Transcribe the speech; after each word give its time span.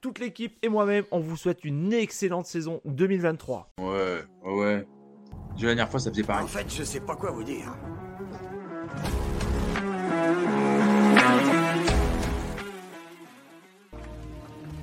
toute 0.00 0.18
l'équipe 0.18 0.56
et 0.62 0.68
moi-même, 0.68 1.04
on 1.10 1.20
vous 1.20 1.36
souhaite 1.36 1.64
une 1.64 1.92
excellente 1.92 2.46
saison 2.46 2.80
2023. 2.84 3.72
Ouais, 3.80 4.22
ouais. 4.44 4.86
La 5.56 5.66
dernière 5.66 5.90
fois, 5.90 5.98
ça 5.98 6.10
faisait 6.10 6.22
pareil. 6.22 6.44
En 6.44 6.48
fait, 6.48 6.72
je 6.72 6.84
sais 6.84 7.00
pas 7.00 7.16
quoi 7.16 7.32
vous 7.32 7.42
dire. 7.42 7.74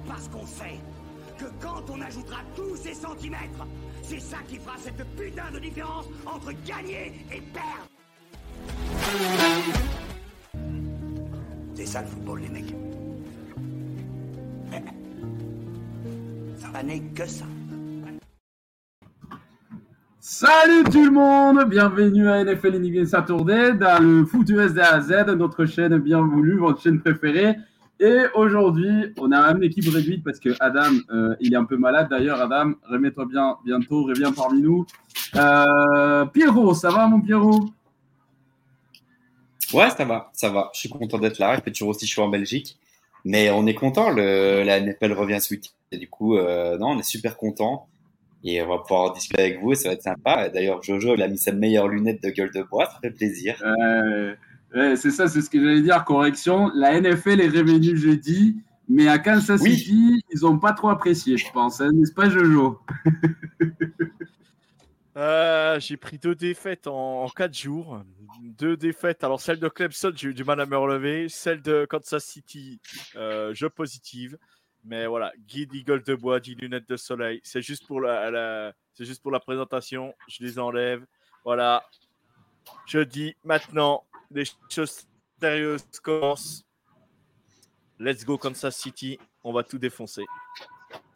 Parce 0.07 0.27
qu'on 0.27 0.45
sait 0.45 0.79
que 1.37 1.45
quand 1.61 1.89
on 1.89 2.01
ajoutera 2.01 2.39
tous 2.55 2.75
ces 2.75 2.93
centimètres, 2.93 3.65
c'est 4.03 4.19
ça 4.19 4.37
qui 4.47 4.57
fera 4.57 4.77
cette 4.77 5.03
putain 5.15 5.49
de 5.53 5.59
différence 5.59 6.07
entre 6.25 6.51
gagner 6.65 7.13
et 7.31 7.41
perdre. 7.53 7.87
C'est 11.73 11.85
ça 11.85 12.01
le 12.01 12.07
football, 12.07 12.41
les 12.41 12.49
mecs. 12.49 12.75
Ça 16.75 16.83
n'est 16.83 16.99
que 16.99 17.25
ça. 17.25 17.45
Salut 20.19 20.83
tout 20.91 21.05
le 21.05 21.11
monde, 21.11 21.69
bienvenue 21.69 22.27
à 22.27 22.43
NFL 22.43 22.75
Unique 22.75 23.07
Saturday 23.07 23.71
dans 23.75 24.03
le 24.03 24.25
foot 24.25 24.49
US 24.49 24.77
à 24.77 24.99
Z, 24.99 25.27
notre 25.37 25.65
chaîne 25.67 25.97
bien 25.99 26.19
voulue, 26.19 26.57
votre 26.57 26.81
chaîne 26.81 26.99
préférée. 26.99 27.55
Et 28.01 28.23
aujourd'hui, 28.33 29.13
on 29.17 29.31
a 29.31 29.53
même 29.53 29.61
l'équipe 29.61 29.87
réduite 29.87 30.21
parce 30.25 30.37
que 30.37 30.49
Adam, 30.59 30.91
euh, 31.11 31.33
il 31.39 31.53
est 31.53 31.55
un 31.55 31.63
peu 31.63 31.77
malade. 31.77 32.09
D'ailleurs, 32.09 32.41
Adam, 32.41 32.73
remets-toi 32.89 33.25
bien 33.25 33.55
bientôt, 33.63 34.03
reviens 34.03 34.33
parmi 34.33 34.61
nous. 34.61 34.85
Euh, 35.37 36.25
Pierrot, 36.25 36.73
ça 36.73 36.89
va 36.89 37.07
mon 37.07 37.21
Pierrot? 37.21 37.69
Ouais, 39.73 39.89
ça 39.91 40.03
va, 40.03 40.29
ça 40.33 40.49
va. 40.49 40.71
Je 40.73 40.79
suis 40.81 40.89
content 40.89 41.19
d'être 41.19 41.39
là. 41.39 41.55
Il 41.55 41.61
fait 41.61 41.71
toujours 41.71 41.89
aussi 41.89 42.05
chaud 42.05 42.23
en 42.23 42.29
Belgique. 42.29 42.77
Mais 43.23 43.49
on 43.49 43.65
est 43.65 43.75
content, 43.75 44.09
le, 44.09 44.63
la 44.63 44.81
NFL 44.81 45.13
revient 45.13 45.39
ce 45.39 45.53
week 45.53 45.74
Et 45.91 45.97
du 45.97 46.07
coup, 46.07 46.37
euh, 46.37 46.77
non, 46.77 46.89
on 46.89 46.99
est 46.99 47.03
super 47.03 47.37
content. 47.37 47.87
Et 48.43 48.61
on 48.61 48.67
va 48.67 48.77
pouvoir 48.77 49.13
discuter 49.13 49.41
avec 49.41 49.59
vous, 49.59 49.73
ça 49.73 49.89
va 49.89 49.93
être 49.95 50.03
sympa. 50.03 50.49
D'ailleurs, 50.49 50.83
Jojo, 50.83 51.15
il 51.15 51.21
a 51.23 51.27
mis 51.27 51.37
sa 51.37 51.51
meilleure 51.51 51.87
lunette 51.87 52.21
de 52.21 52.29
gueule 52.29 52.51
de 52.51 52.61
bois, 52.61 52.85
ça 52.85 52.99
fait 53.01 53.09
plaisir. 53.09 53.55
Euh, 53.63 54.35
c'est 54.95 55.09
ça, 55.09 55.27
c'est 55.27 55.41
ce 55.41 55.49
que 55.49 55.59
j'allais 55.59 55.81
dire. 55.81 56.03
Correction, 56.05 56.69
la 56.75 56.99
NFL 56.99 57.41
est 57.41 57.47
revenue 57.47 57.97
jeudi, 57.97 58.57
mais 58.87 59.07
à 59.07 59.17
Kansas 59.17 59.61
City, 59.61 60.21
ils 60.31 60.41
n'ont 60.41 60.59
pas 60.59 60.73
trop 60.73 60.89
apprécié, 60.89 61.37
je 61.37 61.51
pense. 61.51 61.81
Hein, 61.81 61.91
n'est-ce 61.93 62.13
pas, 62.13 62.29
Jojo? 62.29 62.79
Euh, 65.17 65.79
J'ai 65.79 65.95
pris 65.95 66.17
deux 66.17 66.35
défaites 66.35 66.87
en, 66.87 67.23
en, 67.23 67.29
quatre 67.29 67.57
jours 67.57 68.01
deux 68.45 68.77
défaites. 68.77 69.23
Alors, 69.23 69.41
celle 69.41 69.59
de 69.59 69.67
Clemson, 69.67 70.11
j'ai 70.15 70.29
eu 70.29 70.33
du 70.33 70.43
mal 70.43 70.59
à 70.59 70.65
me 70.65 70.77
relever. 70.77 71.29
Celle 71.29 71.61
de 71.61 71.85
Kansas 71.89 72.23
City, 72.23 72.79
euh, 73.15 73.51
je 73.53 73.67
positive. 73.67 74.37
Mais 74.85 75.07
voilà, 75.07 75.33
guide 75.47 75.73
Eagle 75.73 76.03
de 76.03 76.13
bois, 76.13 76.39
10 76.39 76.55
lunettes 76.55 76.87
de 76.87 76.95
soleil. 76.95 77.41
C'est 77.43 77.61
juste, 77.61 77.87
pour 77.87 78.01
la, 78.01 78.71
c'est 78.93 79.03
juste 79.03 79.21
pour 79.21 79.31
la 79.31 79.39
présentation. 79.39 80.13
Je 80.27 80.43
les 80.43 80.59
enlève. 80.59 81.03
Voilà. 81.43 81.83
Je 82.85 82.99
dis 82.99 83.35
maintenant, 83.43 84.03
les 84.29 84.43
choses 84.69 85.07
sérieuses 85.39 85.85
commencent. 86.03 86.63
Let's 87.99 88.23
go 88.23 88.37
Kansas 88.37 88.75
City. 88.75 89.17
On 89.43 89.53
va 89.53 89.63
tout 89.63 89.79
défoncer. 89.79 90.23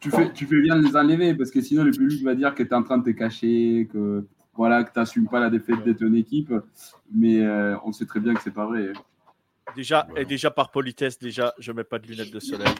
Tu 0.00 0.10
fais, 0.10 0.32
tu 0.32 0.46
fais 0.46 0.60
bien 0.60 0.76
de 0.76 0.86
les 0.86 0.96
enlever 0.96 1.34
parce 1.34 1.50
que 1.50 1.60
sinon 1.60 1.84
le 1.84 1.92
public 1.92 2.24
va 2.24 2.34
dire 2.34 2.54
que 2.54 2.62
tu 2.64 2.70
es 2.70 2.74
en 2.74 2.82
train 2.82 2.98
de 2.98 3.04
te 3.04 3.16
cacher, 3.16 3.88
que 3.92 4.26
voilà, 4.54 4.82
que 4.82 4.92
tu 4.92 4.98
n'assumes 4.98 5.28
pas 5.28 5.40
la 5.40 5.48
défaite 5.48 5.84
de 5.84 5.92
ton 5.92 6.12
équipe, 6.14 6.52
mais 7.14 7.40
euh, 7.40 7.76
on 7.84 7.92
sait 7.92 8.06
très 8.06 8.20
bien 8.20 8.34
que 8.34 8.42
c'est 8.42 8.50
pas 8.50 8.66
vrai. 8.66 8.92
Déjà, 9.76 10.08
et 10.16 10.24
déjà 10.24 10.50
par 10.50 10.70
politesse, 10.70 11.18
déjà, 11.18 11.54
je 11.58 11.70
mets 11.70 11.84
pas 11.84 11.98
de 11.98 12.06
lunettes 12.08 12.32
de 12.32 12.40
soleil 12.40 12.74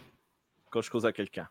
quand 0.71 0.81
je 0.81 0.91
cause 0.91 1.07
à 1.07 1.13
quelqu'un. 1.13 1.49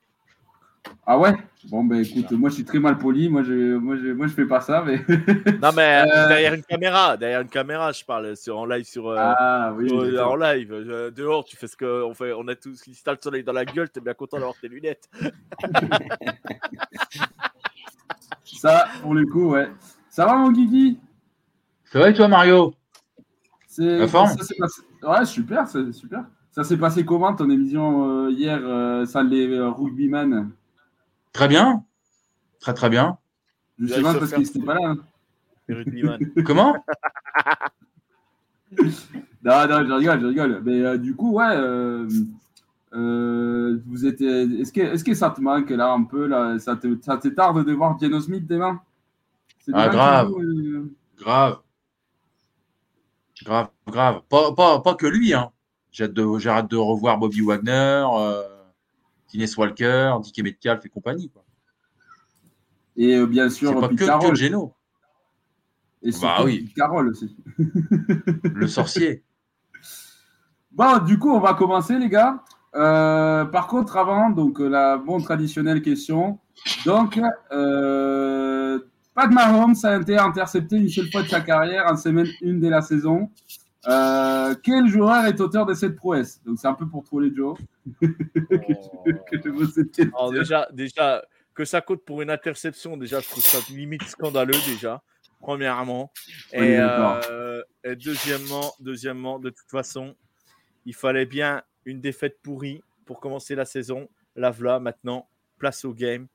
Ah 1.05 1.17
ouais? 1.17 1.35
Bon, 1.65 1.83
ben 1.83 2.03
écoute, 2.03 2.31
moi 2.31 2.49
je 2.49 2.55
suis 2.55 2.63
très 2.65 2.79
mal 2.79 2.97
poli, 2.97 3.29
moi 3.29 3.43
je, 3.43 3.75
moi 3.75 3.97
je, 3.97 4.07
moi, 4.13 4.27
je 4.27 4.33
fais 4.33 4.45
pas 4.45 4.61
ça, 4.61 4.83
mais. 4.85 4.97
non, 5.61 5.71
mais 5.75 6.03
euh, 6.05 6.27
derrière 6.29 6.53
une 6.53 6.63
caméra, 6.63 7.17
derrière 7.17 7.41
une 7.41 7.49
caméra, 7.49 7.91
je 7.91 8.05
parle 8.05 8.37
sur, 8.37 8.57
en 8.57 8.65
live 8.65 8.85
sur. 8.85 9.09
Euh, 9.09 9.17
ah 9.19 9.73
oui. 9.75 9.91
en 10.19 10.35
live, 10.35 11.11
dehors, 11.15 11.43
tu 11.43 11.57
fais 11.57 11.67
ce 11.67 11.75
qu'on 11.75 12.13
fait, 12.13 12.31
on 12.33 12.47
a 12.47 12.55
tous, 12.55 12.81
t'as 13.03 13.11
le 13.11 13.17
soleil 13.21 13.43
dans 13.43 13.53
la 13.53 13.65
gueule, 13.65 13.89
t'es 13.89 13.99
bien 13.99 14.13
content 14.13 14.37
d'avoir 14.37 14.55
tes 14.59 14.67
lunettes. 14.67 15.09
ça, 18.45 18.87
pour 19.01 19.13
le 19.13 19.25
coup, 19.25 19.49
ouais. 19.51 19.69
Ça 20.09 20.25
va, 20.25 20.35
mon 20.35 20.51
Guigui? 20.51 20.99
Ça 21.85 21.99
va 21.99 22.09
et 22.09 22.13
toi, 22.13 22.27
Mario? 22.27 22.73
La 23.77 24.07
forme? 24.07 24.31
Ouais, 25.03 25.25
super, 25.25 25.67
c'est 25.67 25.91
super. 25.91 26.25
Ça 26.59 26.65
s'est 26.65 26.77
passé 26.77 27.05
comment 27.05 27.33
ton 27.33 27.49
émission 27.49 28.25
euh, 28.25 28.31
hier, 28.31 28.59
euh, 28.61 29.05
ça 29.05 29.23
les 29.23 29.47
euh, 29.47 29.69
rugbyman 29.69 30.51
Très 31.31 31.47
bien. 31.47 31.85
Très, 32.59 32.73
très 32.73 32.89
bien. 32.89 33.17
Je 33.79 33.87
sais 33.87 34.01
pas 34.01 34.13
parce 34.13 34.33
qu'il 34.33 34.43
n'était 34.43 34.59
pas 34.59 34.73
là. 34.73 34.95
Hein. 35.69 36.17
comment? 36.45 36.75
Non, 39.41 39.67
non, 39.69 39.85
je 39.87 39.93
rigole, 39.93 40.19
je 40.19 40.25
rigole. 40.25 40.61
Mais 40.65 40.97
du 40.99 41.15
coup, 41.15 41.31
ouais. 41.31 41.55
vous 42.91 44.05
êtes, 44.05 44.19
est-ce 44.19 44.73
que, 44.73 44.81
est-ce 44.81 45.05
que 45.05 45.13
ça 45.13 45.29
te 45.29 45.39
manque 45.39 45.69
là 45.69 45.93
un 45.93 46.03
peu 46.03 46.27
là, 46.27 46.59
ça, 46.59 46.75
te, 46.75 46.93
ça 47.01 47.15
te 47.15 47.29
tarde 47.29 47.65
de 47.65 47.71
voir 47.71 47.97
Geno 47.97 48.19
Smith 48.19 48.45
demain? 48.45 48.81
Ah, 49.71 49.87
grave. 49.87 50.33
Grave. 51.17 51.59
Grave, 53.45 53.69
grave. 53.87 54.21
Pas, 54.27 54.53
pas, 54.53 54.81
pas 54.81 54.95
que 54.95 55.07
lui. 55.07 55.33
Hein. 55.33 55.51
J'ai 55.91 56.05
hâte, 56.05 56.13
de 56.69 56.77
revoir 56.77 57.17
Bobby 57.17 57.41
Wagner, 57.41 58.05
euh, 58.11 58.43
Walker, 59.57 60.13
Dick 60.21 60.43
Metcalf 60.43 60.85
et 60.85 60.89
compagnie. 60.89 61.29
Quoi. 61.29 61.43
Et 62.95 63.15
euh, 63.15 63.25
bien 63.25 63.49
sûr, 63.49 63.79
pas 63.79 63.89
que, 63.89 64.35
Géno. 64.35 64.73
Et 66.01 66.11
bah, 66.21 66.41
oui. 66.43 66.71
Carole 66.75 67.09
aussi. 67.09 67.35
le 67.57 68.67
sorcier. 68.67 69.23
Bon, 70.71 70.99
du 70.99 71.17
coup, 71.17 71.31
on 71.31 71.39
va 71.39 71.53
commencer, 71.53 71.97
les 71.97 72.09
gars. 72.09 72.43
Euh, 72.75 73.45
par 73.45 73.67
contre, 73.67 73.97
avant, 73.97 74.29
donc 74.29 74.59
la 74.59 74.97
bonne 74.97 75.23
traditionnelle 75.23 75.81
question. 75.81 76.39
Donc, 76.85 77.19
euh, 77.51 78.79
Pat 79.15 79.31
Mahomes 79.31 79.75
a 79.83 79.97
été 79.97 80.17
intercepté 80.17 80.77
une 80.77 80.89
seule 80.89 81.09
fois 81.11 81.23
de 81.23 81.27
sa 81.27 81.41
carrière 81.41 81.85
en 81.87 81.97
semaine 81.97 82.27
1 82.43 82.53
de 82.59 82.67
la 82.67 82.81
saison. 82.81 83.29
Euh, 83.87 84.55
quel 84.61 84.87
joueur 84.87 85.25
est 85.25 85.39
auteur 85.39 85.65
de 85.65 85.73
cette 85.73 85.95
prouesse? 85.95 86.41
Donc 86.43 86.59
c'est 86.59 86.67
un 86.67 86.73
peu 86.73 86.87
pour 86.87 87.03
troller 87.03 87.31
Joe 87.33 87.57
que, 88.01 88.07
je, 88.07 89.49
pose 89.49 89.73
cette 89.73 89.91
question. 89.91 90.31
déjà, 90.31 90.67
déjà, 90.73 91.23
que 91.53 91.65
ça 91.65 91.81
coûte 91.81 92.03
pour 92.03 92.21
une 92.21 92.29
interception, 92.29 92.97
déjà, 92.97 93.19
je 93.19 93.27
trouve 93.27 93.43
ça 93.43 93.59
limite 93.69 94.03
scandaleux 94.03 94.59
déjà, 94.67 95.01
premièrement. 95.39 96.11
Et, 96.51 96.77
euh, 96.77 97.61
et 97.83 97.95
deuxièmement, 97.95 98.73
deuxièmement, 98.79 99.39
de 99.39 99.49
toute 99.49 99.69
façon, 99.69 100.15
il 100.85 100.93
fallait 100.93 101.25
bien 101.25 101.63
une 101.85 102.01
défaite 102.01 102.39
pourrie 102.41 102.83
pour 103.05 103.19
commencer 103.19 103.55
la 103.55 103.65
saison. 103.65 104.09
La 104.35 104.51
voilà 104.51 104.79
maintenant, 104.79 105.29
place 105.57 105.85
au 105.85 105.93
game 105.93 106.27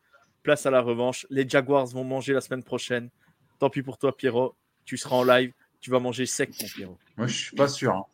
place 0.45 0.67
à 0.67 0.71
la 0.71 0.81
revanche. 0.81 1.27
Les 1.31 1.49
Jaguars 1.49 1.87
vont 1.87 2.05
manger 2.05 2.35
la 2.35 2.41
semaine 2.41 2.63
prochaine. 2.63 3.11
Tant 3.59 3.71
pis 3.71 3.83
pour 3.83 3.99
toi, 3.99 4.17
Pierrot. 4.17 4.55
Tu 4.85 4.97
seras 4.97 5.17
en 5.17 5.25
live. 5.25 5.53
Tu 5.85 5.91
vas 5.91 6.01
manger 6.01 6.25
sec, 6.25 6.49
mon 6.63 6.67
Pierrot. 6.67 6.97
Moi, 7.19 7.27
je 7.27 7.35
suis 7.35 7.55
pas 7.55 7.69
sûr. 7.69 7.95
Hein. 7.95 8.05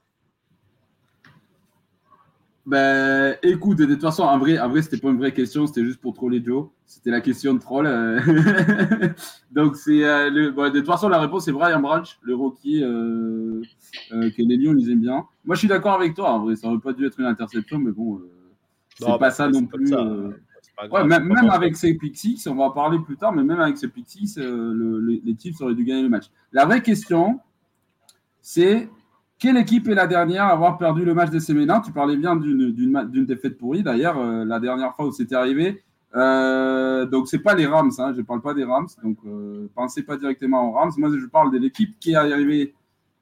Ben, 2.66 3.36
écoute, 3.44 3.78
de 3.78 3.84
toute 3.84 4.00
façon, 4.00 4.24
en 4.24 4.38
vrai, 4.38 4.58
en 4.58 4.68
vrai 4.68 4.82
c'était 4.82 4.96
pas 4.96 5.10
une 5.10 5.18
vraie 5.18 5.32
question, 5.32 5.68
c'était 5.68 5.84
juste 5.84 6.00
pour 6.00 6.12
troller 6.12 6.42
Joe. 6.44 6.66
C'était 6.84 7.12
la 7.12 7.20
question 7.20 7.54
de 7.54 7.60
troll. 7.60 7.86
Euh. 7.86 8.20
Donc, 9.52 9.76
c'est 9.76 10.02
euh, 10.02 10.30
de 10.30 10.78
toute 10.80 10.86
façon, 10.86 11.08
la 11.08 11.20
réponse 11.20 11.44
c'est 11.44 11.52
Brian 11.52 11.78
Branch, 11.78 12.18
le 12.22 12.34
rookie 12.34 12.82
euh, 12.82 13.62
que 14.10 14.42
les 14.42 14.56
Lions 14.56 14.74
ils 14.76 14.90
aiment 14.90 15.02
bien. 15.02 15.26
Moi, 15.44 15.54
je 15.54 15.60
suis 15.60 15.68
d'accord 15.68 15.94
avec 15.94 16.14
toi. 16.14 16.32
En 16.32 16.40
vrai, 16.40 16.56
ça 16.56 16.66
aurait 16.66 16.80
pas 16.80 16.92
dû 16.92 17.06
être 17.06 17.20
une 17.20 17.26
interception, 17.26 17.78
mais 17.78 17.92
bon, 17.92 18.20
c'est 18.98 19.06
pas 19.06 19.16
bah, 19.16 19.30
ça 19.30 19.48
non 19.48 19.66
plus 19.66 19.94
même, 20.88 21.50
avec 21.50 21.76
ces 21.76 21.94
Pixies, 21.94 22.42
on 22.46 22.54
va 22.54 22.64
en 22.64 22.70
parler 22.70 22.98
plus 22.98 23.16
tard, 23.16 23.32
mais 23.32 23.42
même 23.42 23.60
avec 23.60 23.76
ces 23.76 23.88
Pixies, 23.88 24.34
euh, 24.38 25.20
les 25.24 25.36
Chiefs 25.38 25.60
auraient 25.60 25.74
dû 25.74 25.84
gagner 25.84 26.02
le 26.02 26.08
match. 26.08 26.26
La 26.52 26.64
vraie 26.64 26.82
question, 26.82 27.40
c'est 28.42 28.88
quelle 29.38 29.56
équipe 29.56 29.88
est 29.88 29.94
la 29.94 30.06
dernière 30.06 30.44
à 30.44 30.52
avoir 30.52 30.76
perdu 30.76 31.04
le 31.04 31.14
match 31.14 31.30
des 31.30 31.40
Séménins 31.40 31.80
Tu 31.80 31.92
parlais 31.92 32.16
bien 32.16 32.36
d'une 32.36 33.26
défaite 33.26 33.56
pourrie. 33.56 33.82
D'ailleurs, 33.82 34.18
euh, 34.18 34.44
la 34.44 34.60
dernière 34.60 34.94
fois 34.94 35.06
où 35.06 35.12
c'était 35.12 35.34
arrivé, 35.36 35.82
Euh, 36.16 37.06
donc, 37.06 37.28
c'est 37.28 37.38
pas 37.38 37.54
les 37.54 37.66
Rams, 37.66 37.92
hein, 37.98 38.12
je 38.16 38.22
parle 38.22 38.40
pas 38.40 38.52
des 38.52 38.64
Rams. 38.64 38.88
Donc, 39.02 39.18
euh, 39.26 39.68
pensez 39.74 40.02
pas 40.02 40.16
directement 40.16 40.68
aux 40.68 40.72
Rams. 40.72 40.90
Moi, 40.98 41.10
je 41.16 41.26
parle 41.26 41.52
de 41.52 41.58
l'équipe 41.58 41.98
qui 42.00 42.12
est 42.12 42.16
arrivée 42.16 42.74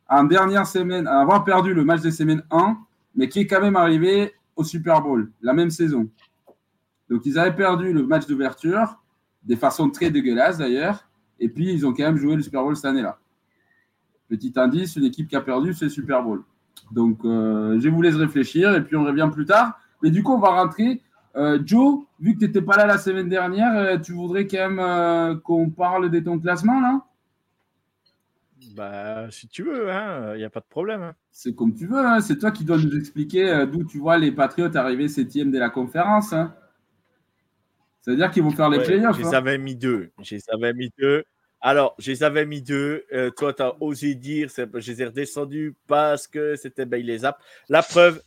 en 0.08 0.24
dernière 0.24 0.66
semaine, 0.66 1.06
à 1.06 1.20
avoir 1.20 1.44
perdu 1.44 1.74
le 1.74 1.84
match 1.84 2.00
des 2.00 2.10
semaines 2.10 2.42
1, 2.50 2.78
mais 3.14 3.28
qui 3.28 3.40
est 3.40 3.46
quand 3.46 3.60
même 3.60 3.76
arrivé 3.76 4.32
au 4.56 4.64
Super 4.64 5.02
Bowl, 5.02 5.30
la 5.42 5.52
même 5.52 5.70
saison. 5.70 6.08
Donc, 7.10 7.26
ils 7.26 7.38
avaient 7.38 7.54
perdu 7.54 7.92
le 7.92 8.06
match 8.06 8.26
d'ouverture, 8.26 8.98
de 9.44 9.54
façon 9.54 9.90
très 9.90 10.10
dégueulasse 10.10 10.56
d'ailleurs, 10.56 11.06
et 11.38 11.48
puis 11.50 11.70
ils 11.70 11.86
ont 11.86 11.92
quand 11.92 12.04
même 12.04 12.16
joué 12.16 12.36
le 12.36 12.42
Super 12.42 12.62
Bowl 12.62 12.74
cette 12.74 12.86
année-là. 12.86 13.18
Petit 14.28 14.52
indice, 14.56 14.96
une 14.96 15.04
équipe 15.04 15.28
qui 15.28 15.36
a 15.36 15.40
perdu, 15.40 15.72
c'est 15.72 15.88
Super 15.88 16.22
Bowl. 16.22 16.42
Donc, 16.90 17.25
euh, 17.25 17.78
je 17.80 17.88
vous 17.88 18.02
laisse 18.02 18.14
réfléchir, 18.14 18.75
et 18.75 18.82
puis 18.82 18.96
on 18.96 19.04
revient 19.04 19.28
plus 19.32 19.46
tard. 19.46 19.78
Mais 20.02 20.10
du 20.10 20.22
coup, 20.22 20.34
on 20.34 20.38
va 20.38 20.50
rentrer. 20.50 21.02
Euh, 21.36 21.58
Joe, 21.64 22.04
vu 22.20 22.34
que 22.34 22.40
tu 22.40 22.46
n'étais 22.46 22.62
pas 22.62 22.76
là 22.76 22.86
la 22.86 22.98
semaine 22.98 23.28
dernière, 23.28 23.75
euh, 23.75 23.98
tu 23.98 24.12
voudrais 24.12 24.46
quand 24.46 24.70
même 24.70 25.40
qu'on 25.40 25.70
parle 25.70 26.10
de 26.10 26.19
ton 26.20 26.38
classement, 26.38 26.80
là? 26.80 27.04
Bah, 28.76 29.30
si 29.30 29.48
tu 29.48 29.64
veux, 29.64 29.86
il 29.86 29.90
hein, 29.90 30.36
n'y 30.36 30.44
a 30.44 30.50
pas 30.50 30.60
de 30.60 30.66
problème. 30.69 31.02
Hein. 31.02 31.14
C'est 31.32 31.54
comme 31.54 31.75
tu 31.75 31.86
veux, 31.86 31.98
hein. 31.98 32.20
c'est 32.20 32.38
toi 32.38 32.50
qui 32.50 32.64
dois 32.64 32.78
nous 32.78 32.96
expliquer 32.96 33.66
d'où 33.70 33.84
tu 33.84 33.98
vois 33.98 34.19
les 34.19 34.30
Patriots 34.30 34.76
arriver 34.76 35.08
septième 35.08 35.50
de 35.50 35.58
la 35.58 35.69
conférence. 35.69 36.32
C'est-à-dire 38.02 38.30
qu'ils 38.30 38.42
vont 38.42 38.50
faire 38.50 38.70
les 38.70 38.82
playoffs. 38.82 39.19
Je 39.19 39.22
les 39.22 39.34
avais 39.34 39.58
mis 39.58 39.75
deux. 39.75 40.10
Je 40.22 40.36
les 40.36 40.42
avais 40.50 40.72
mis 40.75 40.90
deux. 40.98 41.25
Alors, 41.60 41.94
je 41.99 42.12
les 42.12 42.22
avais 42.22 42.46
mis 42.46 42.62
deux. 42.62 43.05
Euh, 43.12 43.31
toi, 43.31 43.52
tu 43.52 43.62
as 43.62 43.75
osé 43.82 44.14
dire, 44.14 44.49
je 44.56 44.93
les 44.93 45.02
ai 45.02 45.06
redescendus 45.06 45.75
parce 45.87 46.26
que 46.26 46.55
c'était 46.56 46.87
Zap. 47.19 47.43
La 47.69 47.82
preuve, 47.82 48.22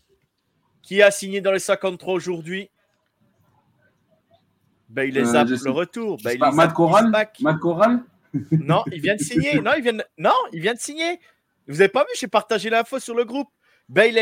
qui 0.81 1.01
a 1.01 1.12
signé 1.12 1.39
dans 1.42 1.51
les 1.51 1.60
53 1.60 2.13
aujourd'hui? 2.13 2.69
Zap, 5.24 5.48
euh, 5.48 5.57
le 5.63 5.72
retour. 5.72 6.18
Bailey 6.22 6.51
Matt 6.51 6.74
Corral? 6.74 7.10
Matt 7.39 7.60
Corral? 7.62 8.04
Non, 8.51 8.83
il 8.92 9.01
vient 9.01 9.16
de 9.16 9.22
signer. 9.22 9.60
non, 9.62 9.72
il 9.77 9.84
vient 9.84 9.94
de... 9.94 10.04
non, 10.18 10.34
il 10.51 10.62
vient 10.62 10.74
de 10.74 10.80
signer. 10.80 11.19
Vous 11.68 11.75
n'avez 11.75 11.89
pas 11.89 12.01
vu, 12.01 12.10
j'ai 12.19 12.27
partagé 12.27 12.69
l'info 12.69 13.00
sur 13.00 13.16
le 13.16 13.24
groupe. 13.24 13.50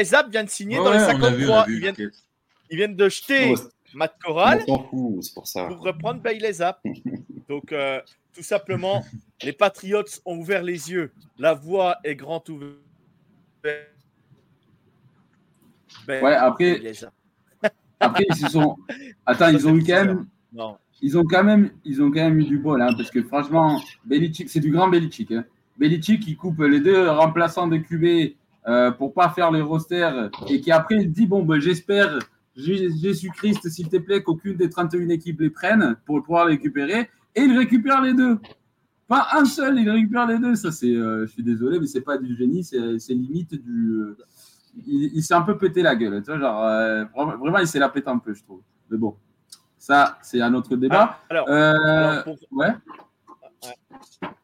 Zap 0.03 0.29
vient 0.29 0.43
de 0.43 0.49
signer 0.49 0.77
dans 0.77 0.91
les 0.91 0.99
53. 0.99 1.65
ils, 1.69 1.79
viennent... 2.77 2.95
de 2.95 3.09
jeter. 3.09 3.55
Matt 3.93 4.15
Corral 4.23 4.63
pour, 4.65 4.89
reprendre 5.81 6.21
Bailey 6.21 6.53
Zapp. 6.53 6.81
Donc, 7.49 7.71
euh, 7.71 7.99
tout 8.33 8.43
simplement, 8.43 9.03
les 9.43 9.53
Patriots 9.53 10.03
ont 10.25 10.37
ouvert 10.37 10.63
les 10.63 10.91
yeux. 10.91 11.11
La 11.37 11.53
voie 11.53 11.97
est 12.03 12.15
grand 12.15 12.47
ouverte. 12.49 12.77
ouais, 16.07 16.35
après, 16.35 16.81
après, 17.99 18.23
ils 18.29 18.35
se 18.35 18.49
sont. 18.49 18.77
Attends, 19.25 19.49
ils 19.49 19.67
ont 19.67 19.75
eu 19.75 19.83
quand 19.83 20.05
même. 20.05 20.27
Non. 20.53 20.77
Ils 21.01 21.17
ont 21.17 21.23
quand 21.23 21.43
même, 21.43 21.71
ils 21.85 22.01
ont 22.01 22.11
quand 22.11 22.19
même 22.19 22.39
eu 22.39 22.43
du 22.43 22.57
bol, 22.59 22.81
hein, 22.81 22.93
parce 22.95 23.09
que 23.09 23.23
franchement, 23.23 23.81
Belichick, 24.05 24.49
c'est 24.49 24.59
du 24.59 24.71
grand 24.71 24.89
Belichick. 24.89 25.31
Hein. 25.31 25.45
Belichick, 25.77 26.27
il 26.27 26.35
coupe 26.35 26.59
les 26.59 26.81
deux 26.81 27.09
remplaçants 27.09 27.67
de 27.67 27.77
QB 27.77 28.35
euh, 28.67 28.91
pour 28.91 29.13
pas 29.13 29.29
faire 29.29 29.51
les 29.51 29.61
rosters 29.61 30.29
et 30.49 30.59
qui 30.59 30.69
après 30.71 30.95
il 30.95 31.11
dit 31.11 31.25
bon 31.25 31.43
ben 31.43 31.61
j'espère 31.61 32.19
Jésus-Christ, 32.59 33.69
s'il 33.69 33.89
te 33.89 33.97
plaît, 33.97 34.21
qu'aucune 34.23 34.57
des 34.57 34.69
31 34.69 35.09
équipes 35.09 35.41
les 35.41 35.49
prenne 35.49 35.95
pour 36.05 36.21
pouvoir 36.23 36.45
les 36.45 36.55
récupérer. 36.55 37.09
Et 37.35 37.41
il 37.41 37.57
récupère 37.57 38.01
les 38.01 38.13
deux. 38.13 38.39
Pas 39.07 39.27
un 39.33 39.45
seul, 39.45 39.79
il 39.79 39.89
récupère 39.89 40.27
les 40.27 40.37
deux. 40.37 40.55
Ça, 40.55 40.71
c'est, 40.71 40.93
euh, 40.93 41.25
je 41.25 41.31
suis 41.31 41.43
désolé, 41.43 41.79
mais 41.79 41.87
c'est 41.87 42.01
pas 42.01 42.17
du 42.17 42.35
génie, 42.35 42.63
c'est, 42.63 42.79
limite 43.09 43.55
du. 43.55 43.91
Euh, 43.91 44.17
il, 44.85 45.23
s'est 45.23 45.33
un 45.33 45.41
peu 45.41 45.57
pété 45.57 45.81
la 45.81 45.95
gueule. 45.95 46.21
Tu 46.21 46.31
vois, 46.31 46.39
genre, 46.39 46.63
euh, 46.63 47.05
vraiment, 47.15 47.57
il 47.57 47.67
s'est 47.67 47.79
la 47.79 47.89
pété 47.89 48.09
un 48.09 48.19
peu, 48.19 48.33
je 48.33 48.43
trouve. 48.43 48.61
Mais 48.89 48.97
bon, 48.97 49.15
ça, 49.77 50.19
c'est 50.21 50.41
un 50.41 50.53
autre 50.53 50.75
débat. 50.75 51.19
Ah, 51.29 51.35
alors, 51.47 52.23
pour... 52.23 52.37
Ouais. 52.51 52.73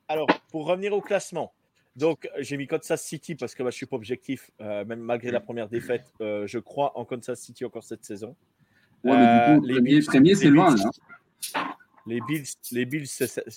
alors, 0.07 0.27
pour 0.49 0.65
revenir 0.65 0.93
au 0.93 1.01
classement, 1.01 1.53
donc, 1.95 2.29
j'ai 2.39 2.57
mis 2.57 2.67
Kansas 2.67 3.01
City 3.01 3.35
parce 3.35 3.55
que 3.55 3.63
bah, 3.63 3.69
je 3.69 3.75
ne 3.75 3.77
suis 3.77 3.85
pas 3.85 3.95
objectif, 3.95 4.51
euh, 4.59 4.83
même 4.83 4.99
malgré 4.99 5.31
la 5.31 5.39
première 5.39 5.69
défaite. 5.69 6.03
Euh, 6.19 6.45
je 6.45 6.59
crois 6.59 6.97
en 6.97 7.05
Kansas 7.05 7.39
City 7.39 7.63
encore 7.63 7.83
cette 7.83 8.03
saison. 8.03 8.35
Ouais, 9.03 9.15
mais 9.15 9.55
du 9.55 9.59
coup, 9.59 9.65
euh, 9.65 9.81
les 9.81 10.01
premier, 10.01 10.35
c'est 10.35 10.49
loin. 10.49 10.75
Là. 10.75 11.77
Les 12.05 12.19
Bills, 12.21 12.45
les, 12.71 12.85
Bills, 12.85 13.07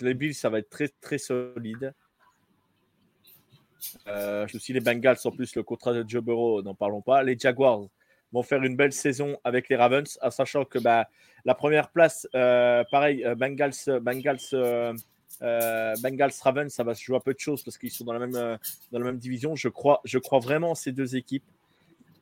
les 0.01 0.15
Bills, 0.15 0.35
ça 0.35 0.49
va 0.51 0.61
être 0.61 0.71
très, 0.71 0.89
très 1.01 1.19
solide. 1.19 1.93
je 4.07 4.55
me 4.55 4.59
suis 4.59 4.73
les 4.73 4.81
Bengals, 4.81 5.19
en 5.25 5.31
plus, 5.33 5.57
le 5.57 5.65
contrat 5.65 5.93
de 5.93 6.09
Joe 6.09 6.23
Burrow, 6.23 6.63
n'en 6.63 6.75
parlons 6.75 7.03
pas. 7.03 7.25
Les 7.25 7.37
Jaguars 7.37 7.89
vont 8.33 8.43
faire 8.43 8.63
une 8.63 8.77
belle 8.77 8.93
saison 8.93 9.37
avec 9.43 9.69
les 9.69 9.77
Ravens, 9.77 10.19
en 10.23 10.31
sachant 10.31 10.65
que 10.65 10.79
bah, 10.79 11.09
la 11.45 11.55
première 11.55 11.91
place, 11.91 12.27
pareil, 12.33 13.27
Bengals, 13.37 14.01
Bengals 14.01 14.95
euh, 15.43 15.95
Bengals 16.03 16.33
Ravens, 16.43 16.73
ça 16.73 16.83
va 16.83 16.95
se 16.95 17.03
jouer 17.03 17.17
à 17.17 17.21
peu 17.21 17.33
de 17.33 17.39
choses 17.39 17.63
parce 17.63 17.79
qu'ils 17.79 17.91
sont 17.91 18.05
dans 18.05 18.13
la 18.13 18.19
même, 18.19 18.35
euh, 18.35 18.57
dans 18.93 18.99
la 18.99 19.05
même 19.05 19.19
division. 19.19 19.55
Je 19.55 19.69
crois, 19.69 20.01
je 20.05 20.19
crois 20.19 20.41
vraiment 20.41 20.73
en 20.73 20.75
ces 20.75 20.93
deux 20.93 21.17
équipes. 21.17 21.45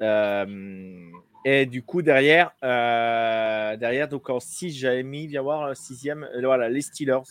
Euh, 0.02 1.10
et 1.44 1.64
du 1.64 1.82
coup, 1.82 2.02
derrière, 2.02 2.52
derrière 2.60 4.08
donc 4.08 4.28
en 4.28 4.40
6, 4.40 4.72
j'avais 4.72 5.02
mis, 5.02 5.26
viens 5.26 5.42
voir, 5.42 5.76
sixième, 5.76 6.28
voilà, 6.42 6.68
les 6.68 6.82
Steelers. 6.82 7.22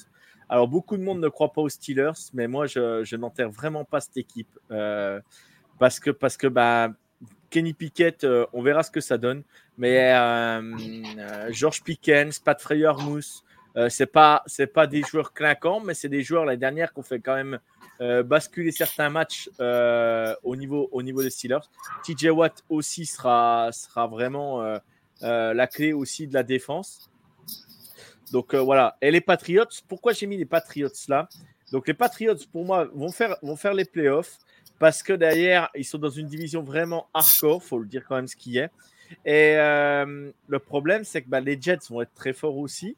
Alors, 0.48 0.68
beaucoup 0.68 0.96
de 0.96 1.02
monde 1.02 1.20
ne 1.20 1.28
croit 1.28 1.52
pas 1.52 1.62
aux 1.62 1.70
Steelers, 1.70 2.14
mais 2.34 2.48
moi, 2.48 2.66
je, 2.66 3.16
n'enterre 3.16 3.50
vraiment 3.50 3.84
pas 3.84 4.00
cette 4.00 4.18
équipe. 4.18 4.48
parce 5.80 6.00
que, 6.00 6.12
parce 6.12 6.38
que 6.38 6.48
bah, 6.48 6.90
Kenny 7.50 7.74
Pickett, 7.74 8.26
on 8.54 8.62
verra 8.62 8.84
ce 8.84 8.92
que 8.92 9.02
ça 9.02 9.18
donne. 9.18 9.44
Mais 9.78 10.12
George 11.52 11.84
Pickens, 11.84 12.40
Pat 12.40 12.60
Freyer 12.60 12.94
Mousse, 13.04 13.45
euh, 13.78 13.90
c'est 13.90 14.06
pas 14.06 14.42
c'est 14.46 14.68
pas 14.68 14.88
des 14.88 15.02
joueurs 15.02 15.34
clinquants, 15.34 15.82
mais 15.82 15.94
c'est 15.94 16.08
des 16.08 16.24
joueurs 16.24 16.46
la 16.46 16.56
dernière 16.56 16.94
qu'on 16.94 17.04
fait 17.04 17.20
quand 17.20 17.36
même 17.36 17.60
euh, 18.00 18.24
basculer 18.24 18.72
certains 18.72 19.10
matchs 19.10 19.50
euh, 19.60 20.34
au 20.44 20.56
niveau 20.56 20.88
au 20.94 21.04
niveau 21.04 21.22
des 21.22 21.30
Steelers. 21.30 21.60
TJ 22.04 22.28
Watt 22.28 22.64
aussi 22.70 23.06
sera 23.06 23.70
sera 23.74 24.08
vraiment 24.08 24.64
la 25.22 25.68
clé 25.68 25.92
aussi 25.92 26.28
de 26.28 26.34
la 26.34 26.44
défense. 26.44 27.10
Donc 28.32 28.56
voilà. 28.56 28.98
Et 29.02 29.12
les 29.12 29.22
Patriots, 29.22 29.66
pourquoi 29.88 30.14
j'ai 30.14 30.26
mis 30.26 30.38
les 30.38 30.46
Patriots 30.46 30.90
là? 31.10 31.28
Donc 31.72 31.88
les 31.88 31.94
Patriots 31.94 32.36
pour 32.52 32.64
moi 32.64 32.86
vont 32.94 33.12
faire 33.12 33.36
vont 33.42 33.58
faire 33.58 33.74
les 33.74 33.86
playoffs 33.86 34.38
parce 34.80 35.04
que 35.04 35.14
derrière 35.14 35.70
ils 35.76 35.84
sont 35.84 35.98
dans 35.98 36.10
une 36.10 36.28
division 36.28 36.64
vraiment 36.64 37.08
hardcore, 37.14 37.62
faut 37.62 37.80
le 37.80 37.88
dire 37.88 38.06
quand 38.08 38.16
même 38.16 38.28
ce 38.28 38.38
qui 38.38 38.58
est. 38.58 38.70
Et 39.26 39.56
le 39.56 40.60
problème 40.60 41.04
c'est 41.04 41.24
que 41.24 41.30
bah, 41.30 41.42
les 41.42 41.60
Jets 41.60 41.90
vont 41.90 42.02
être 42.02 42.14
très 42.14 42.32
forts 42.32 42.58
aussi. 42.58 42.96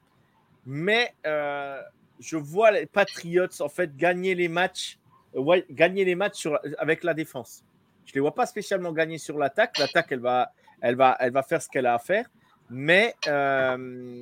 Mais 0.69 1.13
euh, 1.25 1.81
je 2.19 2.35
vois 2.35 2.71
les 2.71 2.85
Patriots 2.85 3.61
en 3.61 3.69
fait 3.69 3.95
gagner 3.95 4.35
les 4.35 4.49
matchs, 4.49 5.00
euh, 5.33 5.62
gagner 5.71 6.03
les 6.03 6.13
matchs 6.13 6.45
avec 6.77 7.05
la 7.05 7.13
défense. 7.13 7.63
Je 8.05 8.13
les 8.13 8.19
vois 8.19 8.36
pas 8.36 8.45
spécialement 8.45 8.91
gagner 8.91 9.17
sur 9.17 9.38
l'attaque. 9.38 9.77
L'attaque, 9.79 10.07
elle 10.12 10.19
va, 10.19 10.51
elle, 10.81 10.97
va, 10.97 11.15
elle 11.21 11.31
va 11.31 11.41
faire 11.41 11.62
ce 11.62 11.69
qu'elle 11.69 11.86
a 11.86 11.93
à 11.93 12.00
faire. 12.00 12.25
Mais 12.69 13.15
euh, 13.27 13.77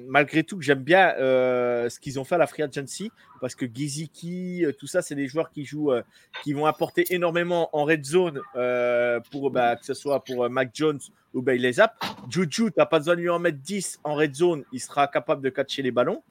malgré 0.07 0.43
tout, 0.43 0.61
j'aime 0.61 0.83
bien 0.83 1.15
ce 1.17 1.99
qu'ils 1.99 2.19
ont 2.19 2.23
fait 2.23 2.35
à 2.35 2.37
la 2.37 2.45
Free 2.45 2.61
Agency 2.61 3.11
parce 3.41 3.55
que 3.55 3.65
Giziki, 3.65 4.65
tout 4.77 4.85
ça, 4.85 5.01
c'est 5.01 5.15
des 5.15 5.27
joueurs 5.27 5.49
qui 5.49 5.65
jouent, 5.65 5.93
qui 6.43 6.53
vont 6.53 6.67
apporter 6.67 7.05
énormément 7.09 7.75
en 7.75 7.85
red 7.85 8.05
zone 8.05 8.39
pour 9.31 9.49
bah, 9.49 9.77
que 9.77 9.85
ce 9.85 9.95
soit 9.95 10.23
pour 10.23 10.47
Mac 10.47 10.69
Jones 10.75 10.99
ou 11.33 11.41
Bailey 11.41 11.73
Zapp. 11.73 11.95
Juju, 12.29 12.65
tu 12.65 12.73
n'as 12.77 12.85
pas 12.85 12.99
besoin 12.99 13.15
de 13.15 13.21
lui 13.21 13.29
en 13.29 13.39
mettre 13.39 13.57
10 13.57 13.99
en 14.03 14.13
red 14.13 14.35
zone, 14.35 14.63
il 14.71 14.79
sera 14.79 15.07
capable 15.07 15.41
de 15.41 15.49
catcher 15.49 15.81
les 15.81 15.91
ballons. 15.91 16.21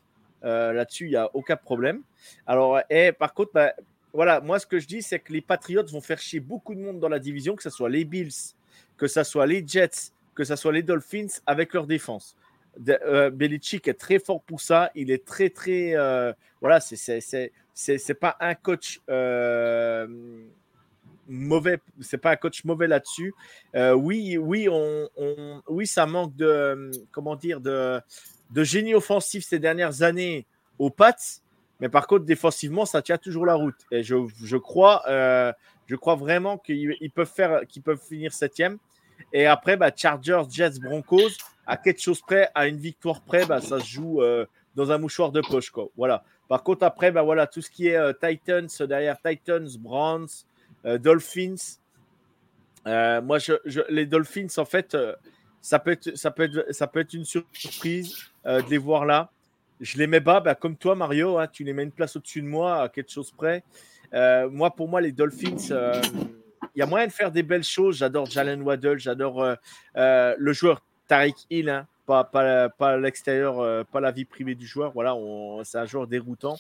Euh, 0.45 0.73
là-dessus, 0.73 1.07
il 1.07 1.11
n'y 1.11 1.17
a 1.17 1.31
aucun 1.35 1.57
problème. 1.57 2.03
Alors, 2.47 2.81
et 2.91 3.13
par 3.13 3.35
contre, 3.35 3.53
bah, 3.55 3.73
voilà, 4.13 4.41
moi, 4.41 4.59
ce 4.59 4.67
que 4.67 4.79
je 4.79 4.87
dis, 4.87 5.03
c'est 5.03 5.19
que 5.19 5.33
les 5.33 5.41
Patriots 5.41 5.87
vont 5.87 6.01
faire 6.01 6.19
chier 6.19 6.41
beaucoup 6.41 6.75
de 6.75 6.81
monde 6.81 7.01
dans 7.01 7.09
la 7.09 7.19
division, 7.19 7.57
que 7.57 7.63
ce 7.63 7.71
soit 7.71 7.89
les 7.89 8.05
Bills, 8.05 8.55
que 8.97 9.07
ce 9.07 9.23
soit 9.23 9.47
les 9.47 9.67
Jets, 9.67 10.13
que 10.35 10.45
ce 10.45 10.57
soit 10.57 10.73
les 10.73 10.83
Dolphins, 10.83 11.29
avec 11.47 11.73
leur 11.73 11.87
défense. 11.87 12.37
Euh, 12.89 13.31
Belichick 13.31 13.89
est 13.89 13.95
très 13.95 14.19
fort 14.19 14.43
pour 14.43 14.61
ça. 14.61 14.91
Il 14.95 15.11
est 15.11 15.25
très, 15.25 15.49
très. 15.49 15.95
Euh, 15.95 16.33
voilà, 16.61 16.81
c'est 16.81 18.15
pas 18.21 18.37
un 18.41 18.55
coach 18.55 19.01
mauvais. 21.27 21.79
C'est 22.01 22.19
pas 22.19 22.33
un 22.33 22.37
coach 22.37 22.65
mauvais 22.65 22.89
là-dessus. 22.89 23.33
oui, 23.75 24.37
oui, 24.37 24.69
on, 24.71 25.09
oui, 25.69 25.87
ça 25.87 26.05
manque 26.07 26.37
de. 26.37 26.91
Comment 27.13 27.37
dire 27.37 27.61
de 27.61 28.01
de 28.51 28.65
génie 28.65 28.95
offensif 28.95 29.45
ces 29.45 29.59
dernières 29.59 30.03
années 30.03 30.47
aux 30.79 30.91
Pats, 30.91 31.15
mais 31.81 31.89
par 31.89 32.07
contre, 32.07 32.25
défensivement, 32.25 32.87
ça 32.87 33.03
tient 33.03 33.19
toujours 33.19 33.47
la 33.47 33.55
route. 33.55 33.79
Et 33.91 34.03
je, 34.03 34.57
crois, 34.57 35.03
euh, 35.09 35.53
je 35.87 35.97
crois 35.97 36.15
vraiment 36.15 36.59
qu'ils 36.59 37.11
peuvent, 37.15 37.33
peuvent 37.85 38.01
finir 38.01 38.33
septième. 38.33 38.79
Et 39.33 39.47
après, 39.47 39.77
bah, 39.77 39.91
Chargers, 39.95 40.43
Jets, 40.51 40.79
Broncos, 40.81 41.31
à 41.67 41.77
quelque 41.77 42.01
chose 42.01 42.21
près, 42.21 42.49
à 42.55 42.69
une 42.69 42.79
victoire 42.79 43.21
près, 43.23 43.45
bah, 43.47 43.61
ça 43.61 43.81
se 43.81 43.87
joue 43.87 44.23
euh, 44.23 44.47
dans 44.77 44.93
un 44.93 44.99
mouchoir 44.99 45.33
de 45.33 45.41
poche. 45.41 45.71
Quoi. 45.71 45.89
Voilà. 45.97 46.25
Par 46.49 46.63
contre, 46.63 46.85
après, 46.85 47.11
bah, 47.11 47.23
voilà, 47.23 47.47
tout 47.47 47.63
ce 47.63 47.71
qui 47.71 47.89
est 47.89 47.97
euh, 47.97 48.13
Titans, 48.13 48.69
derrière 48.81 49.17
Titans, 49.21 49.69
Browns, 49.79 50.29
Dolphins. 50.85 51.79
moi, 52.87 53.39
je, 53.39 53.81
les 53.89 54.07
Dolphins, 54.07 54.47
en 54.59 54.65
fait, 54.65 54.97
ça 55.65 55.79
peut 55.79 55.93
être, 55.93 56.17
ça 56.17 56.31
peut 56.31 56.43
être, 56.43 56.73
ça 56.73 56.87
peut 56.87 57.01
être 57.01 57.15
une 57.15 57.25
surprise 57.25 58.31
de 58.45 58.71
les 58.71 58.79
voir 58.79 59.07
là. 59.07 59.31
Je 59.81 59.99
les 59.99 60.07
mets 60.07 60.21
bas, 60.21 60.41
bah, 60.41 60.55
comme 60.55 60.77
toi, 60.77 60.95
Mario. 60.95 61.39
Hein, 61.39 61.49
tu 61.51 61.65
les 61.65 61.73
mets 61.73 61.83
une 61.83 61.91
place 61.91 62.17
au-dessus 62.17 62.43
de 62.43 62.47
moi, 62.47 62.83
à 62.83 62.89
quelque 62.89 63.11
chose 63.11 63.33
près. 63.33 63.65
moi, 64.13 64.71
pour 64.75 64.89
moi, 64.89 65.01
les 65.01 65.13
Dolphins, 65.13 66.03
il 66.75 66.79
y 66.79 66.83
a 66.83 66.87
moyen 66.87 67.07
de 67.07 67.13
faire 67.13 67.33
des 67.33 67.43
belles 67.43 67.65
choses. 67.65 67.97
J'adore 67.97 68.27
Jalen 68.27 68.63
Waddle, 68.63 68.99
j'adore 68.99 69.57
le 69.95 70.53
joueur 70.53 70.83
Tariq 71.09 71.47
Hill. 71.51 71.71
Hein, 71.71 71.87
pas, 72.07 72.25
pas, 72.25 72.69
pas 72.69 72.97
l'extérieur, 72.97 73.61
euh, 73.61 73.85
pas 73.85 74.01
la 74.01 74.11
vie 74.11 74.25
privée 74.25 74.55
du 74.55 74.67
joueur. 74.67 74.93
Voilà, 74.93 75.15
c'est 75.65 75.79
un 75.79 75.87
joueur 75.87 76.07
déroutant. 76.07 76.57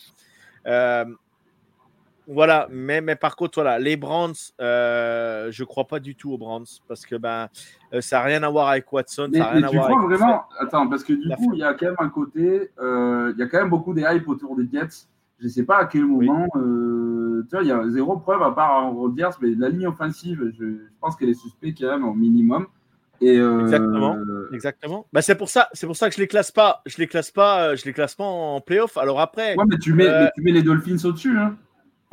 Euh, 2.28 2.32
voilà, 2.32 2.68
mais, 2.70 3.00
mais 3.00 3.16
par 3.16 3.36
contre, 3.36 3.60
voilà, 3.60 3.78
les 3.78 3.96
Brands, 3.96 4.32
euh, 4.60 5.48
je 5.50 5.64
crois 5.64 5.86
pas 5.86 6.00
du 6.00 6.14
tout 6.14 6.32
aux 6.32 6.38
Brands 6.38 6.64
parce 6.88 7.06
que 7.06 7.16
ben, 7.16 7.48
ça 8.00 8.18
n'a 8.18 8.22
rien 8.22 8.42
à 8.42 8.50
voir 8.50 8.68
avec 8.68 8.92
Watson. 8.92 9.28
Mais, 9.32 9.38
ça 9.38 9.50
rien 9.50 9.62
à 9.62 9.68
tu 9.68 9.76
voir 9.76 9.88
crois 9.88 10.02
vraiment 10.02 10.44
Attends, 10.58 10.88
parce 10.88 11.04
que 11.04 11.12
du 11.12 11.28
coup, 11.36 11.52
il 11.54 11.60
y 11.60 11.64
a 11.64 11.74
quand 11.74 11.86
même 11.86 11.96
un 11.98 12.08
côté, 12.08 12.70
il 12.80 13.34
y 13.38 13.42
a 13.42 13.46
quand 13.46 13.58
même 13.58 13.70
beaucoup 13.70 13.94
des 13.94 14.02
hype 14.02 14.28
autour 14.28 14.56
des 14.56 14.68
Jets. 14.72 15.06
Je 15.40 15.46
ne 15.46 15.50
sais 15.50 15.64
pas 15.64 15.78
à 15.78 15.84
quel 15.86 16.06
moment, 16.06 16.48
tu 16.54 17.48
vois, 17.50 17.62
il 17.62 17.68
y 17.68 17.72
a 17.72 17.88
zéro 17.88 18.16
preuve 18.16 18.42
à 18.42 18.52
part 18.52 18.92
Rodgers, 18.92 19.36
mais 19.40 19.54
la 19.54 19.68
ligne 19.68 19.86
offensive, 19.86 20.52
je, 20.58 20.64
je 20.64 20.90
pense 21.00 21.16
qu'elle 21.16 21.30
est 21.30 21.34
suspecte 21.34 21.80
quand 21.80 21.90
même 21.90 22.06
au 22.06 22.14
minimum. 22.14 22.66
Exactement. 23.20 24.16
Euh, 24.16 24.48
Exactement. 24.52 25.06
Bah, 25.12 25.22
c'est 25.22 25.34
pour 25.34 25.48
ça, 25.48 25.68
c'est 25.72 25.86
pour 25.86 25.96
ça 25.96 26.08
que 26.08 26.14
je 26.14 26.20
les 26.20 26.26
classe 26.26 26.50
pas. 26.50 26.82
Je 26.86 26.98
les 26.98 27.06
classe 27.06 27.30
pas. 27.30 27.68
Euh, 27.68 27.76
je 27.76 27.84
les 27.84 27.92
classe 27.92 28.14
pas 28.14 28.24
en 28.24 28.60
playoff. 28.60 28.96
Alors 28.96 29.20
après. 29.20 29.56
Ouais, 29.56 29.64
mais 29.66 29.78
tu 29.78 29.92
mets, 29.92 30.06
euh, 30.06 30.26
tu 30.34 30.42
mets 30.42 30.52
les 30.52 30.62
Dolphins 30.62 30.96
au-dessus. 31.04 31.36
Hein. 31.36 31.56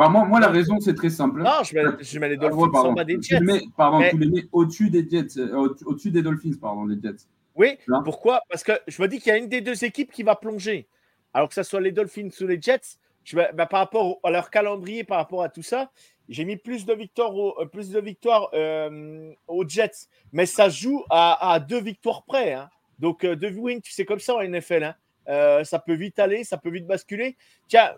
Moi, 0.10 0.26
moi 0.26 0.40
la 0.40 0.50
raison, 0.50 0.80
c'est 0.80 0.94
très 0.94 1.10
simple. 1.10 1.42
Non, 1.42 1.64
je 1.64 1.76
mets, 1.76 1.84
je 2.02 2.20
mets 2.20 2.30
les 2.30 2.38
ah, 2.40 2.50
Dolphins 2.50 2.80
en 2.80 2.94
bas 2.94 3.04
des 3.04 3.22
Jets. 3.22 3.38
Tu 3.38 3.44
mets, 3.44 3.62
pardon, 3.76 4.02
tu 4.10 4.18
les 4.18 4.30
mets 4.30 4.48
au-dessus 4.52 4.90
des 4.90 5.08
Jets, 5.10 5.40
au-dessus 5.86 6.12
des 6.12 6.22
Dolphins, 6.22 6.58
pardon, 6.60 6.86
les 6.86 7.00
Jets. 7.02 7.26
Oui. 7.56 7.78
Pourquoi? 8.04 8.42
Parce 8.50 8.64
que 8.64 8.74
je 8.88 9.02
me 9.02 9.08
dis 9.08 9.20
qu'il 9.20 9.32
y 9.32 9.36
a 9.36 9.38
une 9.38 9.50
des 9.50 9.62
deux 9.62 9.84
équipes 9.84 10.12
qui 10.12 10.24
va 10.24 10.36
plonger. 10.36 10.88
Alors 11.34 11.50
que 11.50 11.56
ce 11.56 11.64
soit 11.64 11.82
les 11.82 11.92
Dolphins 11.92 12.30
ou 12.42 12.48
les 12.48 12.62
Jets, 12.62 12.98
je, 13.24 13.36
bah, 13.36 13.66
par 13.66 13.80
rapport 13.80 14.20
à 14.24 14.32
leur 14.32 14.50
calendrier, 14.50 15.04
par 15.04 15.18
rapport 15.18 15.44
à 15.44 15.50
tout 15.50 15.62
ça, 15.62 15.92
j'ai 16.30 16.46
mis 16.46 16.58
plus 16.58 16.86
de 16.86 16.94
victoires, 16.94 17.34
euh, 17.62 17.66
plus 17.66 17.90
de 17.90 18.00
victoires 18.00 18.50
euh, 18.54 19.32
aux 19.48 19.68
Jets, 19.68 20.08
mais 20.32 20.46
ça 20.46 20.70
joue 20.70 21.04
à, 21.10 21.60
deux 21.60 21.82
victoires 21.82 22.24
près. 22.24 22.54
Hein. 22.54 22.70
Donc, 23.00 23.24
euh, 23.24 23.36
deux 23.36 23.54
wins, 23.56 23.82
tu 23.82 23.92
sais, 23.92 24.06
comme 24.06 24.20
ça 24.20 24.36
en 24.36 24.42
NFL. 24.42 24.96
Hein. 25.28 25.64
ça 25.64 25.80
peut 25.80 25.94
vite 25.94 26.20
aller, 26.20 26.44
ça 26.44 26.58
peut 26.58 26.70
vite 26.70 26.88
basculer. 26.88 27.38
Tiens, 27.68 27.92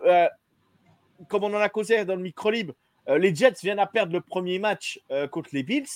comme 1.28 1.44
on 1.44 1.54
en 1.54 1.60
a 1.60 1.68
causé 1.68 2.04
dans 2.04 2.16
le 2.16 2.22
micro 2.22 2.50
libre, 2.50 2.74
les 3.06 3.34
Jets 3.34 3.54
viennent 3.62 3.78
à 3.78 3.86
perdre 3.86 4.12
le 4.12 4.20
premier 4.20 4.58
match 4.58 5.00
contre 5.30 5.50
les 5.52 5.62
Bills. 5.62 5.86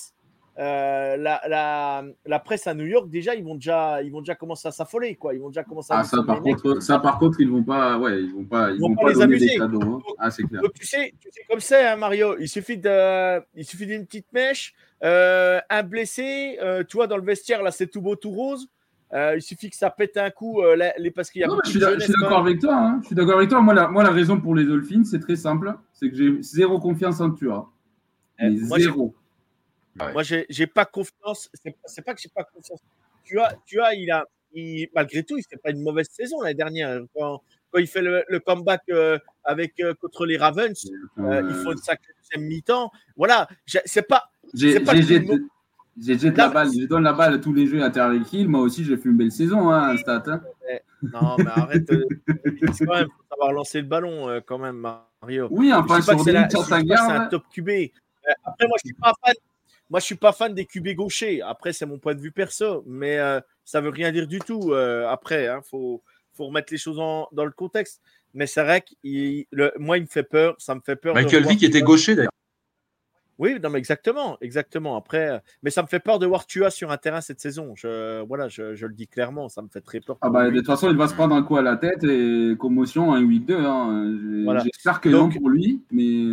Euh, 0.59 1.17
la, 1.17 2.03
la, 2.27 2.39
presse 2.41 2.67
à 2.67 2.75
New 2.75 2.85
York, 2.85 3.09
déjà, 3.09 3.37
ils 3.37 3.45
vont 3.45 3.55
déjà, 3.55 4.03
ils 4.03 4.11
vont 4.11 4.21
déjà 4.21 4.35
commencer 4.35 4.67
à 4.67 4.73
s'affoler, 4.73 5.15
quoi. 5.15 5.33
Ils 5.33 5.41
vont 5.41 5.51
déjà 5.51 5.63
commencer 5.63 5.93
à. 5.93 6.01
Ah, 6.01 6.05
ça, 6.05 6.21
par 6.25 6.43
contre, 6.43 6.83
ça, 6.83 6.99
par 6.99 7.21
contre, 7.21 7.41
ils 7.41 7.49
vont 7.49 7.63
pas, 7.63 7.97
ouais, 7.97 8.23
ils 8.23 8.35
vont 8.35 8.45
pas, 8.45 8.73
ils, 8.73 8.81
vont, 8.81 8.97
pas, 8.97 9.11
les 9.11 9.21
amuser. 9.21 9.47
Des 9.51 9.57
cadeaux, 9.57 9.81
hein. 9.83 10.15
ah, 10.19 10.33
c'est 10.33 10.43
clair. 10.43 10.61
Donc, 10.61 10.73
tu 10.73 10.85
sais, 10.85 11.15
tu 11.21 11.29
sais 11.31 11.43
comme 11.49 11.61
c'est, 11.61 11.87
hein, 11.87 11.95
Mario. 11.95 12.37
Il 12.41 12.49
suffit 12.49 12.77
de, 12.77 13.41
il 13.55 13.65
suffit 13.65 13.87
d'une 13.87 14.05
petite 14.05 14.33
mèche, 14.33 14.75
euh, 15.05 15.61
un 15.71 15.85
blessé, 15.85 16.59
euh, 16.61 16.83
tu 16.83 16.97
vois, 16.97 17.07
dans 17.07 17.19
le 17.19 17.23
vestiaire, 17.23 17.63
là, 17.63 17.71
c'est 17.71 17.87
tout 17.87 18.01
beau, 18.01 18.17
tout 18.17 18.31
rose. 18.31 18.69
Il 19.13 19.43
suffit 19.43 19.71
que 19.71 19.77
ça 19.77 19.91
pète 19.91 20.17
un 20.17 20.31
coup, 20.31 20.63
les, 20.99 21.11
parce 21.11 21.31
qu'il 21.31 21.41
y 21.41 21.45
a. 21.45 21.49
Non, 21.49 21.59
je 21.65 21.71
suis 21.71 21.81
d'accord 21.81 22.39
avec 22.39 22.61
toi. 22.61 22.75
Hein. 22.75 22.99
Je 23.03 23.07
suis 23.07 23.17
d'accord 23.17 23.37
avec 23.37 23.49
toi. 23.49 23.61
Moi 23.61 23.75
la, 23.75 23.89
moi, 23.89 24.03
la 24.03 24.11
raison 24.11 24.41
pour 24.41 24.55
les 24.55 24.65
Dolphins, 24.65 25.05
c'est 25.05 25.21
très 25.21 25.37
simple. 25.37 25.75
C'est 25.93 26.11
que 26.11 26.17
j'ai 26.17 26.43
zéro 26.43 26.79
confiance 26.79 27.21
en 27.21 27.31
Tua. 27.31 27.71
Eh, 28.41 28.57
zéro. 28.57 29.15
Moi, 30.13 30.23
j'ai 30.23 30.67
pas 30.67 30.85
confiance. 30.85 31.51
C'est 31.87 32.05
pas 32.05 32.15
que 32.15 32.21
j'ai 32.21 32.29
pas 32.29 32.45
confiance. 32.45 32.81
Tu 33.25 33.39
as, 33.41 33.55
tu 33.67 33.81
as, 33.81 33.95
il 33.95 34.11
a, 34.11 34.25
malgré 34.95 35.23
tout, 35.23 35.37
il 35.37 35.45
fait 35.49 35.57
pas 35.57 35.71
une 35.71 35.83
mauvaise 35.83 36.09
saison 36.11 36.41
l'année 36.41 36.55
dernière. 36.55 37.01
Quand, 37.15 37.43
quand, 37.71 37.79
il 37.79 37.87
fait 37.87 38.03
le, 38.03 38.39
comeback 38.39 38.83
euh, 38.91 39.19
avec 39.45 39.75
euh, 39.81 39.95
contre 39.95 40.25
les 40.25 40.37
Ravens, 40.37 40.91
euh, 41.19 41.43
il 41.49 41.55
faut 41.57 41.73
une 41.73 41.79
sacrée 41.79 42.13
deuxième 42.23 42.49
mi-temps. 42.49 42.91
Voilà, 43.17 43.49
c'est 43.67 44.03
pas. 44.03 44.31
J'ai 44.55 44.81
la 46.07 46.49
balle, 46.49 46.69
je 46.69 46.87
donne 46.87 47.03
la 47.05 47.13
balle 47.13 47.35
à 47.35 47.39
tous 47.39 47.53
les 47.53 47.67
jeux 47.67 47.83
à 47.83 48.15
Hill. 48.33 48.49
Moi 48.49 48.61
aussi, 48.61 48.85
j'ai 48.85 48.97
fait 48.97 49.09
une 49.09 49.17
belle 49.17 49.33
saison, 49.33 49.71
hein, 49.71 49.97
stat. 49.97 50.23
Hein. 50.27 50.41
Non, 51.03 51.37
mais 51.39 51.47
arrête. 51.47 51.91
il 52.45 52.67
faut 52.67 52.73
savoir 52.73 53.53
lancer 53.53 53.81
le 53.81 53.87
ballon 53.87 54.41
quand 54.47 54.59
même, 54.59 54.77
Mario. 55.21 55.49
Oui, 55.51 55.73
enfin, 55.73 56.01
sur 56.01 56.21
c'est 56.21 56.37
un 56.37 57.27
top 57.29 57.45
QB. 57.53 57.71
Après, 58.45 58.67
moi, 58.67 58.77
je 58.83 58.89
suis 58.89 58.95
pas 58.95 59.13
fan. 59.25 59.35
Moi, 59.91 60.01
je 60.01 60.05
suis 60.05 60.15
pas 60.17 60.33
fan 60.33 60.55
des 60.55 60.67
QB 60.67 60.89
gauchers. 60.95 61.41
Après, 61.43 61.73
c'est 61.73 61.87
mon 61.87 61.99
point 61.99 62.15
de 62.15 62.21
vue 62.21 62.33
perso, 62.33 62.83
mais 62.87 63.17
ça 63.17 63.23
euh, 63.23 63.41
ça 63.65 63.81
veut 63.81 63.89
rien 63.89 64.13
dire 64.13 64.27
du 64.27 64.39
tout. 64.39 64.73
Euh, 64.73 65.09
après, 65.09 65.45
il 65.45 65.49
hein, 65.49 65.61
faut, 65.63 66.03
faut, 66.35 66.47
remettre 66.47 66.73
les 66.73 66.79
choses 66.79 66.97
dans 66.97 67.45
le 67.45 67.51
contexte. 67.51 68.01
Mais 68.35 68.47
c'est 68.47 68.63
vrai 68.63 68.83
que 68.83 69.79
moi, 69.79 69.97
il 69.97 70.03
me 70.03 70.09
fait 70.09 70.23
peur. 70.23 70.55
Ça 70.59 70.75
me 70.75 70.81
fait 70.81 70.97
peur. 70.97 71.15
Michael 71.15 71.47
Vick 71.47 71.63
était 71.63 71.81
gaucher 71.81 72.15
d'ailleurs. 72.15 72.33
Oui, 73.39 73.57
non, 73.63 73.71
mais 73.71 73.79
exactement, 73.79 74.37
exactement. 74.41 74.97
Après, 74.97 75.31
euh, 75.31 75.39
mais 75.63 75.71
ça 75.71 75.83
me 75.83 75.87
fait 75.87 76.01
peur 76.01 76.19
de 76.19 76.27
voir 76.27 76.47
Tua 76.47 76.71
sur 76.71 76.91
un 76.91 76.97
terrain 76.97 77.21
cette 77.21 77.41
saison. 77.41 77.75
Je, 77.77 78.23
voilà, 78.23 78.49
je, 78.49 78.63
le 78.63 78.95
dis 78.95 79.07
clairement, 79.07 79.49
ça 79.49 79.63
me 79.63 79.69
fait 79.69 79.81
très 79.81 80.01
peur. 80.01 80.19
Ah 80.21 80.31
bah, 80.31 80.51
de 80.51 80.57
toute 80.57 80.67
façon, 80.67 80.91
il 80.91 80.97
va 80.97 81.09
se 81.09 81.15
prendre 81.15 81.35
un 81.35 81.43
coup 81.43 81.57
à 81.57 81.63
la 81.63 81.77
tête 81.77 82.03
et 82.05 82.57
commotion 82.59 83.15
8-2. 83.17 83.55
Hein. 83.55 84.61
J'espère 84.65 85.01
que 85.01 85.09
non 85.09 85.29
pour 85.29 85.49
lui, 85.49 85.83
mais 85.91 86.25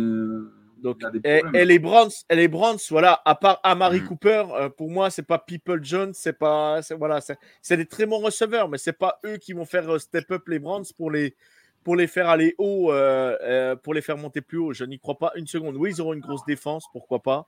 et, 1.24 1.64
les 1.64 1.78
Browns, 1.78 2.10
et 2.30 2.36
les 2.36 2.48
Browns, 2.48 2.78
voilà, 2.90 3.20
à 3.24 3.34
part 3.34 3.60
Amari 3.62 4.00
mm. 4.00 4.04
Cooper, 4.04 4.44
euh, 4.52 4.68
pour 4.68 4.90
moi, 4.90 5.10
c'est 5.10 5.22
pas 5.22 5.38
People 5.38 5.82
Jones, 5.82 6.12
c'est 6.14 6.32
pas, 6.38 6.80
voilà, 6.98 7.20
c'est 7.62 7.76
des 7.76 7.86
très 7.86 8.06
bons 8.06 8.18
receveurs, 8.18 8.68
mais 8.68 8.78
c'est 8.78 8.92
pas 8.92 9.18
eux 9.24 9.36
qui 9.38 9.52
vont 9.52 9.64
faire 9.64 9.88
euh, 9.90 9.98
step 9.98 10.30
up 10.30 10.48
les 10.48 10.58
Browns 10.58 10.84
pour 10.96 11.10
les, 11.10 11.34
pour 11.86 11.94
les 11.94 12.08
faire 12.08 12.28
aller 12.28 12.56
haut, 12.58 12.90
euh, 12.90 13.76
pour 13.76 13.94
les 13.94 14.00
faire 14.00 14.16
monter 14.18 14.40
plus 14.40 14.58
haut. 14.58 14.72
Je 14.72 14.82
n'y 14.82 14.98
crois 14.98 15.16
pas 15.16 15.30
une 15.36 15.46
seconde. 15.46 15.76
Oui, 15.76 15.92
ils 15.92 16.00
auront 16.00 16.14
une 16.14 16.20
grosse 16.20 16.44
défense, 16.44 16.84
pourquoi 16.92 17.22
pas. 17.22 17.46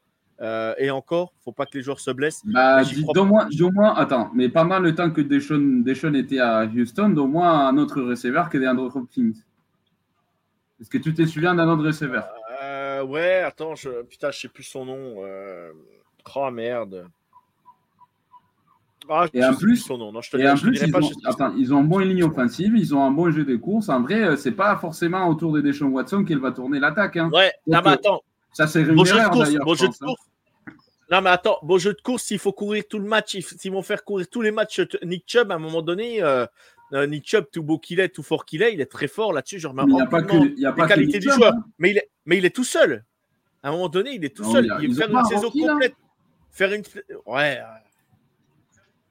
et 0.78 0.92
encore, 0.92 1.33
faut 1.45 1.50
pas 1.50 1.66
que 1.66 1.76
les 1.76 1.83
joueurs 1.83 1.99
se 1.99 2.12
blessent. 2.12 2.42
Bah, 2.45 2.83
d'au 3.12 3.25
moins, 3.25 3.49
moins, 3.75 3.95
attends, 3.97 4.30
mais 4.33 4.49
pas 4.49 4.62
mal 4.62 4.85
le 4.85 4.95
temps 4.95 5.11
que 5.11 5.23
Deshaun, 5.23 5.83
Deshaun 5.83 6.14
était 6.14 6.38
à 6.38 6.66
Houston, 6.66 7.09
d'au 7.09 7.26
moins 7.26 7.66
un 7.66 7.76
autre 7.78 8.00
receveur 8.00 8.49
que 8.49 8.59
DeAndre 8.59 8.95
Hopkins. 8.95 9.33
Est-ce 10.80 10.88
que 10.88 10.99
tu 10.99 11.12
t'es 11.12 11.26
souviens 11.26 11.57
d'un 11.57 11.68
autre 11.68 11.85
receveur? 11.85 12.28
Euh, 12.62 13.02
ouais, 13.02 13.40
attends, 13.40 13.75
je... 13.75 14.02
putain, 14.04 14.30
je 14.30 14.38
sais 14.38 14.49
plus 14.49 14.62
son 14.62 14.85
nom. 14.85 15.25
Euh... 15.25 15.73
Oh 16.37 16.50
merde. 16.52 17.09
Ah, 19.08 19.26
et 19.32 19.44
en 19.44 19.54
plus, 19.54 19.76
son 19.76 19.98
nom. 19.98 20.12
Non, 20.12 20.20
je 20.20 20.30
te 20.30 20.36
et 20.36 20.48
en 20.48 20.56
plus, 20.56 20.80
ils, 20.82 20.92
pas, 20.92 21.00
ont... 21.00 21.10
Attends, 21.24 21.54
ils 21.56 21.72
ont 21.72 21.80
une 21.80 21.88
bonne 21.88 22.08
ligne 22.08 22.24
offensive, 22.24 22.74
ils 22.76 22.94
ont 22.94 23.02
un 23.02 23.10
bon 23.10 23.30
jeu 23.30 23.44
de 23.44 23.56
course. 23.56 23.88
En 23.88 24.02
vrai, 24.02 24.22
euh, 24.22 24.36
c'est 24.36 24.52
pas 24.52 24.76
forcément 24.76 25.28
autour 25.28 25.52
de 25.52 25.60
Deshaun 25.60 25.88
Watson 25.88 26.24
qu'il 26.24 26.38
va 26.38 26.52
tourner 26.52 26.78
l'attaque. 26.78 27.16
Hein. 27.16 27.30
Ouais, 27.32 27.52
non, 27.66 27.80
mais 27.84 27.92
attends. 27.92 28.22
Ça, 28.52 28.66
c'est 28.66 28.84
bon 28.84 29.02
d'ailleurs. 29.02 29.30
Bon 29.30 29.74
jeu 29.74 29.88
de 29.88 29.92
hein. 29.92 30.06
course. 30.06 30.22
Non, 31.10 31.22
mais 31.22 31.30
attends, 31.30 31.58
bon 31.62 31.78
jeu 31.78 31.94
de 31.94 32.00
course, 32.00 32.24
s'il 32.24 32.38
faut 32.38 32.52
courir 32.52 32.84
tout 32.88 32.98
le 32.98 33.06
match, 33.06 33.38
s'ils 33.40 33.72
vont 33.72 33.82
faire 33.82 34.04
courir 34.04 34.28
tous 34.28 34.42
les 34.42 34.50
matchs 34.50 34.82
Nick 35.02 35.24
Chubb, 35.26 35.50
à 35.50 35.54
un 35.54 35.58
moment 35.58 35.80
donné, 35.80 36.22
euh, 36.22 36.44
euh, 36.92 37.06
Nick 37.06 37.26
Chubb, 37.26 37.46
tout 37.50 37.62
beau 37.62 37.78
qu'il 37.78 37.98
est, 38.00 38.10
tout 38.10 38.22
fort 38.22 38.44
qu'il 38.44 38.62
est, 38.62 38.74
il 38.74 38.80
est 38.82 38.90
très 38.90 39.08
fort 39.08 39.32
là-dessus. 39.32 39.58
Je 39.58 39.68
remets 39.68 39.84
il 39.86 39.94
n'y 39.94 40.02
a 40.02 40.06
pas 40.06 40.22
que, 40.22 40.36
il 40.36 40.58
y 40.58 40.66
a 40.66 40.72
pas 40.72 40.82
les 40.82 40.88
qualités 40.88 41.18
du 41.18 41.30
joueur. 41.30 41.54
Hein. 41.54 41.64
Mais, 41.78 41.90
il 41.90 41.98
est, 41.98 42.10
mais 42.26 42.36
il 42.36 42.44
est 42.44 42.54
tout 42.54 42.64
seul. 42.64 43.04
À 43.62 43.68
un 43.68 43.72
moment 43.72 43.88
donné, 43.88 44.14
il 44.14 44.24
est 44.24 44.36
tout 44.36 44.44
seul. 44.44 44.68
il, 44.82 44.94
fait 44.94 45.10
une 45.10 45.24
saison 45.24 45.50
complète. 45.50 45.94
Faire 46.50 46.72
une. 46.72 46.82
Ouais. 47.26 47.60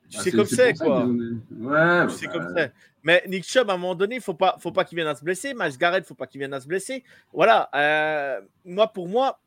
Tu 0.09 0.17
ah, 0.17 0.21
sais 0.21 0.31
comme 0.31 0.45
c'est, 0.45 0.73
quoi. 0.73 1.05
Ouais, 1.05 2.07
tu 2.07 2.13
sais 2.13 2.27
comme 2.27 2.47
c'est. 2.55 2.71
Mais 3.03 3.23
Nick 3.27 3.43
Chubb, 3.45 3.69
à 3.69 3.73
un 3.73 3.77
moment 3.77 3.95
donné, 3.95 4.15
il 4.15 4.19
ne 4.19 4.23
faut 4.23 4.33
pas, 4.33 4.57
faut 4.59 4.71
pas 4.71 4.83
qu'il 4.83 4.95
vienne 4.95 5.07
à 5.07 5.15
se 5.15 5.23
blesser. 5.23 5.53
Miles 5.53 5.77
Garrett, 5.77 5.99
il 5.99 6.03
ne 6.03 6.07
faut 6.07 6.15
pas 6.15 6.27
qu'il 6.27 6.39
vienne 6.39 6.53
à 6.53 6.59
se 6.59 6.67
blesser. 6.67 7.03
Voilà. 7.33 7.69
Euh, 7.75 8.41
moi, 8.65 8.87
pour 8.87 9.07
moi, 9.07 9.39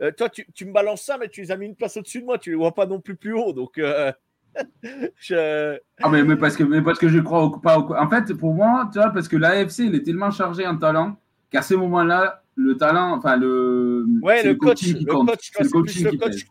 euh, 0.00 0.10
toi, 0.10 0.28
tu, 0.28 0.46
tu, 0.54 0.64
me 0.64 0.72
balances 0.72 1.02
ça, 1.02 1.18
mais 1.18 1.28
tu 1.28 1.40
les 1.40 1.50
as 1.50 1.56
mis 1.56 1.66
une 1.66 1.76
place 1.76 1.96
au-dessus 1.96 2.20
de 2.20 2.26
moi. 2.26 2.38
Tu 2.38 2.50
ne 2.50 2.54
les 2.54 2.58
vois 2.58 2.74
pas 2.74 2.86
non 2.86 3.00
plus 3.00 3.16
plus 3.16 3.34
haut. 3.34 3.52
Donc, 3.52 3.72
je... 5.18 5.78
Ah, 6.02 6.08
mais, 6.08 6.22
mais, 6.22 6.36
parce 6.36 6.56
que, 6.56 6.64
mais 6.64 6.82
parce 6.82 6.98
que 6.98 7.08
je 7.08 7.18
crois 7.18 7.50
pas 7.62 7.78
au... 7.78 7.94
En 7.94 8.08
fait, 8.08 8.32
pour 8.34 8.54
moi, 8.54 8.88
tu 8.92 8.98
vois, 8.98 9.10
parce 9.10 9.28
que 9.28 9.36
l'AFC, 9.36 9.80
il 9.80 9.94
est 9.94 10.02
tellement 10.02 10.30
chargé 10.30 10.66
en 10.66 10.76
talent 10.76 11.16
qu'à 11.50 11.62
ce 11.62 11.74
moment-là, 11.74 12.42
le 12.54 12.76
talent, 12.76 13.16
enfin, 13.16 13.36
le. 13.36 14.06
Ouais, 14.22 14.42
le, 14.42 14.54
coach, 14.54 14.82
le 14.86 15.04
coach, 15.04 15.52
le 15.58 15.68
coach, 15.68 16.00
le 16.00 16.18
coach. 16.18 16.46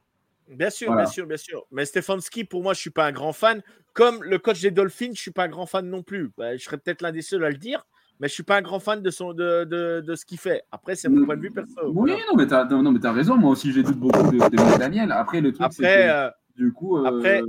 Bien 0.52 0.70
sûr, 0.70 0.94
bien 0.96 1.06
sûr, 1.06 1.26
bien 1.26 1.38
sûr. 1.38 1.66
Mais 1.72 1.86
Stefanski, 1.86 2.44
pour 2.44 2.62
moi, 2.62 2.74
je 2.74 2.80
suis 2.80 2.90
pas 2.90 3.06
un 3.06 3.12
grand 3.12 3.34
fan. 3.34 3.62
Comme 3.94 4.24
le 4.24 4.38
coach 4.38 4.62
des 4.62 4.72
Dolphins, 4.72 5.12
je 5.14 5.22
suis 5.22 5.32
pas 5.32 5.46
un 5.46 5.50
grand 5.50 5.66
fan 5.66 5.90
non 5.90 6.04
plus. 6.04 6.32
Bah, 6.38 6.56
je 6.56 6.64
serais 6.64 6.78
peut-être 6.78 7.02
l'un 7.02 7.12
des 7.12 7.22
seuls 7.22 7.44
à 7.44 7.50
le 7.50 7.58
dire, 7.58 7.86
mais 8.20 8.28
je 8.28 8.34
suis 8.34 8.44
pas 8.44 8.58
un 8.58 8.62
grand 8.62 8.80
fan 8.80 9.02
de, 9.02 9.10
son, 9.10 9.34
de, 9.34 9.64
de, 9.64 10.02
de 10.02 10.16
ce 10.16 10.26
qu'il 10.26 10.38
fait. 10.38 10.64
Après, 10.72 10.96
c'est 10.96 11.10
mon 11.10 11.26
point 11.26 11.38
de 11.38 11.42
vue 11.42 11.52
perso. 11.52 11.74
Oui, 11.86 12.12
non, 12.12 12.36
mais 12.38 12.48
tu 12.48 12.54
as, 12.54 12.66
non, 12.66 12.92
mais 12.92 13.06
as 13.06 13.12
raison. 13.12 13.38
Moi 13.38 13.52
aussi, 13.52 13.72
j'ai 13.72 13.84
doute 13.84 13.98
beaucoup 13.98 14.32
de, 14.32 14.38
de 14.38 14.78
Daniel. 14.78 15.12
Après, 15.12 15.42
le 15.42 15.52
truc, 15.52 15.66
Après, 15.66 16.10
euh, 16.10 16.30
du 16.56 16.72
coup. 16.74 16.98
Euh, 16.98 17.06
après, 17.06 17.42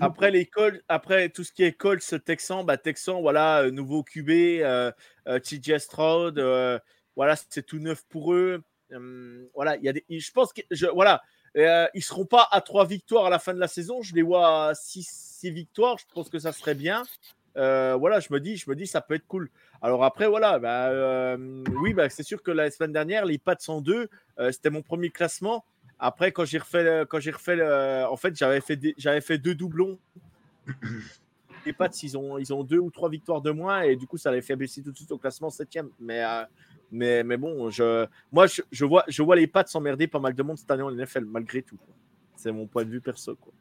après, 0.00 0.30
les 0.30 0.50
après 0.88 1.28
tout 1.30 1.44
ce 1.44 1.52
qui 1.52 1.62
est 1.62 1.72
Colts, 1.72 2.14
Texan, 2.24 2.64
bah, 2.64 2.76
Texan, 2.76 3.20
voilà, 3.20 3.62
euh, 3.62 3.70
nouveau 3.70 4.02
QB, 4.02 4.30
euh, 4.30 4.92
TJ 5.26 5.78
Stroud, 5.78 6.38
voilà, 7.16 7.34
c'est 7.48 7.64
tout 7.64 7.78
neuf 7.78 8.04
pour 8.08 8.34
eux. 8.34 8.62
Hum, 8.92 9.46
voilà, 9.54 9.76
il 9.76 9.84
y 9.84 9.88
a 9.88 9.92
des, 9.92 10.04
je 10.08 10.32
pense 10.32 10.52
que, 10.52 10.62
je, 10.70 10.86
voilà, 10.86 11.22
euh, 11.56 11.86
ils 11.94 12.02
seront 12.02 12.26
pas 12.26 12.48
à 12.50 12.60
trois 12.60 12.86
victoires 12.86 13.26
à 13.26 13.30
la 13.30 13.38
fin 13.38 13.54
de 13.54 13.58
la 13.60 13.68
saison. 13.68 14.02
Je 14.02 14.14
les 14.14 14.22
vois 14.22 14.68
à 14.68 14.74
six, 14.74 15.06
six 15.08 15.50
victoires. 15.50 15.98
Je 15.98 16.04
pense 16.14 16.28
que 16.28 16.38
ça 16.38 16.52
serait 16.52 16.74
bien. 16.74 17.02
Euh, 17.56 17.96
voilà, 17.98 18.20
je 18.20 18.32
me 18.32 18.40
dis, 18.40 18.56
je 18.56 18.70
me 18.70 18.76
dis, 18.76 18.86
ça 18.86 19.00
peut 19.00 19.14
être 19.14 19.26
cool. 19.26 19.50
Alors 19.82 20.04
après, 20.04 20.28
voilà, 20.28 20.58
bah, 20.58 20.88
euh, 20.88 21.64
oui, 21.82 21.94
bah, 21.94 22.08
c'est 22.08 22.22
sûr 22.22 22.42
que 22.42 22.50
la 22.50 22.70
semaine 22.70 22.92
dernière, 22.92 23.24
les 23.24 23.38
Pats 23.38 23.56
102, 23.58 24.08
euh, 24.38 24.52
c'était 24.52 24.70
mon 24.70 24.82
premier 24.82 25.10
classement. 25.10 25.64
Après, 25.98 26.32
quand 26.32 26.44
j'ai 26.44 26.58
refait, 26.58 27.04
quand 27.08 27.20
j'ai 27.20 27.30
refait, 27.30 27.60
en 28.04 28.16
fait, 28.16 28.36
j'avais 28.36 28.60
fait, 28.60 28.78
j'avais 28.96 29.20
fait 29.20 29.38
deux 29.38 29.54
doublons. 29.54 29.98
Les 31.66 31.74
Pats, 31.74 31.90
ils 32.02 32.16
ont, 32.16 32.38
ils 32.38 32.54
ont 32.54 32.64
deux 32.64 32.78
ou 32.78 32.90
trois 32.90 33.10
victoires 33.10 33.42
de 33.42 33.50
moins 33.50 33.82
et 33.82 33.96
du 33.96 34.06
coup, 34.06 34.16
ça 34.16 34.32
les 34.32 34.40
fait 34.40 34.56
baisser 34.56 34.82
tout 34.82 34.92
de 34.92 34.96
suite 34.96 35.12
au 35.12 35.18
classement 35.18 35.50
septième. 35.50 35.90
Mais, 35.98 36.24
mais, 36.92 37.22
mais 37.22 37.36
bon, 37.36 37.70
je, 37.70 38.06
moi, 38.32 38.46
je, 38.46 38.84
vois, 38.84 39.04
je 39.08 39.22
vois 39.22 39.36
les 39.36 39.46
Pats 39.46 39.66
s'emmerder 39.66 40.06
pas 40.06 40.18
mal 40.18 40.34
de 40.34 40.42
monde 40.42 40.58
cette 40.58 40.70
année 40.70 40.82
en 40.82 40.90
NFL, 40.90 41.24
malgré 41.24 41.62
tout. 41.62 41.78
C'est 42.36 42.52
mon 42.52 42.66
point 42.66 42.84
de 42.84 42.90
vue 42.90 43.00
perso. 43.00 43.36
Quoi. 43.36 43.52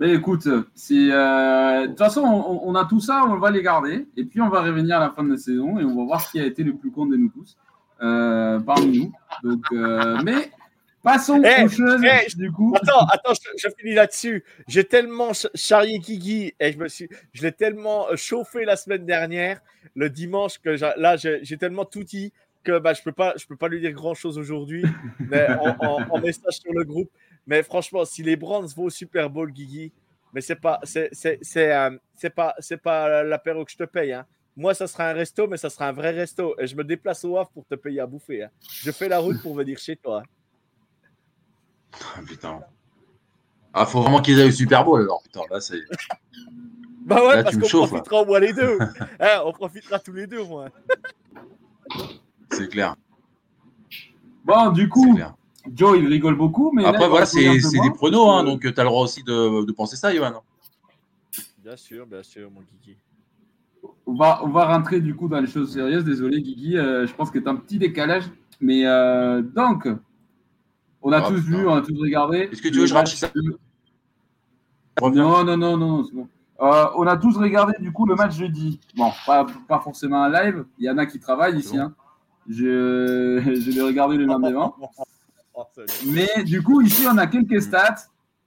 Ben 0.00 0.16
écoute, 0.16 0.46
euh, 0.46 0.62
de 0.62 1.86
toute 1.88 1.98
façon, 1.98 2.22
on, 2.22 2.74
a 2.74 2.86
tout 2.86 3.00
ça, 3.00 3.22
on 3.26 3.36
va 3.36 3.50
les 3.50 3.62
garder, 3.62 4.08
et 4.16 4.24
puis 4.24 4.40
on 4.40 4.48
va 4.48 4.62
revenir 4.62 4.96
à 4.96 5.00
la 5.00 5.10
fin 5.10 5.22
de 5.22 5.32
la 5.32 5.36
saison 5.36 5.78
et 5.78 5.84
on 5.84 5.94
va 5.94 6.04
voir 6.04 6.30
qui 6.30 6.40
a 6.40 6.46
été 6.46 6.64
le 6.64 6.74
plus 6.74 6.90
con 6.90 7.04
de 7.04 7.16
nous 7.16 7.28
tous 7.28 7.58
euh, 8.00 8.58
parmi 8.60 8.98
nous. 8.98 9.12
Donc, 9.42 9.62
euh, 9.72 10.18
mais 10.24 10.50
passons 11.02 11.42
hey, 11.42 11.64
aux 11.64 12.36
du 12.36 12.52
coup. 12.52 12.74
Attends, 12.76 13.06
attends, 13.06 13.32
je, 13.56 13.68
finis 13.78 13.94
là-dessus. 13.94 14.44
J'ai 14.68 14.84
tellement 14.84 15.32
charrié 15.54 15.98
Guigui 15.98 16.54
et 16.58 16.72
je 16.72 16.78
me 16.78 16.88
suis, 16.88 17.08
je 17.32 17.42
l'ai 17.42 17.52
tellement 17.52 18.06
chauffé 18.16 18.64
la 18.64 18.76
semaine 18.76 19.06
dernière, 19.06 19.60
le 19.94 20.10
dimanche 20.10 20.58
que 20.58 20.70
là, 20.98 21.16
j'ai 21.16 21.56
tellement 21.56 21.84
tout 21.84 22.04
dit 22.04 22.32
que 22.62 22.78
bah, 22.78 22.92
je 22.92 23.02
peux 23.02 23.12
pas, 23.12 23.34
je 23.38 23.46
peux 23.46 23.56
pas 23.56 23.68
lui 23.68 23.80
dire 23.80 23.92
grand 23.92 24.14
chose 24.14 24.36
aujourd'hui, 24.38 24.84
mais 25.18 25.46
en 25.80 26.18
message 26.18 26.54
sur 26.54 26.72
le 26.72 26.84
groupe. 26.84 27.10
Mais 27.46 27.62
franchement, 27.62 28.04
si 28.04 28.22
les 28.22 28.36
Browns 28.36 28.68
vont 28.76 28.84
au 28.84 28.90
Super 28.90 29.30
Bowl, 29.30 29.50
Guigui, 29.50 29.92
mais 30.32 30.40
c'est 30.40 30.56
pas, 30.56 30.78
c'est, 30.84 31.08
c'est, 31.12 31.38
c'est, 31.42 31.72
euh, 31.72 31.90
pas, 32.34 32.54
c'est 32.58 32.76
pas 32.76 33.22
l'apéro 33.24 33.64
que 33.64 33.72
je 33.72 33.76
te 33.76 33.84
paye. 33.84 34.12
Hein. 34.12 34.26
Moi, 34.56 34.74
ça 34.74 34.86
sera 34.86 35.08
un 35.08 35.12
resto, 35.12 35.48
mais 35.48 35.56
ça 35.56 35.70
sera 35.70 35.88
un 35.88 35.92
vrai 35.92 36.10
resto. 36.10 36.54
Et 36.58 36.66
je 36.66 36.76
me 36.76 36.84
déplace 36.84 37.24
au 37.24 37.36
Havre 37.36 37.50
pour 37.50 37.66
te 37.66 37.74
payer 37.74 38.00
à 38.00 38.06
bouffer. 38.06 38.44
Hein. 38.44 38.50
Je 38.60 38.90
fais 38.90 39.08
la 39.08 39.18
route 39.18 39.40
pour 39.42 39.54
venir 39.54 39.78
chez 39.78 39.96
toi. 39.96 40.22
Ah, 40.24 40.39
putain. 42.26 42.60
Ah, 43.72 43.86
faut 43.86 44.02
vraiment 44.02 44.20
qu'ils 44.20 44.40
aillent 44.40 44.48
au 44.48 44.52
Super 44.52 44.84
Bowl 44.84 45.02
alors. 45.02 45.22
Putain, 45.22 45.40
là, 45.50 45.60
c'est. 45.60 45.80
bah 47.06 47.24
ouais, 47.26 47.42
parce 47.42 47.56
qu'on 47.56 47.86
profitera 47.86 48.22
au 48.22 48.26
moins 48.26 48.40
les 48.40 48.52
deux. 48.52 48.78
Hein, 49.20 49.42
on 49.44 49.52
profitera 49.52 49.98
tous 49.98 50.12
les 50.12 50.26
deux, 50.26 50.44
moi. 50.44 50.68
c'est 52.50 52.68
clair. 52.68 52.96
Bon, 54.44 54.70
du 54.70 54.88
coup, 54.88 55.18
Joe, 55.72 55.98
il 55.98 56.06
rigole 56.06 56.36
beaucoup, 56.36 56.72
mais. 56.72 56.84
Après, 56.84 57.08
voilà, 57.08 57.26
c'est 57.26 57.40
des 57.40 57.90
pronos, 57.94 58.28
hein, 58.28 58.44
donc 58.44 58.60
tu 58.60 58.68
as 58.68 58.82
le 58.82 58.88
droit 58.88 59.04
aussi 59.04 59.22
de, 59.22 59.64
de 59.64 59.72
penser 59.72 59.96
ça, 59.96 60.14
Johan. 60.14 60.42
Bien 61.62 61.76
sûr, 61.76 62.06
bien 62.06 62.22
sûr, 62.22 62.50
mon 62.50 62.62
Guigui. 62.62 62.96
On 64.06 64.14
va, 64.14 64.40
on 64.42 64.48
va 64.48 64.64
rentrer 64.66 65.00
du 65.00 65.14
coup 65.14 65.28
dans 65.28 65.40
les 65.40 65.46
choses 65.46 65.72
sérieuses. 65.72 66.04
Désolé, 66.04 66.42
Guigui, 66.42 66.76
euh, 66.76 67.06
je 67.06 67.14
pense 67.14 67.30
que 67.30 67.38
tu 67.38 67.46
as 67.46 67.50
un 67.50 67.56
petit 67.56 67.78
décalage. 67.78 68.24
Mais 68.60 68.86
euh, 68.86 69.42
donc, 69.42 69.86
on 71.02 71.12
a 71.12 71.22
oh, 71.22 71.28
tous 71.30 71.40
vu, 71.40 71.66
on 71.66 71.74
a 71.74 71.82
tous 71.82 71.98
regardé. 71.98 72.48
Est-ce 72.52 72.62
que 72.62 72.68
tu 72.68 72.74
veux 72.74 72.82
que 72.82 72.86
je 72.86 72.94
rachète 72.94 73.18
ça 73.18 73.30
Non, 75.00 75.44
non, 75.44 75.56
non, 75.56 75.76
non, 75.76 76.04
c'est 76.04 76.14
bon. 76.14 76.28
Euh, 76.60 76.86
on 76.96 77.06
a 77.06 77.16
tous 77.16 77.36
regardé 77.38 77.72
du 77.80 77.90
coup 77.90 78.04
le 78.04 78.14
match 78.14 78.36
jeudi. 78.36 78.80
Bon, 78.94 79.10
pas, 79.26 79.46
pas 79.66 79.80
forcément 79.80 80.22
un 80.22 80.30
live. 80.30 80.66
Il 80.78 80.84
y 80.84 80.90
en 80.90 80.98
a 80.98 81.06
qui 81.06 81.18
travaillent 81.18 81.58
ici. 81.58 81.78
Hein. 81.78 81.94
Je, 82.48 83.40
je 83.60 83.70
l'ai 83.70 83.80
regardé 83.80 84.16
le 84.16 84.26
lendemain. 84.26 84.72
Mais 86.06 86.44
du 86.44 86.62
coup, 86.62 86.80
ici, 86.80 87.06
on 87.10 87.16
a 87.18 87.26
quelques 87.26 87.62
stats 87.62 88.06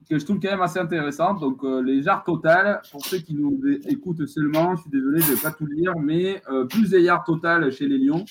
que 0.10 0.20
je 0.20 0.26
trouve 0.26 0.40
quand 0.40 0.52
même 0.52 0.62
assez 0.62 0.80
intéressantes. 0.80 1.40
Donc, 1.40 1.64
euh, 1.64 1.82
les 1.82 2.02
yards 2.02 2.24
total, 2.24 2.82
pour 2.92 3.06
ceux 3.06 3.20
qui 3.20 3.34
nous 3.34 3.60
écoutent 3.88 4.26
seulement, 4.26 4.76
je 4.76 4.82
suis 4.82 4.92
désolé, 4.92 5.22
je 5.22 5.32
ne 5.32 5.36
vais 5.36 5.42
pas 5.42 5.52
tout 5.52 5.66
lire, 5.66 5.94
mais 5.98 6.42
euh, 6.50 6.66
plus 6.66 6.90
des 6.90 7.02
yards 7.02 7.24
total 7.24 7.72
chez 7.72 7.88
les 7.88 7.98
Lions, 7.98 8.26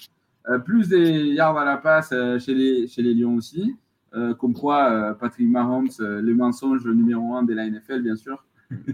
euh, 0.49 0.59
plus 0.59 0.89
des 0.89 1.25
yards 1.29 1.57
à 1.57 1.65
la 1.65 1.77
passe 1.77 2.11
chez, 2.45 2.55
les, 2.55 2.87
chez 2.89 3.03
les 3.03 3.15
Lions 3.15 3.37
aussi. 3.37 3.77
Comme 4.39 4.55
quoi, 4.55 5.17
Patrick 5.19 5.49
Mahomes, 5.49 5.89
le 5.99 6.35
mensonge 6.35 6.87
numéro 6.87 7.35
un 7.35 7.43
de 7.43 7.55
la 7.55 7.69
NFL, 7.69 8.03
bien 8.03 8.17
sûr. 8.17 8.45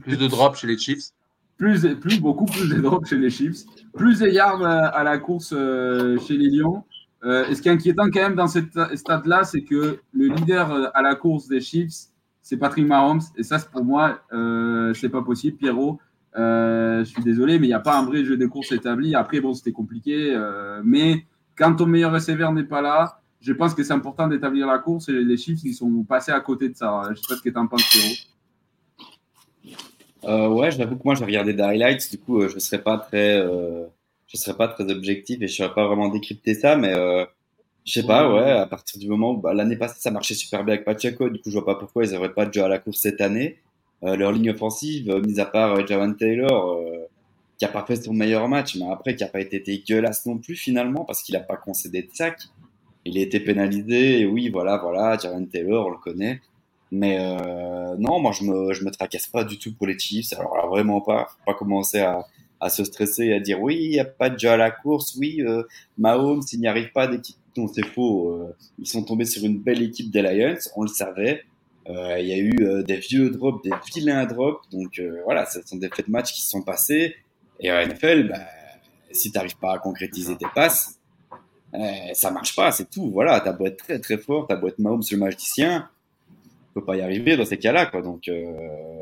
Plus 0.03 0.17
de 0.17 0.27
drops 0.27 0.59
chez 0.59 0.67
les 0.67 0.79
Chiefs. 0.79 1.11
Plus, 1.57 1.87
plus, 1.97 2.21
beaucoup 2.21 2.47
plus 2.47 2.69
de 2.69 2.81
drops 2.81 3.09
chez 3.09 3.19
les 3.19 3.31
Chiefs. 3.31 3.65
Plus 3.95 4.21
des 4.21 4.31
yards 4.31 4.65
à 4.65 5.03
la 5.03 5.19
course 5.19 5.51
chez 5.51 6.37
les 6.37 6.49
Lions. 6.49 6.85
Euh, 7.25 7.47
et 7.49 7.55
ce 7.55 7.63
qui 7.63 7.69
est 7.69 7.73
inquiétant 7.73 8.11
quand 8.11 8.21
même 8.21 8.35
dans 8.35 8.47
cette 8.47 8.79
stade-là, 8.95 9.45
c'est 9.45 9.63
que 9.63 9.99
le 10.13 10.27
leader 10.29 10.71
euh, 10.71 10.87
à 10.95 11.03
la 11.03 11.15
course 11.17 11.49
des 11.49 11.61
Chiefs, 11.61 12.11
c'est 12.43 12.57
Patrick 12.57 12.87
Mahomes. 12.87 13.21
Et 13.37 13.43
ça, 13.43 13.59
pour 13.59 13.85
moi, 13.85 14.21
euh, 14.33 14.95
c'est 14.95 15.09
pas 15.09 15.23
possible. 15.23 15.57
Pierrot, 15.57 15.99
euh, 16.37 17.01
je 17.01 17.11
suis 17.11 17.23
désolé, 17.23 17.59
mais 17.59 17.67
il 17.67 17.71
n'y 17.71 17.75
a 17.75 17.81
pas 17.81 17.99
un 17.99 18.05
vrai 18.05 18.25
jeu 18.25 18.37
de 18.37 18.47
course 18.47 18.73
établi. 18.73 19.15
Après, 19.15 19.41
bon, 19.41 19.53
c'était 19.53 19.73
compliqué. 19.73 20.33
Euh, 20.35 20.81
mais 20.85 21.27
quand 21.57 21.75
ton 21.75 21.87
meilleur 21.87 22.13
receveur 22.13 22.53
n'est 22.53 22.65
pas 22.65 22.83
là, 22.83 23.21
je 23.41 23.53
pense 23.53 23.75
que 23.75 23.83
c'est 23.83 23.93
important 23.93 24.27
d'établir 24.29 24.67
la 24.67 24.79
course. 24.79 25.09
Et 25.09 25.13
les 25.13 25.37
Chiefs, 25.37 25.61
ils 25.65 25.75
sont 25.75 26.05
passés 26.05 26.33
à 26.33 26.41
côté 26.41 26.69
de 26.69 26.77
ça. 26.77 27.03
Je 27.07 27.11
ne 27.11 27.15
sais 27.15 27.23
pas 27.29 27.37
ce 27.37 27.43
que 27.43 27.51
tu 27.51 27.59
en 27.59 27.67
penses, 27.67 27.85
Pierrot. 27.91 28.15
Euh, 30.25 30.49
ouais, 30.49 30.71
j'avoue 30.71 30.97
que 30.97 31.03
moi, 31.05 31.15
j'ai 31.15 31.25
regardé 31.25 31.55
des 31.55 31.63
highlights. 31.63 32.11
Du 32.11 32.19
coup, 32.19 32.49
je 32.49 32.55
ne 32.55 32.61
serais 32.61 32.83
pas 32.83 32.99
très 32.99 33.41
je 34.29 34.37
serais 34.37 34.57
pas 34.57 34.69
très 34.69 34.89
objectif 34.91 35.41
et 35.41 35.49
je 35.49 35.55
saurais 35.55 35.75
pas 35.75 35.87
vraiment 35.87 36.09
décrypter 36.09 36.55
ça, 36.55 36.77
mais 36.77 36.95
euh, 36.95 37.25
je 37.85 37.93
sais 37.95 38.07
pas, 38.07 38.31
ouais, 38.33 38.51
à 38.51 38.67
partir 38.67 39.01
du 39.01 39.09
moment 39.09 39.33
où 39.33 39.39
bah, 39.39 39.55
l'année 39.55 39.77
passée 39.77 39.97
ça 39.99 40.11
marchait 40.11 40.35
super 40.35 40.65
bien 40.65 40.75
avec 40.75 40.85
Pacheco, 40.85 41.31
du 41.31 41.41
coup 41.41 41.51
je 41.51 41.55
vois 41.55 41.65
pas 41.65 41.75
pourquoi 41.75 42.05
ils 42.05 42.13
n'auraient 42.13 42.35
pas 42.35 42.47
de 42.47 42.53
jeu 42.53 42.63
à 42.63 42.69
la 42.69 42.79
course 42.79 43.01
cette 43.01 43.21
année. 43.21 43.59
Euh, 44.05 44.15
leur 44.15 44.31
ligne 44.31 44.51
offensive, 44.51 45.11
euh, 45.11 45.21
mis 45.23 45.41
à 45.41 45.47
part 45.47 45.75
euh, 45.75 45.87
Javan 45.87 46.13
Taylor, 46.13 46.73
euh, 46.73 47.09
qui 47.59 47.65
a 47.65 47.69
pas 47.69 47.85
fait 47.85 47.97
son 47.97 48.13
meilleur 48.13 48.49
match, 48.49 48.77
mais 48.77 48.89
après 48.93 49.17
qui 49.17 49.25
a 49.25 49.29
pas 49.29 49.41
été 49.41 49.59
dégueulasse 49.59 50.27
non 50.27 50.39
plus 50.39 50.55
finalement 50.55 51.05
parce 51.05 51.23
qu'il 51.23 51.35
a 51.35 51.41
pas 51.41 51.57
concédé 51.57 52.03
de 52.03 52.11
sac. 52.13 52.39
Il 53.05 53.19
a 53.19 53.23
été 53.23 53.41
pénalisé, 53.41 54.21
et 54.21 54.27
oui, 54.27 54.51
voilà, 54.51 54.79
voilà, 54.79 55.17
Javan 55.19 55.45
Taylor, 55.47 55.87
on 55.87 55.91
le 55.91 55.99
connaît. 55.99 56.41
Mais 56.91 57.19
euh, 57.21 57.97
non, 57.99 58.19
moi 58.19 58.33
je 58.33 58.45
me 58.45 58.73
je 58.73 58.83
me 58.83 58.91
tracasse 58.91 59.27
pas 59.27 59.45
du 59.45 59.59
tout 59.59 59.75
pour 59.75 59.87
les 59.87 59.99
Chiefs. 59.99 60.33
Alors 60.39 60.57
là, 60.57 60.67
vraiment 60.67 61.01
pas, 61.03 61.27
faut 61.29 61.45
pas 61.53 61.55
commencer 61.55 62.01
à 62.01 62.27
à 62.61 62.71
se 62.71 62.85
stresser 62.85 63.27
et 63.27 63.35
à 63.35 63.41
dire 63.41 63.61
oui, 63.61 63.79
il 63.81 63.91
n'y 63.91 64.01
a 64.01 64.05
pas 64.05 64.31
de 64.31 64.39
jeu 64.39 64.49
à 64.51 64.57
la 64.57 64.71
course, 64.71 65.15
oui, 65.17 65.43
euh, 65.43 65.63
Mahomes, 65.97 66.43
s'il 66.43 66.61
n'y 66.61 66.67
arrive 66.67 66.93
pas 66.93 67.07
d'équipe, 67.07 67.37
non, 67.57 67.69
c'est 67.69 67.87
faux. 67.87 68.33
Euh, 68.33 68.55
ils 68.79 68.87
sont 68.87 69.05
tombés 69.05 69.25
sur 69.25 69.45
une 69.45 69.59
belle 69.59 69.83
équipe 69.83 70.11
des 70.11 70.23
Lions, 70.23 70.59
on 70.77 70.83
le 70.83 70.89
savait. 70.89 71.45
Euh, 71.89 72.19
il 72.21 72.27
y 72.27 72.33
a 72.33 72.37
eu 72.37 72.55
euh, 72.61 72.83
des 72.83 72.97
vieux 72.97 73.31
drops, 73.31 73.63
des 73.63 73.73
vilains 73.95 74.27
drops, 74.27 74.69
donc 74.71 74.99
euh, 74.99 75.21
voilà, 75.25 75.47
ce 75.47 75.61
sont 75.65 75.77
des 75.77 75.89
faits 75.89 76.07
de 76.07 76.13
match 76.13 76.33
qui 76.33 76.43
se 76.43 76.51
sont 76.51 76.63
passés. 76.63 77.17
Et 77.61 77.71
à 77.71 77.85
NFL, 77.85 78.29
bah, 78.29 78.41
si 79.11 79.33
tu 79.33 79.39
n'arrives 79.39 79.57
pas 79.57 79.75
à 79.75 79.79
concrétiser 79.79 80.37
tes 80.37 80.47
passes, 80.55 80.98
ça 82.15 82.31
marche 82.31 82.57
pas, 82.57 82.73
c'est 82.73 82.91
tout. 82.91 83.11
Voilà, 83.11 83.41
t'as 83.41 83.53
beau 83.53 83.67
être 83.67 83.77
très 83.77 83.99
très 83.99 84.19
fort, 84.19 84.47
t'as 84.47 84.57
beau 84.57 84.69
être 84.69 84.79
Mahomes 84.79 85.03
le 85.11 85.17
magicien, 85.19 85.89
pas 86.81 86.97
y 86.97 87.01
arriver 87.01 87.37
dans 87.37 87.45
ces 87.45 87.59
cas-là, 87.59 87.87
quoi. 87.87 88.03
Donc 88.03 88.29
euh, 88.29 88.45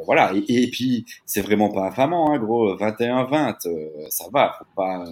voilà. 0.04 0.32
Et, 0.48 0.68
puis 0.70 1.04
c'est 1.24 1.42
vraiment 1.42 1.68
pas 1.68 1.86
infamant, 1.86 2.32
hein, 2.32 2.38
gros. 2.38 2.76
21-20, 2.76 3.66
euh, 3.66 3.88
ça 4.10 4.24
va. 4.32 4.54
Faut 4.58 4.64
pas. 4.76 5.02
Euh, 5.02 5.10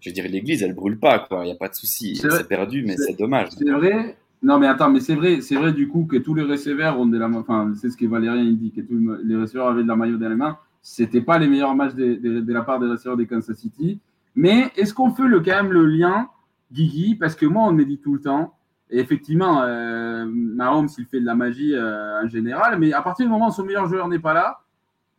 je 0.00 0.10
veux 0.10 0.14
dire, 0.14 0.28
l'église, 0.28 0.62
elle 0.62 0.74
brûle 0.74 0.98
pas, 0.98 1.18
quoi. 1.20 1.44
Il 1.44 1.48
y 1.48 1.52
a 1.52 1.56
pas 1.56 1.68
de 1.68 1.74
souci. 1.74 2.16
C'est 2.16 2.48
perdu, 2.48 2.84
mais 2.86 2.96
c'est 2.96 3.18
dommage. 3.18 3.48
C'est 3.56 3.70
vrai. 3.70 4.16
Non, 4.42 4.58
mais 4.58 4.66
attends, 4.68 4.90
mais 4.90 5.00
c'est 5.00 5.14
vrai, 5.14 5.40
c'est 5.40 5.56
vrai 5.56 5.72
du 5.72 5.88
coup 5.88 6.04
que 6.04 6.16
tous 6.16 6.34
les 6.34 6.42
receveurs 6.42 7.00
ont 7.00 7.06
de 7.06 7.18
la, 7.18 7.26
enfin, 7.26 7.72
c'est 7.80 7.88
ce 7.88 7.96
que 7.96 8.04
Valérien 8.04 8.42
il 8.42 8.58
dit, 8.58 8.70
que 8.70 8.82
tous 8.82 9.00
les 9.24 9.34
receveurs 9.34 9.68
avaient 9.68 9.82
de 9.82 9.88
la 9.88 9.96
maillot 9.96 10.18
dans 10.18 10.28
les 10.28 10.36
mains. 10.36 10.58
C'était 10.82 11.22
pas 11.22 11.38
les 11.38 11.48
meilleurs 11.48 11.74
matchs 11.74 11.94
de, 11.94 12.40
de, 12.40 12.52
la 12.52 12.60
part 12.60 12.78
des 12.78 12.86
receveurs 12.86 13.16
des 13.16 13.26
Kansas 13.26 13.56
City. 13.56 13.98
Mais 14.36 14.70
est-ce 14.76 14.94
qu'on 14.94 15.10
fait 15.10 15.26
le, 15.26 15.40
quand 15.40 15.62
même 15.62 15.72
le 15.72 15.86
lien, 15.86 16.28
Guigui, 16.72 17.14
parce 17.14 17.34
que 17.34 17.46
moi 17.46 17.64
on 17.64 17.72
me 17.72 17.84
dit 17.84 17.98
tout 17.98 18.14
le 18.14 18.20
temps, 18.20 18.56
et 18.90 19.00
effectivement, 19.00 19.62
euh, 19.62 20.26
Mahomes, 20.28 20.88
il 20.96 21.06
fait 21.06 21.20
de 21.20 21.26
la 21.26 21.34
magie 21.34 21.74
euh, 21.74 22.22
en 22.22 22.28
général, 22.28 22.78
mais 22.78 22.92
à 22.92 23.02
partir 23.02 23.26
du 23.26 23.32
moment 23.32 23.48
où 23.48 23.52
son 23.52 23.64
meilleur 23.64 23.88
joueur 23.88 24.06
n'est 24.08 24.20
pas 24.20 24.32
là, 24.32 24.60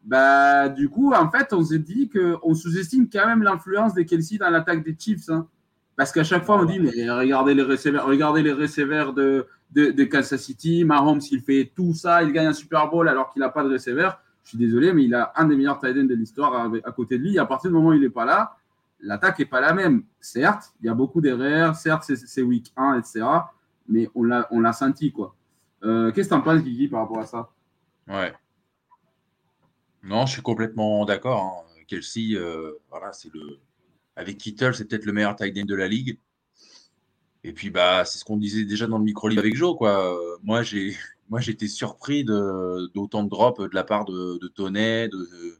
bah, 0.05 0.69
du 0.69 0.87
coup, 0.87 1.13
en 1.13 1.29
fait, 1.29 1.51
on 1.51 1.61
s'est 1.61 1.79
dit 1.79 2.09
qu'on 2.09 2.53
sous-estime 2.53 3.09
quand 3.11 3.27
même 3.27 3.43
l'influence 3.43 3.93
de 3.93 4.03
Kelsey 4.03 4.37
dans 4.37 4.49
l'attaque 4.49 4.83
des 4.83 4.95
Chiefs. 4.97 5.29
Hein. 5.29 5.47
Parce 5.97 6.13
qu'à 6.13 6.23
chaque 6.23 6.45
fois, 6.45 6.61
on 6.61 6.65
dit, 6.65 6.79
mais 6.79 7.09
regardez 7.09 7.53
les 7.53 7.63
receveurs, 7.63 8.05
regardez 8.05 8.41
les 8.41 8.53
receveurs 8.53 9.13
de, 9.13 9.47
de, 9.73 10.03
Kansas 10.05 10.41
City. 10.41 10.85
Mahomes, 10.85 11.19
il 11.31 11.41
fait 11.41 11.71
tout 11.75 11.93
ça, 11.93 12.23
il 12.23 12.31
gagne 12.31 12.47
un 12.47 12.53
Super 12.53 12.89
Bowl 12.89 13.09
alors 13.09 13.33
qu'il 13.33 13.41
n'a 13.41 13.49
pas 13.49 13.63
de 13.63 13.69
receveur. 13.69 14.21
Je 14.43 14.49
suis 14.49 14.57
désolé, 14.57 14.93
mais 14.93 15.03
il 15.03 15.13
a 15.13 15.33
un 15.35 15.45
des 15.45 15.57
meilleurs 15.57 15.79
tight 15.79 15.95
de 15.95 16.15
l'histoire 16.15 16.53
à, 16.53 16.71
à, 16.85 16.91
côté 16.93 17.17
de 17.17 17.23
lui. 17.23 17.37
À 17.37 17.45
partir 17.45 17.69
du 17.69 17.75
moment 17.75 17.89
où 17.89 17.93
il 17.93 18.01
n'est 18.01 18.09
pas 18.09 18.23
là, 18.23 18.55
l'attaque 18.99 19.39
n'est 19.39 19.45
pas 19.45 19.61
la 19.61 19.73
même. 19.73 20.03
Certes, 20.19 20.73
il 20.81 20.87
y 20.87 20.89
a 20.89 20.93
beaucoup 20.93 21.21
d'erreurs. 21.21 21.75
Certes, 21.75 22.03
c'est 22.03 22.41
week 22.41 22.71
1, 22.75 22.99
etc 22.99 23.25
mais 23.87 24.09
on 24.15 24.23
l'a, 24.23 24.73
senti, 24.73 25.11
quoi. 25.11 25.35
Euh, 25.83 26.11
qu'est-ce 26.11 26.29
que 26.29 26.33
tu 26.33 26.39
en 26.39 26.41
penses, 26.41 26.61
Guigui, 26.61 26.87
par 26.87 27.01
rapport 27.01 27.19
à 27.19 27.25
ça? 27.25 27.49
Ouais. 28.07 28.33
Non, 30.03 30.25
je 30.25 30.33
suis 30.33 30.41
complètement 30.41 31.05
d'accord. 31.05 31.41
Hein. 31.41 31.81
Kelsey, 31.87 32.35
euh, 32.35 32.73
voilà, 32.89 33.13
c'est 33.13 33.33
le. 33.33 33.59
Avec 34.15 34.37
Kittle, 34.37 34.73
c'est 34.73 34.85
peut-être 34.85 35.05
le 35.05 35.13
meilleur 35.13 35.35
tight 35.35 35.57
end 35.57 35.65
de 35.65 35.75
la 35.75 35.87
ligue. 35.87 36.19
Et 37.43 37.53
puis, 37.53 37.69
bah, 37.69 38.03
c'est 38.03 38.17
ce 38.17 38.25
qu'on 38.25 38.37
disait 38.37 38.65
déjà 38.65 38.87
dans 38.87 38.97
le 38.97 39.03
micro-livre 39.03 39.39
avec 39.39 39.55
Joe, 39.55 39.77
quoi. 39.77 40.17
Moi, 40.43 40.63
j'ai, 40.63 40.97
j'étais 41.37 41.67
surpris 41.67 42.25
d'autant 42.25 43.23
de, 43.23 43.29
drops 43.29 43.59
de 43.59 43.75
la 43.75 43.83
part 43.83 44.05
de, 44.05 44.37
de 44.39 44.47
Tonnet, 44.47 45.07
de, 45.07 45.17
de 45.17 45.59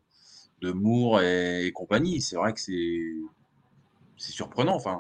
Moore 0.64 1.22
et, 1.22 1.72
compagnie. 1.74 2.22
C'est 2.22 2.36
vrai 2.36 2.54
que 2.54 2.60
c'est, 2.60 3.02
c'est 4.18 4.32
surprenant, 4.32 4.76
enfin. 4.76 5.00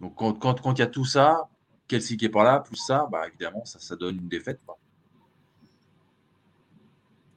Donc, 0.00 0.14
quand, 0.16 0.34
quand, 0.34 0.60
quand 0.60 0.72
il 0.74 0.80
y 0.80 0.82
a 0.82 0.86
tout 0.86 1.04
ça, 1.04 1.48
Kelsey 1.88 2.16
qui 2.16 2.26
est 2.26 2.30
pas 2.30 2.44
là, 2.44 2.60
plus 2.60 2.76
ça, 2.76 3.08
bah, 3.10 3.26
évidemment, 3.28 3.64
ça, 3.64 3.78
ça 3.78 3.96
donne 3.96 4.16
une 4.16 4.28
défaite. 4.28 4.60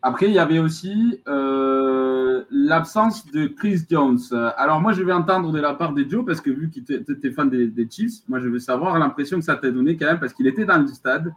Après, 0.02 0.28
il 0.28 0.34
y 0.34 0.39
avait 0.39 0.60
aussi 0.60 1.22
euh, 1.28 2.45
l'absence 2.50 3.26
de 3.32 3.48
Chris 3.48 3.82
Jones. 3.89 4.19
Alors, 4.56 4.80
moi, 4.80 4.93
je 4.93 5.04
vais 5.04 5.12
entendre 5.12 5.52
de 5.52 5.60
la 5.60 5.74
part 5.74 5.93
des 5.93 6.10
Joe, 6.10 6.26
parce 6.26 6.39
que 6.39 6.50
vu 6.50 6.69
que 6.69 6.80
tu 7.13 7.34
fan 7.34 7.50
des, 7.50 7.88
Chiefs, 7.89 8.22
moi, 8.30 8.39
je 8.39 8.48
veux 8.48 8.60
savoir 8.60 8.98
l'impression 8.98 9.39
que 9.39 9.43
ça 9.43 9.58
t'a 9.58 9.72
donné 9.72 9.98
quand 9.98 10.06
même, 10.06 10.19
parce 10.19 10.34
qu'il 10.34 10.48
était 10.48 10.65
dans 10.65 10.78
le 10.78 10.88
stade 10.88 11.34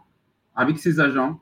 avec 0.55 0.79
ses 0.79 0.99
agents. 0.99 1.39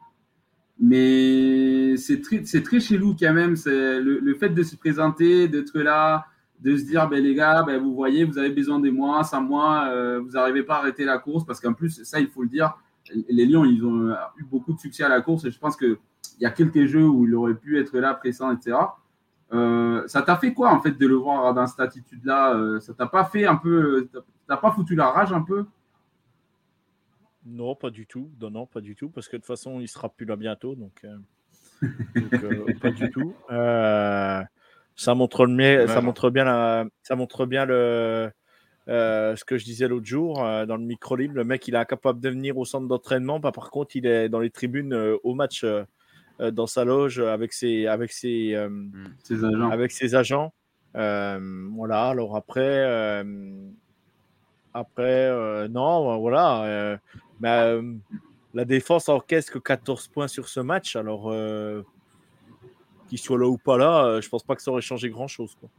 Mais 0.81 1.95
c'est 1.95 2.21
très, 2.21 2.41
très 2.41 2.79
chelou 2.79 3.15
quand 3.17 3.33
même. 3.33 3.55
C'est 3.55 4.01
le, 4.01 4.33
fait 4.33 4.49
de 4.49 4.63
se 4.63 4.75
présenter, 4.75 5.47
d'être 5.47 5.79
là, 5.79 6.25
de 6.59 6.75
se 6.75 6.83
dire, 6.83 7.07
ben, 7.07 7.23
les 7.23 7.35
gars, 7.35 7.63
ben, 7.63 7.79
vous 7.79 7.93
voyez, 7.93 8.25
vous 8.25 8.37
avez 8.37 8.49
besoin 8.49 8.79
de 8.79 8.89
moi, 8.89 9.23
sans 9.23 9.41
moi, 9.41 9.85
euh, 9.89 10.19
vous 10.19 10.31
n'arrivez 10.31 10.63
pas 10.63 10.75
à 10.75 10.79
arrêter 10.79 11.05
la 11.05 11.19
course, 11.19 11.45
parce 11.45 11.59
qu'en 11.59 11.73
plus, 11.73 12.03
ça, 12.03 12.19
il 12.19 12.27
faut 12.27 12.41
le 12.41 12.49
dire, 12.49 12.75
les 13.29 13.45
Lions, 13.45 13.63
ils 13.63 13.83
ont 13.85 14.09
eu 14.37 14.43
beaucoup 14.43 14.73
de 14.73 14.79
succès 14.79 15.03
à 15.03 15.09
la 15.09 15.21
course, 15.21 15.45
et 15.45 15.51
je 15.51 15.59
pense 15.59 15.75
que 15.75 15.99
il 16.39 16.43
y 16.43 16.45
a 16.47 16.51
quelques 16.51 16.85
jeux 16.85 17.07
où 17.07 17.25
il 17.25 17.35
aurait 17.35 17.55
pu 17.55 17.79
être 17.79 17.97
là, 17.99 18.13
pressant, 18.15 18.51
etc. 18.51 18.77
Euh, 19.53 20.03
ça 20.07 20.21
t'a 20.21 20.37
fait 20.37 20.53
quoi 20.53 20.71
en 20.71 20.79
fait 20.79 20.97
de 20.97 21.07
le 21.07 21.15
voir 21.15 21.53
dans 21.53 21.67
cette 21.67 21.79
attitude-là? 21.79 22.55
Euh, 22.55 22.79
Ça 22.79 22.93
t'a 22.93 23.05
pas 23.05 23.25
fait 23.25 23.45
un 23.45 23.57
peu, 23.57 24.07
t'as 24.47 24.57
pas 24.57 24.71
foutu 24.71 24.95
la 24.95 25.09
rage 25.09 25.33
un 25.33 25.41
peu? 25.41 25.65
Non, 27.45 27.75
pas 27.75 27.89
du 27.89 28.05
tout. 28.05 28.29
Non, 28.39 28.51
non, 28.51 28.65
pas 28.65 28.81
du 28.81 28.95
tout, 28.95 29.09
parce 29.09 29.27
que 29.27 29.35
de 29.35 29.41
toute 29.41 29.47
façon, 29.47 29.79
il 29.79 29.87
sera 29.87 30.09
plus 30.09 30.25
là 30.25 30.35
bientôt, 30.35 30.75
donc, 30.75 31.03
euh, 31.03 31.17
pas 32.81 32.91
du 32.91 33.09
tout. 33.09 33.33
ça 33.49 35.15
montre 35.15 35.45
le, 35.45 35.87
ça 35.87 36.01
montre 36.01 36.29
bien 36.29 36.43
la, 36.43 36.85
ça 37.01 37.15
montre 37.15 37.45
bien 37.45 37.65
le. 37.65 38.31
ce 38.87 39.43
que 39.43 39.57
je 39.57 39.65
disais 39.65 39.87
l'autre 39.87 40.05
jour 40.05 40.35
dans 40.35 40.77
le 40.77 40.83
micro 40.83 41.15
libre, 41.15 41.35
le 41.35 41.43
mec 41.43 41.67
il 41.67 41.73
est 41.73 41.79
incapable 41.79 42.19
de 42.19 42.29
venir 42.29 42.57
au 42.57 42.65
centre 42.65 42.87
d'entraînement, 42.87 43.39
bah, 43.39 43.51
par 43.51 43.71
contre 43.71 43.95
il 43.95 44.05
est 44.05 44.29
dans 44.29 44.39
les 44.39 44.51
tribunes 44.51 44.93
au 45.23 45.33
match 45.33 45.65
euh, 46.41 46.51
dans 46.51 46.67
sa 46.67 46.85
loge 46.85 47.19
avec 47.19 47.53
ses, 47.53 47.87
avec 47.87 48.11
ses, 48.11 48.55
euh, 48.55 48.69
mm. 48.69 49.15
ses 49.23 49.43
agents. 49.45 49.69
Avec 49.69 49.91
ses 49.91 50.15
agents. 50.15 50.53
Euh, 50.95 51.67
voilà, 51.75 52.09
alors 52.09 52.35
après, 52.35 53.23
après 54.73 55.69
non, 55.69 56.19
voilà. 56.19 56.99
Bah, 57.41 57.75
la 58.53 58.65
défense 58.65 59.09
encaisse 59.09 59.49
que 59.49 59.59
14 59.59 60.07
points 60.07 60.27
sur 60.27 60.47
ce 60.47 60.59
match. 60.59 60.95
Alors, 60.95 61.33
qu'il 63.07 63.17
soit 63.17 63.39
là 63.39 63.47
ou 63.47 63.57
pas 63.57 63.77
là, 63.77 64.21
je 64.21 64.29
pense 64.29 64.43
pas 64.43 64.55
que 64.55 64.61
ça 64.61 64.71
aurait 64.71 64.81
changé 64.81 65.09
grand 65.09 65.27
chose. 65.27 65.55
Quoi. 65.59 65.69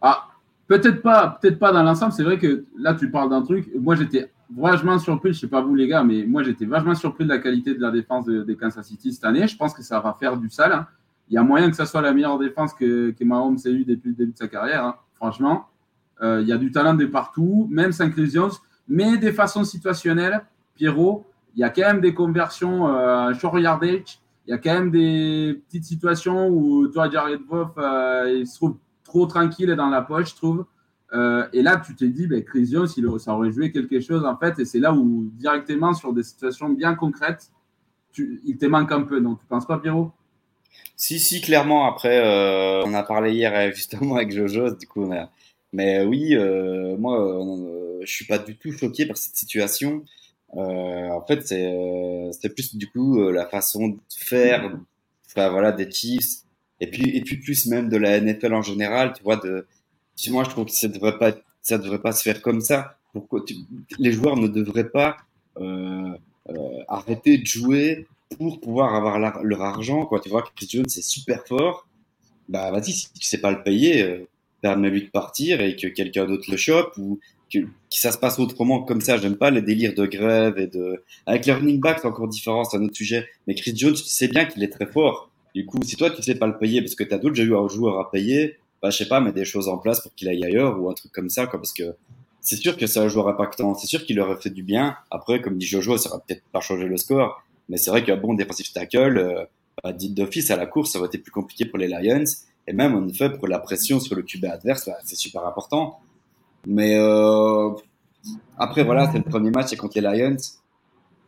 Ah, 0.00 0.28
peut-être 0.66 1.02
pas, 1.02 1.38
peut-être 1.40 1.58
pas 1.58 1.72
dans 1.72 1.82
l'ensemble. 1.82 2.12
C'est 2.12 2.24
vrai 2.24 2.38
que 2.38 2.64
là, 2.76 2.94
tu 2.94 3.10
parles 3.10 3.30
d'un 3.30 3.42
truc. 3.42 3.70
Moi, 3.74 3.94
j'étais 3.94 4.30
vachement 4.56 4.98
surpris, 4.98 5.32
je 5.32 5.40
sais 5.40 5.48
pas 5.48 5.60
vous 5.60 5.74
les 5.74 5.86
gars, 5.86 6.04
mais 6.04 6.24
moi 6.24 6.42
j'étais 6.42 6.66
vachement 6.66 6.94
surpris 6.94 7.24
de 7.24 7.30
la 7.30 7.38
qualité 7.38 7.74
de 7.74 7.80
la 7.80 7.90
défense 7.90 8.26
des 8.26 8.56
Kansas 8.56 8.86
City 8.86 9.12
cette 9.12 9.24
année. 9.24 9.46
Je 9.46 9.56
pense 9.56 9.74
que 9.74 9.82
ça 9.82 10.00
va 10.00 10.16
faire 10.18 10.36
du 10.36 10.50
sale. 10.50 10.72
Hein. 10.72 10.86
Il 11.28 11.34
y 11.34 11.38
a 11.38 11.42
moyen 11.42 11.70
que 11.70 11.76
ça 11.76 11.86
soit 11.86 12.02
la 12.02 12.12
meilleure 12.12 12.38
défense 12.38 12.74
que, 12.74 13.10
que 13.10 13.24
Mahomes 13.24 13.58
ait 13.64 13.70
eu 13.70 13.84
depuis 13.84 14.10
le 14.10 14.14
début 14.14 14.32
de 14.32 14.38
sa 14.38 14.48
carrière. 14.48 14.84
Hein. 14.84 14.96
Franchement, 15.14 15.68
euh, 16.22 16.40
il 16.42 16.48
y 16.48 16.52
a 16.52 16.58
du 16.58 16.70
talent 16.70 16.94
de 16.94 17.06
partout, 17.06 17.66
même 17.70 17.92
sans 17.92 18.10
mais 18.88 19.16
des 19.16 19.32
façons 19.32 19.64
situationnelles. 19.64 20.44
Pierrot, 20.74 21.24
il 21.54 21.60
y 21.60 21.64
a 21.64 21.70
quand 21.70 21.82
même 21.82 22.00
des 22.00 22.14
conversions 22.14 22.88
euh, 22.88 23.34
short 23.34 23.60
yardage. 23.60 24.18
Il 24.46 24.50
y 24.50 24.54
a 24.54 24.58
quand 24.58 24.74
même 24.74 24.90
des 24.90 25.62
petites 25.66 25.84
situations 25.84 26.48
où 26.48 26.88
toi, 26.88 27.08
Jared 27.08 27.42
Goff, 27.48 27.70
euh, 27.78 28.38
il 28.40 28.46
se 28.46 28.56
trouve 28.56 28.76
trop 29.04 29.26
tranquille 29.26 29.74
dans 29.76 29.88
la 29.88 30.02
poche, 30.02 30.30
je 30.30 30.36
trouve. 30.36 30.64
Euh, 31.12 31.46
et 31.52 31.62
là, 31.62 31.76
tu 31.84 31.94
t'es 31.94 32.08
dit, 32.08 32.26
ben, 32.26 32.42
Chris 32.42 32.74
ça 33.18 33.34
aurait 33.34 33.52
joué 33.52 33.70
quelque 33.70 34.00
chose, 34.00 34.24
en 34.24 34.36
fait. 34.36 34.58
Et 34.58 34.64
c'est 34.64 34.80
là 34.80 34.92
où, 34.92 35.30
directement, 35.34 35.92
sur 35.92 36.12
des 36.12 36.22
situations 36.22 36.70
bien 36.70 36.94
concrètes, 36.94 37.50
il 38.18 38.56
te 38.58 38.66
manque 38.66 38.90
un 38.92 39.02
peu. 39.02 39.20
Donc, 39.20 39.38
tu 39.38 39.44
ne 39.44 39.48
penses 39.48 39.66
pas, 39.66 39.78
Pierrot? 39.78 40.10
Si, 40.96 41.18
si, 41.18 41.40
clairement. 41.40 41.86
Après, 41.86 42.18
euh, 42.18 42.82
on 42.86 42.94
a 42.94 43.02
parlé 43.02 43.32
hier, 43.32 43.52
euh, 43.54 43.72
justement, 43.72 44.16
avec 44.16 44.32
Jojo, 44.32 44.70
du 44.74 44.86
coup, 44.86 45.08
mais 45.74 46.04
oui, 46.04 46.34
moi, 46.98 48.00
je 48.00 48.10
suis 48.12 48.26
pas 48.26 48.38
du 48.38 48.56
tout 48.56 48.72
choqué 48.72 49.06
par 49.06 49.16
cette 49.16 49.36
situation. 49.36 50.04
En 50.52 51.24
fait, 51.26 51.46
c'est 51.46 52.54
plus, 52.54 52.76
du 52.76 52.88
coup, 52.90 53.30
la 53.30 53.46
façon 53.46 53.88
de 53.88 53.98
faire, 54.14 54.70
enfin, 55.26 55.48
voilà, 55.48 55.72
des 55.72 55.90
Chiefs. 55.90 56.42
Et 56.80 56.88
puis, 56.88 57.16
et 57.16 57.22
puis, 57.22 57.36
plus 57.36 57.66
même 57.66 57.88
de 57.88 57.96
la 57.96 58.20
NFL 58.20 58.54
en 58.54 58.62
général, 58.62 59.12
tu 59.16 59.22
vois, 59.22 59.36
de, 59.36 59.66
moi, 60.30 60.44
je 60.44 60.50
trouve 60.50 60.66
que 60.66 60.72
ça 60.72 60.88
devrait 60.88 61.18
pas, 61.18 61.32
ça 61.60 61.78
devrait 61.78 62.00
pas 62.00 62.12
se 62.12 62.22
faire 62.22 62.42
comme 62.42 62.60
ça. 62.60 62.96
Pourquoi 63.12 63.44
les 63.98 64.12
joueurs 64.12 64.36
ne 64.36 64.48
devraient 64.48 64.90
pas 64.90 65.16
euh, 65.60 66.16
euh, 66.48 66.82
arrêter 66.88 67.38
de 67.38 67.46
jouer 67.46 68.06
pour 68.36 68.60
pouvoir 68.60 68.94
avoir 68.94 69.18
leur 69.42 69.62
argent, 69.62 70.06
quoi. 70.06 70.20
Tu 70.20 70.28
vois 70.28 70.42
Chris 70.42 70.66
Jones 70.70 70.88
c'est 70.88 71.02
super 71.02 71.46
fort. 71.46 71.86
Bah, 72.48 72.70
vas-y, 72.70 72.92
si 72.92 73.12
tu 73.12 73.26
sais 73.26 73.40
pas 73.40 73.50
le 73.50 73.62
payer, 73.62 74.02
euh, 74.02 74.28
permets-lui 74.62 75.04
de 75.04 75.10
partir 75.10 75.60
et 75.60 75.76
que 75.76 75.86
quelqu'un 75.88 76.26
d'autre 76.26 76.50
le 76.50 76.56
chope 76.56 76.96
ou 76.96 77.20
que, 77.52 77.58
ça 77.90 78.12
se 78.12 78.18
passe 78.18 78.38
autrement 78.38 78.82
comme 78.82 79.00
ça. 79.00 79.18
J'aime 79.18 79.36
pas 79.36 79.50
les 79.50 79.62
délires 79.62 79.94
de 79.94 80.06
grève 80.06 80.58
et 80.58 80.66
de. 80.66 81.04
Avec 81.26 81.46
les 81.46 81.52
running 81.52 81.80
backs, 81.80 82.00
c'est 82.00 82.08
encore 82.08 82.28
différent, 82.28 82.64
c'est 82.64 82.76
un 82.76 82.82
autre 82.82 82.96
sujet. 82.96 83.28
Mais 83.46 83.54
Chris 83.54 83.74
Jones, 83.76 83.94
tu 83.94 84.04
sais 84.04 84.28
bien 84.28 84.44
qu'il 84.44 84.62
est 84.62 84.72
très 84.72 84.86
fort. 84.86 85.30
Du 85.54 85.66
coup, 85.66 85.78
si 85.84 85.96
toi 85.96 86.10
tu 86.10 86.22
sais 86.22 86.34
pas 86.34 86.46
le 86.46 86.56
payer 86.58 86.80
parce 86.80 86.94
que 86.94 87.04
tu 87.04 87.12
as 87.12 87.18
d'autres 87.18 87.36
joueurs 87.68 87.98
à 87.98 88.10
payer, 88.10 88.56
bah, 88.82 88.90
je 88.90 88.96
sais 88.96 89.08
pas, 89.08 89.20
mettre 89.20 89.36
des 89.36 89.44
choses 89.44 89.68
en 89.68 89.78
place 89.78 90.00
pour 90.00 90.14
qu'il 90.14 90.28
aille 90.28 90.44
ailleurs 90.44 90.80
ou 90.80 90.90
un 90.90 90.94
truc 90.94 91.12
comme 91.12 91.28
ça, 91.28 91.46
quoi, 91.46 91.60
parce 91.60 91.72
que 91.72 91.94
c'est 92.40 92.56
sûr 92.56 92.76
que 92.76 92.86
c'est 92.86 92.98
un 92.98 93.08
joueur 93.08 93.28
impactant, 93.28 93.74
c'est 93.74 93.86
sûr 93.86 94.04
qu'il 94.04 94.18
aurait 94.18 94.40
fait 94.40 94.50
du 94.50 94.64
bien. 94.64 94.96
Après, 95.10 95.40
comme 95.40 95.58
dit 95.58 95.66
Jojo, 95.66 95.96
ça 95.96 96.10
va 96.10 96.18
peut-être 96.18 96.42
pas 96.52 96.60
changer 96.60 96.86
le 96.86 96.96
score, 96.96 97.42
mais 97.68 97.76
c'est 97.76 97.90
vrai 97.90 98.02
qu'un 98.02 98.16
bon 98.16 98.34
défensif 98.34 98.72
tackle, 98.72 99.18
euh, 99.18 99.44
bah, 99.84 99.92
dit 99.92 100.10
d'office 100.10 100.50
à 100.50 100.56
la 100.56 100.66
course, 100.66 100.92
ça 100.92 100.98
aurait 100.98 101.08
été 101.08 101.18
plus 101.18 101.30
compliqué 101.30 101.64
pour 101.64 101.78
les 101.78 101.86
Lions, 101.86 102.24
et 102.66 102.72
même 102.72 102.96
en 102.96 103.06
effet 103.06 103.30
pour 103.30 103.46
la 103.46 103.60
pression 103.60 104.00
sur 104.00 104.16
le 104.16 104.22
QB 104.22 104.46
adverse, 104.46 104.86
bah, 104.86 104.96
c'est 105.04 105.16
super 105.16 105.46
important. 105.46 106.00
Mais 106.66 106.96
euh, 106.96 107.70
après, 108.58 108.84
voilà, 108.84 109.10
c'est 109.10 109.18
le 109.18 109.24
premier 109.24 109.50
match 109.50 109.72
et 109.72 109.76
contre 109.76 109.98
les 109.98 110.02
Lions. 110.02 110.36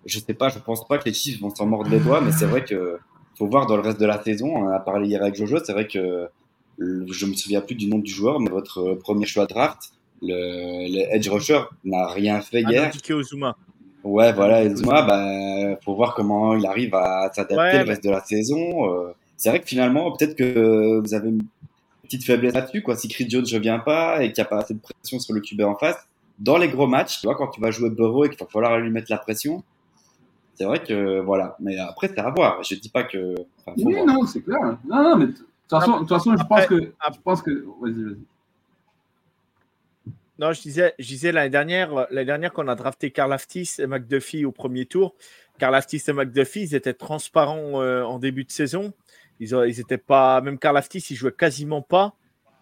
Je 0.06 0.18
sais 0.18 0.34
pas, 0.34 0.48
je 0.48 0.58
pense 0.58 0.86
pas 0.86 0.98
que 0.98 1.04
les 1.06 1.14
Chiefs 1.14 1.40
vont 1.40 1.54
s'en 1.54 1.66
mordre 1.66 1.90
les 1.90 1.98
doigts, 1.98 2.20
mais 2.20 2.32
c'est 2.32 2.46
vrai 2.46 2.64
que 2.64 2.98
faut 3.36 3.46
voir 3.46 3.66
dans 3.66 3.76
le 3.76 3.82
reste 3.82 4.00
de 4.00 4.06
la 4.06 4.22
saison. 4.22 4.54
On 4.54 4.68
a 4.68 4.78
parlé 4.78 5.08
hier 5.08 5.22
avec 5.22 5.34
Jojo, 5.34 5.58
c'est 5.64 5.72
vrai 5.72 5.86
que 5.88 6.28
je 6.78 7.26
me 7.26 7.34
souviens 7.34 7.60
plus 7.60 7.74
du 7.74 7.86
nom 7.86 7.98
du 7.98 8.10
joueur, 8.10 8.40
mais 8.40 8.50
votre 8.50 8.94
premier 8.94 9.26
choix 9.26 9.46
de 9.46 9.54
draft, 9.54 9.92
le, 10.22 10.88
le 10.92 11.14
edge 11.14 11.28
rusher 11.28 11.60
n'a 11.84 12.06
rien 12.08 12.40
fait 12.40 12.62
hier. 12.62 12.92
Ozuma. 13.10 13.56
Ouais, 14.02 14.32
voilà, 14.32 14.62
Ozuma, 14.64 15.02
bah, 15.02 15.78
faut 15.82 15.94
voir 15.94 16.14
comment 16.14 16.54
il 16.54 16.66
arrive 16.66 16.94
à 16.94 17.30
s'adapter 17.32 17.78
le 17.78 17.84
reste 17.84 18.04
de 18.04 18.10
la 18.10 18.20
saison. 18.22 18.92
Euh. 18.92 19.12
c'est 19.36 19.48
vrai 19.48 19.60
que 19.60 19.66
finalement, 19.66 20.12
peut-être 20.12 20.36
que 20.36 21.00
vous 21.02 21.14
avez 21.14 21.30
petite 22.04 22.24
faiblesse 22.24 22.54
là-dessus, 22.54 22.82
quoi. 22.82 22.96
Si 22.96 23.08
Chris 23.08 23.26
Jones 23.28 23.44
ne 23.52 23.58
vient 23.58 23.78
pas 23.78 24.22
et 24.22 24.32
qu'il 24.32 24.42
n'y 24.42 24.46
a 24.46 24.50
pas 24.50 24.58
assez 24.58 24.74
de 24.74 24.80
pression 24.80 25.18
sur 25.18 25.34
le 25.34 25.40
QB 25.40 25.62
en 25.62 25.74
face, 25.74 25.96
dans 26.38 26.56
les 26.58 26.68
gros 26.68 26.86
matchs, 26.86 27.20
tu 27.20 27.26
vois, 27.26 27.36
quand 27.36 27.48
tu 27.48 27.60
vas 27.60 27.70
jouer 27.70 27.90
Burrow 27.90 28.24
et 28.24 28.30
qu'il 28.30 28.38
va 28.38 28.46
falloir 28.46 28.78
lui 28.78 28.90
mettre 28.90 29.10
la 29.10 29.18
pression, 29.18 29.62
c'est 30.54 30.64
vrai 30.64 30.82
que 30.82 31.20
voilà. 31.20 31.56
Mais 31.60 31.78
après, 31.78 32.08
c'est 32.08 32.18
à 32.18 32.30
voir. 32.30 32.62
Je 32.62 32.74
dis 32.76 32.88
pas 32.88 33.04
que. 33.04 33.34
oui, 33.76 33.96
non, 34.06 34.24
c'est 34.26 34.42
clair. 34.42 34.78
Non, 34.84 35.02
non, 35.02 35.16
mais 35.16 35.26
de 35.26 35.32
toute 35.32 36.08
façon, 36.08 36.36
je 36.36 36.44
pense 36.44 36.66
que. 36.66 36.80
Je 36.80 37.20
pense 37.22 37.42
que... 37.42 37.50
Vas-y, 37.80 38.04
vas-y. 38.04 38.16
Non, 40.38 40.52
je 40.52 40.60
disais, 40.60 40.94
je 40.98 41.06
disais 41.06 41.30
l'année 41.30 41.50
dernière, 41.50 41.94
l'année 42.10 42.24
dernière 42.24 42.52
qu'on 42.52 42.66
a 42.66 42.74
drafté 42.74 43.12
Carl 43.12 43.32
Aftis 43.32 43.70
et 43.78 43.86
McDuffie 43.86 44.44
au 44.44 44.50
premier 44.50 44.84
tour. 44.84 45.14
Carl 45.58 45.74
Aftis 45.74 46.02
et 46.08 46.12
McDuffie, 46.12 46.62
ils 46.62 46.74
étaient 46.74 46.94
transparents 46.94 47.80
euh, 47.80 48.02
en 48.02 48.18
début 48.18 48.42
de 48.42 48.50
saison. 48.50 48.92
Ils, 49.40 49.52
ils 49.66 49.80
étaient 49.80 49.98
pas, 49.98 50.40
même 50.40 50.58
Carl 50.58 50.76
Aftis, 50.76 51.04
il 51.10 51.16
jouait 51.16 51.32
quasiment 51.32 51.82
pas. 51.82 52.14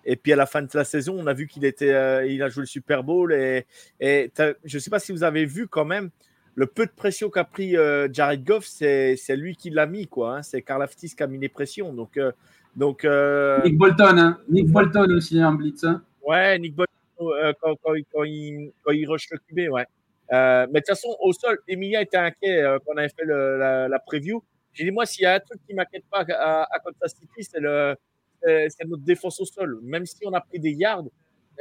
Et 0.05 0.17
puis 0.17 0.33
à 0.33 0.37
la 0.37 0.47
fin 0.47 0.63
de 0.63 0.69
la 0.75 0.85
saison, 0.85 1.17
on 1.19 1.27
a 1.27 1.33
vu 1.33 1.47
qu'il 1.47 1.65
était, 1.65 1.93
euh, 1.93 2.27
il 2.27 2.43
a 2.43 2.49
joué 2.49 2.63
le 2.63 2.67
Super 2.67 3.05
Bowl. 3.05 3.33
Et, 3.33 3.67
et 4.01 4.31
je 4.37 4.77
ne 4.77 4.81
sais 4.81 4.91
pas 4.91 4.99
si 4.99 5.13
vous 5.13 5.23
avez 5.23 5.45
vu 5.45 5.69
quand 5.69 5.85
même 5.85 6.11
le 6.55 6.67
peu 6.67 6.87
de 6.87 6.91
pression 6.91 7.31
qu'a 7.31 7.45
pris 7.45 7.77
euh, 7.77 8.09
Jared 8.13 8.45
Goff, 8.45 8.67
c'est 8.67 9.17
lui 9.31 9.57
qui 9.57 9.71
l'a 9.71 9.87
mis, 9.87 10.07
quoi. 10.07 10.37
Hein. 10.39 10.43
C'est 10.43 10.63
Carl 10.63 10.83
Aftis 10.83 11.15
qui 11.15 11.23
a 11.23 11.27
mis 11.27 11.39
les 11.39 11.49
pressions. 11.49 11.93
Donc 11.93 12.19
donc, 12.75 13.05
euh, 13.05 13.63
Nick 13.65 13.77
Bolton, 13.77 14.19
hein. 14.19 14.39
Nick 14.49 14.69
Bolton 14.69 15.11
aussi 15.15 15.43
en 15.45 15.53
blitz. 15.53 15.85
Hein. 15.85 16.03
Ouais, 16.27 16.59
Nick 16.59 16.75
Bolton 16.75 16.93
quand, 17.19 17.77
quand, 17.83 17.95
quand, 18.13 18.25
il, 18.25 18.73
quand 18.83 18.93
il 18.93 19.07
rush 19.07 19.29
le 19.31 19.39
QB, 19.39 19.73
ouais. 19.73 19.87
Mais 20.31 20.67
de 20.67 20.79
toute 20.79 20.87
façon, 20.89 21.15
au 21.21 21.33
sol, 21.33 21.59
Emilia 21.69 22.01
était 22.01 22.17
inquiet 22.17 22.65
quand 22.85 22.95
on 22.95 22.97
avait 22.97 23.11
fait 23.11 23.25
le, 23.25 23.59
la, 23.59 23.89
la, 23.89 23.99
preview. 23.99 24.43
J'ai 24.73 24.85
dit, 24.85 24.91
moi, 24.91 25.07
s'il 25.07 25.23
y 25.23 25.27
a 25.27 25.35
un 25.35 25.41
truc 25.41 25.61
qui 25.67 25.75
m'inquiète 25.75 26.05
pas 26.11 26.25
à, 26.29 26.63
à 26.75 26.79
Kansas 26.81 27.15
City, 27.15 27.43
c'est 27.43 27.61
notre 27.61 29.03
défense 29.03 29.41
au 29.41 29.45
sol. 29.45 29.79
Même 29.83 30.07
si 30.07 30.27
on 30.27 30.33
a 30.33 30.41
pris 30.41 30.59
des 30.59 30.73
yards, 30.73 31.05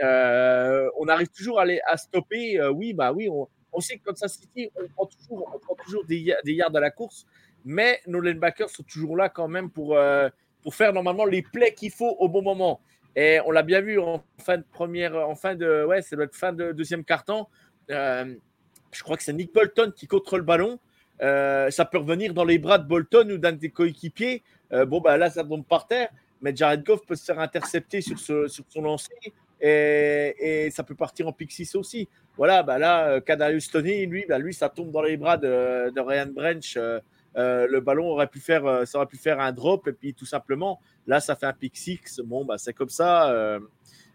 on 0.02 1.08
arrive 1.08 1.30
toujours 1.30 1.60
à, 1.60 1.98
stopper. 1.98 2.62
oui, 2.70 2.94
bah 2.94 3.12
oui, 3.12 3.30
on, 3.30 3.48
on 3.74 3.80
sait 3.80 3.98
que 3.98 4.04
Kansas 4.04 4.34
City, 4.34 4.70
on 4.76 4.88
prend 4.88 5.06
toujours, 5.06 5.52
on 5.54 5.60
prend 5.60 5.76
toujours 5.76 6.06
des, 6.06 6.36
yards 6.46 6.76
à 6.76 6.80
la 6.80 6.92
course, 6.92 7.26
mais 7.66 8.00
nos 8.08 8.22
linebackers 8.22 8.70
sont 8.70 8.84
toujours 8.84 9.18
là 9.18 9.30
quand 9.30 9.48
même 9.48 9.70
pour, 9.70 9.98
pour 10.62 10.76
faire 10.76 10.94
normalement 10.94 11.26
les 11.26 11.42
plays 11.42 11.74
qu'il 11.74 11.92
faut 11.92 12.16
au 12.20 12.30
bon 12.30 12.42
moment. 12.42 12.82
Et 13.16 13.40
on 13.46 13.52
l'a 13.52 13.64
bien 13.64 13.82
vu 13.82 14.00
en 14.00 14.24
fin 14.38 14.58
de 14.58 14.64
première, 14.72 15.16
en 15.16 15.36
fin 15.36 15.56
de, 15.56 15.86
ouais, 15.86 16.02
c'est 16.02 16.16
fin 16.34 16.54
de 16.54 16.72
deuxième 16.72 17.04
carton. 17.04 17.46
Euh, 17.90 18.36
je 18.92 19.04
crois 19.04 19.18
que 19.18 19.24
c'est 19.24 19.34
Nick 19.34 19.54
Bolton 19.54 19.92
qui 19.96 20.08
contrôle 20.08 20.42
le 20.42 20.46
ballon. 20.46 20.80
Euh, 21.22 21.70
ça 21.70 21.86
peut 21.86 22.00
revenir 22.00 22.34
dans 22.34 22.44
les 22.44 22.58
bras 22.58 22.78
de 22.78 22.88
Bolton 22.88 23.30
ou 23.32 23.38
d'un 23.38 23.52
des 23.52 23.70
coéquipiers. 23.70 24.44
Euh, 24.74 24.86
bon, 24.86 25.02
bah 25.02 25.18
là, 25.18 25.30
ça 25.30 25.44
tombe 25.44 25.66
par 25.66 25.88
terre. 25.88 26.10
Mais 26.42 26.56
Jared 26.56 26.84
Goff 26.84 27.06
peut 27.06 27.16
se 27.16 27.26
faire 27.26 27.40
intercepter 27.40 28.02
sur, 28.02 28.18
son 28.20 28.82
lancer 28.82 29.14
et, 29.62 30.70
ça 30.72 30.84
peut 30.84 30.96
partir 30.96 31.28
en 31.28 31.34
pick 31.34 31.52
6 31.52 31.76
aussi. 31.76 32.10
Voilà, 32.36 32.64
bah 32.64 32.80
là, 32.80 33.22
Kadarius 33.22 33.70
Tony, 33.70 34.08
lui, 34.08 34.26
bah 34.28 34.40
lui, 34.40 34.52
ça 34.52 34.68
tombe 34.68 34.90
dans 34.92 35.04
les 35.04 35.18
bras 35.18 35.38
de, 35.38 36.00
Ryan 36.00 36.32
Branch. 36.34 36.78
le 37.36 37.80
ballon 37.80 38.08
aurait 38.08 38.26
pu 38.26 38.40
faire, 38.40 38.88
ça 38.88 38.98
aurait 38.98 39.08
pu 39.08 39.18
faire 39.18 39.40
un 39.40 39.52
drop 39.52 39.88
et 39.88 39.94
puis 39.94 40.16
tout 40.16 40.26
simplement, 40.26 40.82
là, 41.06 41.20
ça 41.20 41.36
fait 41.36 41.46
un 41.46 41.54
pick 41.54 41.78
6. 41.78 42.22
Bon, 42.26 42.44
bah, 42.44 42.58
c'est 42.58 42.74
comme 42.74 42.90
ça. 42.90 43.60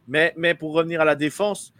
mais 0.08 0.54
pour 0.58 0.72
revenir 0.72 1.00
à 1.02 1.04
la 1.04 1.14
défense, 1.14 1.72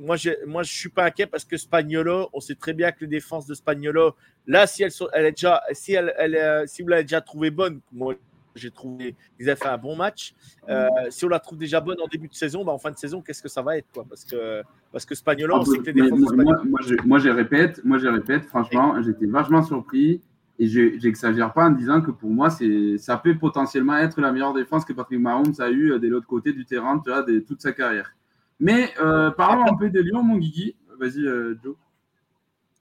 moi, 0.00 0.16
je 0.16 0.30
ne 0.46 0.62
suis 0.64 0.88
pas 0.88 1.04
inquiet 1.04 1.26
parce 1.26 1.44
que 1.44 1.56
Spagnolo, 1.56 2.30
on 2.32 2.40
sait 2.40 2.54
très 2.54 2.72
bien 2.72 2.90
que 2.90 3.00
les 3.02 3.06
défenses 3.06 3.46
de 3.46 3.54
Spagnolo, 3.54 4.14
là, 4.46 4.66
si 4.66 4.82
elle, 4.82 4.90
elle 5.12 5.26
est 5.26 5.32
déjà, 5.32 5.62
si, 5.72 5.92
elle, 5.92 6.14
elle, 6.16 6.34
euh, 6.34 6.64
si 6.66 6.82
vous 6.82 6.88
l'avez 6.88 7.02
déjà 7.02 7.20
trouvée 7.20 7.50
bonne, 7.50 7.80
moi, 7.92 8.14
j'ai 8.54 8.70
trouvé 8.70 9.14
qu'ils 9.36 9.48
avaient 9.48 9.60
fait 9.60 9.68
un 9.68 9.78
bon 9.78 9.96
match. 9.96 10.34
Euh, 10.68 10.88
si 11.10 11.24
on 11.24 11.28
la 11.28 11.38
trouve 11.38 11.58
déjà 11.58 11.80
bonne 11.80 12.00
en 12.00 12.08
début 12.08 12.28
de 12.28 12.34
saison, 12.34 12.64
bah, 12.64 12.72
en 12.72 12.78
fin 12.78 12.90
de 12.90 12.96
saison, 12.96 13.20
qu'est-ce 13.20 13.42
que 13.42 13.48
ça 13.48 13.62
va 13.62 13.76
être 13.76 13.86
quoi? 13.92 14.04
Parce 14.08 14.24
que 14.24 14.62
parce 14.92 15.04
que 15.04 15.14
Spagnolo, 15.14 15.56
on 15.56 15.60
ah, 15.60 15.64
sait 15.64 15.78
que 15.78 15.84
les 15.84 15.92
défenses. 15.92 16.32
Moi, 16.34 16.62
moi, 16.64 16.80
je, 16.84 16.94
moi, 17.04 17.18
je 17.18 17.28
répète, 17.28 17.84
moi, 17.84 17.98
je 17.98 18.08
répète, 18.08 18.46
franchement, 18.46 19.00
j'étais 19.02 19.26
vachement 19.26 19.62
surpris 19.62 20.20
et 20.58 20.66
je 20.66 21.02
n'exagère 21.02 21.52
pas 21.52 21.66
en 21.66 21.70
disant 21.70 22.00
que 22.00 22.10
pour 22.10 22.30
moi, 22.30 22.50
c'est 22.50 22.98
ça 22.98 23.16
peut 23.16 23.36
potentiellement 23.38 23.96
être 23.96 24.20
la 24.20 24.32
meilleure 24.32 24.54
défense 24.54 24.84
que 24.84 24.92
Patrick 24.92 25.20
Mahomes 25.20 25.54
a 25.58 25.70
eu 25.70 25.92
euh, 25.92 25.98
de 25.98 26.08
l'autre 26.08 26.26
côté 26.26 26.52
du 26.52 26.64
terrain, 26.64 26.98
tu 26.98 27.10
vois, 27.10 27.22
de 27.22 27.38
toute 27.40 27.62
sa 27.62 27.72
carrière. 27.72 28.14
Mais 28.60 28.90
euh, 29.00 29.30
parlons 29.30 29.64
un 29.66 29.76
peu 29.76 29.88
des 29.90 30.02
Lions, 30.02 30.22
mon 30.22 30.36
Guigui. 30.36 30.76
Vas-y, 30.98 31.26
euh, 31.26 31.58
Joe. 31.64 31.74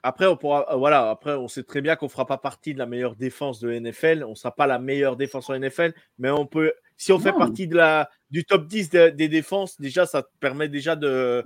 Après, 0.04 0.28
on 0.28 0.38
pourra, 0.38 0.74
euh, 0.74 0.78
voilà, 0.78 1.10
après, 1.10 1.36
on 1.36 1.48
sait 1.48 1.64
très 1.64 1.82
bien 1.82 1.96
qu'on 1.96 2.06
ne 2.06 2.12
fera 2.12 2.26
pas 2.26 2.38
partie 2.38 2.74
de 2.74 2.80
la 2.80 2.86
meilleure 2.86 3.16
défense 3.16 3.60
de 3.60 3.72
NFL. 3.72 4.24
On 4.26 4.32
ne 4.32 4.36
sera 4.36 4.54
pas 4.56 4.68
la 4.68 4.80
meilleure 4.80 5.16
défense 5.16 5.50
en 5.50 5.58
NFL, 5.58 5.94
mais 6.20 6.30
on 6.30 6.46
peut, 6.46 6.74
si 6.96 7.12
on 7.12 7.20
fait 7.20 7.34
partie 7.34 7.68
de 7.68 7.76
la, 7.76 8.10
du 8.30 8.46
top 8.46 8.68
10 8.68 8.90
des 8.90 9.28
défenses, 9.28 9.80
déjà, 9.80 10.06
ça 10.06 10.24
permet 10.40 10.70
déjà 10.70 10.96
de, 10.96 11.44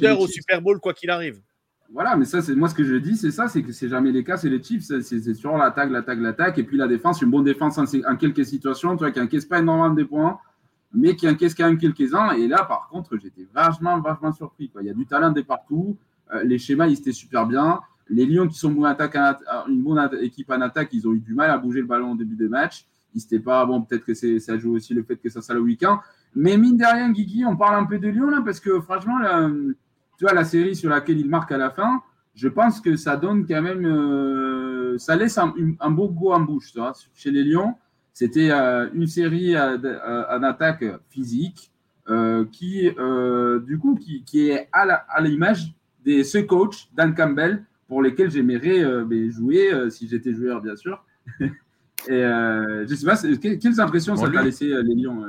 d'être 0.00 0.20
au 0.20 0.26
Super 0.26 0.62
Bowl, 0.62 0.78
quoi 0.80 0.92
qu'il 0.92 1.10
arrive. 1.10 1.40
Voilà, 1.92 2.16
mais 2.16 2.24
ça, 2.24 2.42
c'est 2.42 2.54
moi 2.54 2.68
ce 2.68 2.74
que 2.74 2.84
je 2.84 2.96
dis, 2.96 3.16
c'est 3.16 3.30
ça, 3.30 3.46
c'est 3.48 3.62
que 3.62 3.72
c'est 3.72 3.88
jamais 3.88 4.10
les 4.10 4.24
cas, 4.24 4.36
c'est 4.36 4.48
les 4.48 4.62
Chiefs, 4.62 4.82
c'est 4.82 5.34
sur 5.34 5.56
l'attaque, 5.56 5.90
l'attaque, 5.90 6.18
l'attaque, 6.20 6.58
et 6.58 6.64
puis 6.64 6.76
la 6.76 6.88
défense, 6.88 7.22
une 7.22 7.30
bonne 7.30 7.44
défense 7.44 7.78
en, 7.78 8.16
quelques 8.16 8.44
situations, 8.44 8.96
tu 8.96 9.04
vois, 9.04 9.12
qui 9.12 9.20
n'encaisse 9.20 9.46
pas 9.46 9.60
énormément 9.60 9.94
de 9.94 10.02
points, 10.02 10.38
mais 10.92 11.16
qui 11.16 11.28
encaisse 11.28 11.54
quand 11.54 11.66
même 11.66 11.78
quelques-uns. 11.78 12.32
Et 12.32 12.46
là, 12.46 12.64
par 12.64 12.88
contre, 12.88 13.16
j'étais 13.18 13.46
vachement, 13.54 14.00
vachement 14.00 14.32
surpris. 14.32 14.70
Il 14.80 14.86
y 14.86 14.90
a 14.90 14.94
du 14.94 15.06
talent 15.06 15.30
de 15.30 15.42
partout. 15.42 15.96
Euh, 16.32 16.42
les 16.44 16.58
schémas, 16.58 16.86
ils 16.86 16.98
étaient 16.98 17.12
super 17.12 17.46
bien. 17.46 17.80
Les 18.08 18.24
Lions, 18.24 18.46
qui 18.46 18.58
sont 18.58 18.70
une, 18.70 19.82
bonne 19.82 20.10
équipe 20.20 20.50
en 20.50 20.60
attaque, 20.60 20.90
ils 20.92 21.06
ont 21.08 21.12
eu 21.12 21.20
du 21.20 21.34
mal 21.34 21.50
à 21.50 21.58
bouger 21.58 21.80
le 21.80 21.86
ballon 21.86 22.12
au 22.12 22.16
début 22.16 22.36
des 22.36 22.48
matchs. 22.48 22.86
Ils 23.14 23.18
n'étaient 23.18 23.40
pas. 23.40 23.64
Bon, 23.66 23.82
peut-être 23.82 24.04
que 24.04 24.14
ça 24.14 24.58
joue 24.58 24.76
aussi 24.76 24.94
le 24.94 25.02
fait 25.02 25.16
que 25.16 25.28
ça 25.28 25.42
soit 25.42 25.54
le 25.54 25.60
week-end. 25.60 26.00
Mais 26.34 26.56
mine 26.56 26.76
de 26.76 26.84
rien, 26.84 27.10
Guigui, 27.10 27.44
on 27.44 27.56
parle 27.56 27.76
un 27.76 27.84
peu 27.84 27.98
de 27.98 28.08
Lyon 28.08 28.30
là, 28.30 28.42
parce 28.44 28.60
que 28.60 28.80
franchement, 28.80 29.18
tu 30.18 30.24
vois, 30.24 30.34
la 30.34 30.44
série 30.44 30.76
sur 30.76 30.90
laquelle 30.90 31.18
il 31.18 31.28
marque 31.28 31.50
à 31.50 31.56
la 31.56 31.70
fin, 31.70 32.02
je 32.34 32.48
pense 32.48 32.80
que 32.80 32.96
ça 32.96 33.16
donne 33.16 33.46
quand 33.46 33.62
même. 33.62 33.84
Euh, 33.84 34.98
ça 34.98 35.16
laisse 35.16 35.38
un, 35.38 35.90
beau 35.90 36.08
goût 36.08 36.32
en 36.32 36.40
bouche, 36.40 36.72
chez 37.14 37.30
les 37.30 37.42
Lions. 37.42 37.74
C'était 38.16 38.50
euh, 38.50 38.88
une 38.94 39.06
série 39.06 39.54
euh, 39.54 39.76
euh, 39.84 40.24
en 40.30 40.42
attaque 40.42 40.82
physique 41.10 41.70
qui, 42.50 42.88
du 42.88 43.78
coup, 43.78 44.00
qui, 44.24 44.48
est 44.48 44.70
à 44.72 45.20
l'image 45.20 45.74
de 46.06 46.22
ce 46.22 46.38
coach, 46.38 46.88
Dan 46.94 47.14
Campbell, 47.14 47.66
pour 47.88 48.00
lesquels 48.00 48.30
j'aimerais 48.30 48.80
jouer 49.28 49.90
si 49.90 50.08
j'étais 50.08 50.32
joueur, 50.32 50.62
bien 50.62 50.76
sûr. 50.76 51.04
Et 51.40 52.22
je 52.22 52.94
sais 52.94 53.04
pas, 53.04 53.16
quelles 53.38 53.80
impressions 53.80 54.16
ça 54.16 54.30
t'a 54.30 54.42
laissé 54.42 54.66
les 54.66 54.94
Lions 54.94 55.26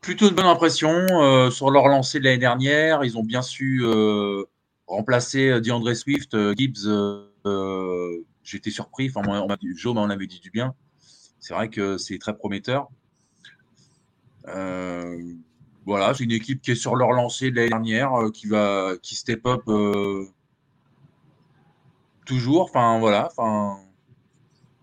Plutôt 0.00 0.28
une 0.28 0.34
bonne 0.36 0.46
impression 0.46 1.50
sur 1.50 1.70
leur 1.70 1.88
lancée 1.88 2.18
de 2.18 2.24
l'année 2.24 2.38
dernière. 2.38 3.04
Ils 3.04 3.18
ont 3.18 3.24
bien 3.24 3.42
su 3.42 3.84
remplacer 4.86 5.60
DeAndre 5.60 5.94
Swift, 5.94 6.34
Gibbs 6.56 6.88
j'étais 8.44 8.70
surpris. 8.70 9.10
Enfin, 9.14 9.28
on, 9.28 9.50
on, 9.50 9.56
Joe 9.74 9.94
m'en 9.94 10.04
avait 10.04 10.26
dit 10.26 10.40
du 10.40 10.50
bien. 10.50 10.74
C'est 11.40 11.54
vrai 11.54 11.68
que 11.68 11.98
c'est 11.98 12.18
très 12.18 12.36
prometteur. 12.36 12.88
Euh, 14.48 15.34
voilà, 15.86 16.14
c'est 16.14 16.24
une 16.24 16.32
équipe 16.32 16.62
qui 16.62 16.70
est 16.70 16.76
sur 16.76 16.96
leur 16.96 17.12
lancée 17.12 17.50
de 17.50 17.56
l'année 17.56 17.68
dernière, 17.68 18.14
euh, 18.14 18.30
qui 18.30 18.46
va, 18.46 18.92
qui 19.02 19.14
step 19.14 19.46
up 19.46 19.62
euh, 19.68 20.26
toujours. 22.24 22.62
Enfin, 22.62 22.98
voilà. 22.98 23.28
Enfin, 23.30 23.78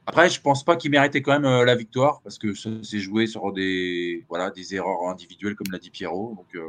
après, 0.05 0.29
je 0.29 0.41
pense 0.41 0.63
pas 0.63 0.75
qu'ils 0.75 0.91
méritaient 0.91 1.21
quand 1.21 1.39
même 1.39 1.63
la 1.63 1.75
victoire 1.75 2.21
parce 2.21 2.37
que 2.37 2.53
ça 2.53 2.69
s'est 2.83 2.99
joué 2.99 3.27
sur 3.27 3.53
des, 3.53 4.25
voilà, 4.29 4.51
des 4.51 4.75
erreurs 4.75 5.09
individuelles, 5.09 5.55
comme 5.55 5.71
l'a 5.71 5.79
dit 5.79 5.89
Pierrot. 5.89 6.35
Donc, 6.35 6.61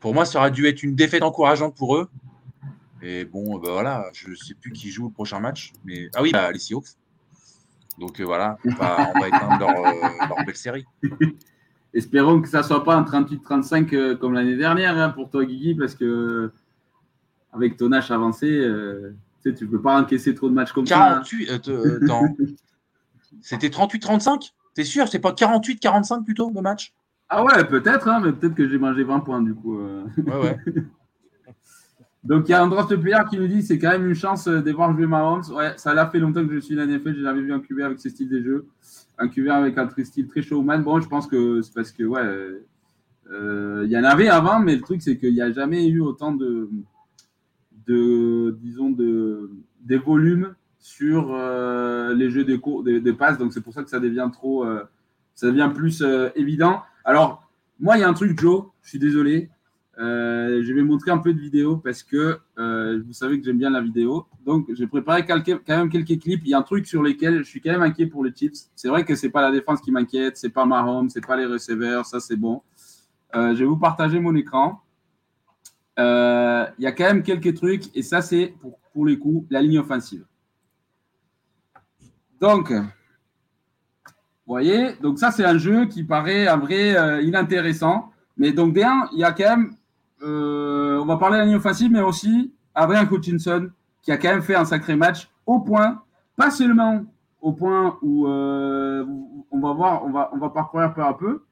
pour 0.00 0.14
moi, 0.14 0.24
ça 0.24 0.38
aurait 0.38 0.50
dû 0.50 0.66
être 0.66 0.82
une 0.82 0.94
défaite 0.94 1.22
encourageante 1.22 1.76
pour 1.76 1.96
eux. 1.96 2.08
Et 3.02 3.24
bon, 3.24 3.58
bah 3.58 3.70
voilà, 3.72 4.10
je 4.12 4.34
sais 4.34 4.54
plus 4.54 4.72
qui 4.72 4.90
joue 4.90 5.06
le 5.06 5.12
prochain 5.12 5.40
match. 5.40 5.72
Mais... 5.84 6.10
Ah 6.14 6.22
oui, 6.22 6.32
bah, 6.32 6.52
les 6.52 6.58
Seahawks. 6.58 6.96
Donc 7.98 8.18
euh, 8.20 8.24
voilà, 8.24 8.56
on 8.64 8.70
va, 8.70 9.12
on 9.14 9.20
va 9.20 9.28
éteindre 9.28 9.68
euh, 9.68 10.26
leur, 10.28 10.44
belle 10.44 10.56
série. 10.56 10.86
Espérons 11.94 12.40
que 12.40 12.48
ça 12.48 12.58
ne 12.58 12.62
soit 12.62 12.84
pas 12.84 12.94
un 12.94 13.02
38-35 13.02 13.94
euh, 13.94 14.16
comme 14.16 14.32
l'année 14.32 14.56
dernière 14.56 14.96
hein, 14.96 15.10
pour 15.10 15.28
toi, 15.28 15.44
Guigui, 15.44 15.74
parce 15.74 15.94
que 15.94 16.50
avec 17.52 17.76
ton 17.76 17.92
âge 17.92 18.10
avancé, 18.10 18.46
tu 19.42 19.48
ne 19.48 19.66
peux 19.66 19.82
pas 19.82 20.00
encaisser 20.00 20.34
trop 20.34 20.48
de 20.48 20.54
matchs 20.54 20.72
comme 20.72 20.86
ça. 20.86 21.18
Hein. 21.18 21.22
C'était 23.42 23.68
38-35 23.68 24.52
T'es 24.74 24.84
sûr? 24.84 25.08
C'est 25.08 25.18
pas 25.18 25.32
48-45 25.32 26.24
plutôt 26.24 26.50
le 26.54 26.62
match? 26.62 26.94
Ah 27.28 27.44
ouais, 27.44 27.64
peut-être, 27.64 28.08
hein, 28.08 28.20
mais 28.24 28.32
peut-être 28.32 28.54
que 28.54 28.68
j'ai 28.68 28.78
mangé 28.78 29.02
20 29.02 29.20
points 29.20 29.42
du 29.42 29.52
coup. 29.52 29.78
Ouais, 29.78 30.36
ouais. 30.36 30.58
Donc, 32.22 32.48
il 32.48 32.52
y 32.52 32.54
a 32.54 32.62
un 32.62 32.68
draft 32.68 32.94
player 32.96 33.16
qui 33.30 33.38
nous 33.38 33.46
dit 33.46 33.62
c'est 33.62 33.78
quand 33.78 33.90
même 33.90 34.06
une 34.06 34.14
chance 34.14 34.46
euh, 34.46 34.60
de 34.60 34.70
voir 34.72 34.94
jouer 34.94 35.06
Mahomes. 35.06 35.42
Ouais, 35.54 35.72
ça 35.76 35.94
l'a 35.94 36.06
fait 36.06 36.18
longtemps 36.18 36.46
que 36.46 36.54
je 36.54 36.60
suis 36.60 36.76
dans 36.76 36.84
l'NFL. 36.84 37.14
J'ai 37.14 37.22
jamais 37.22 37.40
vu 37.40 37.52
un 37.52 37.60
QB 37.60 37.80
avec 37.80 37.98
ce 37.98 38.10
style 38.10 38.28
de 38.28 38.42
jeu. 38.42 38.66
Un 39.18 39.28
QB 39.28 39.48
avec 39.48 39.78
un 39.78 39.88
style 40.04 40.28
très 40.28 40.42
showman. 40.42 40.82
Bon, 40.82 41.00
je 41.00 41.08
pense 41.08 41.26
que 41.26 41.62
c'est 41.62 41.72
parce 41.72 41.92
que, 41.92 42.02
ouais, 42.02 42.20
euh, 43.30 43.82
il 43.86 43.90
y 43.90 43.98
en 43.98 44.04
avait 44.04 44.28
avant, 44.28 44.60
mais 44.60 44.74
le 44.74 44.82
truc, 44.82 45.00
c'est 45.00 45.16
qu'il 45.16 45.32
n'y 45.32 45.40
a 45.40 45.50
jamais 45.50 45.86
eu 45.88 46.00
autant 46.00 46.32
de, 46.32 46.68
de 47.86 48.56
disons, 48.60 48.90
de, 48.90 49.50
des 49.80 49.98
volumes 49.98 50.54
sur 50.78 51.32
euh, 51.32 52.14
les 52.14 52.30
jeux 52.30 52.44
de, 52.44 52.56
cours, 52.56 52.82
de, 52.82 53.12
passes. 53.12 53.38
Donc, 53.38 53.54
c'est 53.54 53.62
pour 53.62 53.72
ça 53.72 53.82
que 53.82 53.88
ça 53.88 54.00
devient 54.00 54.28
trop, 54.30 54.66
ça 55.34 55.46
devient 55.46 55.70
plus 55.74 56.04
évident. 56.34 56.82
Alors, 57.04 57.50
moi, 57.78 57.96
il 57.96 58.00
y 58.00 58.04
a 58.04 58.08
un 58.08 58.14
truc, 58.14 58.38
Joe, 58.38 58.64
je 58.82 58.90
suis 58.90 58.98
désolé. 58.98 59.48
Euh, 60.00 60.62
je 60.64 60.72
vais 60.72 60.82
montrer 60.82 61.10
un 61.10 61.18
peu 61.18 61.34
de 61.34 61.38
vidéo 61.38 61.76
parce 61.76 62.02
que 62.02 62.38
euh, 62.58 63.02
vous 63.06 63.12
savez 63.12 63.38
que 63.38 63.44
j'aime 63.44 63.58
bien 63.58 63.68
la 63.68 63.82
vidéo. 63.82 64.26
Donc, 64.46 64.66
j'ai 64.72 64.86
préparé 64.86 65.26
quand 65.26 65.42
même 65.68 65.90
quelques 65.90 66.18
clips. 66.18 66.40
Il 66.44 66.48
y 66.48 66.54
a 66.54 66.58
un 66.58 66.62
truc 66.62 66.86
sur 66.86 67.02
lesquels 67.02 67.38
je 67.38 67.48
suis 67.48 67.60
quand 67.60 67.72
même 67.72 67.82
inquiet 67.82 68.06
pour 68.06 68.24
les 68.24 68.34
Chiefs. 68.34 68.52
C'est 68.74 68.88
vrai 68.88 69.04
que 69.04 69.14
c'est 69.14 69.28
pas 69.28 69.42
la 69.42 69.50
défense 69.50 69.82
qui 69.82 69.92
m'inquiète, 69.92 70.38
c'est 70.38 70.48
pas 70.48 70.64
Mahomes, 70.64 71.10
c'est 71.10 71.24
pas 71.24 71.36
les 71.36 71.44
receveurs, 71.44 72.06
ça 72.06 72.18
c'est 72.18 72.36
bon. 72.36 72.62
Euh, 73.34 73.54
je 73.54 73.60
vais 73.60 73.66
vous 73.66 73.76
partager 73.76 74.18
mon 74.20 74.34
écran. 74.34 74.80
Il 75.98 76.82
y 76.82 76.86
a 76.86 76.92
quand 76.92 77.04
même 77.04 77.22
quelques 77.22 77.54
trucs 77.54 77.94
et 77.94 78.02
ça 78.02 78.22
c'est 78.22 78.54
pour, 78.58 78.78
pour 78.94 79.04
les 79.04 79.18
coups 79.18 79.46
la 79.50 79.60
ligne 79.60 79.80
offensive. 79.80 80.24
Donc, 82.40 82.72
vous 82.72 82.86
voyez, 84.46 84.94
donc 85.02 85.18
ça 85.18 85.30
c'est 85.30 85.44
un 85.44 85.58
jeu 85.58 85.84
qui 85.84 86.04
paraît 86.04 86.46
un 86.48 86.56
vrai 86.56 87.22
inintéressant. 87.22 88.12
Mais 88.38 88.52
donc, 88.52 88.74
il 88.74 89.18
y 89.18 89.24
a 89.24 89.32
quand 89.32 89.56
même 89.56 89.74
on 90.22 91.04
va 91.04 91.16
parler 91.16 91.36
de 91.36 91.40
la 91.40 91.46
ligne 91.46 91.56
offensive, 91.56 91.90
mais 91.90 92.00
aussi 92.00 92.52
Adrian 92.74 93.06
Hutchinson, 93.10 93.70
qui 94.02 94.12
a 94.12 94.16
quand 94.16 94.30
même 94.30 94.42
fait 94.42 94.54
un 94.54 94.64
sacré 94.64 94.96
match 94.96 95.28
au 95.46 95.60
point, 95.60 96.02
pas 96.36 96.50
seulement 96.50 97.04
au 97.40 97.52
point 97.52 97.98
où 98.02 98.26
euh, 98.26 99.04
on 99.50 99.60
va 99.60 99.72
voir, 99.72 100.04
on 100.04 100.10
va, 100.10 100.30
on 100.32 100.38
va 100.38 100.50
parcourir 100.50 100.92
peu 100.92 101.02
à 101.02 101.14
peu. 101.14 101.44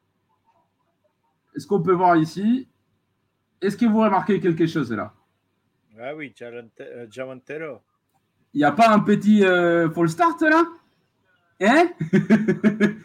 Est-ce 1.57 1.67
qu'on 1.67 1.83
peut 1.83 1.93
voir 1.93 2.17
ici? 2.17 2.69
Est-ce 3.61 3.77
que 3.77 3.87
vous 3.87 4.01
remarquez 4.01 4.41
quelque 4.41 4.67
chose 4.67 4.93
là? 4.93 5.13
Ah 6.01 6.15
oui, 6.15 6.33
Javantero. 7.11 7.81
Il 8.55 8.59
n'y 8.59 8.65
a 8.65 8.73
pas 8.73 8.91
un 8.91 9.01
petit 9.01 9.45
euh, 9.45 9.91
full 9.91 10.09
start 10.09 10.41
là? 10.43 10.65
Hein? 11.61 11.89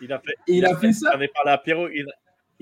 Il 0.02 0.14
a 0.14 0.20
fait, 0.20 0.36
il, 0.48 0.66
a, 0.66 0.76
fait, 0.78 0.94
ça? 0.94 1.18
À 1.46 1.58
Pierrot. 1.58 1.88
Il, 1.90 2.06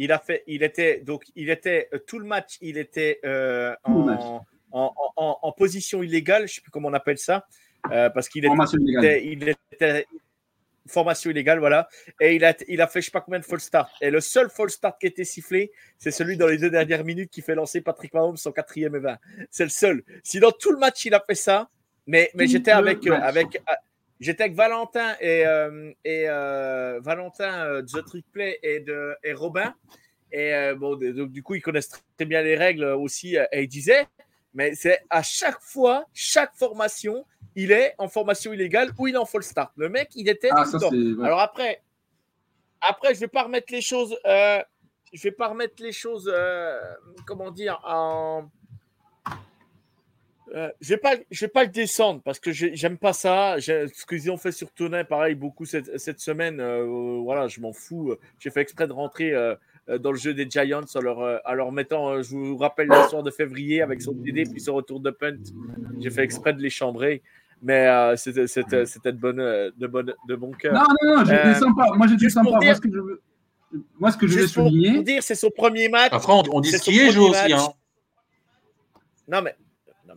il, 0.04 0.12
a 0.12 0.20
fait, 0.20 0.44
il 0.48 0.64
était 0.64 1.00
donc, 1.02 1.24
il 1.36 1.50
était 1.50 1.90
euh, 1.94 2.00
tout 2.00 2.20
le 2.20 2.26
match. 2.26 2.58
Il 2.62 2.78
était 2.78 3.20
euh, 3.24 3.76
en, 3.84 4.46
en, 4.72 4.94
en, 5.16 5.38
en, 5.42 5.52
position 5.52 6.02
illégale. 6.02 6.48
Je 6.48 6.56
sais 6.56 6.62
plus 6.62 6.72
comment 6.72 6.90
on 6.90 6.94
appelle 6.94 7.18
ça, 7.18 7.46
euh, 7.92 8.10
parce 8.10 8.28
qu'il 8.28 8.46
était, 8.46 9.26
il 9.26 9.48
était, 9.48 10.08
formation 10.88 11.30
illégale, 11.30 11.60
voilà. 11.60 11.88
Et 12.20 12.36
il 12.36 12.44
a, 12.44 12.56
il 12.68 12.82
a 12.82 12.88
fait 12.88 13.02
je 13.02 13.06
sais 13.06 13.12
pas 13.12 13.22
combien 13.22 13.40
de 13.40 13.46
false 13.46 13.64
start. 13.64 13.92
Et 14.02 14.10
le 14.10 14.20
seul 14.20 14.50
false 14.50 14.74
start 14.74 15.00
qui 15.00 15.06
a 15.06 15.10
été 15.10 15.24
sifflé, 15.24 15.72
c'est 15.98 16.12
celui 16.12 16.38
dans 16.38 16.48
les 16.48 16.58
deux 16.58 16.72
dernières 16.72 17.04
minutes 17.04 17.30
qui 17.30 17.42
fait 17.42 17.56
lancer 17.56 17.82
Patrick 17.82 18.14
Mahomes 18.14 18.38
en 18.44 18.52
quatrième 18.52 18.96
et 18.96 19.00
20. 19.00 19.18
C'est 19.50 19.64
le 19.64 19.70
seul. 19.70 20.04
Sinon, 20.24 20.52
tout 20.60 20.72
le 20.72 20.80
match, 20.80 21.06
il 21.06 21.14
a 21.14 21.24
fait 21.26 21.36
ça. 21.36 21.70
Mais, 22.08 22.32
mais 22.34 22.48
j'étais 22.48 22.72
avec, 22.72 23.06
euh, 23.06 23.14
avec, 23.14 23.62
j'étais 24.22 24.44
avec 24.44 24.56
Valentin 24.56 25.16
et, 25.20 25.46
euh, 25.46 25.92
et 26.06 26.26
Valentin 27.02 27.82
The 27.84 28.06
Trick 28.06 28.26
Play 28.32 28.60
et, 28.64 28.80
de, 28.80 29.16
et 29.24 29.34
Robin. 29.34 29.74
Et 30.32 30.54
bon, 30.78 30.96
donc, 30.96 31.32
du 31.32 31.44
coup, 31.44 31.56
ils 31.56 31.62
connaissent 31.62 31.90
très 32.16 32.26
bien 32.26 32.42
les 32.42 32.56
règles 32.56 32.86
aussi. 32.86 33.36
et 33.36 33.64
ils 33.64 33.68
disaient, 33.68 34.08
mais 34.54 34.76
c'est 34.76 35.00
à 35.10 35.24
chaque 35.24 35.62
fois, 35.62 36.06
chaque 36.14 36.54
formation, 36.56 37.26
il 37.56 37.72
est 37.72 37.96
en 37.98 38.08
formation 38.08 38.54
illégale 38.54 38.92
ou 38.98 39.08
il 39.08 39.16
est 39.16 39.18
en 39.18 39.26
full 39.26 39.44
start. 39.44 39.72
Le 39.76 39.90
mec, 39.90 40.10
il 40.16 40.30
était 40.30 40.50
ah, 40.52 40.66
Alors 41.24 41.40
après, 41.40 41.82
après, 42.82 43.14
je 43.14 43.20
vais 43.20 43.28
pas 43.28 43.44
remettre 43.44 43.72
les 43.72 43.82
choses. 43.82 44.18
Euh, 44.26 44.62
je 45.14 45.22
vais 45.24 45.32
pas 45.32 45.48
remettre 45.48 45.82
les 45.82 45.92
choses. 45.92 46.30
Euh, 46.34 46.80
comment 47.26 47.52
dire 47.52 47.80
en. 47.86 48.50
Euh, 50.54 50.70
je 50.82 50.90
vais 50.90 50.98
pas, 50.98 51.16
je 51.30 51.46
vais 51.46 51.50
pas 51.50 51.64
le 51.64 51.70
descendre 51.70 52.22
parce 52.24 52.40
que 52.40 52.52
j'aime 52.52 52.98
pas 52.98 53.14
ça. 53.14 53.56
Ce 53.60 54.06
qu'ils 54.06 54.30
ont 54.32 54.38
fait 54.38 54.52
sur 54.52 54.72
Tonin, 54.72 55.04
pareil, 55.04 55.36
beaucoup 55.36 55.66
cette, 55.66 55.98
cette 55.98 56.20
semaine. 56.20 56.60
Euh, 56.60 57.22
voilà, 57.24 57.48
je 57.48 57.62
m'en 57.62 57.72
fous. 57.72 58.16
J'ai 58.40 58.50
fait 58.50 58.62
exprès 58.62 58.88
de 58.88 58.94
rentrer 58.94 59.34
dans 60.00 60.12
le 60.12 60.18
jeu 60.18 60.34
des 60.34 60.50
Giants 60.50 60.82
en 60.96 61.00
leur, 61.00 61.42
en 61.46 61.54
leur 61.54 61.72
mettant, 61.72 62.22
je 62.22 62.36
vous 62.36 62.58
rappelle, 62.58 62.90
l'histoire 62.90 63.24
de 63.24 63.32
février 63.32 63.82
avec 63.82 64.02
son 64.02 64.14
TD 64.14 64.44
puis 64.44 64.60
son 64.60 64.76
retour 64.76 65.00
de 65.00 65.12
punt. 65.12 65.38
J'ai 66.00 66.10
fait 66.10 66.24
exprès 66.24 66.54
de 66.54 66.62
les 66.62 66.70
chambrer. 66.70 67.22
Mais 67.62 67.88
euh, 67.88 68.16
c'était 68.16 69.12
de, 69.12 69.12
bonne, 69.12 69.38
de, 69.38 69.88
bonne, 69.88 70.14
de 70.28 70.36
bon 70.36 70.52
cœur. 70.52 70.74
Non, 70.74 70.82
non, 71.04 71.18
non, 71.18 71.26
j'étais 71.26 71.48
euh, 71.48 71.54
sympa. 71.54 71.92
Moi, 71.96 72.08
j'étais 72.08 72.30
sympa. 72.30 72.50
Moi, 72.60 72.74
ce 72.74 72.82
que 72.82 72.90
je 72.92 73.00
veux, 73.00 73.22
moi, 74.00 74.12
ce 74.12 74.18
que 74.18 74.28
je 74.28 74.40
veux 74.40 74.48
souligner. 74.48 74.96
Pour 74.96 75.04
dire, 75.04 75.24
c'est 75.24 75.36
son 75.36 75.52
premier 75.52 75.88
match. 75.88 76.10
Après, 76.12 76.34
on, 76.34 76.60
dit 76.60 76.72
ce 76.72 76.82
qui 76.82 77.00
est, 77.00 77.12
Joe 77.12 77.30
aussi. 77.30 77.54
Hein. 77.54 77.70
Non, 79.28 79.44
mais, 79.44 79.56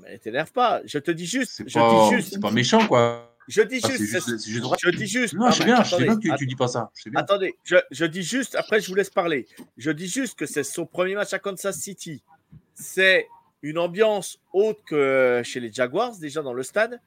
mais 0.04 0.18
t'énerve 0.18 0.52
pas. 0.52 0.82
Je 0.84 0.98
te 0.98 1.10
dis 1.10 1.26
juste. 1.26 1.64
Je 1.66 2.08
dis 2.08 2.16
juste. 2.16 2.34
C'est 2.34 2.40
pas 2.40 2.50
méchant, 2.50 2.86
quoi. 2.86 3.30
Je 3.48 3.62
dis 3.62 3.80
juste, 3.80 3.98
je 3.98 4.90
dis 4.90 5.06
juste. 5.06 5.34
Non, 5.34 5.50
je 5.50 5.58
sais 5.58 5.64
bien, 5.64 5.82
je 5.82 5.96
sais 5.96 6.02
bien 6.02 6.16
que 6.16 6.36
tu, 6.38 6.46
dis 6.46 6.56
pas 6.56 6.68
ça. 6.68 6.90
Attendez, 7.14 7.54
je, 7.62 7.76
je, 7.90 8.04
dis 8.06 8.22
juste, 8.22 8.54
après 8.54 8.80
je 8.80 8.88
vous 8.88 8.94
laisse 8.94 9.10
parler. 9.10 9.46
Je 9.76 9.90
dis 9.90 10.08
juste 10.08 10.38
que 10.38 10.46
c'est 10.46 10.64
son 10.64 10.86
premier 10.86 11.14
match 11.14 11.32
à 11.34 11.38
Kansas 11.38 11.76
City. 11.76 12.22
C'est 12.74 13.28
une 13.62 13.78
ambiance 13.78 14.38
autre 14.52 14.80
que 14.86 15.42
chez 15.44 15.60
les 15.60 15.70
Jaguars, 15.70 16.16
déjà 16.16 16.42
dans 16.42 16.54
le 16.54 16.62
stade. 16.62 17.00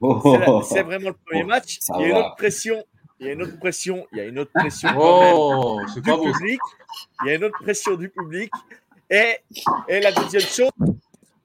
Oh. 0.00 0.62
c'est 0.68 0.82
vraiment 0.82 1.10
le 1.10 1.16
premier 1.26 1.44
match. 1.44 1.78
Il 1.96 2.00
y 2.00 2.04
a 2.04 2.08
une 2.08 2.16
autre 2.16 2.36
pression. 2.36 2.84
Il 3.20 3.26
y 3.26 3.30
a 3.30 3.32
une 3.32 3.42
autre 3.42 3.58
pression. 3.58 4.06
Il 4.12 4.18
y 4.18 4.20
a 4.20 4.24
une 4.24 4.38
autre 4.38 4.52
pression 4.52 4.90
oh, 4.98 5.80
du 5.94 6.02
public. 6.02 6.60
Il 7.22 7.28
y 7.28 7.30
a 7.30 7.34
une 7.36 7.44
autre 7.44 7.58
pression 7.62 7.94
du 7.94 8.10
public. 8.10 8.50
Et, 9.08 9.36
et 9.88 10.00
la 10.00 10.12
deuxième 10.12 10.42
chose, 10.42 10.70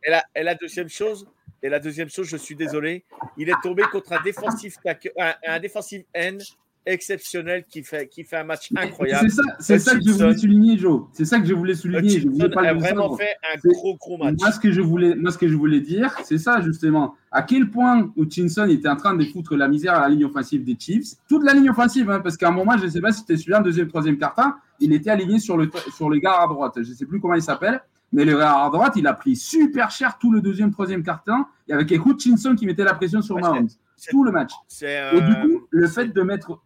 et 0.04 0.12
la, 0.12 0.24
et 0.36 0.44
la 0.44 0.56
deuxième 0.56 0.90
chose, 0.90 1.28
et 1.62 1.70
la 1.70 1.80
deuxième 1.80 2.10
chose, 2.10 2.28
je 2.28 2.38
suis 2.38 2.56
désolé, 2.56 3.04
il 3.38 3.50
est 3.50 3.62
tombé 3.62 3.84
contre 3.92 4.14
un 4.14 4.22
défensif 4.24 4.76
un, 4.86 5.34
un 5.48 5.60
défensif 5.60 6.04
N 6.14 6.40
exceptionnel 6.86 7.66
qui 7.70 7.84
fait, 7.84 8.08
qui 8.08 8.24
fait 8.24 8.38
un 8.38 8.46
match 8.46 8.70
incroyable. 8.76 9.30
C'est 9.60 9.78
ça, 9.80 9.96
que 9.96 10.02
je 10.04 10.12
voulais 10.12 10.38
souligner, 10.38 10.78
Joe. 10.78 11.04
C'est 11.14 11.26
ça 11.26 11.40
que 11.40 11.46
je 11.46 11.54
voulais 11.54 11.76
souligner. 11.76 12.22
Je 12.22 12.28
voulais 12.28 12.50
pas 12.50 12.62
a 12.62 12.74
vraiment 12.74 13.16
fait 13.16 13.36
un 13.54 13.58
gros, 13.70 13.96
gros 13.98 14.18
match. 14.18 14.36
Moi, 14.40 14.52
ce 14.52 14.60
que 14.60 14.72
je 14.72 14.82
voulais, 14.82 15.14
moi, 15.16 15.32
ce 15.32 15.38
que 15.38 15.48
je 15.48 15.56
voulais 15.56 15.82
dire, 15.82 16.16
c'est 16.24 16.38
ça, 16.38 16.62
justement. 16.62 17.16
À 17.32 17.44
quel 17.44 17.70
point 17.70 18.12
Hutchinson 18.16 18.68
était 18.68 18.88
en 18.88 18.96
train 18.96 19.16
de 19.16 19.24
foutre 19.26 19.56
la 19.56 19.68
misère 19.68 19.94
à 19.96 20.02
la 20.02 20.10
ligne 20.10 20.26
offensive 20.26 20.64
des 20.64 20.78
Chiefs? 20.80 21.16
Toute 21.28 21.44
la 21.44 21.54
ligne 21.54 21.70
offensive, 21.70 22.10
hein, 22.10 22.22
parce 22.22 22.38
qu'à 22.38 22.48
un 22.48 22.52
moment, 22.52 22.76
je 22.78 22.86
ne 22.86 22.90
sais 22.90 23.02
pas 23.02 23.12
si 23.12 23.20
c'était 23.20 23.38
celui-là, 23.38 23.60
deuxième, 23.60 23.88
troisième 23.88 24.18
carton, 24.18 24.54
il 24.80 24.92
était 24.94 25.12
aligné 25.12 25.40
sur 25.40 25.58
le, 25.58 25.70
sur 25.96 26.10
le 26.10 26.18
gars 26.18 26.42
à 26.42 26.48
droite. 26.48 26.74
Je 26.78 26.90
ne 26.90 26.96
sais 26.96 27.06
plus 27.06 27.20
comment 27.20 27.36
il 27.36 27.44
s'appelle. 27.44 27.82
Mais 28.12 28.26
le 28.26 28.42
à 28.42 28.70
droite, 28.72 28.94
il 28.96 29.06
a 29.08 29.14
pris 29.14 29.36
super 29.36 29.92
cher 29.92 30.18
tout 30.18 30.32
le 30.32 30.42
deuxième, 30.42 30.72
troisième 30.72 31.04
carton. 31.04 31.46
Et 31.68 31.74
avec 31.74 31.92
Hutchinson 31.92 32.56
qui 32.56 32.66
mettait 32.66 32.84
la 32.84 32.96
pression 32.96 33.22
sur 33.22 33.38
Mahomes. 33.38 33.68
Tout 34.10 34.24
le 34.24 34.32
match. 34.32 34.52
Et 34.82 35.22
du 35.22 35.34
coup, 35.42 35.68
le 35.70 35.88
fait 35.88 36.08
de 36.08 36.22
mettre 36.22 36.60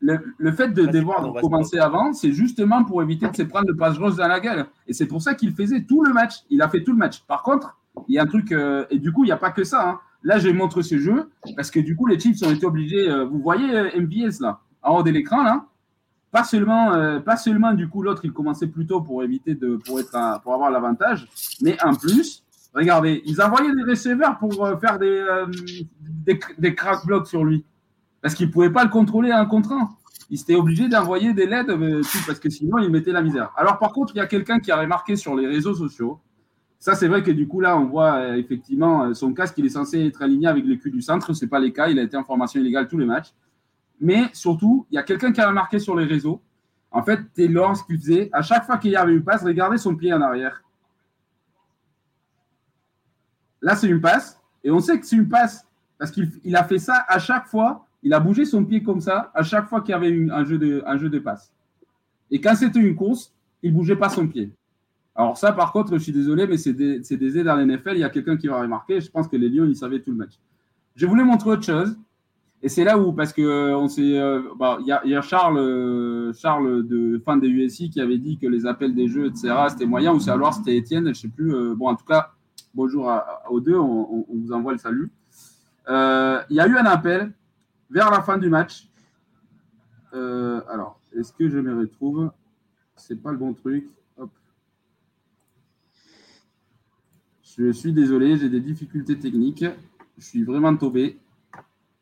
le, 0.00 0.52
fait 0.52 0.68
de 0.68 0.86
devoir 0.86 1.32
commencer 1.40 1.78
avant, 1.78 2.12
c'est 2.12 2.32
justement 2.32 2.84
pour 2.84 3.02
éviter 3.02 3.28
de 3.28 3.36
se 3.36 3.42
prendre 3.42 3.66
le 3.68 3.76
passe 3.76 3.98
rose 3.98 4.16
dans 4.16 4.28
la 4.28 4.40
gueule. 4.40 4.66
Et 4.86 4.92
c'est 4.92 5.06
pour 5.06 5.22
ça 5.22 5.34
qu'il 5.34 5.52
faisait 5.52 5.82
tout 5.82 6.02
le 6.02 6.12
match. 6.12 6.34
Il 6.50 6.62
a 6.62 6.68
fait 6.68 6.82
tout 6.82 6.92
le 6.92 6.98
match. 6.98 7.22
Par 7.26 7.42
contre, 7.42 7.76
il 8.08 8.14
y 8.14 8.18
a 8.18 8.22
un 8.22 8.26
truc, 8.26 8.52
euh, 8.52 8.84
et 8.90 8.98
du 8.98 9.12
coup, 9.12 9.24
il 9.24 9.28
n'y 9.28 9.32
a 9.32 9.36
pas 9.36 9.50
que 9.50 9.64
ça. 9.64 9.88
Hein. 9.88 10.00
Là, 10.22 10.38
je 10.38 10.48
montre 10.48 10.82
ce 10.82 10.98
jeu 10.98 11.30
parce 11.54 11.70
que 11.70 11.80
du 11.80 11.96
coup, 11.96 12.06
les 12.06 12.18
Chiefs 12.18 12.42
ont 12.42 12.50
été 12.50 12.66
obligés. 12.66 13.08
Euh, 13.08 13.24
vous 13.24 13.38
voyez 13.38 13.74
euh, 13.74 14.00
MVS 14.00 14.40
là, 14.40 14.60
en 14.82 14.98
haut 14.98 15.02
de 15.02 15.10
l'écran 15.10 15.42
là. 15.42 15.66
Pas 16.32 16.44
seulement, 16.44 17.20
pas 17.20 17.36
seulement 17.36 17.72
du 17.72 17.88
coup, 17.88 18.02
l'autre 18.02 18.22
il 18.24 18.32
commençait 18.32 18.66
plus 18.66 18.86
tôt 18.86 19.00
pour 19.00 19.22
éviter 19.22 19.54
de, 19.54 19.76
pour 19.76 20.00
être, 20.00 20.40
pour 20.42 20.52
avoir 20.52 20.70
l'avantage, 20.70 21.28
mais 21.62 21.76
en 21.82 21.94
plus, 21.94 22.44
regardez, 22.74 23.22
ils 23.24 23.40
envoyaient 23.40 23.72
des 23.72 23.84
receveurs 23.84 24.36
pour 24.38 24.52
faire 24.80 24.98
des, 24.98 25.24
des, 26.26 26.38
des 26.58 26.74
crack 26.74 27.06
blocks 27.06 27.28
sur 27.28 27.44
lui 27.44 27.64
parce 28.26 28.34
qu'il 28.34 28.48
ne 28.48 28.52
pouvait 28.52 28.70
pas 28.70 28.82
le 28.82 28.90
contrôler 28.90 29.30
à 29.30 29.38
un 29.38 29.46
contre 29.46 29.70
un. 29.70 29.90
Il 30.30 30.38
s'était 30.38 30.56
obligé 30.56 30.88
d'envoyer 30.88 31.32
des 31.32 31.46
LED 31.46 31.70
euh, 31.70 32.02
parce 32.26 32.40
que 32.40 32.50
sinon 32.50 32.78
il 32.78 32.90
mettait 32.90 33.12
la 33.12 33.22
misère. 33.22 33.52
Alors 33.56 33.78
par 33.78 33.92
contre, 33.92 34.14
il 34.16 34.18
y 34.18 34.20
a 34.20 34.26
quelqu'un 34.26 34.58
qui 34.58 34.72
a 34.72 34.76
remarqué 34.76 35.14
sur 35.14 35.36
les 35.36 35.46
réseaux 35.46 35.74
sociaux. 35.74 36.18
Ça, 36.80 36.96
c'est 36.96 37.06
vrai 37.06 37.22
que 37.22 37.30
du 37.30 37.46
coup, 37.46 37.60
là, 37.60 37.78
on 37.78 37.86
voit 37.86 38.14
euh, 38.14 38.34
effectivement 38.34 39.04
euh, 39.04 39.14
son 39.14 39.32
casque, 39.32 39.54
il 39.58 39.66
est 39.66 39.70
censé 39.70 40.04
être 40.04 40.22
aligné 40.22 40.48
avec 40.48 40.64
les 40.64 40.76
culs 40.76 40.90
du 40.90 41.02
centre. 41.02 41.32
Ce 41.32 41.44
n'est 41.44 41.48
pas 41.48 41.60
les 41.60 41.72
cas. 41.72 41.88
Il 41.88 42.00
a 42.00 42.02
été 42.02 42.16
en 42.16 42.24
formation 42.24 42.60
illégale 42.60 42.88
tous 42.88 42.98
les 42.98 43.06
matchs. 43.06 43.32
Mais 44.00 44.28
surtout, 44.32 44.86
il 44.90 44.96
y 44.96 44.98
a 44.98 45.02
quelqu'un 45.02 45.32
qui 45.32 45.40
a 45.40 45.48
remarqué 45.48 45.78
sur 45.78 45.96
les 45.96 46.04
réseaux. 46.04 46.40
En 46.90 47.02
fait, 47.02 47.20
Taylor, 47.34 47.76
ce 47.76 47.84
qu'il 47.84 47.98
faisait, 47.98 48.30
à 48.32 48.42
chaque 48.42 48.64
fois 48.64 48.78
qu'il 48.78 48.90
y 48.92 48.96
avait 48.96 49.12
une 49.12 49.24
passe, 49.24 49.42
regardez 49.42 49.78
son 49.78 49.96
pied 49.96 50.12
en 50.12 50.20
arrière. 50.20 50.62
Là, 53.60 53.74
c'est 53.74 53.88
une 53.88 54.00
passe. 54.00 54.40
Et 54.62 54.70
on 54.70 54.80
sait 54.80 54.98
que 54.98 55.06
c'est 55.06 55.16
une 55.16 55.28
passe 55.28 55.66
parce 55.98 56.10
qu'il 56.10 56.56
a 56.56 56.64
fait 56.64 56.78
ça 56.78 57.04
à 57.08 57.18
chaque 57.18 57.46
fois 57.46 57.86
il 58.06 58.14
a 58.14 58.20
bougé 58.20 58.44
son 58.44 58.64
pied 58.64 58.84
comme 58.84 59.00
ça 59.00 59.32
à 59.34 59.42
chaque 59.42 59.68
fois 59.68 59.80
qu'il 59.80 59.90
y 59.90 59.94
avait 59.94 60.30
un, 60.30 60.44
jeu 60.44 60.58
de, 60.58 61.18
passe. 61.18 61.52
Et 62.30 62.40
quand 62.40 62.54
c'était 62.54 62.78
une 62.78 62.94
course, 62.94 63.34
il 63.64 63.72
ne 63.72 63.76
bougeait 63.76 63.96
pas 63.96 64.08
son 64.08 64.28
pied. 64.28 64.52
Alors 65.12 65.36
ça, 65.36 65.52
par 65.52 65.72
contre, 65.72 65.98
je 65.98 66.02
suis 66.02 66.12
désolé, 66.12 66.46
mais 66.46 66.56
c'est 66.56 66.72
des, 66.72 67.00
des 67.00 67.38
aides 67.38 67.46
dans 67.46 67.56
l'NFL. 67.56 67.94
Il 67.94 67.98
y 67.98 68.04
a 68.04 68.10
quelqu'un 68.10 68.36
qui 68.36 68.46
va 68.46 68.60
remarquer. 68.60 69.00
Je 69.00 69.10
pense 69.10 69.26
que 69.26 69.36
les 69.36 69.48
Lions, 69.48 69.64
ils 69.64 69.74
savaient 69.74 70.00
tout 70.00 70.12
le 70.12 70.18
match. 70.18 70.34
Je 70.94 71.04
voulais 71.04 71.24
montrer 71.24 71.50
autre 71.50 71.64
chose. 71.64 71.98
Et 72.62 72.68
c'est 72.68 72.84
là 72.84 72.98
où, 72.98 73.12
parce 73.12 73.32
que 73.32 73.42
euh, 73.42 73.76
on 73.76 73.86
euh, 73.98 74.42
bah, 74.58 74.78
il 74.80 74.86
y, 74.86 75.14
a 75.14 75.22
Charles, 75.22 75.58
euh, 75.58 76.32
Charles 76.32 76.86
de 76.86 77.20
fan 77.24 77.38
des 77.38 77.48
USI 77.48 77.90
qui 77.90 78.00
avait 78.00 78.18
dit 78.18 78.38
que 78.38 78.46
les 78.46 78.66
appels 78.66 78.94
des 78.94 79.08
jeux, 79.08 79.26
etc., 79.26 79.54
c'était 79.68 79.86
moyen, 79.86 80.12
ou 80.14 80.20
c'est 80.20 80.30
alors 80.30 80.54
c'était 80.54 80.76
Étienne, 80.76 81.04
je 81.04 81.08
ne 81.10 81.14
sais 81.14 81.28
plus. 81.28 81.74
bon, 81.74 81.88
en 81.88 81.96
tout 81.96 82.06
cas, 82.06 82.32
bonjour 82.74 83.12
aux 83.50 83.60
deux, 83.60 83.76
on, 83.76 84.26
vous 84.28 84.52
envoie 84.52 84.72
le 84.72 84.78
salut. 84.78 85.12
Il 85.88 86.56
y 86.56 86.60
a 86.60 86.66
eu 86.66 86.76
un 86.76 86.86
appel 86.86 87.32
vers 87.90 88.10
la 88.10 88.22
fin 88.22 88.38
du 88.38 88.48
match. 88.48 88.88
Alors, 90.12 90.98
est-ce 91.14 91.32
que 91.32 91.48
je 91.48 91.58
me 91.58 91.78
retrouve? 91.78 92.30
C'est 92.96 93.22
pas 93.22 93.32
le 93.32 93.38
bon 93.38 93.52
truc. 93.52 93.86
Je 97.58 97.70
suis 97.70 97.92
désolé, 97.92 98.36
j'ai 98.36 98.48
des 98.48 98.60
difficultés 98.60 99.18
techniques. 99.18 99.64
Je 100.18 100.24
suis 100.24 100.42
vraiment 100.42 100.74
tombé. 100.76 101.18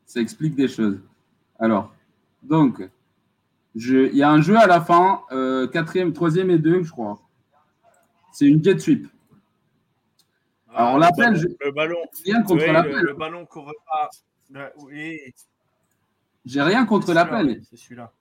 Ça 0.06 0.20
explique 0.20 0.54
des 0.54 0.68
choses. 0.68 1.00
Alors, 1.58 1.94
donc, 2.42 2.82
il 3.74 4.14
y 4.14 4.22
a 4.22 4.30
un 4.30 4.40
jeu 4.40 4.56
à 4.56 4.66
la 4.66 4.80
fin, 4.80 5.22
euh, 5.32 5.66
quatrième, 5.66 6.12
troisième 6.12 6.50
et 6.50 6.58
deux, 6.58 6.82
je 6.82 6.90
crois. 6.90 7.20
C'est 8.32 8.46
une 8.46 8.62
jet 8.62 8.78
sweep. 8.78 9.06
Alors, 10.74 10.98
l'appel, 10.98 11.34
le 11.34 11.72
ballon, 11.72 11.98
rien 12.24 12.42
contre 12.42 12.66
l'appel. 12.66 13.00
Le, 13.00 13.14
ballon 13.14 13.46
court 13.46 13.72
pas. 13.86 14.10
Oui. 14.78 15.18
J'ai 16.44 16.62
rien 16.62 16.84
contre 16.84 17.12
l'appel. 17.14 17.62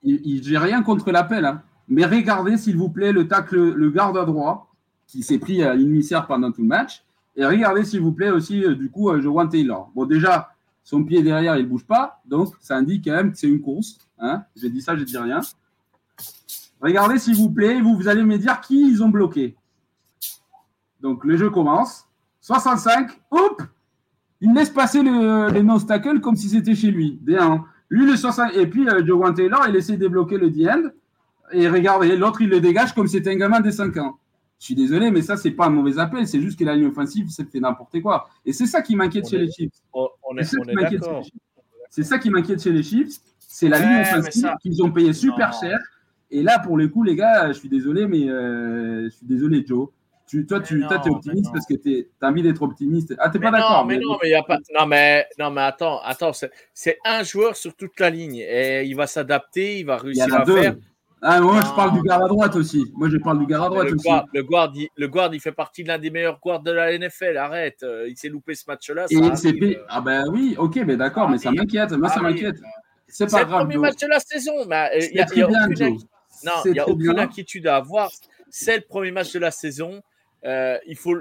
J'ai 0.02 0.58
rien 0.58 0.82
contre 0.82 1.10
l'appel. 1.10 1.44
Hein. 1.44 1.62
Mais 1.88 2.04
regardez, 2.04 2.56
s'il 2.56 2.76
vous 2.76 2.88
plaît, 2.88 3.12
le 3.12 3.28
tacle, 3.28 3.56
le 3.56 3.90
garde 3.90 4.16
à 4.16 4.24
droit, 4.24 4.72
qui 5.06 5.22
s'est 5.22 5.38
pris 5.38 5.62
à 5.62 5.74
l'émissaire 5.74 6.26
pendant 6.26 6.50
tout 6.50 6.62
le 6.62 6.68
match. 6.68 7.04
Et 7.36 7.44
regardez, 7.44 7.84
s'il 7.84 8.00
vous 8.00 8.12
plaît, 8.12 8.30
aussi, 8.30 8.64
euh, 8.64 8.74
du 8.74 8.90
coup, 8.90 9.10
euh, 9.10 9.20
Joan 9.20 9.48
Taylor. 9.48 9.90
Bon, 9.94 10.06
déjà, 10.06 10.53
son 10.84 11.02
pied 11.02 11.22
derrière, 11.22 11.56
il 11.56 11.64
ne 11.64 11.68
bouge 11.68 11.86
pas. 11.86 12.20
Donc, 12.26 12.54
ça 12.60 12.76
indique 12.76 13.06
quand 13.06 13.12
même 13.12 13.32
que 13.32 13.38
c'est 13.38 13.48
une 13.48 13.62
course. 13.62 13.98
Hein. 14.18 14.44
J'ai 14.54 14.68
dit 14.68 14.82
ça, 14.82 14.94
je 14.94 15.02
dis 15.02 15.16
rien. 15.16 15.40
Regardez, 16.80 17.18
s'il 17.18 17.36
vous 17.36 17.50
plaît, 17.50 17.80
vous, 17.80 18.06
allez 18.06 18.22
me 18.22 18.36
dire 18.36 18.60
qui 18.60 18.90
ils 18.90 19.02
ont 19.02 19.08
bloqué. 19.08 19.56
Donc, 21.00 21.24
le 21.24 21.38
jeu 21.38 21.48
commence. 21.48 22.06
65. 22.42 23.10
Hop 23.30 23.62
Il 24.42 24.52
laisse 24.52 24.68
passer 24.68 25.02
le, 25.02 25.50
les 25.50 25.62
non 25.62 25.78
comme 26.20 26.36
si 26.36 26.50
c'était 26.50 26.74
chez 26.74 26.90
lui. 26.90 27.18
Lui, 27.88 28.06
le 28.06 28.16
60... 28.16 28.52
Et 28.54 28.66
puis, 28.66 28.86
euh, 28.86 29.04
Joe 29.06 29.34
Taylor, 29.34 29.64
il 29.66 29.76
essaie 29.76 29.94
de 29.94 30.00
débloquer 30.00 30.36
le 30.36 30.50
D-end. 30.50 30.82
Et 31.52 31.66
regardez, 31.66 32.14
l'autre, 32.16 32.42
il 32.42 32.50
le 32.50 32.60
dégage 32.60 32.94
comme 32.94 33.06
si 33.06 33.16
c'était 33.16 33.30
un 33.30 33.36
gamin 33.36 33.60
de 33.60 33.70
5 33.70 33.96
ans. 33.96 34.18
Je 34.58 34.66
suis 34.66 34.74
désolé, 34.74 35.10
mais 35.10 35.20
ça, 35.20 35.36
c'est 35.36 35.50
pas 35.50 35.66
un 35.66 35.70
mauvais 35.70 35.98
appel. 35.98 36.26
C'est 36.26 36.40
juste 36.40 36.58
que 36.58 36.64
la 36.64 36.74
ligne 36.74 36.86
offensive, 36.86 37.26
c'est 37.28 37.50
fait 37.50 37.60
n'importe 37.60 38.00
quoi. 38.00 38.28
Et 38.46 38.52
c'est 38.52 38.66
ça 38.66 38.80
qui 38.82 38.96
m'inquiète 38.96 39.28
chez 39.28 39.38
les 39.38 39.50
Chiefs. 39.50 39.72
C'est 41.90 42.02
ça 42.02 42.18
qui 42.18 42.30
m'inquiète 42.30 42.62
chez 42.62 42.72
les 42.72 42.82
Chiefs. 42.82 43.18
C'est 43.38 43.68
la 43.68 43.78
ligne 43.78 44.00
offensive 44.00 44.50
qu'ils 44.62 44.82
ont 44.82 44.90
payé 44.90 45.12
super 45.12 45.52
cher. 45.52 45.78
Et 46.30 46.42
là, 46.42 46.58
pour 46.58 46.76
le 46.76 46.88
coup, 46.88 47.02
les 47.02 47.14
gars, 47.14 47.48
je 47.48 47.52
suis 47.58 47.68
désolé, 47.68 48.06
mais 48.06 48.28
euh, 48.28 49.04
je 49.04 49.08
suis 49.10 49.26
désolé, 49.26 49.64
Joe. 49.66 49.88
Tu, 50.26 50.46
toi, 50.46 50.60
tu 50.60 50.80
es 50.82 51.10
optimiste 51.10 51.52
parce 51.52 51.66
que 51.66 51.74
tu 51.74 52.08
as 52.20 52.28
envie 52.28 52.42
d'être 52.42 52.62
optimiste. 52.62 53.14
Ah, 53.18 53.28
t'es 53.28 53.38
pas 53.38 53.50
d'accord. 53.50 53.84
Mais, 53.84 53.98
non, 53.98 54.16
mais 54.22 54.28
il 54.28 54.32
y 54.32 54.34
a 54.34 54.42
pas. 54.42 54.58
Non, 54.76 54.86
mais, 54.86 55.26
non, 55.38 55.50
mais 55.50 55.60
attends, 55.60 56.00
attends. 56.02 56.32
C'est 56.72 56.98
un 57.04 57.22
joueur 57.22 57.54
sur 57.54 57.76
toute 57.76 58.00
la 58.00 58.08
ligne. 58.08 58.36
Et 58.36 58.84
il 58.84 58.96
va 58.96 59.06
s'adapter, 59.06 59.78
il 59.80 59.86
va 59.86 59.98
réussir 59.98 60.34
à 60.34 60.44
faire. 60.46 60.76
Ah, 61.26 61.40
moi, 61.40 61.62
je 61.62 61.74
parle 61.74 61.94
du 61.94 62.02
gars 62.02 62.22
à 62.22 62.28
droite 62.28 62.54
aussi. 62.54 62.84
Moi, 62.94 63.08
je 63.08 63.16
parle 63.16 63.38
du 63.38 63.46
gars 63.46 63.64
à 63.64 63.68
droite 63.70 63.88
le 63.88 63.94
aussi. 63.94 64.08
le, 64.34 64.42
guard, 64.42 64.72
il, 64.74 64.88
le 64.94 65.08
guard, 65.08 65.34
il 65.34 65.40
fait 65.40 65.52
partie 65.52 65.82
de 65.82 65.88
l'un 65.88 65.98
des 65.98 66.10
meilleurs 66.10 66.38
guards 66.38 66.60
de 66.60 66.70
la 66.70 66.96
NFL. 66.98 67.38
Arrête. 67.38 67.82
Euh, 67.82 68.06
il 68.08 68.16
s'est 68.18 68.28
loupé 68.28 68.54
ce 68.54 68.64
match-là. 68.68 69.06
Ah, 69.88 70.00
ben 70.02 70.26
oui, 70.30 70.54
ok, 70.58 70.76
mais 70.86 70.98
d'accord, 70.98 71.30
mais 71.30 71.38
ça 71.38 71.50
m'inquiète. 71.50 71.92
Moi, 71.92 72.10
ça 72.10 72.20
m'inquiète. 72.20 72.56
C'est 73.08 73.30
pas 73.30 73.44
grave. 73.44 73.66
C'est 73.68 73.74
le 73.74 73.78
premier 73.78 73.78
match 73.78 74.00
de 74.00 74.06
la 74.06 74.20
saison. 74.20 74.52
Il 74.60 74.68
n'y 74.68 74.74
a, 74.74 75.34
y 75.34 75.42
a, 75.42 75.46
aucune, 75.46 75.98
non, 76.44 76.52
il 76.66 76.76
y 76.76 76.78
a 76.78 76.88
aucune 76.88 77.18
inquiétude 77.18 77.66
à 77.68 77.76
avoir. 77.76 78.10
C'est 78.50 78.76
le 78.76 78.82
premier 78.82 79.10
match 79.10 79.32
de 79.32 79.38
la 79.38 79.50
saison. 79.50 80.02
Euh, 80.44 80.78
il 80.86 80.96
faut, 80.96 81.16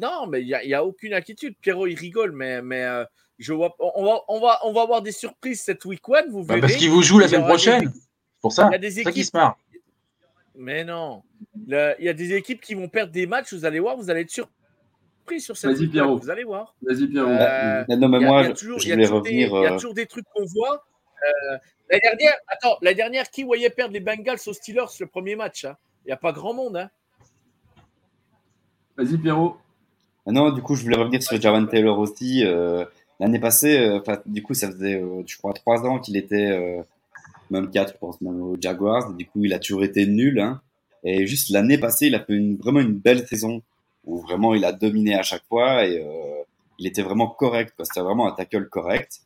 non, 0.00 0.28
mais 0.28 0.42
il 0.42 0.46
n'y 0.46 0.54
a, 0.54 0.64
y 0.64 0.74
a, 0.74 0.84
aucune 0.84 1.12
inquiétude. 1.12 1.56
Pierrot, 1.60 1.88
il 1.88 1.96
rigole, 1.98 2.30
mais, 2.30 2.62
mais 2.62 2.84
euh, 2.84 3.04
je 3.40 3.52
vois, 3.52 3.74
on 3.80 4.04
va, 4.04 4.20
on, 4.28 4.40
va, 4.40 4.60
on 4.64 4.72
va 4.72 4.82
avoir 4.82 5.02
des 5.02 5.10
surprises 5.10 5.60
cette 5.60 5.84
week 5.86 6.08
one. 6.08 6.30
Vous 6.30 6.44
bah, 6.44 6.56
parce 6.60 6.76
qu'il 6.76 6.90
vous 6.90 7.02
joue 7.02 7.18
la 7.18 7.26
semaine 7.26 7.46
prochaine. 7.46 7.92
Pour 8.40 8.52
ça, 8.52 8.68
il 8.68 8.72
y 8.72 8.74
a 8.74 8.78
des 8.78 9.00
équipes 9.00 9.14
qui 9.14 9.24
se. 9.24 9.30
Mais 10.56 10.84
non, 10.84 11.22
il 11.68 11.94
y 12.00 12.08
a 12.08 12.12
des 12.12 12.34
équipes 12.34 12.60
qui 12.60 12.74
vont 12.74 12.88
perdre 12.88 13.12
des 13.12 13.26
matchs. 13.26 13.52
Vous 13.52 13.64
allez 13.64 13.80
voir, 13.80 13.96
vous 13.96 14.10
allez 14.10 14.22
être 14.22 14.30
surpris 14.30 15.40
sur 15.40 15.56
cette 15.56 15.78
Pierrot. 15.90 16.18
Vous 16.18 16.30
allez 16.30 16.44
voir. 16.44 16.74
Vas-y, 16.82 17.06
Pierrot. 17.06 17.28
Euh, 17.28 17.84
non, 17.88 18.08
mais 18.08 18.20
moi, 18.20 18.42
je 18.42 18.94
vais 18.94 19.06
revenir. 19.06 19.48
Il 19.54 19.62
y 19.62 19.66
a 19.66 19.72
toujours 19.72 19.94
des 19.94 20.06
trucs 20.06 20.26
qu'on 20.34 20.44
voit. 20.44 20.84
la 21.90 21.98
dernière, 21.98 22.34
attends, 22.48 22.76
la 22.82 22.94
dernière, 22.94 23.30
qui 23.30 23.42
voyait 23.44 23.70
perdre 23.70 23.94
les 23.94 24.00
Bengals 24.00 24.38
aux 24.46 24.52
Steelers 24.52 24.86
le 25.00 25.06
premier 25.06 25.36
match 25.36 25.64
hein? 25.64 25.76
Il 26.04 26.08
n'y 26.08 26.12
a 26.12 26.16
pas 26.16 26.32
grand 26.32 26.54
monde. 26.54 26.76
Hein? 26.76 26.90
Vas-y, 28.96 29.18
Pierrot. 29.18 29.56
Ah 30.26 30.32
non, 30.32 30.50
du 30.52 30.62
coup, 30.62 30.74
je 30.74 30.82
voulais 30.82 30.96
revenir 30.96 31.22
sur 31.22 31.40
Javan 31.40 31.66
Taylor 31.66 31.98
aussi. 31.98 32.44
Euh, 32.44 32.84
l'année 33.18 33.38
passée, 33.38 33.78
euh, 33.78 34.00
du 34.26 34.42
coup, 34.42 34.54
ça 34.54 34.70
faisait, 34.70 35.00
euh, 35.00 35.22
je 35.26 35.36
crois, 35.38 35.52
trois 35.52 35.86
ans 35.86 35.98
qu'il 35.98 36.16
était, 36.16 36.84
même 37.50 37.70
quatre, 37.70 37.94
je 37.94 37.98
pense, 37.98 38.20
même 38.20 38.40
aux 38.40 38.56
Jaguars. 38.60 39.12
Du 39.14 39.26
coup, 39.26 39.44
il 39.44 39.52
a 39.52 39.58
toujours 39.58 39.84
été 39.84 40.06
nul. 40.06 40.40
Hein. 40.40 40.60
Et 41.04 41.26
juste 41.26 41.50
l'année 41.50 41.78
passée, 41.78 42.06
il 42.06 42.14
a 42.14 42.20
fait 42.20 42.38
vraiment 42.58 42.80
une 42.80 42.94
belle 42.94 43.26
saison 43.26 43.62
où 44.04 44.18
vraiment 44.18 44.54
il 44.54 44.64
a 44.64 44.72
dominé 44.72 45.14
à 45.14 45.22
chaque 45.22 45.44
fois 45.44 45.86
et 45.86 46.04
il 46.78 46.86
était 46.86 47.02
vraiment 47.02 47.28
correct. 47.28 47.74
C'était 47.82 48.00
vraiment 48.00 48.26
un 48.26 48.32
tackle 48.32 48.68
correct. 48.68 49.20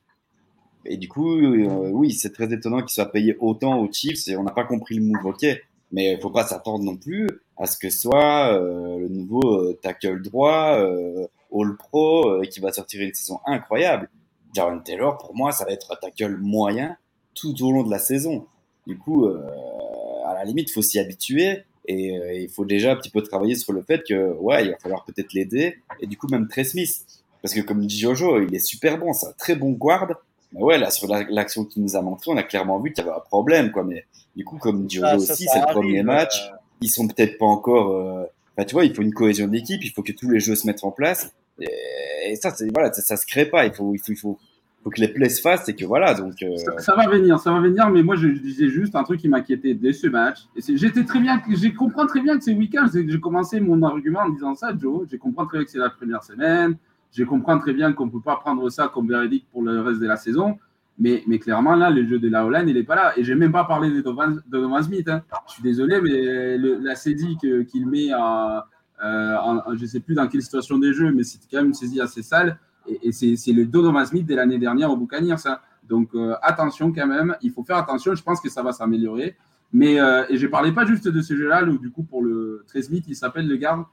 Et 0.84 0.96
du 0.96 1.08
coup, 1.08 1.40
oui, 1.40 2.12
c'est 2.12 2.32
très 2.32 2.52
étonnant 2.52 2.80
qu'il 2.80 2.90
soit 2.90 3.10
payé 3.10 3.36
autant 3.40 3.80
aux 3.80 3.92
Chiefs 3.92 4.28
et 4.28 4.36
on 4.36 4.42
n'a 4.42 4.52
pas 4.52 4.64
compris 4.64 4.96
le 4.96 5.02
move. 5.02 5.26
Ok, 5.26 5.46
mais 5.92 6.12
il 6.12 6.20
faut 6.20 6.30
pas 6.30 6.44
s'attendre 6.44 6.84
non 6.84 6.96
plus 6.96 7.28
à 7.56 7.66
ce 7.66 7.78
que 7.78 7.88
soit 7.88 8.52
euh, 8.52 8.98
le 8.98 9.08
nouveau 9.08 9.60
euh, 9.60 9.78
tackle 9.80 10.20
droit 10.22 10.76
euh, 10.78 11.26
All 11.54 11.76
Pro 11.76 12.28
euh, 12.28 12.44
qui 12.44 12.60
va 12.60 12.72
sortir 12.72 13.00
une 13.02 13.14
saison 13.14 13.38
incroyable. 13.46 14.10
Jaron 14.52 14.80
Taylor, 14.80 15.18
pour 15.18 15.36
moi, 15.36 15.52
ça 15.52 15.64
va 15.64 15.72
être 15.72 15.92
un 15.92 15.96
tackle 15.96 16.36
moyen 16.36 16.96
tout 17.34 17.54
au 17.62 17.72
long 17.72 17.82
de 17.82 17.90
la 17.90 17.98
saison. 17.98 18.46
Du 18.86 18.98
coup, 18.98 19.26
à 19.26 20.34
la 20.34 20.44
limite, 20.44 20.70
il 20.70 20.72
faut 20.72 20.82
s'y 20.82 20.98
habituer 20.98 21.64
et 21.86 22.42
il 22.42 22.48
faut 22.48 22.64
déjà 22.64 22.92
un 22.92 22.96
petit 22.96 23.10
peu 23.10 23.22
travailler 23.22 23.54
sur 23.54 23.72
le 23.72 23.82
fait 23.82 24.02
que 24.06 24.32
ouais, 24.34 24.64
il 24.64 24.70
va 24.70 24.78
falloir 24.78 25.04
peut-être 25.04 25.32
l'aider 25.34 25.78
et 26.00 26.06
du 26.06 26.16
coup 26.16 26.26
même 26.28 26.48
Trey 26.48 26.64
Smith 26.64 27.04
parce 27.42 27.52
que 27.52 27.60
comme 27.60 27.84
dit 27.84 27.98
Jojo, 27.98 28.40
il 28.40 28.54
est 28.54 28.58
super 28.58 28.96
bon, 28.96 29.12
c'est 29.12 29.26
un 29.26 29.32
très 29.32 29.54
bon 29.54 29.72
guard. 29.72 30.10
Mais 30.52 30.62
ouais, 30.62 30.78
là 30.78 30.90
sur 30.90 31.08
l'action 31.08 31.64
qu'il 31.64 31.82
nous 31.82 31.96
a 31.96 32.00
montré, 32.00 32.30
on 32.30 32.36
a 32.36 32.42
clairement 32.42 32.80
vu 32.80 32.92
qu'il 32.92 33.04
y 33.04 33.06
avait 33.06 33.16
un 33.16 33.20
problème 33.20 33.70
quoi. 33.70 33.84
Mais 33.84 34.04
du 34.34 34.44
coup, 34.44 34.56
comme 34.56 34.86
dit 34.86 34.96
Jojo 34.96 35.08
ah, 35.10 35.16
aussi, 35.16 35.46
c'est 35.52 35.60
le 35.60 35.72
premier 35.72 36.02
match 36.02 36.40
ils 36.84 36.90
sont 36.90 37.08
peut-être 37.08 37.38
pas 37.38 37.46
encore. 37.46 37.90
Euh... 37.92 38.24
Enfin, 38.56 38.66
tu 38.66 38.74
vois, 38.74 38.84
il 38.84 38.94
faut 38.94 39.02
une 39.02 39.12
cohésion 39.14 39.48
d'équipe, 39.48 39.82
il 39.82 39.90
faut 39.90 40.02
que 40.02 40.12
tous 40.12 40.30
les 40.30 40.38
jeux 40.38 40.54
se 40.54 40.66
mettent 40.66 40.84
en 40.84 40.92
place. 40.92 41.32
Et, 41.60 42.36
ça, 42.36 42.54
voilà, 42.72 42.92
ça, 42.92 43.02
ça, 43.02 43.16
se 43.16 43.26
crée 43.26 43.46
pas. 43.46 43.66
Il 43.66 43.72
faut, 43.72 43.94
il 43.94 43.98
faut, 43.98 44.12
il 44.12 44.16
faut, 44.16 44.38
faut 44.84 44.90
que 44.90 45.00
les 45.00 45.08
plays 45.08 45.30
se 45.30 45.40
fassent 45.40 45.68
et 45.68 45.74
que 45.74 45.84
voilà. 45.84 46.14
Donc 46.14 46.34
euh... 46.42 46.56
ça, 46.78 46.94
va 46.94 47.08
venir, 47.08 47.38
ça 47.40 47.50
va 47.50 47.60
venir. 47.60 47.90
Mais 47.90 48.02
moi, 48.02 48.16
je, 48.16 48.28
disais 48.28 48.68
juste 48.68 48.94
un 48.94 49.02
truc 49.02 49.20
qui 49.20 49.28
m'inquiétait 49.28 49.74
dès 49.74 49.94
ce 49.94 50.06
match. 50.06 50.46
J'étais 50.56 51.04
très 51.04 51.20
bien, 51.20 51.42
j'ai 51.48 51.72
compris 51.72 52.06
très 52.06 52.20
bien 52.20 52.36
que 52.36 52.44
c'est 52.44 52.52
week-end. 52.52 52.86
J'ai 52.92 53.20
commencé 53.20 53.60
mon 53.60 53.82
argument 53.82 54.20
en 54.20 54.28
disant 54.28 54.54
ça, 54.54 54.72
Joe. 54.78 55.08
J'ai 55.10 55.18
compris 55.18 55.46
très 55.46 55.58
bien 55.58 55.64
que 55.64 55.70
c'est 55.70 55.78
la 55.78 55.90
première 55.90 56.22
semaine. 56.22 56.76
J'ai 57.10 57.24
compris 57.24 57.58
très 57.60 57.72
bien 57.72 57.92
qu'on 57.92 58.10
peut 58.10 58.20
pas 58.20 58.36
prendre 58.36 58.68
ça 58.70 58.90
comme 58.92 59.08
véridique 59.08 59.46
pour 59.50 59.62
le 59.62 59.80
reste 59.80 60.00
de 60.00 60.06
la 60.06 60.16
saison. 60.16 60.58
Mais, 60.98 61.24
mais, 61.26 61.40
clairement, 61.40 61.74
là, 61.74 61.90
le 61.90 62.06
jeu 62.06 62.20
de 62.20 62.28
la 62.28 62.46
Hollande, 62.46 62.68
il 62.68 62.74
n'est 62.74 62.84
pas 62.84 62.94
là. 62.94 63.12
Et 63.16 63.24
j'ai 63.24 63.34
même 63.34 63.50
pas 63.50 63.64
parlé 63.64 63.90
de 63.90 64.00
Donovan, 64.00 64.82
Smith. 64.82 65.08
Hein. 65.08 65.22
Je 65.48 65.54
suis 65.54 65.62
désolé, 65.62 66.00
mais 66.00 66.58
la 66.58 66.94
saisie 66.94 67.36
qu'il 67.38 67.88
met 67.88 68.12
à, 68.12 68.66
euh, 69.02 69.36
je 69.74 69.82
ne 69.82 69.86
sais 69.86 70.00
plus 70.00 70.14
dans 70.14 70.28
quelle 70.28 70.42
situation 70.42 70.78
des 70.78 70.92
jeux, 70.92 71.10
mais 71.12 71.24
c'est 71.24 71.38
quand 71.50 71.58
même 71.58 71.68
une 71.68 71.74
saisie 71.74 72.00
assez 72.00 72.22
sale. 72.22 72.58
Et, 72.86 73.12
c'est 73.12 73.52
le 73.52 73.66
Donovan 73.66 74.04
Smith 74.04 74.26
de 74.26 74.34
l'année 74.34 74.58
dernière 74.58 74.90
au 74.90 74.96
Buccaneers. 74.96 75.38
ça. 75.38 75.62
Donc 75.88 76.14
euh, 76.14 76.34
attention 76.42 76.92
quand 76.92 77.06
même, 77.06 77.36
il 77.42 77.50
faut 77.50 77.62
faire 77.62 77.76
attention. 77.76 78.14
Je 78.14 78.22
pense 78.22 78.40
que 78.40 78.48
ça 78.48 78.62
va 78.62 78.72
s'améliorer. 78.72 79.36
Mais 79.72 80.00
euh, 80.00 80.24
et 80.28 80.36
je 80.36 80.46
parlais 80.46 80.72
pas 80.72 80.86
juste 80.86 81.08
de 81.08 81.20
ce 81.20 81.36
jeu-là, 81.36 81.64
du 81.64 81.90
coup 81.90 82.04
pour 82.04 82.22
le 82.22 82.64
13 82.68 82.86
Smith, 82.86 83.04
il 83.08 83.16
s'appelle 83.16 83.48
le 83.48 83.56
garde. 83.56 83.84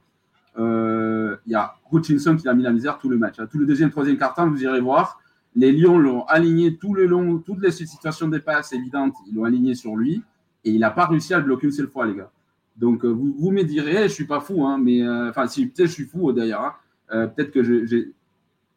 Euh, 0.59 1.37
il 1.45 1.53
y 1.53 1.55
a 1.55 1.75
Hutchinson 1.91 2.35
qui 2.35 2.47
a 2.47 2.53
mis 2.53 2.63
la 2.63 2.71
misère 2.71 2.97
tout 2.99 3.09
le 3.09 3.17
match. 3.17 3.37
Tout 3.51 3.57
le 3.57 3.65
deuxième, 3.65 3.89
troisième 3.89 4.17
carton, 4.17 4.49
vous 4.49 4.63
irez 4.63 4.81
voir. 4.81 5.19
Les 5.55 5.71
Lions 5.71 5.97
l'ont 5.97 6.23
aligné 6.25 6.77
tout 6.77 6.93
le 6.93 7.05
long, 7.05 7.39
toutes 7.39 7.61
les 7.61 7.71
situations 7.71 8.27
de 8.27 8.37
passe 8.37 8.73
évidentes, 8.73 9.15
ils 9.27 9.35
l'ont 9.35 9.43
aligné 9.43 9.75
sur 9.75 9.95
lui 9.95 10.23
et 10.63 10.71
il 10.71 10.79
n'a 10.79 10.91
pas 10.91 11.07
réussi 11.07 11.33
à 11.33 11.39
le 11.39 11.45
bloquer 11.45 11.67
une 11.67 11.73
seule 11.73 11.87
fois, 11.87 12.05
les 12.05 12.15
gars. 12.15 12.31
Donc, 12.77 13.03
vous, 13.03 13.51
me 13.51 13.63
direz, 13.63 13.95
je 13.95 14.03
ne 14.03 14.07
suis 14.07 14.25
pas 14.25 14.39
fou, 14.39 14.65
hein, 14.65 14.77
mais 14.81 15.05
enfin, 15.07 15.47
si 15.47 15.67
peut-être 15.67 15.89
je 15.89 15.93
suis 15.93 16.05
fou 16.05 16.31
d'ailleurs, 16.31 16.77
hein. 17.09 17.27
peut-être 17.27 17.51
que 17.51 18.13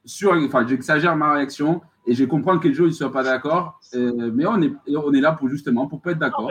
j'exagère 0.05 1.17
ma 1.17 1.35
réaction 1.35 1.81
et 2.07 2.15
je 2.15 2.25
comprends 2.25 2.59
que 2.59 2.69
le 2.69 2.75
jeu 2.75 2.87
ne 2.87 2.91
soit 2.91 3.13
pas 3.13 3.23
d'accord, 3.23 3.81
mais 3.95 4.45
on 4.47 4.61
est, 4.61 4.73
on 4.89 5.13
est 5.13 5.21
là 5.21 5.33
pour 5.33 5.49
justement 5.49 5.87
pour 5.87 6.01
pas 6.01 6.13
être 6.13 6.19
d'accord. 6.19 6.51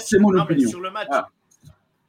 C'est 0.00 0.18
mon 0.18 0.36
opinion. 0.38 0.68
Sur 0.68 0.80
le 0.80 0.90
match, 0.90 1.08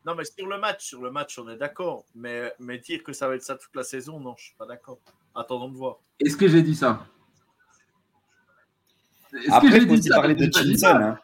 Non, 0.06 0.16
mais 0.16 0.26
sur 0.26 0.48
le 0.48 0.60
match, 0.60 0.86
sur 0.86 1.02
le 1.02 1.12
match, 1.12 1.38
on 1.40 1.48
est 1.50 1.58
d'accord. 1.58 2.04
Mais, 2.16 2.54
mais 2.60 2.80
dire 2.80 3.04
que 3.04 3.14
ça 3.14 3.28
va 3.28 3.36
être 3.36 3.44
ça 3.44 3.56
toute 3.56 3.76
la 3.76 3.84
saison, 3.84 4.20
non, 4.20 4.34
je 4.38 4.44
ne 4.44 4.48
suis 4.48 4.56
pas 4.58 4.66
d'accord. 4.66 4.98
Attendons 5.36 5.70
de 5.70 5.78
voir. 5.78 5.98
Est-ce 6.20 6.36
que 6.36 6.48
j'ai 6.48 6.62
dit 6.62 6.76
ça? 6.76 7.06
Après, 9.50 9.78
il 9.78 9.88
faut 9.88 9.94
aussi 9.94 10.10
parler 10.10 10.36
de 10.36 10.46
Hutchinson. 10.46 10.88
Hein. 10.88 11.18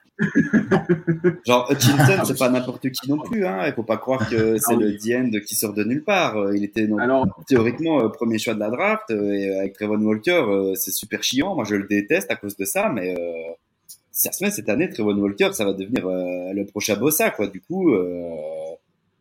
Genre, 1.45 1.71
Hutchinson, 1.71 2.25
c'est 2.25 2.37
pas 2.37 2.49
n'importe 2.49 2.89
qui 2.89 3.09
non 3.09 3.19
plus. 3.19 3.45
Hein. 3.45 3.65
Il 3.67 3.73
faut 3.73 3.83
pas 3.83 3.97
croire 3.97 4.29
que 4.29 4.57
c'est 4.57 4.75
le 4.75 4.93
Dien 4.93 5.29
qui 5.45 5.55
sort 5.55 5.73
de 5.73 5.83
nulle 5.83 6.03
part. 6.03 6.37
Euh, 6.37 6.55
il 6.55 6.63
était 6.63 6.87
Alors... 6.99 7.25
théoriquement 7.47 8.03
euh, 8.03 8.09
premier 8.09 8.37
choix 8.37 8.53
de 8.53 8.59
la 8.59 8.69
draft. 8.69 9.09
Euh, 9.11 9.33
et 9.33 9.57
avec 9.57 9.73
Trevon 9.73 10.01
Walker, 10.01 10.73
c'est 10.75 10.91
super 10.91 11.23
chiant. 11.23 11.55
Moi, 11.55 11.63
je 11.63 11.75
le 11.75 11.87
déteste 11.87 12.31
à 12.31 12.35
cause 12.35 12.57
de 12.57 12.65
ça. 12.65 12.89
Mais 12.89 13.15
ça 14.11 14.31
se 14.31 14.43
met 14.43 14.51
cette 14.51 14.69
année, 14.69 14.89
Trevon 14.89 15.17
Walker, 15.17 15.51
ça 15.53 15.65
va 15.65 15.73
devenir 15.73 16.05
le 16.07 16.65
prochain 16.65 16.97
Bossa. 16.97 17.31
Quoi. 17.31 17.47
Du 17.47 17.61
coup, 17.61 17.93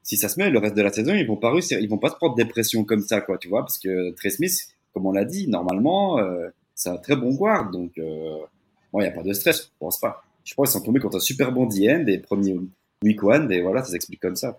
si 0.02 0.16
ça 0.16 0.28
se 0.28 0.40
met, 0.40 0.50
le 0.50 0.58
reste 0.58 0.76
de 0.76 0.82
la 0.82 0.92
saison, 0.92 1.14
ils 1.14 1.26
vont 1.26 1.36
pas 1.36 1.52
réussir. 1.52 1.78
Ils 1.80 1.88
vont 1.88 1.98
pas 1.98 2.10
se 2.10 2.16
prendre 2.16 2.34
des 2.34 2.44
pressions 2.44 2.84
comme 2.84 3.02
ça, 3.02 3.20
quoi, 3.20 3.38
tu 3.38 3.48
vois. 3.48 3.60
Parce 3.60 3.78
que 3.78 4.10
Trey 4.12 4.30
Smith, 4.30 4.68
comme 4.92 5.06
on 5.06 5.12
l'a 5.12 5.24
dit, 5.24 5.48
normalement, 5.48 6.18
c'est 6.74 6.90
un 6.90 6.96
très 6.96 7.14
bon 7.14 7.34
guard. 7.34 7.70
Donc, 7.70 7.92
Bon, 8.92 9.00
il 9.00 9.04
n'y 9.04 9.08
a 9.08 9.12
pas 9.12 9.22
de 9.22 9.32
stress, 9.32 9.64
je 9.64 9.78
pense 9.78 10.00
pas. 10.00 10.24
Je 10.44 10.54
crois 10.54 10.66
qu'ils 10.66 10.72
sont 10.72 10.82
tombés 10.82 11.00
contre 11.00 11.16
un 11.16 11.20
super 11.20 11.52
bon 11.52 11.66
D-end 11.66 12.04
des 12.04 12.18
premiers 12.18 12.58
week 13.02 13.22
one, 13.22 13.50
et 13.52 13.60
voilà, 13.60 13.82
ça 13.82 13.92
s'explique 13.92 14.20
comme 14.20 14.36
ça. 14.36 14.58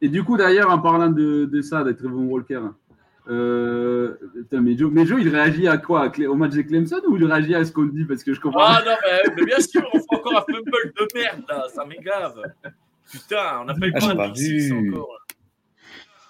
Et 0.00 0.08
du 0.08 0.24
coup, 0.24 0.36
d'ailleurs, 0.36 0.70
en 0.70 0.78
parlant 0.78 1.10
de, 1.10 1.44
de 1.44 1.62
ça, 1.62 1.84
d'être 1.84 2.02
bon 2.02 2.24
Walker, 2.26 2.60
euh, 3.28 4.16
mais, 4.50 4.76
Joe, 4.76 4.90
mais 4.92 5.06
Joe, 5.06 5.20
il 5.20 5.28
réagit 5.28 5.68
à 5.68 5.78
quoi? 5.78 6.10
Au 6.28 6.34
match 6.34 6.54
de 6.54 6.62
Clemson 6.62 7.00
ou 7.08 7.16
il 7.16 7.24
réagit 7.24 7.54
à 7.54 7.64
ce 7.64 7.70
qu'on 7.70 7.84
dit? 7.84 8.04
Parce 8.04 8.24
que 8.24 8.34
je 8.34 8.40
comprends. 8.40 8.64
Ah 8.64 8.82
non, 8.84 8.92
mais, 9.36 9.44
bien 9.44 9.60
sûr, 9.60 9.82
on 9.92 9.98
fait 9.98 10.06
encore 10.10 10.38
un 10.38 10.52
fumble 10.52 10.92
de 10.98 11.08
merde 11.14 11.42
là, 11.48 11.66
ça 11.72 11.84
m'égave. 11.84 12.42
Putain, 13.10 13.60
on 13.60 13.64
n'a 13.64 13.74
pas 13.74 13.86
eu 13.86 13.92
ah, 13.94 14.00
pas 14.00 14.06
encore. 14.06 15.18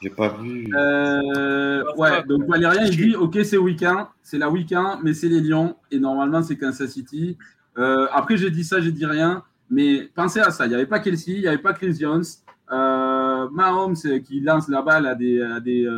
J'ai 0.03 0.11
pas 0.11 0.31
vu. 0.31 0.69
Euh, 0.75 1.85
ouais, 1.97 2.25
donc 2.25 2.49
Valérien, 2.49 2.87
il 2.87 2.97
dit 2.97 3.15
Ok, 3.15 3.39
c'est 3.45 3.57
week-end, 3.57 4.09
c'est 4.21 4.39
la 4.39 4.51
week-end, 4.51 4.99
mais 5.03 5.15
c'est 5.15 5.29
les 5.29 5.41
Lions, 5.41 5.77
et 5.93 6.01
normalement, 6.01 6.43
c'est 6.43 6.57
Kansas 6.57 6.91
City. 6.91 7.39
Euh, 7.79 8.09
après, 8.11 8.37
j'ai 8.37 8.51
dit 8.51 8.65
ça, 8.65 8.81
j'ai 8.81 8.91
dit 8.91 9.07
rien, 9.07 9.45
mais 9.71 10.11
pensez 10.15 10.41
à 10.41 10.51
ça. 10.51 10.67
Il 10.67 10.71
n'y 10.71 10.75
avait 10.75 10.87
pas 10.87 10.99
Kelsey, 10.99 11.35
il 11.35 11.41
n'y 11.43 11.47
avait 11.47 11.59
pas 11.59 11.73
Chris 11.73 11.95
Jones. 12.01 12.25
Euh, 12.73 13.49
Mahomes 13.51 13.95
qui 14.25 14.41
lance 14.41 14.69
la 14.69 14.83
balle 14.83 15.07
à 15.07 15.15
des, 15.15 15.41
à 15.41 15.61
des, 15.61 15.89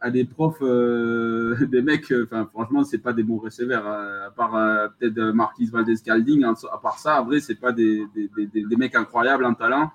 à 0.00 0.10
des 0.10 0.24
profs, 0.24 0.62
euh, 0.62 1.56
des 1.70 1.82
mecs, 1.82 2.10
enfin, 2.24 2.48
franchement, 2.50 2.84
c'est 2.84 2.98
pas 2.98 3.12
des 3.12 3.22
bons 3.22 3.38
receveurs, 3.38 3.86
à 3.86 4.30
part 4.30 4.52
peut-être 4.98 5.20
Marquis 5.32 5.66
Valdez-Calding. 5.66 6.44
À 6.44 6.78
part 6.78 6.98
ça, 6.98 7.16
à 7.16 7.22
vrai, 7.22 7.40
c'est 7.40 7.56
pas 7.56 7.72
des, 7.72 8.06
des, 8.14 8.30
des, 8.46 8.64
des, 8.64 8.76
mecs 8.76 8.94
incroyables 8.94 9.44
en 9.44 9.52
talent 9.52 9.90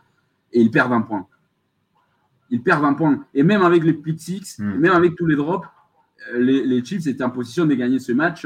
et 0.52 0.62
ils 0.62 0.70
perdent 0.70 0.94
un 0.94 1.02
point. 1.02 1.26
Ils 2.54 2.64
perdent 2.64 2.86
un 2.86 2.94
point. 2.94 3.26
Et 3.34 3.44
même 3.44 3.64
avec 3.64 3.84
les 3.84 3.94
pick 3.94 4.20
six, 4.20 4.60
hmm. 4.60 4.80
même 4.80 4.94
avec 4.94 5.16
tous 5.16 5.26
les 5.26 5.36
drops, 5.36 5.68
les, 6.34 6.66
les, 6.66 6.86
Chiefs 6.86 7.06
étaient 7.08 7.24
en 7.24 7.30
position 7.30 7.66
de 7.66 7.74
gagner 7.74 8.00
ce 8.00 8.14
match. 8.14 8.46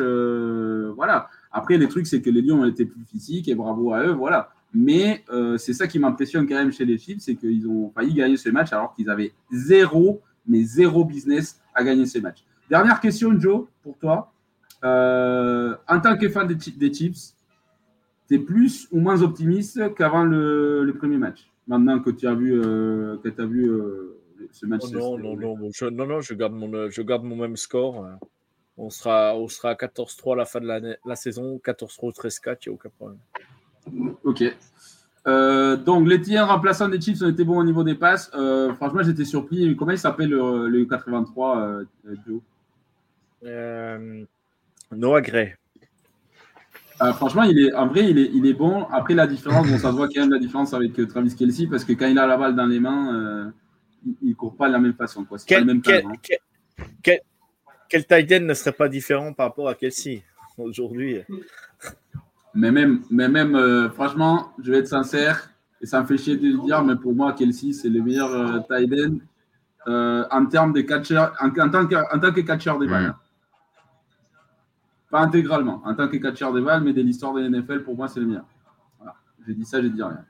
voilà. 0.96 1.30
Après, 1.52 1.78
les 1.78 1.88
trucs, 1.88 2.08
c'est 2.08 2.22
que 2.22 2.30
les 2.30 2.42
Lions 2.42 2.62
ont 2.62 2.66
été 2.66 2.86
plus 2.86 3.04
physiques 3.06 3.48
et 3.48 3.56
bravo 3.56 3.94
à 3.94 4.04
eux. 4.04 4.12
Voilà. 4.12 4.50
Mais 4.74 5.24
euh, 5.30 5.58
c'est 5.58 5.74
ça 5.74 5.88
qui 5.88 6.00
m'impressionne 6.00 6.48
quand 6.48 6.56
même 6.56 6.72
chez 6.72 6.86
les 6.86 6.98
Chiefs, 6.98 7.22
c'est 7.22 7.36
qu'ils 7.36 7.68
ont 7.68 7.90
failli 7.92 8.14
gagner 8.14 8.38
ce 8.38 8.50
match 8.50 8.74
alors 8.74 8.94
qu'ils 8.94 9.10
avaient 9.10 9.34
zéro, 9.52 10.22
mais 10.46 10.64
zéro 10.64 11.06
business 11.06 11.60
à 11.74 11.84
gagner 11.84 12.06
ce 12.06 12.20
match. 12.20 12.44
Dernière 12.70 13.00
question, 13.00 13.40
Joe, 13.40 13.66
pour 13.82 13.98
toi. 13.98 14.32
Euh, 14.84 15.76
en 15.88 16.00
tant 16.00 16.18
que 16.18 16.30
fan 16.30 16.48
des, 16.48 16.94
Chiefs, 16.94 17.34
tu 18.28 18.36
es 18.36 18.40
plus 18.40 18.88
ou 18.92 19.00
moins 19.00 19.22
optimiste 19.22 19.94
qu'avant 19.96 20.24
le, 20.24 20.94
premier 20.98 21.18
match? 21.18 21.50
Maintenant 21.68 22.00
que 22.00 22.10
tu 22.12 22.28
as 22.28 22.34
vu, 22.34 22.54
euh, 22.54 23.18
que 23.18 23.42
as 23.42 23.46
vu 23.46 23.72
ce 24.52 24.66
match 24.66 24.84
oh 24.86 25.18
non, 25.18 25.36
non, 25.36 25.58
non, 25.58 25.70
je, 25.74 25.86
non, 25.86 26.06
non, 26.06 26.22
je 26.22 26.34
garde 26.34 26.54
mon, 26.54 26.90
je 26.90 27.02
garde 27.02 27.24
mon 27.24 27.36
même 27.36 27.58
score. 27.58 28.08
On 28.78 28.90
sera, 28.90 29.36
on 29.36 29.48
sera 29.48 29.72
à 29.72 29.74
14-3 29.74 30.34
à 30.34 30.36
la 30.36 30.46
fin 30.46 30.60
de 30.60 30.68
la, 30.68 30.80
la 30.80 31.16
saison, 31.16 31.60
14-3 31.64 32.14
13-4, 32.14 32.58
il 32.66 32.70
n'y 32.70 32.72
a 32.72 32.76
aucun 32.76 32.90
problème. 32.90 33.20
Ok. 34.24 34.44
Euh, 35.28 35.76
donc, 35.76 36.08
les 36.08 36.22
tiers 36.22 36.48
remplaçants 36.48 36.88
des 36.88 37.02
Chiefs 37.02 37.22
ont 37.22 37.30
été 37.30 37.44
bons 37.44 37.60
au 37.60 37.64
niveau 37.64 37.84
des 37.84 37.96
passes. 37.96 38.32
Euh, 38.34 38.74
franchement, 38.76 39.04
j'étais 39.04 39.26
surpris. 39.26 39.76
Comment 39.76 39.92
il 39.92 39.98
s'appelle 39.98 40.30
le, 40.30 40.86
83 40.86 41.60
euh, 41.60 41.86
Joe? 42.26 42.40
Euh, 43.44 44.24
Noah 44.92 45.22
Gray. 45.22 45.56
Franchement, 47.14 47.44
il 47.44 47.60
est, 47.60 47.74
en 47.74 47.88
vrai, 47.88 48.10
il 48.10 48.18
est, 48.18 48.32
il 48.34 48.46
est 48.46 48.54
bon. 48.54 48.86
Après, 48.92 49.14
la 49.14 49.28
différence, 49.28 49.68
bon, 49.68 49.78
ça 49.78 49.92
se 49.92 49.96
voit 49.96 50.08
quand 50.08 50.22
même 50.22 50.32
la 50.32 50.40
différence 50.40 50.74
avec 50.74 50.94
Travis 51.08 51.36
Kelsey 51.36 51.68
parce 51.68 51.84
que 51.84 51.94
quand 51.94 52.08
il 52.08 52.18
a 52.18 52.28
la 52.28 52.38
balle 52.38 52.56
dans 52.56 52.66
les 52.66 52.80
mains, 52.80 53.52
il 54.22 54.30
ne 54.30 54.34
court 54.34 54.56
pas 54.56 54.68
de 54.68 54.74
la 54.74 54.80
même 54.80 54.94
façon. 54.94 55.26
Quoi. 55.26 55.38
Quel, 55.46 55.60
pas 55.60 55.66
le 55.66 55.74
même 55.74 55.82
quel, 55.82 56.04
quel, 57.02 57.20
quel, 57.90 58.06
tight 58.06 58.32
end 58.32 58.46
ne 58.46 58.54
serait 58.54 58.72
pas 58.72 58.90
différent 58.90 59.34
par 59.34 59.48
rapport 59.48 59.70
à 59.70 59.76
Kelsey 59.76 60.24
aujourd'hui? 60.58 61.20
Mais 62.54 62.72
même, 62.72 63.02
mais 63.12 63.30
même 63.30 63.56
euh, 63.56 63.90
franchement, 63.90 64.52
je 64.64 64.72
vais 64.72 64.80
être 64.80 64.88
sincère, 64.88 65.52
et 65.82 65.86
ça 65.86 66.02
me 66.02 66.08
fait 66.08 66.18
chier 66.18 66.38
de 66.38 66.48
le 66.48 66.66
dire, 66.66 66.84
mais 66.84 66.96
pour 66.96 67.14
moi, 67.14 67.34
Kelsey, 67.34 67.72
c'est 67.72 67.90
le 67.90 68.02
meilleur 68.02 68.32
euh, 68.32 68.60
tight 68.68 68.92
end 68.94 69.18
euh, 69.88 70.26
en 70.32 70.46
termes 70.48 70.74
de 70.74 70.82
catcher, 70.82 71.18
en, 71.40 71.50
tant 71.52 71.86
que, 71.86 71.96
en 71.96 72.20
tant 72.20 72.32
que 72.32 72.42
catcher 72.42 72.74
des 72.80 72.88
balles. 72.88 73.14
Pas 75.10 75.22
intégralement, 75.22 75.82
en 75.86 75.96
tant 75.96 76.08
que 76.10 76.18
catcher 76.18 76.52
des 76.54 76.62
balles, 76.62 76.84
mais 76.84 76.92
de 76.94 77.02
l'histoire 77.02 77.34
de 77.34 77.42
l'NFL, 77.42 77.84
pour 77.84 77.96
moi, 77.96 78.08
c'est 78.10 78.20
le 78.20 78.26
meilleur. 78.26 78.46
Voilà. 78.98 79.16
J'ai 79.48 79.54
dit 79.54 79.64
ça, 79.64 79.82
j'ai 79.82 79.90
dit 79.90 80.02
rien. 80.04 80.26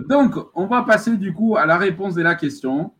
donc, 0.00 0.36
on 0.54 0.66
va 0.66 0.82
passer 0.82 1.16
du 1.16 1.32
coup 1.34 1.56
à 1.56 1.66
la 1.66 1.76
réponse 1.76 2.14
de 2.14 2.22
la 2.22 2.34
question. 2.34 2.92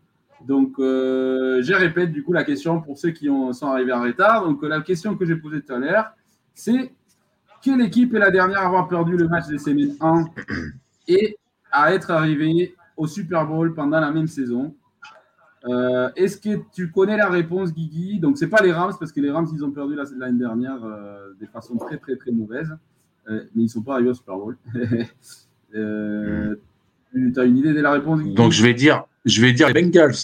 Donc, 0.46 0.74
je 0.78 1.72
répète 1.74 2.12
du 2.12 2.22
coup 2.22 2.32
la 2.32 2.44
question 2.44 2.80
pour 2.80 2.98
ceux 2.98 3.10
qui 3.10 3.26
sont 3.26 3.66
arrivés 3.66 3.92
en 3.92 4.02
retard. 4.02 4.44
Donc, 4.44 4.62
la 4.62 4.82
question 4.82 5.16
que 5.16 5.24
j'ai 5.24 5.36
posée 5.36 5.62
tout 5.62 5.72
à 5.72 5.78
l'heure, 5.78 6.12
c'est 6.52 6.92
quelle 7.62 7.80
équipe 7.80 8.14
est 8.14 8.18
la 8.18 8.30
dernière 8.30 8.60
à 8.60 8.66
avoir 8.66 8.88
perdu 8.88 9.16
le 9.16 9.28
match 9.28 9.46
des 9.46 9.58
semaines 9.58 9.96
1 10.00 10.26
et 11.08 11.38
à 11.72 11.94
être 11.94 12.10
arrivée 12.10 12.74
au 12.96 13.06
Super 13.06 13.46
Bowl 13.46 13.72
pendant 13.74 14.00
la 14.00 14.10
même 14.10 14.26
saison? 14.26 14.74
Euh, 15.66 16.10
Est-ce 16.16 16.38
que 16.38 16.60
tu 16.72 16.90
connais 16.90 17.16
la 17.16 17.28
réponse, 17.28 17.72
Guigui? 17.72 18.18
Donc, 18.20 18.38
ce 18.38 18.44
n'est 18.44 18.50
pas 18.50 18.62
les 18.62 18.72
Rams, 18.72 18.94
parce 18.98 19.12
que 19.12 19.20
les 19.20 19.30
Rams, 19.30 19.48
ils 19.52 19.64
ont 19.64 19.70
perdu 19.70 19.96
l'année 20.16 20.38
dernière 20.38 20.82
euh, 20.84 21.32
de 21.40 21.46
façon 21.46 21.76
très, 21.76 21.98
très, 21.98 22.16
très 22.16 22.30
mauvaise. 22.30 22.76
Euh, 23.28 23.44
mais 23.54 23.62
ils 23.62 23.66
ne 23.66 23.70
sont 23.70 23.82
pas 23.82 23.94
arrivés 23.94 24.10
au 24.10 24.14
Super 24.14 24.36
Bowl. 24.36 24.56
tu 25.72 25.78
as 27.36 27.44
une 27.44 27.58
idée 27.58 27.72
de 27.72 27.80
la 27.80 27.92
réponse 27.92 28.20
Guigui? 28.20 28.34
Donc, 28.34 28.52
je 28.52 28.62
vais 28.62 28.74
dire, 28.74 29.04
je 29.24 29.40
vais 29.40 29.52
dire 29.52 29.68
les 29.68 29.82
Bengals. 29.82 30.14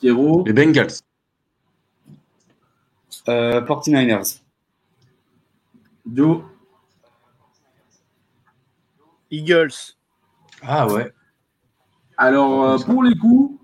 Pierrot? 0.00 0.44
Les 0.46 0.52
Bengals. 0.52 0.92
Euh, 3.28 3.60
49ers. 3.60 4.40
Joe? 6.12 6.42
Eagles. 9.30 9.94
Ah 10.62 10.88
ouais. 10.88 11.12
Alors, 12.20 12.64
euh, 12.64 12.76
pour 12.76 13.02
les 13.02 13.16
coups, 13.16 13.58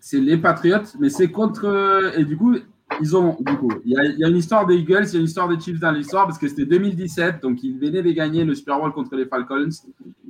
c'est 0.00 0.20
les 0.20 0.36
Patriots, 0.36 0.84
mais 0.98 1.08
c'est 1.08 1.30
contre. 1.30 1.64
Euh, 1.64 2.12
et 2.14 2.26
du 2.26 2.36
coup, 2.36 2.54
ils 3.00 3.16
ont. 3.16 3.38
Du 3.40 3.56
coup, 3.56 3.72
il 3.86 3.92
y, 3.92 4.24
a, 4.24 4.28
une 4.28 4.36
histoire 4.36 4.66
des 4.66 4.76
Eagles, 4.76 5.06
il 5.06 5.12
y 5.14 5.16
a 5.16 5.20
une 5.20 5.24
histoire 5.24 5.48
des 5.48 5.58
Chiefs 5.58 5.80
dans 5.80 5.90
l'histoire, 5.90 6.26
parce 6.26 6.36
que 6.36 6.46
c'était 6.46 6.66
2017, 6.66 7.40
donc 7.40 7.62
ils 7.62 7.78
venaient 7.78 8.02
de 8.02 8.10
gagner 8.10 8.44
le 8.44 8.54
Super 8.54 8.78
Bowl 8.78 8.92
contre 8.92 9.16
les 9.16 9.24
Falcons. 9.24 9.70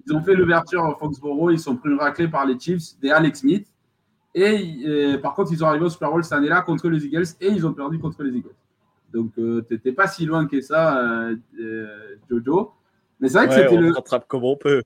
Ils 0.07 0.15
ont 0.15 0.23
fait 0.23 0.35
l'ouverture 0.35 0.85
à 0.85 0.95
Foxborough, 0.95 1.51
ils 1.51 1.59
sont 1.59 1.75
pris 1.75 1.91
une 1.91 1.99
raclée 1.99 2.29
par 2.29 2.47
les 2.47 2.57
Chiefs, 2.57 2.97
des 3.03 3.11
Alex 3.11 3.41
Smith. 3.41 3.67
Et 4.33 4.85
euh, 4.87 5.19
par 5.19 5.35
contre, 5.35 5.51
ils 5.51 5.59
sont 5.59 5.67
arrivés 5.67 5.87
au 5.87 5.91
Super 5.91 6.13
Bowl 6.13 6.23
cette 6.23 6.35
année-là 6.35 6.63
contre 6.63 6.89
les 6.89 7.05
Eagles 7.05 7.27
et 7.41 7.49
ils 7.49 7.67
ont 7.67 7.73
perdu 7.73 7.99
contre 7.99 8.23
les 8.23 8.31
Eagles. 8.31 8.55
Donc, 9.13 9.33
euh, 9.39 9.65
tu 9.67 9.75
n'étais 9.75 9.91
pas 9.91 10.07
si 10.07 10.25
loin 10.25 10.47
que 10.47 10.61
ça, 10.61 11.05
euh, 11.05 12.17
Jojo. 12.31 12.71
Mais 13.19 13.29
c'est 13.29 13.39
vrai 13.39 13.49
que 13.49 13.55
c'était 13.55 13.77
le. 13.77 13.91
rattrape 13.91 14.29
comme 14.29 14.45
on 14.45 14.57
peut. 14.57 14.83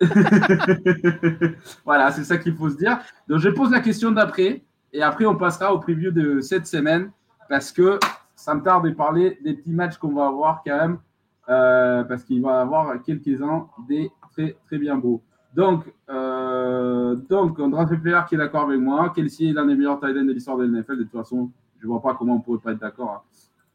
voilà, 1.84 2.10
c'est 2.12 2.24
ça 2.24 2.38
qu'il 2.38 2.54
faut 2.54 2.70
se 2.70 2.76
dire. 2.76 2.98
Donc, 3.28 3.38
je 3.38 3.48
pose 3.48 3.70
la 3.70 3.80
question 3.80 4.10
d'après 4.10 4.62
et 4.92 5.02
après, 5.02 5.26
on 5.26 5.36
passera 5.36 5.72
au 5.72 5.78
preview 5.78 6.10
de 6.10 6.40
cette 6.40 6.66
semaine 6.66 7.10
parce 7.48 7.72
que 7.72 7.98
ça 8.34 8.54
me 8.54 8.62
tarde 8.62 8.86
de 8.86 8.90
parler 8.90 9.38
des 9.44 9.54
petits 9.54 9.72
matchs 9.72 9.98
qu'on 9.98 10.12
va 10.14 10.26
avoir 10.26 10.62
quand 10.66 10.76
même 10.76 10.98
parce 11.46 12.24
qu'il 12.24 12.42
va 12.42 12.58
y 12.58 12.62
avoir 12.62 13.02
quelques-uns 13.02 13.66
des 13.88 14.10
très, 14.32 14.56
très 14.66 14.78
bien 14.78 14.96
beaux. 14.96 15.22
Donc, 15.54 15.84
euh, 16.08 17.16
donc 17.28 17.58
André 17.58 17.96
Player 17.98 18.20
qui 18.28 18.36
est 18.36 18.38
d'accord 18.38 18.68
avec 18.68 18.80
moi. 18.80 19.12
Kelsey 19.14 19.48
est 19.48 19.52
l'un 19.52 19.66
des 19.66 19.74
meilleurs 19.74 19.98
tight 19.98 20.14
de 20.14 20.32
l'histoire 20.32 20.56
de 20.56 20.64
l'NFL. 20.64 20.98
De 20.98 21.02
toute 21.02 21.12
façon, 21.12 21.50
je 21.78 21.86
ne 21.86 21.90
vois 21.90 22.00
pas 22.00 22.14
comment 22.14 22.36
on 22.36 22.40
pourrait 22.40 22.60
pas 22.60 22.72
être 22.72 22.78
d'accord. 22.78 23.24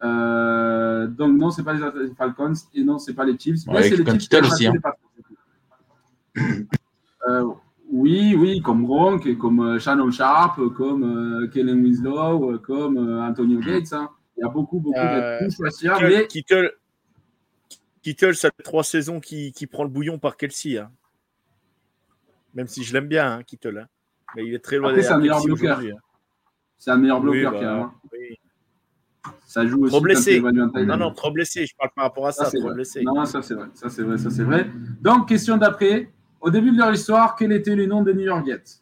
Hein. 0.01 0.07
Euh, 0.07 1.07
donc, 1.07 1.37
non, 1.37 1.51
ce 1.51 1.61
n'est 1.61 1.65
pas 1.65 1.73
les 1.73 2.13
Falcons 2.15 2.53
et 2.73 2.83
non, 2.83 2.99
ce 2.99 3.11
n'est 3.11 3.15
pas 3.15 3.25
les 3.25 3.37
Chiefs. 3.37 3.61
mais 3.67 3.83
c'est 3.83 3.97
les 3.97 4.19
Chiefs 4.19 4.41
aussi. 4.43 4.67
Hein. 4.67 4.73
Euh, 7.27 7.43
oui, 7.91 8.35
oui, 8.37 8.61
comme 8.61 8.85
Gronk, 8.85 9.35
comme 9.37 9.59
euh, 9.61 9.79
Shannon 9.79 10.11
Sharp, 10.11 10.59
comme 10.75 11.03
euh, 11.03 11.47
Kellen 11.47 11.81
Winslow, 11.81 12.59
comme 12.59 12.97
Antonio 13.19 13.59
Gates. 13.59 13.93
Hein. 13.93 14.09
Il 14.37 14.41
y 14.41 14.43
a 14.43 14.49
beaucoup, 14.49 14.79
beaucoup 14.79 14.99
de. 14.99 16.07
Mais... 16.07 16.27
Kittle, 16.27 16.71
Kittle, 18.01 18.35
ça 18.35 18.51
fait 18.55 18.63
trois 18.63 18.83
saisons 18.83 19.19
qui, 19.19 19.51
qui 19.53 19.65
prend 19.65 19.83
le 19.83 19.89
bouillon 19.89 20.19
par 20.19 20.37
Kelsey. 20.37 20.77
Hein. 20.77 20.91
Même 22.53 22.67
si 22.67 22.83
je 22.83 22.93
l'aime 22.93 23.07
bien, 23.07 23.37
hein, 23.37 23.43
Kittle. 23.43 23.79
Hein. 23.79 23.87
Mais 24.35 24.45
il 24.45 24.53
est 24.53 24.63
très 24.63 24.77
loin 24.77 24.89
Après, 24.89 25.01
c'est 25.01 25.13
un 25.13 25.17
meilleur 25.17 25.43
bloqueur. 25.43 25.81
C'est 26.77 26.91
un 26.91 26.97
meilleur 26.97 27.21
bloqueur 27.21 27.53
oui, 27.53 27.61
bah, 27.61 27.93
oui. 28.13 28.39
Ça 29.45 29.65
joue 29.65 29.83
aussi. 29.83 29.91
Trop 29.91 30.01
blessé. 30.01 30.41
Non, 30.41 30.97
non, 30.97 31.11
trop 31.13 31.31
blessé. 31.31 31.65
Je 31.65 31.75
parle 31.75 31.89
par 31.95 32.05
rapport 32.05 32.27
à 32.27 32.31
ça. 32.31 32.51
trop 32.51 32.73
blessé. 32.73 33.01
Non, 33.03 33.25
ça 33.25 33.41
c'est 33.41 33.55
vrai. 33.55 33.67
Ça 33.73 33.89
c'est 33.89 34.03
vrai. 34.03 34.17
Ça 34.17 34.29
c'est 34.29 34.43
vrai. 34.43 34.69
Donc, 35.01 35.27
question 35.27 35.57
d'après. 35.57 36.11
Au 36.45 36.51
début 36.51 36.71
de 36.71 36.77
leur 36.77 36.93
histoire, 36.93 37.35
quel 37.35 37.51
était 37.53 37.75
le 37.75 37.87
nom 37.87 38.03
des 38.03 38.13
New 38.13 38.21
York 38.21 38.45
Jets 38.45 38.79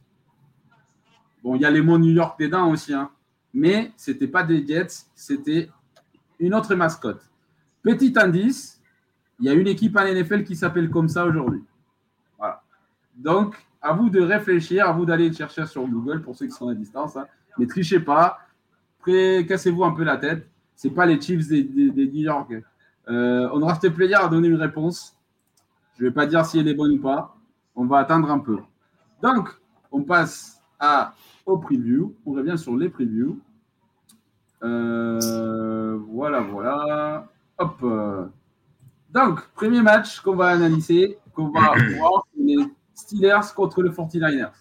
Bon, 1.42 1.56
il 1.56 1.62
y 1.62 1.66
a 1.66 1.72
les 1.72 1.82
mots 1.82 1.98
New 1.98 2.12
York 2.12 2.38
dedans 2.38 2.70
aussi, 2.70 2.94
hein. 2.94 3.10
mais 3.54 3.94
ce 3.96 4.12
n'était 4.12 4.28
pas 4.28 4.44
des 4.44 4.68
Jets, 4.68 5.06
c'était 5.16 5.70
une 6.40 6.54
autre 6.54 6.76
mascotte. 6.76 7.22
Petit 7.82 8.14
indice, 8.18 8.82
il 9.40 9.46
y 9.46 9.50
a 9.50 9.54
une 9.54 9.68
équipe 9.68 9.96
à 9.96 10.14
NFL 10.14 10.44
qui 10.44 10.58
s'appelle 10.58 10.90
comme 10.90 11.08
ça 11.08 11.26
aujourd'hui. 11.26 11.64
Donc, 13.16 13.56
à 13.82 13.94
vous 13.94 14.10
de 14.10 14.20
réfléchir, 14.20 14.90
à 14.90 14.92
vous 14.92 15.06
d'aller 15.06 15.32
chercher 15.32 15.66
sur 15.66 15.88
Google 15.88 16.22
pour 16.22 16.36
ceux 16.36 16.48
qui 16.48 16.52
sont 16.52 16.68
à 16.68 16.74
distance. 16.74 17.16
Hein. 17.16 17.28
Mais 17.58 17.66
trichez 17.66 18.02
pas. 18.02 18.40
cassez-vous 19.06 19.86
un 19.86 19.92
peu 19.92 20.04
la 20.04 20.18
tête. 20.18 20.50
Ce 20.76 20.90
pas 20.90 21.06
les 21.06 21.22
Chiefs 21.22 21.48
des, 21.48 21.64
New 21.64 22.24
York. 22.24 22.52
Euh, 23.08 23.50
on 23.54 23.62
aura 23.62 23.80
ce 23.80 23.88
plaisir 23.88 24.20
à 24.20 24.28
donner 24.28 24.50
une 24.50 24.56
réponse. 24.56 25.16
Je 25.98 26.04
ne 26.04 26.10
vais 26.10 26.14
pas 26.14 26.26
dire 26.26 26.46
si 26.46 26.60
elle 26.60 26.68
est 26.68 26.74
bonne 26.74 26.92
ou 26.92 27.00
pas. 27.02 27.38
On 27.76 27.86
va 27.86 28.00
attendre 28.00 28.30
un 28.32 28.40
peu. 28.40 28.60
Donc, 29.22 29.50
on 29.92 30.04
passe 30.04 30.62
à, 30.80 31.14
au 31.46 31.58
preview. 31.58 32.16
On 32.26 32.34
revient 32.34 32.58
sur 32.58 32.76
les 32.76 32.90
previews. 32.90 33.40
Euh, 34.64 35.98
voilà, 36.10 36.42
voilà. 36.42 37.28
Hop. 37.58 37.84
Donc, 39.12 39.48
premier 39.56 39.82
match 39.82 40.20
qu'on 40.22 40.36
va 40.36 40.48
analyser, 40.48 41.18
qu'on 41.34 41.50
va 41.50 41.74
voir, 41.98 42.26
Steelers 42.94 43.54
contre 43.56 43.82
le 43.82 43.90
49ers. 43.90 44.52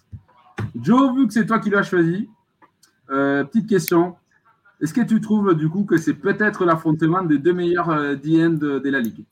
Joe, 0.75 1.15
vu 1.15 1.27
que 1.27 1.33
c'est 1.33 1.45
toi 1.45 1.59
qui 1.59 1.69
l'as 1.69 1.83
choisi, 1.83 2.29
euh, 3.09 3.43
petite 3.43 3.67
question. 3.67 4.15
Est-ce 4.81 4.93
que 4.93 5.01
tu 5.01 5.21
trouves 5.21 5.55
du 5.55 5.69
coup 5.69 5.85
que 5.85 5.97
c'est 5.97 6.15
peut-être 6.15 6.65
l'affrontement 6.65 7.23
des 7.23 7.37
deux 7.37 7.53
meilleurs 7.53 7.89
euh, 7.89 8.15
DN 8.15 8.57
de, 8.57 8.89
la 8.89 8.99
ligue? 8.99 9.25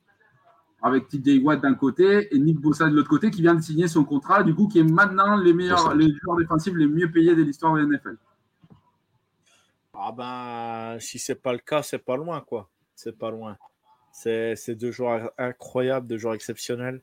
Avec 0.82 1.08
TJ 1.08 1.40
Watt 1.42 1.60
d'un 1.60 1.74
côté 1.74 2.34
et 2.34 2.38
Nick 2.38 2.58
Bossa 2.58 2.88
de 2.88 2.94
l'autre 2.94 3.08
côté 3.08 3.30
qui 3.30 3.40
vient 3.40 3.54
de 3.54 3.62
signer 3.62 3.86
son 3.86 4.04
contrat, 4.04 4.42
du 4.42 4.54
coup, 4.54 4.66
qui 4.66 4.80
est 4.80 4.84
maintenant 4.84 5.36
les 5.36 5.52
meilleurs, 5.52 5.94
les 5.94 6.12
joueurs 6.20 6.36
défensifs 6.36 6.74
les 6.74 6.88
mieux 6.88 7.10
payés 7.10 7.36
de 7.36 7.42
l'histoire 7.42 7.74
de 7.74 7.80
la 7.80 7.86
NFL. 7.86 8.16
Ah 9.94 10.10
ben, 10.10 10.98
si 10.98 11.20
c'est 11.20 11.36
pas 11.36 11.52
le 11.52 11.60
cas, 11.60 11.82
c'est 11.82 11.98
pas 11.98 12.16
loin, 12.16 12.40
quoi. 12.40 12.68
C'est 12.96 13.16
pas 13.16 13.30
loin. 13.30 13.56
C'est 14.10 14.74
deux 14.74 14.90
joueurs 14.90 15.30
incroyables, 15.38 16.08
deux 16.08 16.18
joueurs 16.18 16.34
exceptionnels. 16.34 17.00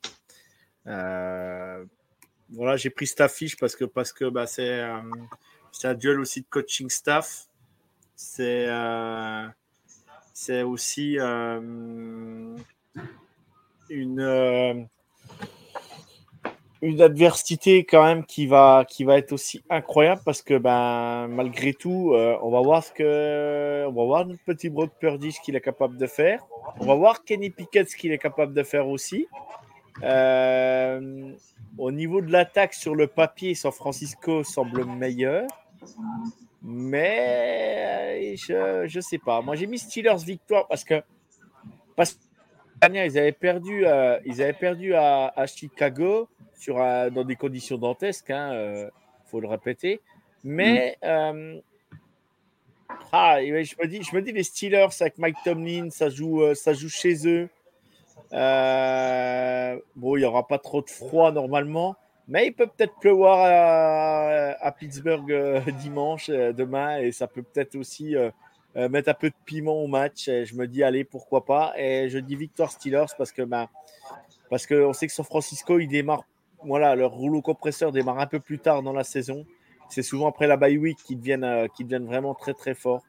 Euh, 0.85 1.85
voilà, 2.49 2.75
j'ai 2.75 2.89
pris 2.89 3.07
cette 3.07 3.21
affiche 3.21 3.57
parce 3.57 3.75
que 3.75 3.85
parce 3.85 4.11
que 4.11 4.25
bah, 4.25 4.47
c'est 4.47 4.81
euh, 4.81 5.01
un 5.83 5.93
duel 5.93 6.19
aussi 6.19 6.41
de 6.41 6.47
coaching 6.49 6.89
staff. 6.89 7.47
C'est 8.15 8.67
euh, 8.67 9.47
c'est 10.33 10.63
aussi 10.63 11.17
une, 13.89 14.19
euh, 14.19 14.73
une 16.81 17.01
adversité 17.01 17.83
quand 17.83 18.03
même 18.03 18.25
qui 18.25 18.47
va, 18.47 18.85
qui 18.87 19.03
va 19.03 19.17
être 19.17 19.31
aussi 19.33 19.61
incroyable 19.69 20.21
parce 20.25 20.41
que 20.41 20.57
ben, 20.57 21.27
malgré 21.27 21.73
tout, 21.73 22.13
euh, 22.13 22.37
on 22.41 22.51
va 22.51 22.61
voir 22.61 22.83
ce 22.83 22.91
que 22.91 23.85
on 23.87 23.91
va 23.91 24.05
voir 24.05 24.25
notre 24.25 24.43
petit 24.43 24.69
Brock 24.69 24.91
Purdy 24.99 25.31
ce 25.31 25.41
qu'il 25.41 25.55
est 25.55 25.61
capable 25.61 25.97
de 25.97 26.07
faire. 26.07 26.45
On 26.79 26.85
va 26.85 26.95
voir 26.95 27.23
Kenny 27.23 27.49
Pickett 27.49 27.89
ce 27.89 27.95
qu'il 27.95 28.11
est 28.11 28.17
capable 28.17 28.53
de 28.53 28.63
faire 28.63 28.87
aussi. 28.87 29.27
Euh, 30.03 31.33
au 31.77 31.91
niveau 31.91 32.21
de 32.21 32.31
l'attaque 32.31 32.73
sur 32.73 32.95
le 32.95 33.07
papier, 33.07 33.53
San 33.55 33.71
Francisco 33.71 34.43
semble 34.43 34.85
meilleur. 34.85 35.47
Mais 36.61 38.35
je 38.37 38.99
sais 39.01 39.17
pas. 39.17 39.41
Moi, 39.41 39.55
j'ai 39.55 39.67
mis 39.67 39.79
Steelers 39.79 40.23
victoire 40.23 40.67
parce 40.67 40.83
que 40.83 41.01
parce 41.95 42.17
que 42.87 43.05
ils 43.05 43.17
avaient 43.17 43.31
perdu, 43.31 43.85
euh, 43.85 44.19
ils 44.25 44.41
avaient 44.41 44.53
perdu 44.53 44.93
à, 44.95 45.45
Chicago 45.47 46.29
sur, 46.57 46.75
dans 46.75 47.23
des 47.23 47.35
conditions 47.35 47.77
dantesques, 47.77 48.25
il 48.29 48.33
hein, 48.33 48.53
euh, 48.53 48.89
faut 49.25 49.39
le 49.39 49.47
répéter. 49.47 50.01
Mais 50.43 50.97
mm. 51.01 51.05
euh, 51.07 51.59
ah, 53.11 53.37
je, 53.41 53.51
me 53.53 53.87
dis, 53.87 54.01
je 54.03 54.15
me 54.15 54.21
dis, 54.21 54.31
les 54.31 54.43
Steelers 54.43 54.87
avec 54.99 55.17
Mike 55.17 55.37
Tomlin, 55.43 55.89
ça 55.89 56.09
joue, 56.09 56.53
ça 56.55 56.73
joue 56.73 56.89
chez 56.89 57.27
eux. 57.27 57.49
bon, 58.31 60.15
il 60.15 60.19
n'y 60.19 60.25
aura 60.25 60.47
pas 60.47 60.59
trop 60.59 60.81
de 60.81 60.89
froid 60.89 61.31
normalement, 61.31 61.95
mais 62.27 62.47
il 62.47 62.53
peut 62.53 62.67
peut-être 62.67 62.97
pleuvoir 62.99 64.55
à 64.59 64.71
Pittsburgh 64.71 65.63
dimanche, 65.81 66.29
demain, 66.29 66.99
et 66.99 67.11
ça 67.11 67.27
peut 67.27 67.43
peut-être 67.43 67.75
aussi 67.75 68.15
euh, 68.79 68.87
mettre 68.87 69.09
un 69.09 69.13
peu 69.13 69.29
de 69.29 69.35
piment 69.45 69.83
au 69.83 69.87
match. 69.87 70.27
Et 70.27 70.45
je 70.45 70.55
me 70.55 70.65
dis, 70.65 70.83
allez, 70.83 71.03
pourquoi 71.03 71.43
pas. 71.43 71.73
Et 71.77 72.09
je 72.09 72.17
dis 72.17 72.35
victoire 72.35 72.71
Steelers 72.71 73.07
parce 73.17 73.31
que 73.31 73.41
ben, 73.41 73.67
parce 74.49 74.65
qu'on 74.65 74.93
sait 74.93 75.07
que 75.07 75.13
San 75.13 75.25
Francisco, 75.25 75.79
il 75.79 75.87
démarre, 75.87 76.23
voilà, 76.63 76.95
leur 76.95 77.11
rouleau 77.11 77.41
compresseur 77.41 77.91
démarre 77.91 78.19
un 78.19 78.27
peu 78.27 78.39
plus 78.39 78.59
tard 78.59 78.81
dans 78.81 78.93
la 78.93 79.03
saison. 79.03 79.45
C'est 79.89 80.01
souvent 80.01 80.27
après 80.29 80.47
la 80.47 80.55
bye 80.55 80.77
week 80.77 80.97
qu'ils 81.05 81.19
deviennent, 81.19 81.43
euh, 81.43 81.67
deviennent 81.79 82.05
vraiment 82.05 82.33
très 82.33 82.53
très 82.53 82.73
forts. 82.73 83.03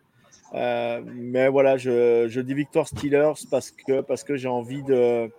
Euh, 0.55 1.01
mais 1.07 1.49
voilà, 1.49 1.77
je, 1.77 2.27
je, 2.29 2.41
dis 2.41 2.55
victoire 2.55 2.89
Steelers 2.89 3.35
parce 3.51 3.71
que, 3.71 4.01
parce 4.01 4.25
que 4.25 4.37
j'ai 4.37 4.49
envie 4.49 4.83
de. 4.83 5.31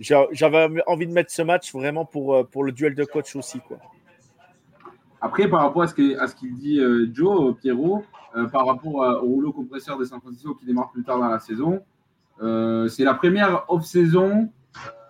J'avais 0.00 0.82
envie 0.86 1.06
de 1.06 1.12
mettre 1.12 1.30
ce 1.30 1.42
match 1.42 1.72
vraiment 1.72 2.04
pour, 2.04 2.48
pour 2.48 2.64
le 2.64 2.72
duel 2.72 2.94
de 2.94 3.04
coach 3.04 3.36
aussi. 3.36 3.60
Quoi. 3.60 3.78
Après, 5.22 5.48
par 5.48 5.62
rapport 5.62 5.82
à 5.82 5.86
ce 5.86 5.94
qu'il 5.94 6.54
dit 6.54 6.80
Joe, 7.14 7.56
Pierrot, 7.56 8.04
euh, 8.34 8.46
par 8.46 8.66
rapport 8.66 8.94
au 8.94 9.26
rouleau 9.26 9.52
compresseur 9.52 9.98
de 9.98 10.04
San 10.04 10.18
Francisco 10.20 10.54
qui 10.54 10.64
démarre 10.64 10.90
plus 10.90 11.02
tard 11.02 11.18
dans 11.18 11.28
la 11.28 11.38
saison. 11.38 11.82
Euh, 12.40 12.88
c'est 12.88 13.04
la 13.04 13.12
première 13.12 13.64
off-saison 13.68 14.48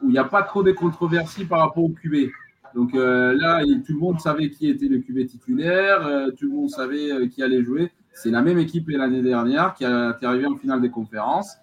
où 0.03 0.09
il 0.09 0.11
n'y 0.11 0.19
a 0.19 0.25
pas 0.25 0.43
trop 0.43 0.65
de 0.65 0.73
controversies 0.73 1.45
par 1.45 1.61
rapport 1.61 1.85
au 1.85 1.91
QB. 1.91 2.31
Donc 2.75 2.95
euh, 2.95 3.33
là, 3.39 3.63
tout 3.87 3.93
le 3.93 3.99
monde 4.01 4.19
savait 4.19 4.51
qui 4.51 4.69
était 4.69 4.89
le 4.89 4.99
QB 4.99 5.27
titulaire, 5.27 6.01
tout 6.37 6.47
le 6.47 6.53
monde 6.53 6.71
savait 6.71 7.29
qui 7.29 7.45
allait 7.45 7.63
jouer. 7.63 7.93
C'est 8.13 8.31
la 8.31 8.43
même 8.43 8.59
équipe 8.59 8.89
l'année 8.89 9.23
dernière 9.23 9.75
qui 9.75 9.85
est 9.85 10.25
arrivée 10.25 10.47
en 10.47 10.57
finale 10.57 10.81
des 10.81 10.91
conférences, 10.91 11.59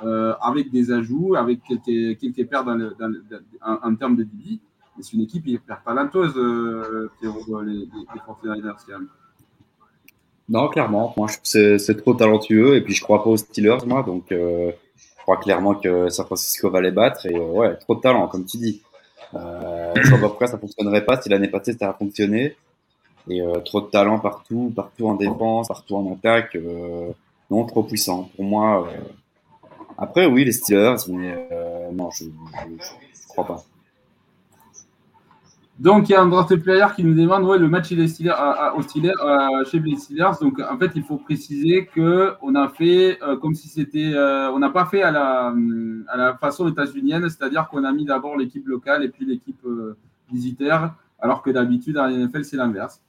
avec 0.00 0.70
des 0.70 0.92
ajouts, 0.92 1.34
avec 1.36 1.60
quelques, 1.62 2.18
quelques 2.18 2.48
pertes 2.48 2.68
en, 3.60 3.94
termes 3.96 4.16
de 4.16 4.22
DB. 4.22 4.60
C'est 5.00 5.14
une 5.14 5.22
équipe 5.22 5.46
hyper 5.46 5.82
talentueuse, 5.82 6.34
les, 6.36 7.28
les, 7.64 7.88
les 8.14 8.20
non, 10.48 10.68
clairement. 10.68 11.14
Moi, 11.16 11.28
je 11.28 11.78
c'est 11.78 11.96
trop 11.96 12.14
talentueux. 12.14 12.76
Et 12.76 12.82
puis, 12.82 12.94
je 12.94 13.02
crois 13.02 13.22
pas 13.24 13.30
aux 13.30 13.36
Steelers, 13.36 13.86
moi. 13.86 14.02
Donc, 14.02 14.30
euh, 14.32 14.70
je 14.96 15.22
crois 15.22 15.38
clairement 15.38 15.74
que 15.74 16.10
San 16.10 16.26
Francisco 16.26 16.70
va 16.70 16.80
les 16.80 16.90
battre. 16.90 17.26
Et 17.26 17.34
euh, 17.34 17.52
ouais, 17.52 17.76
trop 17.76 17.94
de 17.94 18.00
talent, 18.00 18.28
comme 18.28 18.44
tu 18.44 18.58
dis. 18.58 18.82
Euh, 19.34 19.92
je 19.96 20.10
vois 20.10 20.18
pas 20.18 20.28
pourquoi 20.28 20.46
ça 20.48 20.58
fonctionnerait 20.58 21.06
pas 21.06 21.20
si 21.20 21.30
l'année 21.30 21.48
passée 21.48 21.72
ça 21.72 21.88
a 21.88 21.94
fonctionné. 21.94 22.56
Et 23.28 23.40
euh, 23.40 23.60
trop 23.60 23.80
de 23.80 23.86
talent 23.86 24.18
partout, 24.18 24.72
partout 24.76 25.06
en 25.08 25.14
défense, 25.14 25.68
partout 25.68 25.96
en 25.96 26.12
attaque. 26.12 26.56
Euh, 26.56 27.12
non, 27.50 27.64
trop 27.64 27.84
puissant. 27.84 28.30
Pour 28.36 28.44
moi. 28.44 28.88
Après, 29.96 30.26
oui, 30.26 30.44
les 30.44 30.52
Steelers, 30.52 30.96
mais 31.08 31.48
non, 31.92 32.10
je, 32.10 32.24
je, 32.24 32.84
je 32.84 33.28
crois 33.28 33.46
pas. 33.46 33.64
Donc, 35.78 36.08
il 36.08 36.12
y 36.12 36.14
a 36.14 36.20
un 36.20 36.26
draft 36.26 36.54
player 36.56 36.86
qui 36.94 37.02
nous 37.02 37.14
demande 37.14 37.44
ouais, 37.44 37.58
le 37.58 37.68
match 37.68 37.88
chez 37.88 37.96
les 37.96 38.06
Steelers. 38.08 38.34
Donc, 40.40 40.60
en 40.60 40.78
fait, 40.78 40.90
il 40.94 41.02
faut 41.02 41.16
préciser 41.16 41.86
qu'on 41.86 42.54
a 42.54 42.68
fait 42.68 43.18
euh, 43.22 43.36
comme 43.36 43.54
si 43.54 43.68
c'était. 43.68 44.12
Euh, 44.14 44.50
on 44.50 44.58
n'a 44.58 44.68
pas 44.68 44.84
fait 44.84 45.02
à 45.02 45.10
la, 45.10 45.54
à 46.08 46.34
façon 46.36 46.68
états-unienne, 46.68 47.28
c'est-à-dire 47.28 47.68
qu'on 47.68 47.84
a 47.84 47.92
mis 47.92 48.04
d'abord 48.04 48.36
l'équipe 48.36 48.66
locale 48.66 49.02
et 49.02 49.08
puis 49.08 49.24
l'équipe 49.24 49.64
euh, 49.64 49.96
visiteur, 50.30 50.94
alors 51.18 51.42
que 51.42 51.50
d'habitude, 51.50 51.94
dans 51.94 52.06
la 52.06 52.12
NFL, 52.12 52.44
c'est 52.44 52.56
l'inverse. 52.56 53.00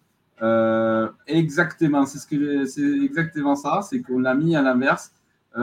exactement, 1.27 2.05
c'est 2.05 2.17
ce 2.17 2.65
c'est 2.65 3.03
exactement 3.03 3.55
ça, 3.55 3.81
c'est 3.81 4.01
qu'on 4.01 4.19
l'a 4.19 4.35
mis 4.35 4.55
à 4.55 4.61
l'inverse. 4.61 5.11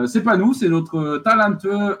c'est 0.05 0.23
pas 0.23 0.37
nous, 0.37 0.53
c'est 0.53 0.69
notre 0.69 1.17
talentueux 1.17 1.97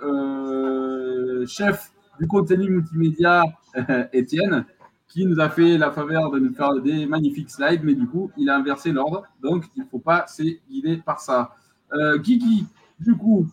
chef 1.47 1.91
du 2.19 2.27
contenu 2.27 2.69
multimédia, 2.69 3.43
Étienne 4.13 4.65
qui 5.11 5.25
nous 5.25 5.39
a 5.41 5.49
fait 5.49 5.77
la 5.77 5.91
faveur 5.91 6.31
de 6.31 6.39
nous 6.39 6.53
faire 6.53 6.73
des 6.81 7.05
magnifiques 7.05 7.49
slides, 7.49 7.81
mais 7.83 7.93
du 7.93 8.07
coup, 8.07 8.31
il 8.37 8.49
a 8.49 8.55
inversé 8.55 8.91
l'ordre, 8.93 9.23
donc 9.41 9.65
il 9.75 9.83
ne 9.83 9.87
faut 9.87 9.99
pas 9.99 10.25
se 10.27 10.43
guider 10.69 10.97
par 10.97 11.19
ça. 11.19 11.53
Euh, 11.93 12.17
Kiki, 12.19 12.65
du 12.99 13.15
coup, 13.15 13.45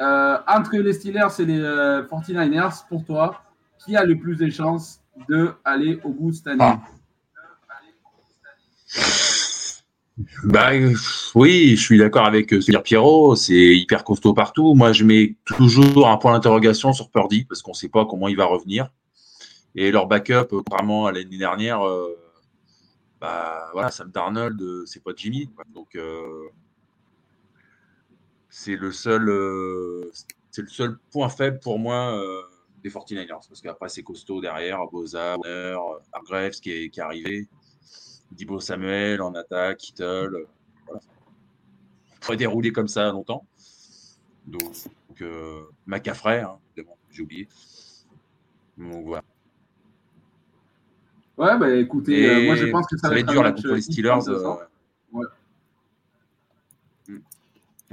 euh, 0.00 0.36
entre 0.46 0.76
les 0.76 0.92
Steelers 0.92 1.28
et 1.38 1.46
les 1.46 1.60
49ers, 1.60 2.66
euh, 2.66 2.70
pour 2.90 3.04
toi, 3.06 3.42
qui 3.78 3.96
a 3.96 4.04
le 4.04 4.18
plus 4.18 4.36
de 4.36 4.50
chances 4.50 5.00
d'aller 5.28 5.98
au 6.04 6.10
bout 6.10 6.32
cette 6.32 6.48
année? 6.48 6.58
Ah. 6.60 6.78
bah, 10.44 10.70
oui, 11.34 11.74
je 11.74 11.82
suis 11.82 11.98
d'accord 11.98 12.26
avec 12.26 12.50
ce 12.50 12.70
que 12.70 12.78
Pierrot, 12.82 13.34
c'est 13.34 13.54
hyper 13.54 14.04
costaud 14.04 14.34
partout. 14.34 14.74
Moi, 14.74 14.92
je 14.92 15.04
mets 15.04 15.36
toujours 15.46 16.06
un 16.06 16.18
point 16.18 16.34
d'interrogation 16.34 16.92
sur 16.92 17.08
Purdy 17.10 17.46
parce 17.46 17.62
qu'on 17.62 17.70
ne 17.70 17.76
sait 17.76 17.88
pas 17.88 18.04
comment 18.04 18.28
il 18.28 18.36
va 18.36 18.44
revenir. 18.44 18.90
Et 19.80 19.92
leur 19.92 20.08
backup, 20.08 20.52
apparemment, 20.58 21.06
à 21.06 21.12
l'année 21.12 21.38
dernière, 21.38 21.86
euh, 21.86 22.18
bah, 23.20 23.70
voilà, 23.72 23.92
Sam 23.92 24.10
Darnold, 24.10 24.60
euh, 24.60 24.84
c'est 24.86 25.00
pas 25.00 25.12
Jimmy. 25.14 25.48
Donc, 25.72 25.94
euh, 25.94 26.48
c'est 28.50 28.74
le 28.74 28.90
seul, 28.90 29.22
c'est 30.50 30.62
le 30.62 30.68
seul 30.68 30.98
point 31.12 31.28
faible 31.28 31.60
pour 31.60 31.78
moi 31.78 32.20
des 32.82 32.90
49ers. 32.90 33.46
Parce 33.48 33.60
qu'après, 33.60 33.88
c'est 33.88 34.02
costaud 34.02 34.40
derrière, 34.40 34.84
Boza, 34.90 35.36
Hargreaves 36.12 36.58
qui 36.60 36.72
est, 36.72 36.90
qui 36.90 36.98
est 36.98 37.02
arrivé, 37.04 37.48
Dibo 38.32 38.58
Samuel 38.58 39.22
en 39.22 39.32
attaque, 39.36 39.78
Kittle. 39.78 40.44
Voilà. 40.86 41.00
On 42.16 42.20
pourrait 42.20 42.36
dérouler 42.36 42.72
comme 42.72 42.88
ça 42.88 43.12
longtemps. 43.12 43.46
Donc, 44.44 44.72
donc 45.08 45.22
euh, 45.22 45.62
hein, 45.86 46.58
j'ai 47.12 47.22
oublié. 47.22 47.48
Donc 48.76 49.06
voilà. 49.06 49.22
Ouais, 51.38 51.56
bah 51.56 51.72
écoutez, 51.72 52.28
euh, 52.28 52.46
moi 52.46 52.56
je 52.56 52.66
pense 52.66 52.88
que 52.88 52.96
ça, 52.98 53.08
va 53.08 53.20
être 53.20 53.28
dur 53.28 53.44
là 53.44 53.52
contre 53.52 53.68
les 53.68 53.80
Steelers. 53.80 54.28
Euh, 54.28 54.56
ouais. 55.12 55.26
Hmm. 57.08 57.18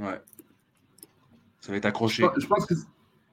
ouais. 0.00 0.20
Ça 1.60 1.70
va 1.70 1.78
être 1.78 1.84
accroché. 1.84 2.26
Je, 2.38 2.46
pense 2.48 2.66
que. 2.66 2.74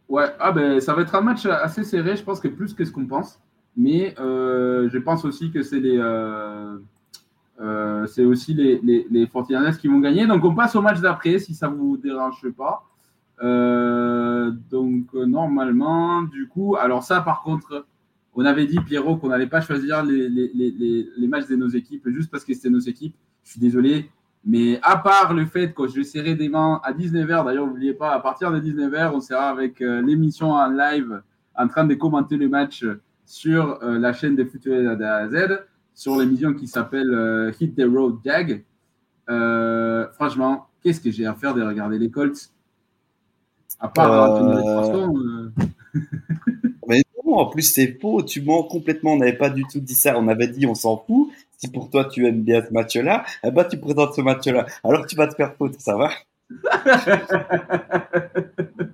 Ouais, 0.07 0.28
ah 0.39 0.51
ben 0.51 0.80
ça 0.80 0.93
va 0.93 1.01
être 1.01 1.16
un 1.16 1.22
match 1.22 1.47
assez 1.47 1.84
serré, 1.84 2.16
je 2.16 2.24
pense 2.24 2.39
que 2.39 2.47
plus 2.47 2.76
que 2.76 2.86
ce 2.86 2.91
qu'on 2.91 3.07
pense. 3.07 3.39
Mais 3.76 4.14
euh, 4.20 4.88
je 4.91 4.99
pense 4.99 5.26
aussi 5.26 5.51
que 5.51 5.64
c'est 5.64 5.80
les. 5.80 5.97
c'est 8.07 8.26
aussi 8.26 8.53
les, 8.53 8.80
les, 8.84 9.07
les 9.09 9.28
qui 9.80 9.88
vont 9.88 9.99
gagner. 9.99 10.28
Donc 10.28 10.45
on 10.45 10.53
passe 10.53 10.76
au 10.76 10.82
match 10.84 11.01
d'après 11.01 11.39
si 11.39 11.55
ça 11.55 11.70
ne 11.70 11.76
vous 11.76 11.97
dérange 11.97 12.47
pas. 12.51 12.86
donc 13.41 15.11
normalement, 15.16 16.22
du 16.22 16.47
coup, 16.47 16.76
alors 16.76 17.01
ça 17.01 17.22
par 17.22 17.41
contre, 17.41 17.88
on 18.36 18.45
avait 18.45 18.65
dit, 18.65 18.79
Pierrot, 18.79 19.17
qu'on 19.17 19.29
n'allait 19.29 19.47
pas 19.47 19.61
choisir 19.61 20.03
les, 20.03 21.27
matchs 21.27 21.47
de 21.47 21.55
nos 21.55 21.69
équipes 21.69 22.07
juste 22.09 22.31
parce 22.31 22.43
que 22.43 22.53
c'était 22.53 22.69
nos 22.69 22.79
équipes. 22.79 23.15
Je 23.43 23.51
suis 23.51 23.59
désolé. 23.59 24.09
Mais 24.45 24.79
à 24.81 24.97
part 24.97 25.34
le 25.34 25.45
fait 25.45 25.73
que 25.73 25.88
je 25.88 26.01
serai 26.01 26.36
des 26.36 26.49
mains 26.49 26.81
à 26.84 26.91
19h, 26.93 27.45
d'ailleurs, 27.45 27.67
n'oubliez 27.67 27.93
pas, 27.93 28.11
à 28.11 28.19
partir 28.19 28.51
de 28.51 28.59
19h, 28.59 29.11
on 29.13 29.21
sera 29.21 29.49
avec 29.49 29.81
euh, 29.81 30.01
l'émission 30.01 30.51
en 30.51 30.67
live 30.69 31.21
en 31.55 31.67
train 31.67 31.86
de 31.86 31.93
commenter 31.93 32.36
le 32.36 32.49
match 32.49 32.86
sur 33.25 33.81
euh, 33.84 33.97
la 33.99 34.11
chaîne 34.11 34.36
des 34.36 34.45
Futurs 34.45 34.97
Z, 35.29 35.63
sur 35.93 36.17
l'émission 36.17 36.53
qui 36.53 36.67
s'appelle 36.67 37.53
Hit 37.59 37.75
the 37.75 37.86
Road 37.88 38.17
Jag. 38.25 38.63
franchement, 40.13 40.67
qu'est-ce 40.81 40.99
que 40.99 41.11
j'ai 41.11 41.25
à 41.25 41.36
faire 41.36 41.53
de 41.53 41.61
regarder 41.61 41.97
les 41.97 42.11
Colts? 42.11 42.51
À 43.79 43.88
part 43.88 44.36
euh... 44.36 45.49
En 47.38 47.47
plus, 47.47 47.63
c'est 47.63 47.99
faux. 47.99 48.23
Tu 48.23 48.41
mens 48.41 48.63
complètement. 48.63 49.13
On 49.13 49.17
n'avait 49.17 49.38
pas 49.38 49.49
du 49.49 49.63
tout 49.71 49.79
dit 49.79 49.95
ça. 49.95 50.17
On 50.17 50.27
avait 50.27 50.47
dit, 50.47 50.65
on 50.65 50.75
s'en 50.75 50.97
fout 50.97 51.31
si 51.63 51.71
pour 51.71 51.89
toi 51.89 52.05
tu 52.05 52.27
aimes 52.27 52.41
bien 52.41 52.63
ce 52.65 52.73
match-là, 52.73 53.23
eh 53.43 53.51
ben, 53.51 53.63
tu 53.63 53.77
présentes 53.77 54.15
ce 54.15 54.21
match-là. 54.21 54.65
Alors 54.84 55.05
tu 55.05 55.15
vas 55.15 55.27
te 55.27 55.36
faire 55.36 55.55
foutre, 55.55 55.79
ça 55.79 55.95
va? 55.95 56.09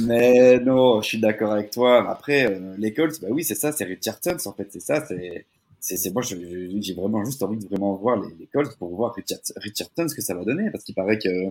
Mais 0.00 0.58
non, 0.60 1.00
je 1.00 1.08
suis 1.08 1.20
d'accord 1.20 1.52
avec 1.52 1.70
toi. 1.70 2.10
Après, 2.10 2.46
euh, 2.46 2.74
les 2.78 2.92
Colts, 2.92 3.20
bah 3.20 3.28
oui, 3.30 3.44
c'est 3.44 3.54
ça, 3.54 3.72
c'est 3.72 3.84
Richardson, 3.84 4.36
en 4.44 4.52
fait, 4.52 4.68
c'est 4.70 4.80
ça, 4.80 5.04
c'est. 5.06 5.46
C'est 5.82 6.12
moi, 6.12 6.22
j'ai 6.22 6.94
vraiment 6.94 7.24
juste 7.24 7.42
envie 7.42 7.56
de 7.56 7.66
vraiment 7.66 7.94
voir 7.94 8.20
les, 8.20 8.46
Colts 8.52 8.76
pour 8.76 8.94
voir 8.94 9.16
Richardson 9.56 10.08
ce 10.08 10.14
que 10.14 10.20
ça 10.20 10.34
va 10.34 10.44
donner, 10.44 10.70
parce 10.70 10.84
qu'il 10.84 10.94
paraît 10.94 11.18
que 11.18 11.46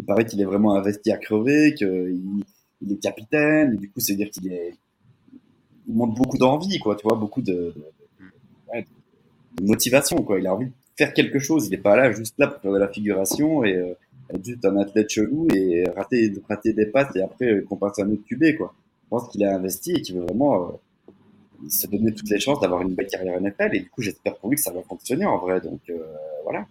il 0.00 0.04
paraît 0.04 0.24
qu'il 0.24 0.40
est 0.40 0.44
vraiment 0.44 0.74
investi 0.74 1.12
à 1.12 1.16
crever, 1.16 1.72
qu'il 1.74 2.42
il 2.80 2.92
est 2.92 2.96
capitaine, 2.96 3.74
et 3.74 3.76
du 3.76 3.88
coup, 3.88 4.00
c'est 4.00 4.14
dire 4.14 4.30
qu'il 4.30 4.52
est, 4.52 4.74
montre 5.92 6.14
beaucoup 6.14 6.38
d'envie, 6.38 6.78
quoi, 6.78 6.96
tu 6.96 7.06
vois, 7.06 7.16
beaucoup 7.16 7.42
de, 7.42 7.74
motivation, 9.60 10.16
quoi. 10.22 10.38
Il 10.38 10.46
a 10.46 10.54
envie 10.54 10.66
de 10.66 10.72
faire 10.96 11.12
quelque 11.12 11.38
chose. 11.38 11.66
Il 11.66 11.70
n'est 11.70 11.78
pas 11.78 11.96
là 11.96 12.12
juste 12.12 12.38
là 12.38 12.46
pour 12.46 12.60
faire 12.60 12.72
de 12.72 12.78
la 12.78 12.88
figuration 12.88 13.64
et 13.64 13.76
euh, 13.76 13.94
être 14.30 14.44
juste 14.44 14.64
un 14.64 14.76
athlète 14.78 15.10
chelou 15.10 15.48
et 15.54 15.84
rater, 15.94 16.32
rater 16.48 16.72
des 16.72 16.86
passes 16.86 17.14
et 17.16 17.22
après 17.22 17.46
euh, 17.46 17.64
qu'on 17.68 17.76
passe 17.76 17.98
un 17.98 18.10
autre 18.10 18.22
QB, 18.26 18.56
quoi. 18.56 18.74
Je 19.04 19.08
pense 19.10 19.28
qu'il 19.28 19.44
a 19.44 19.54
investi 19.54 19.92
et 19.92 20.00
qu'il 20.00 20.16
veut 20.16 20.24
vraiment 20.24 20.68
euh, 20.68 21.68
se 21.68 21.86
donner 21.86 22.12
toutes 22.14 22.30
les 22.30 22.40
chances 22.40 22.60
d'avoir 22.60 22.80
une 22.80 22.94
belle 22.94 23.08
carrière 23.08 23.40
NFL. 23.40 23.70
Et 23.74 23.80
du 23.80 23.90
coup, 23.90 24.00
j'espère 24.00 24.36
pour 24.36 24.48
lui 24.48 24.56
que 24.56 24.62
ça 24.62 24.72
va 24.72 24.82
fonctionner 24.82 25.26
en 25.26 25.38
vrai. 25.38 25.60
Donc 25.60 25.80
voilà. 26.44 26.66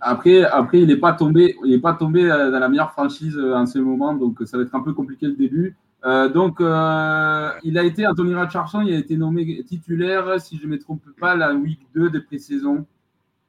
Après, 0.00 0.42
après, 0.44 0.80
il 0.80 0.88
n'est 0.88 0.96
pas 0.96 1.12
tombé, 1.12 1.54
il 1.64 1.74
est 1.74 1.78
pas 1.78 1.92
tombé 1.92 2.26
dans 2.26 2.58
la 2.58 2.68
meilleure 2.68 2.90
franchise 2.90 3.38
en 3.38 3.66
ce 3.66 3.78
moment, 3.78 4.14
donc 4.14 4.38
ça 4.46 4.56
va 4.56 4.64
être 4.64 4.74
un 4.74 4.80
peu 4.80 4.94
compliqué 4.94 5.26
le 5.26 5.34
début. 5.34 5.76
Euh, 6.04 6.28
donc, 6.28 6.60
euh, 6.60 7.52
il 7.62 7.78
a 7.78 7.84
été, 7.84 8.06
Anthony 8.06 8.34
Richardson, 8.34 8.80
il 8.80 8.94
a 8.94 8.98
été 8.98 9.16
nommé 9.16 9.62
titulaire, 9.64 10.40
si 10.40 10.58
je 10.58 10.66
ne 10.66 10.72
me 10.72 10.78
trompe 10.78 11.04
pas, 11.20 11.36
la 11.36 11.54
week 11.54 11.80
2 11.94 12.10
de 12.10 12.18
pré-saison. 12.18 12.86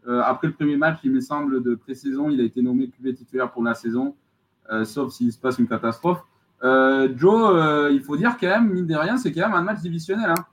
Euh, 0.08 0.22
après 0.24 0.48
le 0.48 0.54
premier 0.54 0.78
match, 0.78 1.00
il 1.04 1.12
me 1.12 1.22
semble, 1.22 1.64
de 1.64 1.76
pré-saison, 1.76 2.30
il 2.30 2.40
a 2.42 2.44
été 2.44 2.62
nommé 2.62 2.90
QB 2.90 3.16
titulaire 3.16 3.52
pour 3.52 3.64
la 3.64 3.74
saison, 3.74 4.16
sauf 4.86 5.14
s'il 5.14 5.32
se 5.32 5.40
passe 5.40 5.58
une 5.60 5.68
catastrophe. 5.68 6.24
Joe, 6.62 7.92
il 7.92 8.02
faut 8.02 8.18
dire 8.18 8.38
quand 8.40 8.48
même, 8.48 8.70
mine 8.70 8.88
de 8.88 8.96
rien, 8.96 9.18
c'est 9.18 9.32
quand 9.32 9.48
même 9.48 9.56
un 9.56 9.64
match 9.64 9.82
divisionnel. 9.82 10.30
Hein. 10.30 10.46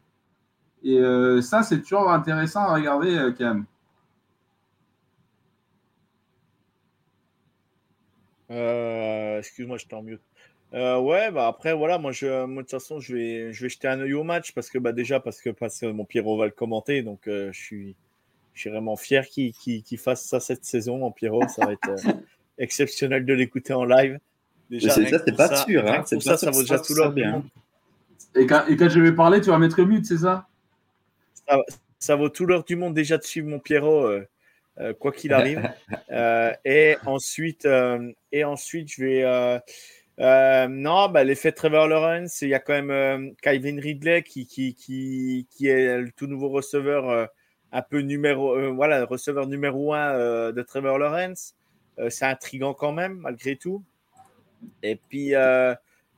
Et 0.83 1.43
ça, 1.43 1.63
c'est 1.63 1.81
toujours 1.83 2.11
intéressant 2.11 2.61
à 2.61 2.75
regarder 2.75 3.35
quand 3.37 3.55
même. 3.55 3.67
Excuse-moi, 9.39 9.77
je 9.79 9.87
t'en 9.87 10.03
mieux. 10.03 10.21
Euh, 10.73 10.99
ouais, 11.01 11.31
bah 11.33 11.49
après, 11.49 11.75
voilà, 11.75 11.99
moi, 11.99 12.13
je, 12.13 12.45
moi, 12.45 12.63
de 12.63 12.69
toute 12.69 12.71
façon, 12.71 13.01
je 13.01 13.15
vais, 13.15 13.53
je 13.53 13.63
vais 13.63 13.69
jeter 13.69 13.89
un 13.89 14.01
œil 14.01 14.15
au 14.15 14.23
match 14.23 14.53
parce 14.53 14.71
que, 14.71 14.79
bah, 14.79 14.93
déjà, 14.93 15.19
parce 15.19 15.41
que, 15.41 15.51
parce 15.51 15.81
que 15.81 15.87
mon 15.87 16.05
Pierrot 16.05 16.39
va 16.39 16.45
le 16.45 16.53
commenter, 16.53 17.03
donc 17.03 17.27
euh, 17.27 17.51
je, 17.53 17.61
suis, 17.61 17.97
je 18.55 18.61
suis 18.61 18.71
vraiment 18.71 18.97
fier 18.97 19.27
qu'il 19.29 19.99
fasse 19.99 20.25
ça 20.25 20.39
cette 20.39 20.65
saison, 20.65 20.99
mon 20.99 21.11
Pierrot. 21.11 21.49
Ça 21.49 21.67
va 21.67 21.73
être 21.73 21.89
euh, 21.89 22.13
exceptionnel 22.59 23.27
de 23.27 23.35
l'écouter 23.35 23.73
en 23.73 23.85
live. 23.85 24.19
Déjà, 24.71 24.91
ça, 24.91 25.01
c'est 25.05 25.37
pas 25.37 25.57
sûr. 25.65 25.85
Hein, 25.87 26.05
pour 26.09 26.23
ça, 26.23 26.37
ça 26.37 26.51
vaut 26.53 26.61
déjà 26.61 26.79
tout 26.79 26.95
l'or 26.95 27.11
bien. 27.11 27.43
Et 28.37 28.47
quand, 28.47 28.65
et 28.69 28.77
quand, 28.77 28.89
je 28.89 29.01
vais 29.01 29.13
parler, 29.13 29.41
tu 29.41 29.51
vas 29.51 29.59
mettre 29.59 29.83
mute, 29.83 30.07
c'est 30.07 30.19
ça, 30.19 30.47
ça 31.49 31.61
Ça 31.99 32.15
vaut 32.15 32.29
tout 32.29 32.47
l'heure 32.47 32.63
du 32.63 32.77
monde 32.77 32.95
déjà 32.95 33.19
de 33.19 33.25
suivre 33.25 33.49
mon 33.49 33.59
Pierrot. 33.59 34.09
quoi 35.01 35.11
qu'il 35.11 35.33
arrive. 35.33 35.69
et 36.65 36.97
ensuite, 37.07 37.67
et 38.31 38.45
ensuite, 38.45 38.93
je 38.93 39.03
vais, 39.03 39.61
euh, 40.21 40.69
non, 40.69 41.09
bah, 41.09 41.25
l'effet 41.25 41.51
Trevor 41.51 41.89
Lawrence, 41.89 42.43
il 42.43 42.51
y 42.51 42.55
a 42.55 42.59
quand 42.61 42.75
même 42.75 42.91
euh, 42.91 43.31
Kyvin 43.43 43.81
Ridley 43.81 44.23
qui, 44.23 44.47
qui, 44.47 44.75
qui, 44.75 45.67
est 45.67 45.99
le 45.99 46.13
tout 46.13 46.27
nouveau 46.27 46.51
receveur, 46.51 47.09
euh, 47.09 47.27
un 47.73 47.81
peu 47.81 48.01
numéro, 48.01 48.55
euh, 48.55 48.69
voilà, 48.69 49.07
receveur 49.07 49.47
numéro 49.47 49.95
un 49.95 50.53
de 50.53 50.63
Trevor 50.63 50.99
Lawrence. 50.99 51.55
c'est 52.11 52.27
intriguant 52.27 52.75
quand 52.75 52.93
même, 52.93 53.15
malgré 53.21 53.57
tout. 53.57 53.83
Et 54.83 54.97
puis, 54.97 55.33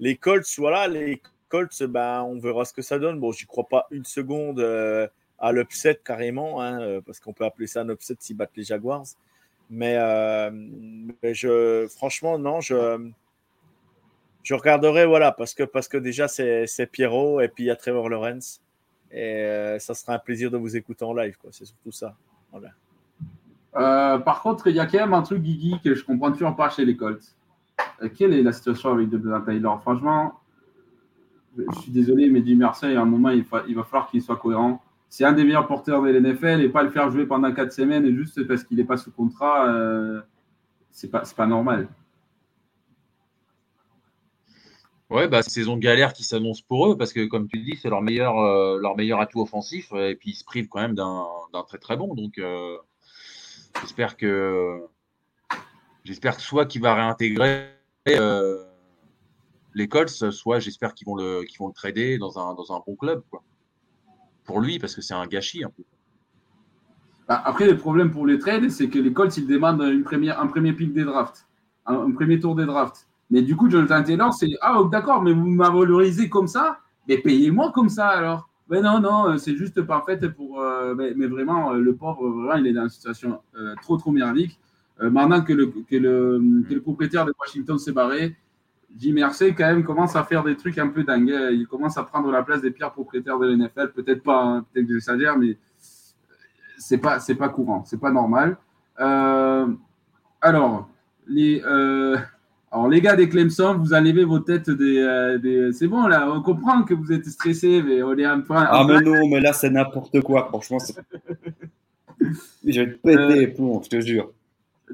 les 0.00 0.16
Colts, 0.16 0.46
voilà, 0.59 0.88
les 0.88 1.22
Colts, 1.48 1.84
bah, 1.84 2.24
on 2.24 2.38
verra 2.40 2.64
ce 2.64 2.72
que 2.72 2.82
ça 2.82 2.98
donne. 2.98 3.20
Bon, 3.20 3.30
j'y 3.30 3.46
crois 3.46 3.68
pas 3.68 3.86
une 3.92 4.05
seconde 4.05 4.61
à 5.38 5.53
l'upset 5.53 6.00
carrément, 6.05 6.61
hein, 6.61 7.00
parce 7.07 7.20
qu'on 7.20 7.32
peut 7.32 7.44
appeler 7.44 7.68
ça 7.68 7.82
un 7.82 7.88
upset 7.90 8.16
s'ils 8.18 8.36
battent 8.36 8.57
les 8.57 8.64
Jaguars. 8.64 9.07
Mais 9.70 9.94
je, 11.22 11.86
franchement, 11.88 12.38
non, 12.38 12.61
je 12.61 13.12
je 14.43 14.55
regarderai, 14.55 15.07
voilà, 15.07 15.32
parce 15.32 15.55
que, 15.55 15.62
parce 15.62 15.88
que 15.88 15.97
déjà, 15.97 16.28
c'est 16.28 16.86
Pierrot 16.90 17.40
et 17.40 17.49
puis 17.49 17.64
il 17.64 17.66
y 17.68 17.70
a 17.70 17.76
Trevor 17.76 18.09
Lawrence. 18.09 18.61
Et 19.11 19.43
euh, 19.43 19.78
ça 19.78 19.95
sera 19.95 20.14
un 20.14 20.18
plaisir 20.18 20.51
de 20.51 20.57
vous 20.57 20.74
écouter 20.76 21.05
en 21.05 21.12
live, 21.12 21.36
quoi. 21.36 21.51
C'est 21.53 21.66
surtout 21.66 21.93
ça. 21.93 22.16
Euh, 23.76 24.18
par 24.18 24.43
contre, 24.43 24.68
il 24.68 24.76
y 24.76 24.80
a 24.80 24.86
quand 24.86 24.99
même 24.99 25.14
un 25.14 25.22
truc, 25.22 25.43
Guigui, 25.43 25.78
que 25.82 25.95
je 25.95 26.05
comprends 26.05 26.32
toujours 26.32 26.57
pas 26.57 26.70
chez 26.70 26.84
les 26.84 26.97
Colts. 26.97 27.36
Euh, 28.03 28.09
quelle 28.14 28.32
est 28.32 28.43
la 28.43 28.53
situation 28.53 28.93
avec 28.93 29.09
Devin 29.09 29.40
Taylor? 29.43 29.80
Franchement, 29.80 30.40
je 31.57 31.80
suis 31.80 31.93
désolé, 31.93 32.30
mais 32.30 32.43
Jim 32.45 32.57
Mercer, 32.57 32.97
à 32.97 33.03
un 33.03 33.05
moment, 33.05 33.30
il, 33.30 33.45
va 33.45 33.84
falloir 33.84 34.11
qu'il 34.11 34.22
soit 34.22 34.36
cohérent. 34.36 34.82
C'est 35.09 35.24
un 35.24 35.32
des 35.32 35.45
meilleurs 35.45 35.66
porteurs 35.66 36.03
de 36.03 36.09
l'NFL 36.09 36.62
et 36.62 36.70
pas 36.70 36.82
le 36.82 36.90
faire 36.90 37.11
jouer 37.11 37.26
pendant 37.26 37.53
quatre 37.53 37.72
semaines 37.72 38.11
juste 38.14 38.47
parce 38.47 38.64
qu'il 38.64 38.78
n'est 38.78 38.84
pas 38.84 38.97
sous 38.97 39.11
contrat, 39.11 39.68
euh, 39.68 40.22
c'est 40.90 41.11
pas, 41.11 41.22
pas 41.36 41.47
normal. 41.47 41.88
Ouais, 45.12 45.28
bah, 45.28 45.42
saison 45.42 45.76
de 45.76 45.82
galère 45.82 46.14
qui 46.14 46.24
s'annonce 46.24 46.62
pour 46.62 46.90
eux 46.90 46.96
parce 46.96 47.12
que, 47.12 47.26
comme 47.26 47.46
tu 47.46 47.58
dis, 47.58 47.76
c'est 47.76 47.90
leur 47.90 48.00
meilleur, 48.00 48.38
euh, 48.38 48.78
leur 48.80 48.96
meilleur 48.96 49.20
atout 49.20 49.42
offensif 49.42 49.92
et 49.92 50.14
puis 50.14 50.30
ils 50.30 50.34
se 50.34 50.42
privent 50.42 50.68
quand 50.68 50.80
même 50.80 50.94
d'un 50.94 51.26
très 51.68 51.76
très 51.76 51.98
bon. 51.98 52.14
Donc, 52.14 52.38
euh, 52.38 52.78
j'espère 53.82 54.16
que 54.16 54.80
j'espère 56.04 56.40
soit 56.40 56.64
qu'il 56.64 56.80
va 56.80 56.94
réintégrer 56.94 57.66
euh, 58.08 58.64
les 59.74 59.86
Colts, 59.86 60.30
soit 60.30 60.60
j'espère 60.60 60.94
qu'ils 60.94 61.06
vont 61.06 61.16
le 61.16 61.44
vont 61.58 61.68
le 61.68 61.74
trader 61.74 62.16
dans 62.16 62.38
un, 62.38 62.54
dans 62.54 62.74
un 62.74 62.80
bon 62.86 62.96
club 62.96 63.22
quoi. 63.30 63.42
Pour 64.44 64.60
lui, 64.60 64.78
parce 64.78 64.94
que 64.94 65.02
c'est 65.02 65.14
un 65.14 65.26
gâchis 65.26 65.62
un 65.62 65.70
peu. 65.70 65.82
Bah, 67.28 67.42
après, 67.44 67.66
le 67.66 67.76
problème 67.76 68.10
pour 68.10 68.26
les 68.26 68.38
trades, 68.38 68.70
c'est 68.70 68.88
que 68.88 68.98
les 68.98 69.12
Colts, 69.12 69.36
ils 69.36 69.46
demandent 69.46 69.82
une 69.82 70.04
première, 70.04 70.40
un 70.40 70.46
premier 70.46 70.72
pick 70.72 70.94
des 70.94 71.04
drafts, 71.04 71.46
un 71.84 72.10
premier 72.12 72.40
tour 72.40 72.54
des 72.54 72.64
drafts. 72.64 73.06
Mais 73.33 73.41
du 73.41 73.57
coup, 73.57 73.70
Jonathan 73.70 74.03
Taylor, 74.03 74.35
c'est 74.35 74.51
Ah, 74.61 74.78
d'accord, 74.93 75.22
mais 75.22 75.33
vous 75.33 75.47
m'avez 75.47 75.78
valorisé 75.78 76.28
comme 76.28 76.47
ça, 76.47 76.80
mais 77.09 77.16
payez-moi 77.16 77.72
comme 77.72 77.89
ça 77.89 78.09
alors. 78.09 78.51
Mais 78.68 78.83
non, 78.83 79.01
non, 79.01 79.39
c'est 79.39 79.57
juste 79.57 79.80
parfait 79.80 80.18
pour. 80.28 80.61
Euh, 80.61 80.95
mais, 80.95 81.26
vraiment, 81.26 81.72
euh, 81.72 81.78
le 81.78 81.97
pauvre, 81.97 82.28
vraiment, 82.28 82.57
il 82.57 82.66
est 82.66 82.74
dans 82.74 82.83
une 82.83 82.91
situation 82.91 83.41
euh, 83.57 83.74
trop, 83.80 83.97
trop 83.97 84.11
merdique. 84.11 84.61
maintenant 85.01 85.41
que 85.41 85.55
le, 85.55 85.66
que, 85.66 85.97
le, 85.97 86.62
que 86.68 86.74
le, 86.74 86.83
propriétaire 86.83 87.24
de 87.24 87.33
Washington 87.41 87.78
s'est 87.78 87.93
barré, 87.93 88.37
Jim 88.99 89.14
Mersey, 89.14 89.55
quand 89.55 89.64
même, 89.64 89.83
commence 89.83 90.14
à 90.14 90.24
faire 90.24 90.45
des 90.45 90.55
trucs 90.55 90.76
un 90.76 90.89
peu 90.89 91.03
dingues. 91.03 91.35
Il 91.53 91.66
commence 91.66 91.97
à 91.97 92.03
prendre 92.03 92.30
la 92.30 92.43
place 92.43 92.61
des 92.61 92.70
pires 92.70 92.93
propriétaires 92.93 93.39
de 93.39 93.47
l'NFL. 93.47 93.93
Peut-être 93.93 94.22
pas, 94.22 94.43
hein, 94.43 94.66
peut-être 94.72 94.87
que 94.87 94.93
j'exagère, 94.93 95.39
mais 95.39 95.57
c'est 96.76 96.99
pas, 96.99 97.18
c'est 97.18 97.37
pas 97.37 97.49
courant, 97.49 97.83
c'est 97.87 97.99
pas 97.99 98.11
normal. 98.11 98.59
alors, 98.99 100.91
les. 101.26 101.62
Alors, 102.72 102.88
les 102.88 103.02
gars 103.02 103.16
des 103.16 103.28
Clemson, 103.28 103.76
vous 103.76 103.92
enlevez 103.92 104.24
vos 104.24 104.38
têtes 104.38 104.70
euh, 104.70 105.36
des. 105.36 105.72
C'est 105.72 105.86
bon, 105.86 106.06
là, 106.06 106.26
on 106.32 106.40
comprend 106.40 106.82
que 106.84 106.94
vous 106.94 107.12
êtes 107.12 107.26
stressés, 107.26 107.82
mais 107.82 108.02
on 108.02 108.16
est 108.16 108.24
un 108.24 108.40
peu. 108.40 108.54
Ah, 108.56 108.84
mais 108.88 109.00
non, 109.02 109.28
mais 109.28 109.40
là, 109.40 109.52
c'est 109.52 109.68
n'importe 109.68 110.22
quoi, 110.22 110.46
franchement. 110.46 110.78
je 112.66 112.80
vais 112.80 112.92
te 112.92 112.98
péter 112.98 113.54
euh, 113.60 113.80
je 113.82 113.88
te 113.88 114.00
jure. 114.00 114.32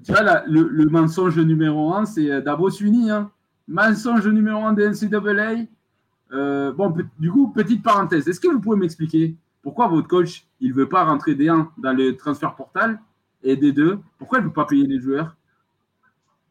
Tu 0.04 0.12
vois, 0.12 0.22
là, 0.22 0.44
le, 0.46 0.86
mensonge 0.86 1.38
numéro 1.38 1.92
un, 1.94 2.04
c'est 2.04 2.30
euh, 2.30 2.40
Davos 2.40 2.70
Uni. 2.70 3.10
Hein. 3.10 3.30
Mensonge 3.66 4.26
numéro 4.26 4.64
un 4.64 4.72
des 4.72 4.88
NCAA. 4.88 5.64
Euh, 6.32 6.72
bon, 6.72 6.94
du 7.18 7.30
coup, 7.30 7.52
petite 7.52 7.82
parenthèse. 7.82 8.28
Est-ce 8.28 8.40
que 8.40 8.48
vous 8.48 8.60
pouvez 8.60 8.78
m'expliquer 8.78 9.34
pourquoi 9.62 9.88
votre 9.88 10.08
coach, 10.08 10.46
il 10.60 10.70
ne 10.70 10.74
veut 10.74 10.88
pas 10.88 11.04
rentrer 11.04 11.34
des 11.34 11.48
1 11.48 11.70
dans 11.78 11.92
le 11.92 12.16
transfert 12.16 12.54
portal 12.54 13.00
et 13.42 13.56
des 13.56 13.72
2 13.72 13.98
Pourquoi 14.18 14.38
il 14.38 14.42
ne 14.42 14.46
veut 14.48 14.52
pas 14.52 14.66
payer 14.66 14.86
les 14.86 15.00
joueurs? 15.00 15.36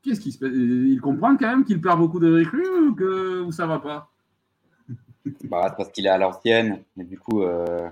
Qu'est-ce 0.08 0.22
qui 0.22 0.32
se 0.32 0.40
passe? 0.40 0.52
Il 0.54 1.00
comprend 1.02 1.36
quand 1.36 1.50
même 1.50 1.66
qu'il 1.66 1.82
perd 1.82 2.00
beaucoup 2.00 2.20
de 2.20 2.40
recrues 2.40 2.90
ou 2.90 2.96
que 2.96 3.52
ça 3.52 3.68
va 3.68 3.80
pas? 3.80 4.10
Bah, 5.44 5.74
Parce 5.78 5.92
qu'il 5.92 6.06
est 6.06 6.10
à 6.10 6.18
l'ancienne. 6.18 6.84
Mais 6.96 7.04
du 7.04 7.20
coup, 7.20 7.42
euh, 7.42 7.90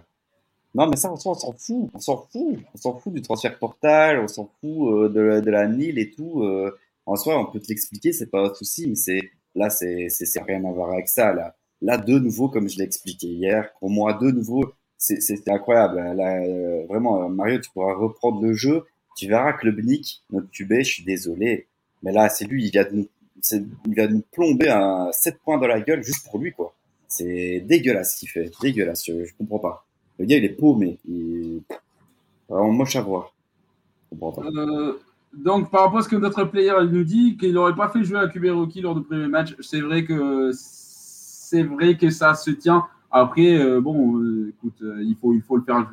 Non, 0.74 0.88
mais 0.88 0.96
ça, 0.96 1.12
on 1.12 1.18
s'en 1.18 1.52
fout. 1.52 1.90
On 1.94 2.00
s'en 2.00 2.18
fout. 2.32 2.58
On 2.74 2.78
s'en 2.78 2.98
fout 2.98 3.14
du 3.14 3.22
transfert 3.22 3.60
portal, 3.60 4.20
on 4.20 4.28
s'en 4.30 4.50
fout 4.62 4.94
euh, 4.94 5.10
de, 5.10 5.42
de, 5.42 5.52
la 5.52 5.68
NIL 5.68 6.00
et 6.00 6.12
tout. 6.12 6.44
Euh. 6.44 6.72
en 7.06 7.18
soi, 7.18 7.38
on 7.38 7.52
peut 7.52 7.60
te 7.60 7.68
l'expliquer, 7.68 8.14
c'est 8.14 8.28
pas 8.28 8.46
un 8.50 8.54
souci, 8.54 8.88
mais 8.88 8.96
c'est 8.96 9.32
là, 9.54 9.70
c'est 9.70 10.08
rien 10.48 10.64
à 10.64 10.72
voir 10.72 10.92
avec 10.92 11.10
ça. 11.10 11.34
Là, 11.34 11.56
là 11.82 11.98
de 11.98 12.18
nouveau, 12.18 12.48
comme 12.48 12.70
je 12.70 12.78
l'ai 12.78 12.86
expliqué 12.86 13.28
hier, 13.28 13.72
pour 13.80 13.90
moi, 13.90 14.14
de 14.14 14.32
nouveau, 14.32 14.74
c'est 14.98 15.50
incroyable. 15.50 16.00
Euh, 16.00 16.86
vraiment, 16.88 17.28
Mario, 17.30 17.60
tu 17.60 17.70
pourras 17.72 17.94
reprendre 17.94 18.42
le 18.42 18.54
jeu. 18.54 18.86
Tu 19.18 19.28
verras 19.28 19.54
que 19.54 19.66
le 19.66 19.72
BNIC, 19.72 20.24
notre 20.32 20.50
QB, 20.50 20.74
je 20.80 20.84
suis 20.84 21.04
désolé. 21.04 21.68
Mais 22.06 22.12
là, 22.12 22.30
c'est 22.30 22.46
lui, 22.46 22.66
il 22.66 22.72
vient, 22.72 22.84
de 22.84 22.96
nous, 22.96 23.08
il 23.52 23.94
vient 23.94 24.08
nous 24.08 24.24
plomber 24.32 24.70
un 24.70 25.12
7 25.12 25.40
points 25.44 25.58
dans 25.58 25.68
la 25.68 25.82
gueule 25.82 26.04
juste 26.04 26.30
pour 26.30 26.40
lui, 26.40 26.52
quoi. 26.52 26.74
C'est 27.08 27.62
dégueulasse 27.62 28.14
ce 28.14 28.20
qu'il 28.20 28.30
fait. 28.30 28.52
Dégueulasse, 28.62 29.06
je, 29.08 29.26
je 29.26 29.34
comprends 29.36 29.58
pas. 29.58 29.86
Le 30.20 30.26
gars, 30.26 30.38
il 30.38 30.46
est 30.46 30.50
paumé. 30.50 31.00
Il 31.10 31.64
est 32.50 32.54
moche 32.54 32.96
à 32.96 33.02
voir. 33.02 33.34
Euh, 34.22 34.94
donc, 35.34 35.72
par 35.72 35.86
rapport 35.86 36.00
à 36.00 36.02
ce 36.04 36.10
que 36.10 36.16
notre 36.16 36.44
player 36.46 36.74
nous 36.90 37.04
dit, 37.04 37.38
qu'il 37.38 37.54
n'aurait 37.54 37.76
pas 37.76 37.90
fait 37.90 38.04
jouer 38.04 38.20
à 38.20 38.54
Rookie 38.54 38.82
lors 38.82 38.96
du 38.96 39.02
premier 39.02 39.28
match, 39.28 39.56
c'est 39.60 39.82
vrai 39.82 40.06
que 40.06 40.52
c'est 40.54 41.64
vrai 41.64 41.98
que 41.98 42.12
ça 42.12 42.36
se 42.36 42.52
tient. 42.52 42.86
Après, 43.10 43.58
euh, 43.58 43.82
bon, 43.82 44.20
euh, 44.20 44.54
écoute, 44.56 44.84
il 45.02 45.16
faut, 45.20 45.34
il 45.34 45.42
faut 45.42 45.58
le 45.58 45.64
faire. 45.64 45.88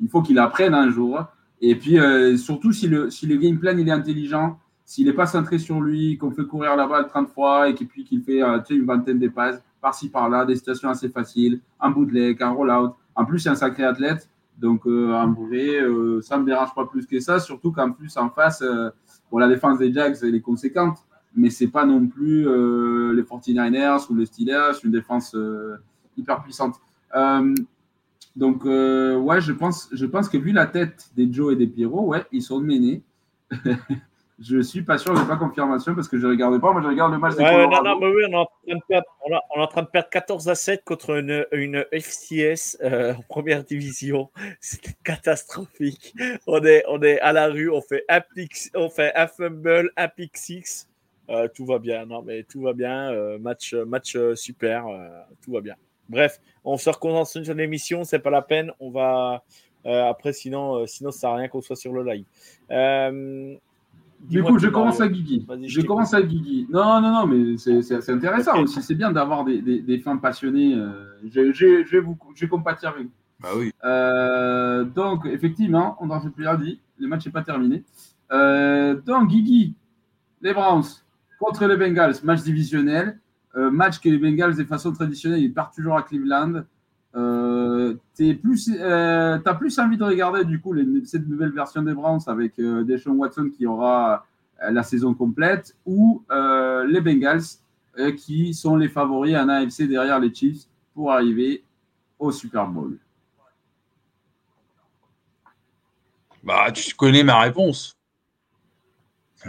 Il 0.00 0.08
faut 0.08 0.22
qu'il 0.22 0.38
apprenne 0.38 0.72
un 0.72 0.90
jour. 0.90 1.20
Et 1.60 1.76
puis, 1.76 1.98
surtout, 2.38 2.72
si 2.72 2.88
le, 2.88 3.10
si 3.10 3.26
le 3.26 3.36
game 3.36 3.58
plan 3.58 3.76
il 3.76 3.88
est 3.88 3.92
intelligent, 3.92 4.58
s'il 4.84 5.06
n'est 5.06 5.12
pas 5.12 5.26
centré 5.26 5.58
sur 5.58 5.80
lui, 5.80 6.18
qu'on 6.18 6.30
fait 6.30 6.44
courir 6.44 6.76
la 6.76 6.86
balle 6.86 7.06
30 7.08 7.28
fois 7.28 7.68
et 7.68 7.74
puis 7.74 8.04
qu'il 8.04 8.22
fait 8.22 8.40
une 8.70 8.84
vingtaine 8.84 9.18
de 9.18 9.28
passes 9.28 9.62
par-ci 9.80 10.08
par-là, 10.08 10.44
des 10.44 10.56
situations 10.56 10.88
assez 10.88 11.08
faciles, 11.08 11.60
un 11.80 11.90
bootleg, 11.90 12.42
un 12.42 12.50
rollout, 12.50 12.94
en 13.14 13.24
plus, 13.24 13.38
c'est 13.40 13.48
un 13.48 13.54
sacré 13.54 13.84
athlète. 13.84 14.28
Donc, 14.58 14.86
euh, 14.86 15.12
en 15.12 15.32
vrai, 15.32 15.80
euh, 15.80 16.20
ça 16.22 16.36
ne 16.36 16.42
me 16.42 16.46
dérange 16.46 16.74
pas 16.74 16.86
plus 16.86 17.06
que 17.06 17.20
ça. 17.20 17.38
Surtout 17.40 17.72
qu'en 17.72 17.92
plus, 17.92 18.16
en 18.16 18.30
face, 18.30 18.62
euh, 18.62 18.90
la 19.32 19.48
défense 19.48 19.78
des 19.78 19.92
Jags, 19.92 20.16
elle 20.22 20.34
est 20.34 20.40
conséquente. 20.40 20.98
Mais 21.36 21.50
ce 21.50 21.64
n'est 21.64 21.70
pas 21.70 21.84
non 21.84 22.06
plus 22.06 22.44
les 22.44 23.22
49ers 23.24 24.06
ou 24.08 24.14
les 24.14 24.26
Steelers, 24.26 24.78
une 24.84 24.92
défense 24.92 25.36
hyper 26.16 26.44
puissante. 26.44 26.76
donc, 28.36 28.64
ouais, 28.64 29.40
je 29.40 29.52
pense, 29.52 29.88
je 29.90 30.06
pense 30.06 30.28
que 30.28 30.38
vu 30.38 30.52
la 30.52 30.66
tête 30.66 31.10
des 31.16 31.32
Joe 31.32 31.54
et 31.54 31.56
des 31.56 31.66
Pierrot, 31.66 32.06
ouais, 32.06 32.24
ils 32.30 32.42
sont 32.42 32.60
menés. 32.60 33.02
Je 34.40 34.60
suis 34.60 34.82
pas 34.82 34.98
sûr, 34.98 35.14
je 35.14 35.22
n'ai 35.22 35.28
pas 35.28 35.36
confirmation 35.36 35.94
parce 35.94 36.08
que 36.08 36.18
je 36.18 36.26
ne 36.26 36.32
regarde 36.32 36.60
pas. 36.60 36.72
Moi, 36.72 36.82
je 36.82 36.88
regarde 36.88 37.12
le 37.12 37.18
match 37.18 37.36
des 37.36 37.44
non, 37.44 37.68
non, 37.68 37.98
mais 38.00 38.08
oui, 38.08 38.24
on 38.28 38.32
est, 38.32 38.36
en 38.36 38.46
train 38.46 38.74
de 38.74 38.82
perdre, 38.88 39.06
on, 39.24 39.60
est 39.60 39.62
en 39.62 39.66
train 39.68 39.82
de 39.82 39.86
perdre 39.86 40.08
14 40.10 40.48
à 40.48 40.54
7 40.56 40.82
contre 40.84 41.10
une, 41.10 41.46
une 41.52 41.86
FCS 41.92 42.78
euh, 42.82 43.14
en 43.14 43.22
première 43.22 43.62
division. 43.62 44.30
C'était 44.60 44.96
catastrophique. 45.04 46.14
On 46.48 46.64
est, 46.64 46.82
on 46.88 47.00
est 47.02 47.20
à 47.20 47.32
la 47.32 47.46
rue, 47.46 47.70
on 47.70 47.80
fait 47.80 48.04
un, 48.08 48.22
on 48.74 48.90
fait 48.90 49.14
un 49.14 49.28
fumble, 49.28 49.92
un 49.96 50.08
pick 50.08 50.36
six. 50.36 50.88
Euh, 51.30 51.46
tout 51.54 51.64
va 51.64 51.78
bien, 51.78 52.04
non, 52.04 52.22
mais 52.22 52.42
tout 52.42 52.60
va 52.60 52.72
bien. 52.72 53.12
Euh, 53.12 53.38
match 53.38 53.72
match 53.74 54.16
super, 54.34 54.86
tout 55.44 55.52
va 55.52 55.60
bien. 55.60 55.76
Bref, 56.08 56.40
on 56.64 56.76
se 56.76 56.90
reconcentre 56.90 57.44
sur 57.44 57.54
l'émission, 57.54 58.02
c'est 58.02 58.18
pas 58.18 58.30
la 58.30 58.42
peine. 58.42 58.72
On 58.80 58.90
va. 58.90 59.44
après, 59.84 60.32
sinon, 60.32 60.88
sinon, 60.88 61.12
ça 61.12 61.20
sert 61.20 61.30
à 61.30 61.36
rien 61.36 61.46
qu'on 61.46 61.62
soit 61.62 61.76
sur 61.76 61.92
le 61.92 62.02
live. 62.02 62.26
Du 64.28 64.42
coup, 64.42 64.58
je 64.58 64.68
commence 64.68 65.00
à 65.00 65.08
Guigui. 65.08 65.46
Je 65.66 65.80
commence 65.82 66.14
à 66.14 66.22
Guigui. 66.22 66.66
Non, 66.70 67.00
non, 67.00 67.12
non, 67.12 67.26
mais 67.26 67.56
c'est 67.58 68.10
intéressant 68.10 68.62
aussi. 68.62 68.82
C'est 68.82 68.94
bien 68.94 69.12
d'avoir 69.12 69.44
des, 69.44 69.60
des, 69.60 69.80
des, 69.80 69.98
fans 69.98 70.18
passionnés. 70.18 70.74
Euh, 70.74 71.16
je, 71.30 71.90
vais 71.90 72.00
vous, 72.00 72.16
je 72.34 72.46
compatir 72.46 72.90
avec 72.90 73.04
vous. 73.04 73.12
Bah 73.40 73.50
oui. 73.56 73.72
Euh, 73.84 74.84
donc, 74.84 75.26
effectivement, 75.26 75.96
on 76.00 76.10
en 76.10 76.20
fait 76.20 76.30
plus 76.30 76.46
dit. 76.58 76.80
Le 76.98 77.08
match 77.08 77.26
n'est 77.26 77.32
pas 77.32 77.42
terminé. 77.42 77.84
Euh, 78.32 78.94
donc, 78.94 79.28
Guigui, 79.28 79.74
les 80.40 80.54
Browns 80.54 80.84
contre 81.38 81.66
les 81.66 81.76
Bengals, 81.76 82.14
match 82.22 82.42
divisionnel. 82.42 83.18
match 83.54 84.00
que 84.00 84.08
les 84.08 84.18
Bengals, 84.18 84.56
de 84.56 84.64
façon 84.64 84.92
traditionnelle, 84.92 85.40
ils 85.40 85.52
partent 85.52 85.74
toujours 85.74 85.96
à 85.96 86.02
Cleveland. 86.02 86.62
Euh, 87.16 87.94
plus, 88.42 88.70
euh, 88.76 89.38
as 89.44 89.54
plus 89.54 89.78
envie 89.78 89.96
de 89.96 90.02
regarder 90.02 90.44
du 90.44 90.60
coup 90.60 90.74
cette 91.04 91.28
nouvelle 91.28 91.52
version 91.52 91.82
des 91.82 91.94
Browns 91.94 92.22
avec 92.26 92.58
euh, 92.58 92.82
Deshaun 92.82 93.14
Watson 93.16 93.50
qui 93.56 93.66
aura 93.66 94.26
euh, 94.62 94.70
la 94.72 94.82
saison 94.82 95.14
complète 95.14 95.76
ou 95.86 96.24
les 96.30 97.00
Bengals 97.00 97.42
qui 98.16 98.52
sont 98.52 98.76
les 98.76 98.88
favoris 98.88 99.36
en 99.36 99.48
AFC 99.48 99.82
derrière 99.82 100.18
les 100.18 100.34
Chiefs 100.34 100.64
pour 100.92 101.12
arriver 101.12 101.62
au 102.18 102.32
Super 102.32 102.66
Bowl. 102.66 102.98
Bah, 106.42 106.72
tu 106.72 106.94
connais 106.94 107.22
ma 107.22 107.38
réponse. 107.38 107.96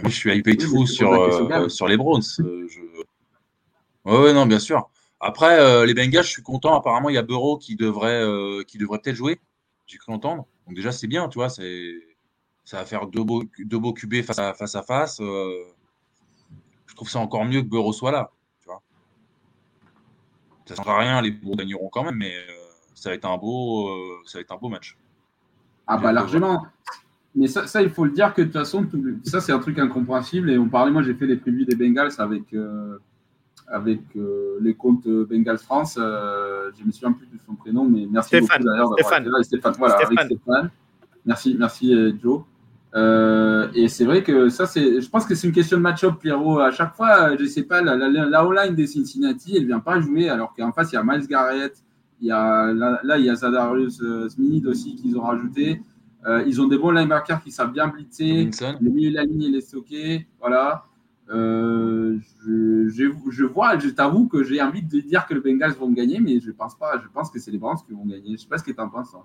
Je 0.04 0.08
suis 0.08 0.36
hypé 0.36 0.54
de 0.54 0.62
fou 0.62 0.86
sur, 0.86 1.70
sur 1.70 1.88
les 1.88 1.96
Browns. 1.96 2.22
Je... 2.22 2.78
Ouais, 4.04 4.32
non, 4.32 4.46
bien 4.46 4.60
sûr. 4.60 4.88
Après, 5.20 5.58
euh, 5.60 5.86
les 5.86 5.94
Bengals, 5.94 6.24
je 6.24 6.30
suis 6.30 6.42
content. 6.42 6.76
Apparemment, 6.76 7.08
il 7.08 7.14
y 7.14 7.18
a 7.18 7.22
Bureau 7.22 7.56
qui 7.56 7.76
devrait, 7.76 8.22
euh, 8.22 8.62
qui 8.64 8.78
devrait 8.78 8.98
peut-être 8.98 9.16
jouer. 9.16 9.40
J'ai 9.86 9.98
cru 9.98 10.12
entendre. 10.12 10.46
Donc 10.66 10.76
déjà, 10.76 10.92
c'est 10.92 11.06
bien, 11.06 11.28
tu 11.28 11.38
vois. 11.38 11.48
C'est, 11.48 11.94
ça 12.64 12.78
va 12.78 12.84
faire 12.84 13.06
deux 13.06 13.24
beaux, 13.24 13.44
deux 13.58 13.78
beaux 13.78 13.92
QB 13.92 14.22
face 14.22 14.38
à 14.38 14.52
face. 14.52 14.74
À 14.74 14.82
face. 14.82 15.20
Euh, 15.20 15.64
je 16.86 16.94
trouve 16.94 17.08
ça 17.08 17.18
encore 17.18 17.44
mieux 17.44 17.62
que 17.62 17.68
Bureau 17.68 17.92
soit 17.92 18.12
là. 18.12 18.30
Tu 18.60 18.66
vois. 18.66 18.82
Ça 20.66 20.74
ne 20.74 20.76
sera 20.76 20.98
rien, 20.98 21.22
les 21.22 21.30
Bureaux 21.30 21.56
gagneront 21.56 21.88
quand 21.88 22.04
même, 22.04 22.16
mais 22.16 22.34
ça 22.94 23.10
va 23.10 23.14
être 23.14 23.26
un 23.26 23.36
beau, 23.36 23.90
ça 24.24 24.38
va 24.38 24.42
être 24.42 24.52
un 24.52 24.56
beau 24.56 24.68
match. 24.68 24.96
Ah 25.86 25.98
bah 25.98 26.12
largement. 26.12 26.66
Mais 27.34 27.48
ça, 27.48 27.66
ça, 27.66 27.82
il 27.82 27.90
faut 27.90 28.06
le 28.06 28.12
dire 28.12 28.32
que 28.32 28.40
de 28.40 28.46
toute 28.46 28.54
façon, 28.54 28.86
ça 29.24 29.40
c'est 29.40 29.52
un 29.52 29.58
truc 29.58 29.78
incompréhensible. 29.78 30.50
Et 30.50 30.58
on 30.58 30.68
parlait, 30.68 30.90
moi 30.90 31.02
j'ai 31.02 31.14
fait 31.14 31.26
les 31.26 31.36
prévus 31.36 31.66
des 31.66 31.76
Bengals 31.76 32.12
avec 32.18 32.54
avec 33.68 34.00
euh, 34.16 34.58
les 34.60 34.74
comptes 34.74 35.06
Bengals 35.08 35.58
France. 35.58 35.98
Euh, 36.00 36.70
je 36.78 36.84
me 36.84 36.92
souviens 36.92 37.12
plus 37.12 37.26
de 37.26 37.38
son 37.44 37.54
prénom, 37.54 37.84
mais 37.84 38.06
merci 38.10 38.28
Stéphane. 38.28 38.58
beaucoup 38.62 38.70
d'ailleurs 38.70 38.92
Stéphane. 38.92 39.42
Stéphane. 39.42 39.74
Voilà, 39.78 39.94
Avec 39.96 40.20
Stéphane. 40.20 40.70
Merci, 41.24 41.56
merci 41.58 41.94
euh, 41.94 42.12
Joe. 42.22 42.42
et 43.74 43.88
c'est 43.88 44.04
vrai 44.04 44.22
que 44.22 44.48
ça, 44.48 44.66
c'est, 44.66 45.00
je 45.00 45.08
pense 45.10 45.26
que 45.26 45.34
c'est 45.34 45.46
une 45.48 45.52
question 45.52 45.76
de 45.76 45.82
match-up, 45.82 46.14
Pierrot. 46.20 46.60
À 46.60 46.70
chaque 46.70 46.94
fois, 46.94 47.36
je 47.36 47.42
ne 47.42 47.48
sais 47.48 47.64
pas, 47.64 47.82
la, 47.82 47.96
la, 47.96 48.08
la 48.08 48.46
online 48.46 48.74
des 48.74 48.86
Cincinnati, 48.86 49.56
elle 49.56 49.62
ne 49.62 49.68
vient 49.68 49.80
pas 49.80 50.00
jouer, 50.00 50.28
alors 50.28 50.54
qu'en 50.54 50.72
face, 50.72 50.92
il 50.92 50.94
y 50.94 50.98
a 50.98 51.02
Miles 51.02 51.26
Garrett, 51.26 51.76
il 52.20 52.28
y 52.28 52.30
a, 52.32 52.72
là, 52.72 53.18
il 53.18 53.24
y 53.24 53.30
a 53.30 53.34
Zadarius 53.34 54.02
Smith 54.28 54.66
aussi 54.66 54.94
qu'ils 54.94 55.18
ont 55.18 55.22
rajouté. 55.22 55.82
ils 56.46 56.60
ont 56.60 56.68
des 56.68 56.78
bons 56.78 56.92
linebackers 56.92 57.42
qui 57.42 57.50
savent 57.50 57.72
bien 57.72 57.88
blitzer. 57.88 58.50
Le 58.80 58.88
milieu 58.90 59.10
de 59.10 59.16
la 59.16 59.24
ligne, 59.24 59.42
il 59.42 59.56
est 59.56 59.60
stocké. 59.60 60.26
Voilà. 60.40 60.84
Euh, 61.28 62.18
je, 62.44 62.88
je, 63.30 63.44
vois, 63.44 63.78
je 63.78 63.88
t'avoue 63.88 64.28
que 64.28 64.44
j'ai 64.44 64.62
envie 64.62 64.82
de 64.82 65.00
dire 65.00 65.26
que 65.26 65.34
les 65.34 65.40
Bengals 65.40 65.72
vont 65.72 65.90
gagner, 65.90 66.20
mais 66.20 66.40
je 66.40 66.50
pense 66.52 66.76
pas. 66.76 67.00
Je 67.02 67.08
pense 67.12 67.30
que 67.30 67.40
c'est 67.40 67.50
les 67.50 67.58
Browns 67.58 67.78
qui 67.86 67.92
vont 67.92 68.06
gagner. 68.06 68.32
Je 68.32 68.36
sais 68.36 68.48
pas 68.48 68.58
ce 68.58 68.64
que 68.64 68.70
tu 68.70 68.80
en 68.80 68.88
penses. 68.88 69.14
Hein. 69.14 69.24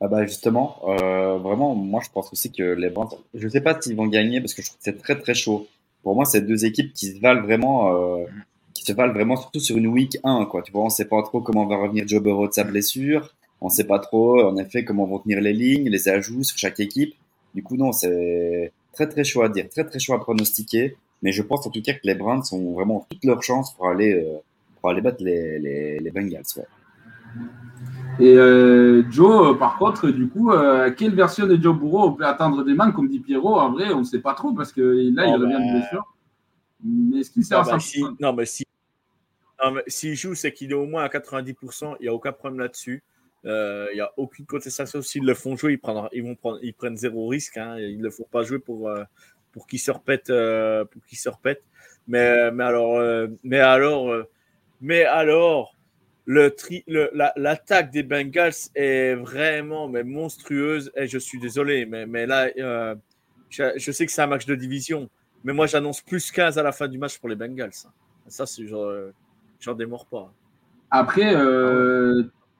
Ah 0.00 0.08
bah 0.08 0.26
justement, 0.26 0.80
euh, 0.88 1.38
vraiment, 1.38 1.74
moi 1.74 2.02
je 2.04 2.10
pense 2.10 2.30
aussi 2.30 2.52
que 2.52 2.62
les 2.62 2.90
Browns, 2.90 3.08
je 3.32 3.48
sais 3.48 3.62
pas 3.62 3.80
s'ils 3.80 3.96
vont 3.96 4.06
gagner 4.06 4.42
parce 4.42 4.52
que 4.52 4.60
je 4.60 4.66
trouve 4.66 4.76
que 4.76 4.84
c'est 4.84 4.98
très 4.98 5.18
très 5.18 5.32
chaud. 5.32 5.68
Pour 6.02 6.14
moi, 6.14 6.26
c'est 6.26 6.42
deux 6.42 6.66
équipes 6.66 6.92
qui 6.92 7.06
se 7.14 7.20
valent 7.20 7.42
vraiment, 7.42 7.94
euh, 7.94 8.26
qui 8.74 8.84
se 8.84 8.92
valent 8.92 9.14
vraiment 9.14 9.36
surtout 9.36 9.60
sur 9.60 9.76
une 9.76 9.86
week 9.86 10.18
1 10.22 10.46
quoi. 10.46 10.62
Tu 10.62 10.70
vois, 10.72 10.84
on 10.84 10.90
sait 10.90 11.06
pas 11.06 11.22
trop 11.22 11.40
comment 11.40 11.66
va 11.66 11.76
revenir 11.76 12.06
Joe 12.06 12.22
Burrow 12.22 12.48
de 12.48 12.52
sa 12.52 12.64
blessure. 12.64 13.34
On 13.62 13.70
sait 13.70 13.84
pas 13.84 13.98
trop, 13.98 14.42
en 14.42 14.56
effet, 14.58 14.84
comment 14.84 15.06
vont 15.06 15.18
tenir 15.18 15.40
les 15.40 15.54
lignes, 15.54 15.88
les 15.88 16.08
ajouts 16.10 16.44
sur 16.44 16.58
chaque 16.58 16.78
équipe. 16.78 17.14
Du 17.54 17.62
coup, 17.62 17.76
non, 17.78 17.92
c'est 17.92 18.72
très 18.96 19.08
très 19.08 19.24
chaud 19.24 19.42
à 19.42 19.48
dire, 19.48 19.68
très 19.68 19.84
très 19.84 19.98
chaud 19.98 20.14
à 20.14 20.20
pronostiquer. 20.20 20.96
Mais 21.22 21.32
je 21.32 21.42
pense 21.42 21.66
en 21.66 21.70
tout 21.70 21.82
cas 21.82 21.92
que 21.92 22.00
les 22.04 22.14
Browns 22.14 22.42
ont 22.52 22.72
vraiment 22.74 23.06
toutes 23.10 23.24
leurs 23.24 23.42
chances 23.42 23.74
pour 23.74 23.88
aller, 23.88 24.12
euh, 24.14 24.38
pour 24.80 24.90
aller 24.90 25.00
battre 25.00 25.22
les, 25.22 25.58
les, 25.58 25.98
les 25.98 26.10
Bengals. 26.10 26.42
Et 28.18 28.34
euh, 28.34 29.02
Joe, 29.10 29.48
euh, 29.48 29.54
par 29.54 29.78
contre, 29.78 30.08
du 30.08 30.28
coup, 30.28 30.50
quelle 30.96 31.14
version 31.14 31.46
de 31.46 31.60
Joe 31.60 31.76
Burrow 31.76 32.08
on 32.08 32.12
peut 32.12 32.26
attendre 32.26 32.64
des 32.64 32.74
mains, 32.74 32.90
comme 32.92 33.08
dit 33.08 33.20
Pierrot? 33.20 33.58
En 33.58 33.72
vrai, 33.72 33.92
on 33.92 34.00
ne 34.00 34.04
sait 34.04 34.20
pas 34.20 34.34
trop 34.34 34.52
parce 34.52 34.72
que 34.72 34.80
là, 34.80 35.26
il 35.26 35.34
oh, 35.34 35.40
revient 35.40 35.54
de 35.54 35.58
ben. 35.58 35.78
blessure. 35.78 36.14
Mais 36.84 37.20
est-ce 37.20 37.30
qu'il 37.30 37.44
sert 37.44 37.64
non, 37.64 37.72
à 37.72 37.78
ça? 37.78 37.98
Non, 38.20 38.32
mais 38.32 38.46
si. 38.46 38.64
S'il 39.86 40.14
joue, 40.14 40.34
c'est 40.34 40.52
qu'il 40.52 40.70
est 40.70 40.74
au 40.74 40.86
moins 40.86 41.02
à 41.02 41.08
90%. 41.08 41.96
Il 41.98 42.02
n'y 42.02 42.08
a 42.08 42.14
aucun 42.14 42.32
problème 42.32 42.60
là-dessus. 42.60 43.02
Il 43.44 43.50
euh, 43.50 43.94
n'y 43.94 44.00
a 44.00 44.10
aucune 44.16 44.46
contestation. 44.46 45.02
S'ils 45.02 45.24
le 45.24 45.34
font 45.34 45.56
jouer, 45.56 45.74
ils, 45.74 46.08
ils, 46.12 46.22
vont 46.22 46.34
prendre, 46.34 46.58
ils 46.62 46.74
prennent 46.74 46.96
zéro 46.96 47.28
risque. 47.28 47.56
Hein. 47.56 47.78
Ils 47.78 47.98
ne 47.98 48.02
le 48.02 48.10
font 48.10 48.26
pas 48.30 48.42
jouer 48.42 48.58
pour, 48.58 48.88
euh, 48.88 49.04
pour 49.52 49.66
qu'ils 49.66 49.78
se 49.78 49.90
repètent. 49.90 50.30
Euh, 50.30 50.84
pour 50.84 51.04
qu'ils 51.06 51.18
se 51.18 51.28
repètent. 51.28 51.62
Mais, 52.08 52.50
mais 52.52 52.64
alors, 52.64 53.28
mais 53.42 53.58
alors, 53.58 54.14
mais 54.80 55.04
alors, 55.04 55.74
le 56.24 56.50
tri, 56.50 56.84
l'attaque 56.86 57.90
des 57.90 58.04
Bengals 58.04 58.54
est 58.76 59.14
vraiment 59.14 59.88
mais 59.88 60.04
monstrueuse. 60.04 60.92
Et 60.96 61.08
je 61.08 61.18
suis 61.18 61.40
désolé, 61.40 61.84
mais, 61.84 62.06
mais 62.06 62.26
là, 62.26 62.48
je, 63.50 63.90
sais 63.90 64.06
que 64.06 64.12
c'est 64.12 64.22
un 64.22 64.28
match 64.28 64.46
de 64.46 64.54
division, 64.54 65.10
mais 65.42 65.52
moi 65.52 65.66
j'annonce 65.66 66.00
plus 66.00 66.30
15 66.30 66.58
à 66.58 66.62
la 66.62 66.70
fin 66.70 66.86
du 66.86 66.96
match 66.96 67.18
pour 67.18 67.28
les 67.28 67.34
Bengals. 67.34 67.72
Ça, 68.28 68.46
c'est 68.46 68.66
j'en 68.68 69.74
démords 69.74 70.06
pas. 70.06 70.32
Après, 70.92 71.34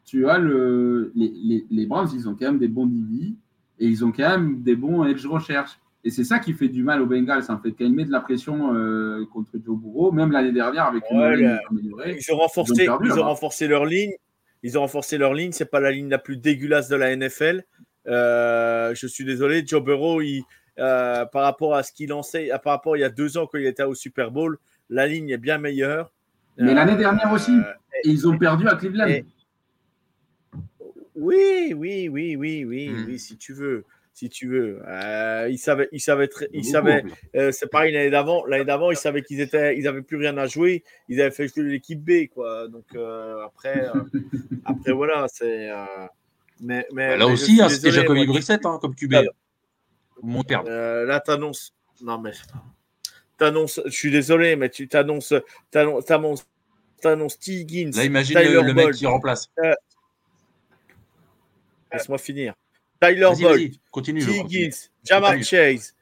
tu 0.06 0.28
as 0.28 0.38
le, 0.38 1.12
les, 1.14 1.32
les, 1.44 1.66
les 1.70 1.86
Browns, 1.86 2.08
ils 2.14 2.28
ont 2.28 2.34
quand 2.34 2.46
même 2.46 2.58
des 2.58 2.68
bons 2.68 2.86
DB 2.86 3.34
et 3.78 3.86
ils 3.86 4.04
ont 4.04 4.12
quand 4.12 4.28
même 4.28 4.62
des 4.62 4.76
bons 4.76 5.04
edge 5.04 5.26
recherche. 5.26 5.78
Et 6.04 6.10
c'est 6.10 6.24
ça 6.24 6.38
qui 6.38 6.52
fait 6.52 6.68
du 6.68 6.84
mal 6.84 7.02
aux 7.02 7.06
Bengals, 7.06 7.42
en 7.48 7.58
fait. 7.58 7.72
Quand 7.72 7.84
ils 7.84 7.92
mettent 7.92 8.06
de 8.06 8.12
la 8.12 8.20
pression 8.20 8.72
euh, 8.74 9.24
contre 9.32 9.50
Joe 9.54 9.76
Burrow, 9.76 10.12
même 10.12 10.30
l'année 10.30 10.52
dernière 10.52 10.84
avec 10.84 11.02
une 11.10 11.20
ligne 11.32 11.58
améliorée. 11.68 12.16
Ils 12.16 12.32
ont 12.32 12.38
renforcé, 12.38 12.84
ils 12.84 13.12
ont, 13.18 13.24
renforcé 13.24 13.66
leur 13.66 13.84
ligne. 13.84 14.12
Ils 14.62 14.78
ont 14.78 14.82
renforcé 14.82 15.18
leur 15.18 15.34
ligne. 15.34 15.50
C'est 15.50 15.68
pas 15.68 15.80
la 15.80 15.90
ligne 15.90 16.08
la 16.08 16.18
plus 16.18 16.36
dégueulasse 16.36 16.88
de 16.88 16.94
la 16.94 17.14
NFL. 17.16 17.64
Euh, 18.06 18.94
je 18.94 19.06
suis 19.08 19.24
désolé, 19.24 19.64
Joe 19.66 19.82
Burrow, 19.82 20.20
il, 20.20 20.44
euh, 20.78 21.24
par 21.26 21.42
rapport 21.42 21.74
à 21.74 21.82
ce 21.82 21.90
qu'il 21.90 22.10
lançait, 22.10 22.50
par 22.62 22.74
rapport 22.74 22.94
à 22.94 22.98
il 22.98 23.00
y 23.00 23.04
a 23.04 23.10
deux 23.10 23.36
ans 23.36 23.48
quand 23.50 23.58
il 23.58 23.66
était 23.66 23.82
au 23.82 23.94
Super 23.94 24.30
Bowl, 24.30 24.58
la 24.88 25.08
ligne 25.08 25.30
est 25.30 25.38
bien 25.38 25.58
meilleure. 25.58 26.12
Mais 26.56 26.72
l'année 26.72 26.96
dernière 26.96 27.32
aussi, 27.32 27.52
et 28.04 28.10
ils 28.10 28.28
ont 28.28 28.38
perdu 28.38 28.68
à 28.68 28.76
Cleveland. 28.76 29.22
Oui, 31.16 31.74
oui, 31.74 32.08
oui, 32.08 32.36
oui, 32.36 32.64
oui, 32.64 32.88
hmm. 32.88 33.04
oui, 33.06 33.18
si 33.18 33.36
tu 33.36 33.52
veux 33.52 33.84
si 34.16 34.30
tu 34.30 34.48
veux. 34.48 34.80
Euh, 34.88 35.46
ils 35.50 35.58
savaient, 35.58 35.90
ils 35.92 36.00
savaient, 36.00 36.30
ils 36.54 36.64
savaient. 36.64 37.04
Euh, 37.34 37.52
c'est 37.52 37.70
pareil 37.70 37.92
l'année 37.92 38.08
d'avant. 38.08 38.46
L'année 38.46 38.64
d'avant, 38.64 38.90
ils 38.90 38.96
savaient 38.96 39.20
qu'ils 39.20 39.40
étaient, 39.40 39.76
ils 39.76 39.86
avaient 39.86 40.00
plus 40.00 40.16
rien 40.16 40.38
à 40.38 40.46
jouer. 40.46 40.84
Ils 41.10 41.20
avaient 41.20 41.30
fait 41.30 41.48
jouer 41.48 41.64
l'équipe 41.64 42.02
B, 42.02 42.28
quoi. 42.32 42.66
Donc 42.68 42.86
euh, 42.94 43.44
après, 43.44 43.86
après 44.64 44.92
voilà, 44.92 45.26
c'est. 45.28 45.68
mais, 46.62 46.86
mais 46.94 47.08
bah, 47.08 47.16
là 47.18 47.26
aussi, 47.26 47.60
hein, 47.60 47.68
c'était 47.68 47.90
Jacoby 47.90 48.24
Brissett 48.24 48.64
hein, 48.64 48.78
comme 48.80 48.94
QB. 48.94 49.16
Mon 50.22 50.42
père. 50.42 50.62
là, 50.62 51.20
t'annonces. 51.20 51.74
Non 52.00 52.18
mais. 52.18 52.32
T'annonces. 53.36 53.82
Je 53.84 53.90
suis 53.90 54.10
désolé, 54.10 54.56
mais 54.56 54.70
tu 54.70 54.88
t'annonces. 54.88 55.34
T'annonces. 55.70 56.46
T'annonces 57.02 57.38
T. 57.38 57.52
Higgins. 57.52 57.90
Là, 57.94 58.04
imagine 58.04 58.38
le, 58.38 58.72
mec 58.72 58.92
qui 58.92 59.04
remplace. 59.04 59.50
Laisse-moi 61.96 62.18
finir. 62.18 62.54
Tyler 63.00 63.30
Boyd, 63.38 63.76
continue, 63.90 64.22
Higgins, 64.22 64.90
Jamar 65.04 65.42
Chase. 65.42 65.94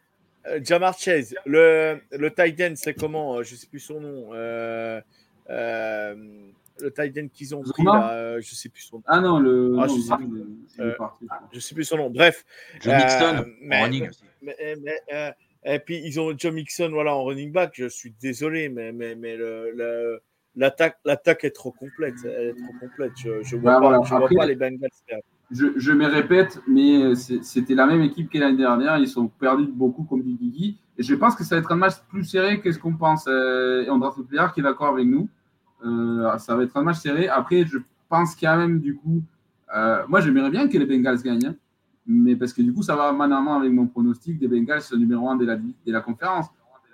Euh, 0.46 0.60
Jamar 0.62 0.96
Chase, 0.98 1.34
le, 1.46 2.00
le 2.12 2.30
tight 2.32 2.60
end, 2.60 2.74
c'est 2.76 2.94
comment 2.94 3.36
euh, 3.36 3.42
Je 3.42 3.54
ne 3.54 3.58
sais 3.58 3.66
plus 3.66 3.80
son 3.80 4.00
nom. 4.00 4.30
Euh, 4.32 5.00
euh, 5.50 6.14
le 6.80 6.92
tight 6.92 7.16
end 7.18 7.28
qu'ils 7.32 7.54
ont 7.54 7.62
pris, 7.62 7.82
là, 7.82 8.12
euh, 8.12 8.40
je 8.40 8.50
ne 8.50 8.54
sais 8.54 8.68
plus 8.68 8.82
son 8.82 8.96
nom. 8.96 9.02
Ah 9.06 9.20
non, 9.20 9.38
le. 9.38 9.76
Ah, 9.78 9.86
je 9.88 9.94
ne 9.94 11.60
sais, 11.60 11.74
plus 11.74 11.84
son 11.84 11.96
nom. 11.96 12.10
Bref. 12.10 12.44
John 12.80 12.96
Mixon, 12.96 13.46
mais, 13.60 13.76
en 13.76 13.82
running. 13.84 14.10
Mais, 14.42 14.76
mais, 14.82 15.34
et 15.64 15.78
puis, 15.78 16.02
ils 16.04 16.20
ont 16.20 16.34
John 16.36 16.54
Mixon 16.54 16.90
voilà, 16.90 17.14
en 17.14 17.24
running 17.24 17.50
back. 17.50 17.72
Je 17.74 17.88
suis 17.88 18.12
désolé, 18.20 18.68
mais, 18.68 18.92
mais, 18.92 19.14
mais 19.14 19.36
le, 19.36 19.72
le 19.72 20.20
l'attaque, 20.56 20.98
l'attaque 21.04 21.44
est 21.44 21.54
trop 21.54 21.72
complète. 21.72 22.14
Elle 22.24 22.48
est 22.48 22.54
trop 22.54 22.72
complète. 22.80 23.12
Je 23.16 23.30
ne 23.30 23.60
vois, 23.60 23.80
bah, 23.80 23.98
pas, 23.98 24.02
je 24.04 24.14
vois 24.14 24.28
pas 24.28 24.46
les 24.46 24.56
Bengals 24.56 24.90
je, 25.54 25.92
me 25.92 26.06
répète, 26.06 26.60
mais 26.66 27.14
c'était 27.14 27.74
la 27.74 27.86
même 27.86 28.02
équipe 28.02 28.30
que 28.30 28.38
l'année 28.38 28.56
dernière. 28.56 28.98
Ils 28.98 29.08
sont 29.08 29.28
perdus 29.28 29.68
beaucoup, 29.72 30.04
comme 30.04 30.22
dit 30.22 30.34
Guigui. 30.34 30.78
Et 30.98 31.02
je 31.02 31.14
pense 31.14 31.34
que 31.34 31.44
ça 31.44 31.56
va 31.56 31.60
être 31.60 31.72
un 31.72 31.76
match 31.76 31.94
plus 32.08 32.24
serré 32.24 32.60
que 32.60 32.70
ce 32.72 32.78
qu'on 32.78 32.94
pense. 32.94 33.26
Euh, 33.28 33.84
et 33.84 33.90
André 33.90 34.10
Player 34.28 34.46
qui 34.52 34.60
est 34.60 34.62
d'accord 34.62 34.88
avec 34.88 35.06
nous. 35.06 35.28
Euh, 35.84 36.36
ça 36.38 36.56
va 36.56 36.64
être 36.64 36.76
un 36.76 36.82
match 36.82 36.98
serré. 36.98 37.28
Après, 37.28 37.64
je 37.66 37.78
pense 38.08 38.34
quand 38.36 38.56
même, 38.56 38.80
du 38.80 38.96
coup, 38.96 39.22
euh, 39.76 40.02
moi, 40.08 40.20
j'aimerais 40.20 40.50
bien 40.50 40.68
que 40.68 40.78
les 40.78 40.86
Bengals 40.86 41.22
gagnent. 41.22 41.46
Hein. 41.46 41.54
mais 42.06 42.36
parce 42.36 42.52
que 42.52 42.62
du 42.62 42.72
coup, 42.72 42.82
ça 42.82 42.96
va 42.96 43.12
main 43.12 43.30
avec 43.56 43.72
mon 43.72 43.86
pronostic 43.86 44.38
des 44.38 44.48
Bengals 44.48 44.82
numéro 44.96 45.28
1 45.28 45.36
de 45.36 45.46
la, 45.46 45.56
de 45.56 45.92
la 45.92 46.00
conférence. 46.00 46.46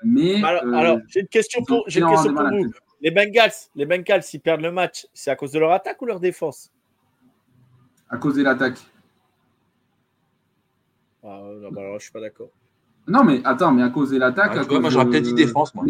Mais, 0.03 0.43
alors, 0.43 0.99
j'ai 1.09 1.21
une 1.21 1.29
question 1.29 1.63
pour, 1.63 1.85
une 1.87 2.09
question 2.09 2.35
pour 2.35 2.49
vous. 2.49 2.71
Les 3.03 3.11
Bengals, 3.11 3.51
les 3.75 3.87
Bengals, 3.87 4.23
s'ils 4.23 4.41
perdent 4.41 4.61
le 4.61 4.73
match, 4.73 5.07
c'est 5.15 5.31
à 5.31 5.37
cause 5.37 5.53
de 5.53 5.59
leur 5.59 5.73
attaque 5.73 6.01
ou 6.03 6.07
leur 6.07 6.21
défense? 6.21 6.71
À 8.11 8.19
cause 8.19 8.35
de 8.35 8.43
l'attaque. 8.43 8.81
Ah, 11.23 11.41
non, 11.61 11.71
bah 11.71 11.81
alors, 11.83 11.99
je 11.99 12.05
suis 12.05 12.13
pas 12.13 12.21
d'accord. 12.21 12.51
Non, 13.07 13.25
mais 13.25 13.41
attends, 13.45 13.73
mais 13.73 13.83
à 13.83 13.91
cause 13.91 14.11
de 14.11 14.19
l'attaque. 14.19 14.69
moi, 14.71 14.91
j'aurais 14.91 15.07
peut-être 15.07 15.25
dit 15.25 15.35
défense, 15.35 15.75
moi. 15.75 15.85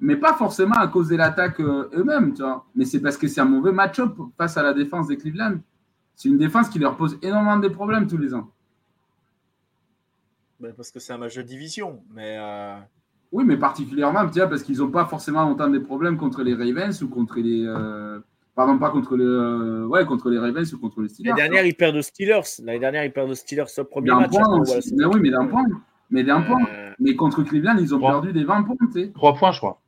Mais, 0.00 0.14
pas 0.14 0.34
forcément 0.34 0.76
à 0.76 0.86
cause 0.86 1.08
de 1.08 1.16
l'attaque 1.16 1.58
euh, 1.58 1.90
eux-mêmes, 1.92 2.32
tu 2.32 2.42
vois. 2.42 2.64
Mais 2.76 2.84
c'est 2.84 3.00
parce 3.00 3.16
que 3.16 3.26
c'est 3.26 3.40
un 3.40 3.46
mauvais 3.46 3.72
match-up 3.72 4.16
face 4.36 4.56
à 4.56 4.62
la 4.62 4.72
défense 4.72 5.08
des 5.08 5.16
Cleveland. 5.16 5.56
C'est 6.14 6.28
une 6.28 6.38
défense 6.38 6.68
qui 6.68 6.78
leur 6.78 6.96
pose 6.96 7.18
énormément 7.20 7.56
de 7.56 7.66
problèmes 7.66 8.06
tous 8.06 8.16
les 8.16 8.32
ans. 8.32 8.48
Ben, 10.60 10.72
parce 10.72 10.92
que 10.92 11.00
c'est 11.00 11.12
un 11.12 11.18
match 11.18 11.34
de 11.34 11.42
division, 11.42 12.00
mais. 12.14 12.36
Euh, 12.38 12.78
oui, 13.32 13.44
mais 13.44 13.56
particulièrement, 13.56 14.28
tu 14.28 14.38
vois, 14.38 14.48
parce 14.48 14.62
qu'ils 14.62 14.78
n'ont 14.78 14.90
pas 14.90 15.04
forcément 15.04 15.50
autant 15.50 15.68
de 15.68 15.78
problèmes 15.80 16.16
contre 16.16 16.42
les 16.42 16.54
Ravens 16.54 17.02
ou 17.02 17.08
contre 17.08 17.40
les. 17.40 17.64
Euh, 17.66 18.20
Pardon, 18.58 18.76
pas 18.76 18.90
contre 18.90 19.16
les, 19.16 19.24
euh, 19.24 19.86
ouais, 19.86 20.04
contre 20.04 20.30
les 20.30 20.38
Ravens 20.40 20.74
ou 20.74 20.80
contre 20.80 21.00
les 21.00 21.08
Steelers. 21.08 21.28
L'année 21.28 21.42
dernière, 21.42 21.64
ils 21.64 21.76
perdent 21.76 21.94
aux 21.94 22.02
Steelers. 22.02 22.40
L'année 22.64 22.80
dernière, 22.80 23.04
ils 23.04 23.12
perdent 23.12 23.30
aux 23.30 23.36
Steelers 23.36 23.66
au 23.78 23.84
premier 23.84 24.10
match. 24.10 24.32
Point, 24.32 24.64
mais 24.96 25.04
oui, 25.04 25.20
mais 25.20 25.30
d'un 25.30 25.46
point. 25.46 25.64
Mais 26.10 26.24
d'un 26.24 26.40
point. 26.40 26.66
Euh, 26.68 26.90
mais 26.98 27.14
contre 27.14 27.44
Cleveland, 27.44 27.76
ils 27.78 27.94
ont 27.94 28.00
perdu 28.00 28.32
des 28.32 28.42
20 28.42 28.64
points. 28.64 28.76
Trois 29.14 29.34
points, 29.34 29.52
je 29.52 29.58
crois. 29.58 29.80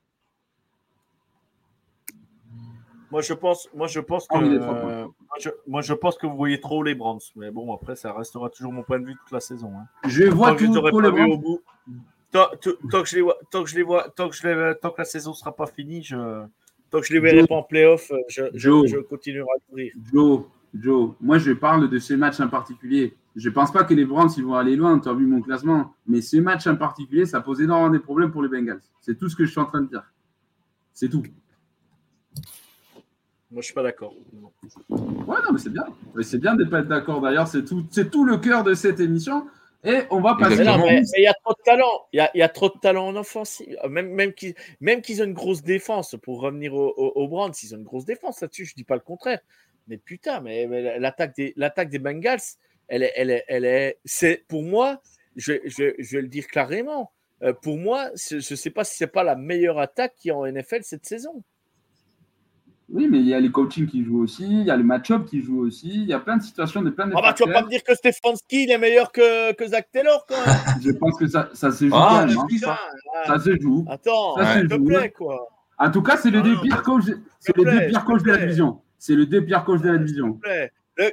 Moi, 3.11 3.23
je 3.23 3.33
pense, 3.33 3.69
moi, 3.75 3.89
je 3.89 3.99
pense 3.99 4.29
ah 4.31 4.39
que, 4.39 5.51
moi, 5.67 5.83
je, 5.83 5.93
pense 5.93 6.17
que 6.17 6.29
vous 6.29 6.37
voyez 6.37 6.61
trop 6.61 6.85
les 6.85 6.95
Browns. 6.95 7.19
Mais 7.35 7.51
bon, 7.51 7.75
après, 7.75 7.97
ça 7.97 8.13
restera 8.13 8.51
toujours 8.51 8.73
mon 8.73 8.85
point 8.85 9.01
de 9.01 9.07
vue 9.07 9.17
toute 9.17 9.33
la 9.33 9.41
saison. 9.41 9.73
Hein. 9.77 9.87
Je 10.07 10.27
vois 10.27 10.55
tout 10.55 10.73
trop 10.73 11.01
les 11.01 11.11
Browns. 11.11 11.43
Tant, 12.31 12.47
que 12.53 13.09
je 13.09 13.17
les 13.17 13.23
vois, 13.23 13.37
tant 13.51 13.65
que 13.65 13.69
je 13.69 13.75
les 13.75 13.83
vois, 13.83 14.09
tant 14.11 14.29
que 14.29 14.37
je 14.37 14.47
les, 14.47 14.75
tant 14.77 14.91
que 14.91 14.99
la 14.99 15.05
saison 15.05 15.33
sera 15.33 15.57
pas 15.57 15.67
finie, 15.67 16.05
je, 16.05 16.45
Tant 16.91 17.01
que 17.01 17.07
je 17.07 17.15
ne 17.15 17.21
les 17.21 17.31
verrai 17.31 17.47
pas 17.47 17.55
en 17.55 17.63
playoff, 17.63 18.11
euh, 18.11 18.19
je, 18.29 18.43
je, 18.55 18.99
continuerai 19.01 19.49
à 19.57 19.61
courir. 19.69 19.93
Joe, 20.13 20.43
Joe, 20.75 21.13
moi 21.21 21.39
je 21.39 21.53
parle 21.53 21.89
de 21.89 21.99
ce 21.99 22.15
match 22.15 22.41
en 22.41 22.49
particulier. 22.49 23.15
Je 23.37 23.49
ne 23.49 23.55
pense 23.55 23.73
pas 23.73 23.85
que 23.85 23.95
les 23.95 24.05
Browns 24.05 24.31
ils 24.37 24.45
vont 24.45 24.55
aller 24.55 24.75
loin, 24.75 24.99
tu 24.99 25.09
as 25.09 25.15
vu 25.15 25.27
mon 25.27 25.41
classement. 25.41 25.95
Mais 26.07 26.21
ce 26.21 26.37
match 26.39 26.67
en 26.67 26.77
particulier, 26.77 27.27
ça 27.27 27.41
pose 27.41 27.61
énormément 27.61 27.95
de 27.95 27.99
problèmes 27.99 28.33
pour 28.33 28.43
les 28.43 28.49
Bengals. 28.49 28.83
C'est 29.01 29.17
tout 29.17 29.29
ce 29.29 29.37
que 29.37 29.45
je 29.45 29.51
suis 29.51 29.61
en 29.61 29.67
train 29.67 29.83
de 29.83 29.89
dire. 29.89 30.03
C'est 30.93 31.09
tout. 31.09 31.23
Moi, 33.53 33.55
je 33.55 33.57
ne 33.57 33.63
suis 33.63 33.75
pas 33.75 33.83
d'accord. 33.83 34.15
Ouais, 34.89 35.39
non, 35.45 35.53
mais 35.53 35.59
c'est 35.59 35.73
bien. 35.73 35.85
C'est 36.23 36.39
bien 36.39 36.55
de 36.55 36.65
ne 36.65 36.71
pas 36.71 36.81
être 36.81 36.89
d'accord. 36.89 37.21
D'ailleurs, 37.21 37.49
c'est 37.49 37.65
tout, 37.65 37.85
tout 38.13 38.25
le 38.25 38.37
cœur 38.37 38.63
de 38.63 38.75
cette 38.75 39.01
émission. 39.01 39.47
Et 39.85 40.01
on 40.11 40.21
va 40.21 40.37
passer. 40.39 40.65
Mais 40.65 41.03
il 41.17 41.23
y 41.23 41.27
a 41.27 41.35
trop 41.35 41.55
de 41.55 41.63
talent. 41.65 42.07
Il 42.13 42.31
y 42.35 42.43
a, 42.43 42.49
trop 42.49 42.69
de 42.69 42.79
talent 42.81 43.09
en 43.09 43.17
offensive. 43.17 43.77
Même, 43.89 44.11
même 44.11 44.33
qu'ils 45.03 45.23
ont 45.23 45.25
une 45.25 45.33
grosse 45.33 45.63
défense 45.63 46.17
pour 46.23 46.41
revenir 46.41 46.75
au, 46.75 46.89
au, 46.91 47.29
Browns, 47.29 47.53
ils 47.63 47.75
ont 47.75 47.79
une 47.79 47.85
grosse 47.85 48.05
défense 48.05 48.41
là-dessus. 48.41 48.67
Je 48.67 48.75
dis 48.75 48.85
pas 48.85 48.95
le 48.95 49.01
contraire. 49.01 49.41
Mais 49.89 49.97
putain, 49.97 50.41
mais, 50.41 50.67
l'attaque 50.99 51.35
des 51.89 51.99
Bengals, 51.99 52.41
elle 52.89 53.05
est, 53.05 53.13
elle 53.17 53.31
est, 53.31 53.45
elle 53.49 53.65
est. 53.65 53.99
C'est 54.05 54.45
pour 54.49 54.63
moi. 54.63 55.01
Je, 55.37 55.55
je, 55.65 55.95
je, 55.99 56.17
vais 56.17 56.23
le 56.23 56.29
dire 56.29 56.47
clairement. 56.47 57.13
Euh, 57.43 57.55
pour 57.55 57.79
moi, 57.79 58.11
je 58.17 58.37
ne 58.37 58.41
sais 58.41 58.71
pas 58.71 58.85
si 58.85 58.97
c'est 58.97 59.07
pas 59.07 59.25
la 59.25 59.37
meilleure 59.37 59.79
attaque 59.79 60.15
qui 60.17 60.29
est 60.29 60.33
en 60.33 60.45
NFL 60.47 60.83
cette 60.83 61.07
saison. 61.07 61.43
Oui, 62.93 63.07
mais 63.09 63.19
il 63.19 63.29
y 63.29 63.35
a 63.35 63.41
les 63.41 63.51
coachings 63.51 63.87
qui 63.87 64.05
jouent 64.05 64.23
aussi, 64.23 64.45
il 64.45 64.65
y 64.65 64.71
a 64.71 64.77
le 64.77 64.83
match-up 64.83 65.25
qui 65.25 65.43
joue 65.43 65.61
aussi, 65.61 65.89
il 65.89 66.09
y 66.09 66.13
a 66.13 66.19
plein 66.19 66.39
de 66.39 66.43
situations, 66.43 66.83
de 66.83 66.91
plein 66.91 67.07
de. 67.07 67.15
Ah 67.17 67.23
bah, 67.23 67.33
tu 67.33 67.45
vas 67.45 67.53
pas 67.53 67.63
me 67.63 67.69
dire 67.69 67.85
que 67.85 67.95
Stefanski 67.95 68.65
il 68.65 68.71
est 68.71 68.79
meilleur 68.79 69.13
que, 69.13 69.53
que 69.53 69.67
Zach 69.67 69.89
Taylor, 69.93 70.27
quand 70.27 70.35
même. 70.45 70.57
Je 70.83 70.91
pense 70.91 71.17
que 71.17 71.29
ça, 71.29 71.51
ça 71.53 71.71
se 71.71 71.87
joue. 71.87 71.95
Ah, 71.95 72.27
même, 72.27 72.37
hein. 72.37 72.77
ça. 73.27 73.39
se 73.39 73.61
joue. 73.61 73.85
Attends, 73.89 74.35
s'il 74.55 74.69
te 74.69 74.75
plaît, 74.75 75.11
quoi. 75.11 75.49
En 75.79 75.91
tout 75.91 76.03
cas, 76.03 76.17
c'est 76.17 76.31
le 76.31 76.43
deux 76.43 76.61
pires 76.61 76.83
coachs, 76.83 77.05
c'est 77.39 77.57
le 77.57 77.65
deux 77.65 77.87
pires 77.87 78.05
coachs 78.05 78.23
de 78.23 78.31
la 78.31 78.39
division. 78.39 78.81
C'est 78.99 79.15
le 79.15 79.25
deux 79.25 79.45
pires 79.45 79.65
coachs 79.65 79.83
de 79.83 79.91
la 79.91 79.99
division. 79.99 80.41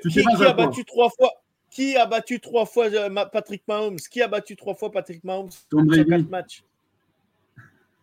qui, 0.09 0.43
a 0.43 0.53
battu 0.53 0.83
trois 0.83 1.09
fois 1.09 1.31
Qui 1.69 1.95
a 1.95 2.05
battu 2.05 2.39
trois 2.39 2.65
fois 2.65 2.87
euh, 2.87 3.25
Patrick 3.31 3.63
Mahomes? 3.67 3.97
Qui 3.97 4.21
a 4.21 4.27
battu 4.27 4.55
trois 4.55 4.73
fois 4.73 4.91
Patrick 4.91 5.23
Mahomes 5.23 5.51
Tom 5.69 5.87
quatre 5.87 6.29
matchs? 6.29 6.63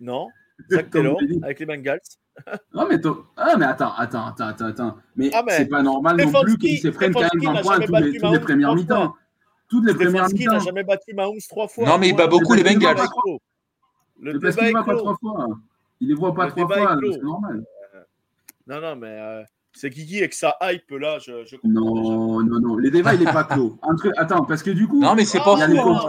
Non. 0.01 0.29
Zach 0.71 0.91
Taylor 0.91 1.19
avec 1.43 1.59
les 1.59 1.67
Bengals. 1.67 2.01
Non, 2.75 2.87
mais, 2.89 3.01
ah, 3.37 3.57
mais 3.57 3.65
attends, 3.65 3.95
attends, 3.97 4.27
attends, 4.27 4.67
attends. 4.67 4.97
Mais, 5.17 5.31
ah, 5.33 5.45
c'est 5.49 5.67
pas 5.67 5.83
normal 5.83 6.17
non 6.17 6.43
plus 6.43 6.59
qu'il 6.59 6.79
se 6.79 6.89
prenne 6.89 7.13
quand 7.13 7.21
même 7.21 7.55
20 7.55 7.63
points 7.63 7.81
toutes 7.81 8.01
les, 8.01 8.19
toutes 8.19 8.33
les 8.33 8.41
premières 8.41 8.75
mi-temps. 8.75 9.15
Toutes 9.69 9.87
les 9.87 9.95
premières 9.95 10.29
mi-temps. 10.29 10.53
n'a 10.53 10.59
jamais 10.59 10.85
battu 10.85 11.15
Mahomes 11.15 11.39
trois 11.49 11.69
fois. 11.69 11.87
Non, 11.87 11.99
mais 11.99 12.09
il 12.09 12.17
bat 12.17 12.27
beaucoup 12.27 12.55
les 12.55 12.65
Bengals. 12.65 12.97
Le 14.21 14.39
parce 14.39 14.57
qu'il 14.57 14.67
ne 14.67 14.73
voit 14.73 14.85
pas 14.85 14.97
trois 14.97 15.17
fois. 15.17 15.47
Il 16.01 16.09
les 16.09 16.15
voit 16.15 16.35
pas 16.35 16.51
trois 16.51 16.67
fois, 16.67 16.99
c'est 17.13 17.23
normal. 17.23 17.65
Non, 18.67 18.81
non, 18.81 18.97
mais 18.97 19.09
euh, 19.09 19.43
c'est 19.75 19.91
Guigui 19.91 20.19
avec 20.19 20.33
sa 20.33 20.57
hype 20.63 20.91
là, 20.93 21.19
je, 21.19 21.45
je 21.45 21.57
Non, 21.65 22.43
non, 22.43 22.61
non. 22.61 22.77
Les 22.79 22.91
débats, 22.91 23.15
il 23.15 23.25
n'est 23.25 23.33
pas 23.33 23.45
clos. 23.45 23.77
Entre... 23.83 24.11
Attends, 24.17 24.45
parce 24.45 24.63
que 24.63 24.71
du 24.71 24.89
coup. 24.89 25.01
Non, 25.01 25.15
mais 25.15 25.25
c'est 25.25 25.39
pas 25.39 25.57
fou. 25.57 26.09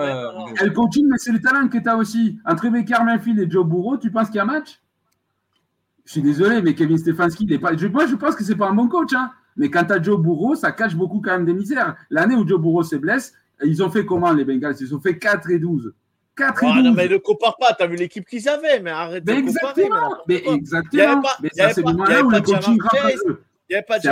Elle 0.61 0.73
continue, 0.73 1.09
mais 1.09 1.17
c'est 1.17 1.31
le 1.31 1.41
talent 1.41 1.67
que 1.67 1.77
tu 1.77 1.89
as 1.89 1.97
aussi. 1.97 2.39
Entre 2.45 2.69
Baker 2.69 3.03
Mayfield 3.03 3.39
et 3.39 3.49
Joe 3.49 3.65
Burrow, 3.65 3.97
tu 3.97 4.11
penses 4.11 4.27
qu'il 4.27 4.37
y 4.37 4.39
a 4.39 4.43
un 4.43 4.45
match? 4.45 4.79
Je 6.05 6.11
suis 6.11 6.21
désolé, 6.21 6.61
mais 6.61 6.75
Kevin 6.75 6.97
Stefanski, 6.97 7.45
il 7.45 7.53
est 7.53 7.59
pas. 7.59 7.71
moi, 7.91 8.05
je 8.05 8.15
pense 8.15 8.35
que 8.35 8.43
c'est 8.43 8.55
pas 8.55 8.69
un 8.69 8.73
bon 8.73 8.87
coach. 8.87 9.13
Hein. 9.13 9.31
Mais 9.57 9.69
quant 9.69 9.83
à 9.83 10.01
Joe 10.01 10.19
Burrow, 10.21 10.55
ça 10.55 10.71
cache 10.71 10.95
beaucoup 10.95 11.19
quand 11.19 11.31
même 11.31 11.45
des 11.45 11.53
misères. 11.53 11.95
L'année 12.09 12.35
où 12.35 12.47
Joe 12.47 12.61
Burrow 12.61 12.83
se 12.83 12.95
blesse, 12.95 13.33
ils 13.63 13.81
ont 13.81 13.89
fait 13.89 14.05
comment 14.05 14.31
les 14.31 14.45
Bengals? 14.45 14.75
Ils 14.79 14.93
ont 14.93 14.99
fait 14.99 15.17
4 15.17 15.49
et 15.49 15.59
12. 15.59 15.93
4 16.35 16.63
et 16.63 16.73
12. 16.73 16.83
Non, 16.83 16.93
mais 16.93 17.07
ne 17.07 17.17
compare 17.17 17.57
pas. 17.57 17.73
Tu 17.73 17.83
as 17.83 17.87
vu 17.87 17.95
l'équipe 17.95 18.27
qu'ils 18.27 18.47
avaient, 18.47 18.79
mais 18.79 18.91
arrête 18.91 19.23
de 19.23 19.31
exactement, 19.31 19.87
comparer. 19.87 20.21
Mais, 20.27 20.43
exactement. 20.45 21.23
mais 21.41 21.49
c'est 21.53 21.77
le 21.77 21.83
moment 21.83 22.03
là 22.03 22.23
où 22.23 22.29
le 22.29 22.41
coaching 22.41 22.77
Il 22.77 23.37
n'y 23.71 23.75
avait 23.75 23.85
pas 23.85 23.97
de 23.97 24.03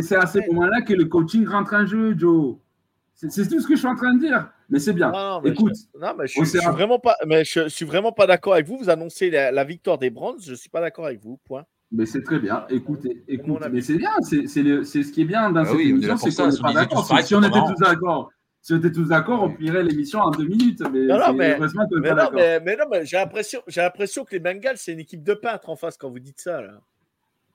C'est 0.00 0.16
à 0.16 0.26
ce 0.26 0.38
moment-là 0.48 0.80
que 0.82 0.94
le 0.94 1.04
coaching 1.04 1.46
rentre 1.46 1.74
en 1.74 1.86
jeu, 1.86 2.16
Joe. 2.18 2.56
C'est 3.14 3.48
tout 3.48 3.60
ce 3.60 3.66
que 3.66 3.74
je 3.74 3.78
suis 3.78 3.88
en 3.88 3.94
train 3.94 4.14
de 4.14 4.20
dire. 4.20 4.48
Mais 4.68 4.78
c'est 4.78 4.92
bien. 4.92 5.12
Écoute, 5.44 5.74
je, 5.76 6.00
non, 6.00 6.14
mais 6.18 6.26
je, 6.26 6.42
suis 6.44 6.58
vraiment 6.58 6.98
pas, 6.98 7.16
mais 7.26 7.44
je, 7.44 7.68
suis 7.68 7.84
vraiment 7.84 8.12
pas 8.12 8.26
d'accord 8.26 8.54
avec 8.54 8.66
vous. 8.66 8.78
Vous 8.78 8.90
annoncez 8.90 9.30
la, 9.30 9.64
victoire 9.64 9.98
des 9.98 10.10
Browns. 10.10 10.40
Je 10.40 10.54
suis 10.54 10.70
pas 10.70 10.80
d'accord 10.80 11.06
avec 11.06 11.20
vous. 11.22 11.38
Point. 11.44 11.64
Mais 11.92 12.06
c'est 12.06 12.22
très 12.22 12.38
bien. 12.38 12.64
Écoutez, 12.70 13.22
écoute, 13.28 13.60
mais 13.70 13.80
c'est 13.80 13.96
bien. 13.96 14.12
C'est 14.22 14.46
ce 14.46 15.12
qui 15.12 15.22
est 15.22 15.26
bien 15.26 15.50
dans 15.50 15.60
ah 15.60 15.66
cette 15.66 15.80
émission, 15.80 16.16
c'est 16.16 16.34
qu'on 16.34 16.48
n'est 16.48 16.60
pas 16.60 16.72
d'accord. 16.72 17.06
Si 17.22 17.34
on 17.34 17.42
était 17.42 17.60
tous 17.60 17.80
d'accord, 17.80 18.30
si 18.64 18.72
on 18.72 18.78
était 18.78 18.92
tous 18.92 19.08
d'accord, 19.08 19.42
on 19.42 19.50
plirait 19.50 19.82
l'émission 19.82 20.20
en 20.20 20.30
deux 20.30 20.46
minutes. 20.46 20.80
Mais, 20.90 21.06
non, 21.06 21.34
mais, 21.34 21.58
mais, 21.58 22.76
non, 22.76 22.84
mais, 22.90 23.04
j'ai 23.04 23.18
l'impression, 23.18 23.60
j'ai 23.66 23.82
l'impression 23.82 24.24
que 24.24 24.32
les 24.32 24.40
Bengals, 24.40 24.78
c'est 24.78 24.92
une 24.92 25.00
équipe 25.00 25.22
de 25.22 25.34
peintres 25.34 25.68
en 25.68 25.76
face 25.76 25.98
quand 25.98 26.10
vous 26.10 26.18
dites 26.18 26.40
ça. 26.40 26.62
Là. 26.62 26.80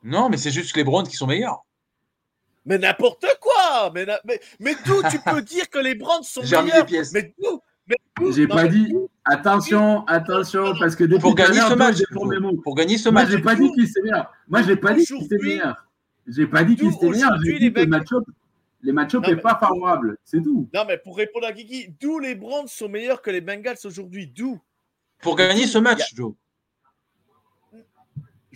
Non, 0.04 0.30
mais 0.30 0.38
c'est 0.38 0.52
juste 0.52 0.76
les 0.78 0.84
Browns 0.84 1.08
qui 1.08 1.16
sont 1.16 1.28
meilleurs. 1.28 1.66
Mais 2.66 2.78
n'importe 2.78 3.26
quoi 3.40 3.92
Mais, 3.94 4.06
mais, 4.26 4.40
mais 4.60 4.76
d'où 4.86 5.02
tu 5.10 5.20
peux 5.26 5.42
dire 5.42 5.70
que 5.70 5.80
les 5.80 5.96
Browns 5.96 6.24
sont 6.24 6.42
meilleurs? 6.42 6.86
Mais 7.14 7.34
d'où 7.40 7.62
j'ai 8.32 8.48
pas 8.48 8.68
dit. 8.68 8.94
Attention, 9.26 10.06
attention, 10.08 10.74
parce 10.80 10.96
que 10.96 11.04
pour 11.20 11.36
gagner 11.36 11.60
ce 11.60 11.74
match, 11.74 11.98
pour, 12.64 12.76
gagner 12.76 12.98
ce 12.98 13.10
match, 13.10 13.30
j'ai 13.30 13.42
pas 13.42 13.56
dit 13.56 13.72
qui 13.74 13.88
c'était 13.88 14.02
meilleur. 14.02 14.32
Moi, 14.48 14.62
j'ai 14.64 14.76
pas 14.76 14.94
dit 14.94 15.06
qui 15.06 15.22
c'était 15.22 15.38
meilleur. 15.38 15.86
J'ai 16.28 16.48
pas 16.48 16.64
dit 16.64 16.76
qui 16.76 16.92
c'était 16.92 17.10
meilleur. 17.10 17.38
J'ai 17.44 17.60
dit 17.60 17.74
que 17.74 17.80
les 17.80 17.88
match-up, 17.88 18.24
les 18.82 18.92
match-up 18.92 19.26
n'est 19.28 19.36
pas 19.36 19.58
favorable. 19.60 20.18
C'est 20.24 20.42
tout. 20.42 20.68
Non, 20.74 20.84
mais 20.88 20.98
pour 20.98 21.18
répondre 21.18 21.46
à 21.46 21.52
Guigui, 21.52 21.94
d'où 22.00 22.20
les 22.20 22.36
Browns 22.36 22.68
sont 22.68 22.90
meilleurs 22.90 23.22
que 23.22 23.32
les 23.32 23.42
Bengals 23.42 23.78
aujourd'hui? 23.84 24.28
D'où? 24.28 24.60
Pour 25.22 25.36
gagner 25.36 25.68
ce 25.68 25.78
match, 25.78 26.14
Joe. 26.16 26.34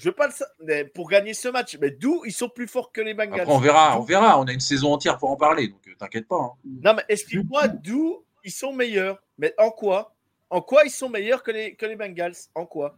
Je 0.04 0.10
veux 0.10 0.16
pas 0.16 0.28
le 0.28 0.34
mais 0.66 0.84
pour 0.84 1.08
gagner 1.08 1.34
ce 1.34 1.48
match, 1.48 1.78
mais 1.80 1.90
d'où 1.90 2.24
ils 2.26 2.34
sont 2.34 2.50
plus 2.50 2.68
forts 2.68 2.92
que 2.92 3.00
les 3.00 3.14
Bengals? 3.14 3.46
On 3.48 3.58
verra, 3.58 3.98
on 3.98 4.02
verra. 4.02 4.38
On 4.38 4.44
a 4.44 4.52
une 4.52 4.60
saison 4.60 4.92
entière 4.92 5.18
pour 5.18 5.32
en 5.32 5.38
parler, 5.38 5.70
donc 5.70 5.80
euh, 5.88 5.96
t'inquiète 5.98 6.28
pas. 6.28 6.36
Hein. 6.36 6.52
Non, 6.84 6.94
mais 6.94 7.04
explique-moi 7.08 7.70
d'où 7.70 8.22
ils 8.44 8.52
sont 8.52 8.74
meilleurs. 8.74 9.24
Mais 9.38 9.54
en 9.58 9.70
quoi? 9.70 10.14
En 10.50 10.60
quoi 10.60 10.84
ils 10.84 10.90
sont 10.90 11.08
meilleurs 11.08 11.42
que 11.42 11.52
les, 11.52 11.76
que 11.76 11.86
les 11.86 11.96
Bengals? 11.96 12.36
En 12.54 12.66
quoi? 12.66 12.98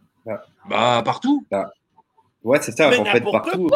Bah, 0.68 1.00
partout. 1.04 1.46
Bah, 1.48 1.70
ouais, 2.42 2.58
c'est 2.60 2.76
ça. 2.76 2.88
en 2.88 3.04
fait, 3.04 3.20
partout. 3.20 3.70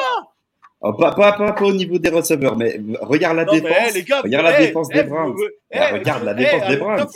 Oh, 0.80 0.92
pas, 0.94 1.12
pas, 1.12 1.32
pas, 1.32 1.62
au 1.62 1.72
niveau 1.72 1.98
des 1.98 2.08
receveurs, 2.08 2.56
mais 2.56 2.80
regarde 3.00 3.36
la 3.36 3.44
défense. 3.44 3.92
regarde 4.24 4.44
la 4.44 4.58
défense 4.58 4.88
des 4.88 5.04
Browns. 5.04 5.36
regarde 5.72 6.24
la 6.24 6.34
défense 6.34 6.68
des 6.68 6.76
Browns. 6.78 7.06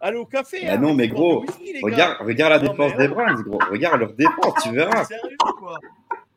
Allez 0.00 0.16
au 0.16 0.24
café. 0.24 0.64
Bah 0.66 0.78
non, 0.78 0.94
mais 0.94 1.08
gros, 1.08 1.44
regarde, 1.82 2.16
regarde 2.20 2.52
la 2.52 2.68
défense 2.68 2.96
des 2.96 3.08
Browns, 3.08 3.42
gros. 3.42 3.58
Regarde 3.70 4.00
leur 4.00 4.12
défense, 4.14 4.54
tu 4.62 4.72
verras. 4.72 5.04
Sérieux, 5.04 5.36
quoi 5.58 5.78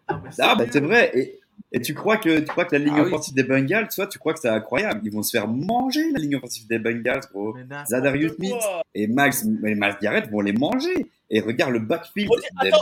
Ah, 0.07 0.55
bah 0.55 0.65
c'est 0.69 0.81
vrai. 0.81 1.11
Et, 1.13 1.39
et, 1.71 1.81
tu 1.81 1.93
crois 1.93 2.17
que 2.17 2.39
tu 2.39 2.45
crois 2.45 2.65
que 2.65 2.75
la 2.75 2.83
ligne 2.83 2.95
ah 2.97 3.03
offensive 3.03 3.33
des 3.33 3.43
Bengals, 3.43 3.87
toi, 3.87 4.05
tu 4.07 4.19
crois 4.19 4.33
que 4.33 4.39
c'est 4.39 4.49
incroyable? 4.49 4.99
Ils 5.05 5.13
vont 5.13 5.23
se 5.23 5.31
faire 5.31 5.47
manger 5.47 6.11
la 6.11 6.19
ligne 6.19 6.35
offensive 6.35 6.67
des 6.67 6.77
Bengals, 6.77 7.21
gros. 7.31 7.55
Zadarius 7.87 8.33
Smith 8.33 8.55
et 8.93 9.07
Max, 9.07 9.45
et 9.65 9.75
Max 9.75 10.01
Garrett 10.01 10.29
vont 10.29 10.41
les 10.41 10.53
manger. 10.53 11.07
Et 11.29 11.39
regarde 11.39 11.71
le 11.71 11.79
backfield 11.79 12.29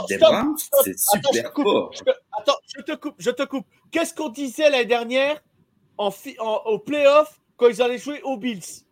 des, 0.08 0.18
Browns, 0.18 0.56
c'est 0.82 0.98
super 0.98 1.52
fort. 1.54 1.92
attends, 2.38 2.58
je 2.76 2.82
te 2.82 2.92
coupe, 2.96 3.14
je 3.18 3.30
te 3.30 3.44
coupe. 3.44 3.66
Qu'est-ce 3.92 4.14
qu'on 4.14 4.28
disait 4.30 4.68
l'année 4.68 4.84
dernière 4.84 5.40
en, 5.96 6.10
en, 6.40 6.60
au 6.66 6.78
playoff 6.78 7.40
quand 7.56 7.68
ils 7.68 7.80
allaient 7.80 7.98
jouer 7.98 8.20
aux 8.22 8.36
Bills? 8.36 8.84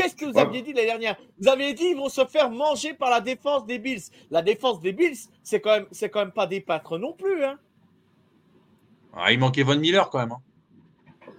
Qu'est-ce 0.00 0.16
que 0.16 0.24
vous 0.24 0.38
aviez 0.38 0.62
dit 0.62 0.72
l'année 0.72 0.86
dernière? 0.86 1.16
Vous 1.38 1.48
aviez 1.48 1.74
dit 1.74 1.88
qu'ils 1.88 1.96
vont 1.96 2.08
se 2.08 2.24
faire 2.24 2.50
manger 2.50 2.94
par 2.94 3.10
la 3.10 3.20
défense 3.20 3.66
des 3.66 3.78
Bills. 3.78 4.02
La 4.30 4.40
défense 4.40 4.80
des 4.80 4.92
Bills, 4.92 5.18
c'est 5.42 5.60
quand 5.60 5.72
même, 5.72 5.86
c'est 5.90 6.08
quand 6.08 6.20
même 6.20 6.32
pas 6.32 6.46
des 6.46 6.60
pâtres 6.60 6.98
non 6.98 7.12
plus. 7.12 7.44
Hein. 7.44 7.58
Ah, 9.12 9.30
il 9.32 9.38
manquait 9.38 9.62
Von 9.62 9.76
Miller 9.76 10.08
quand 10.08 10.18
même. 10.18 10.32
Hein. 10.32 10.40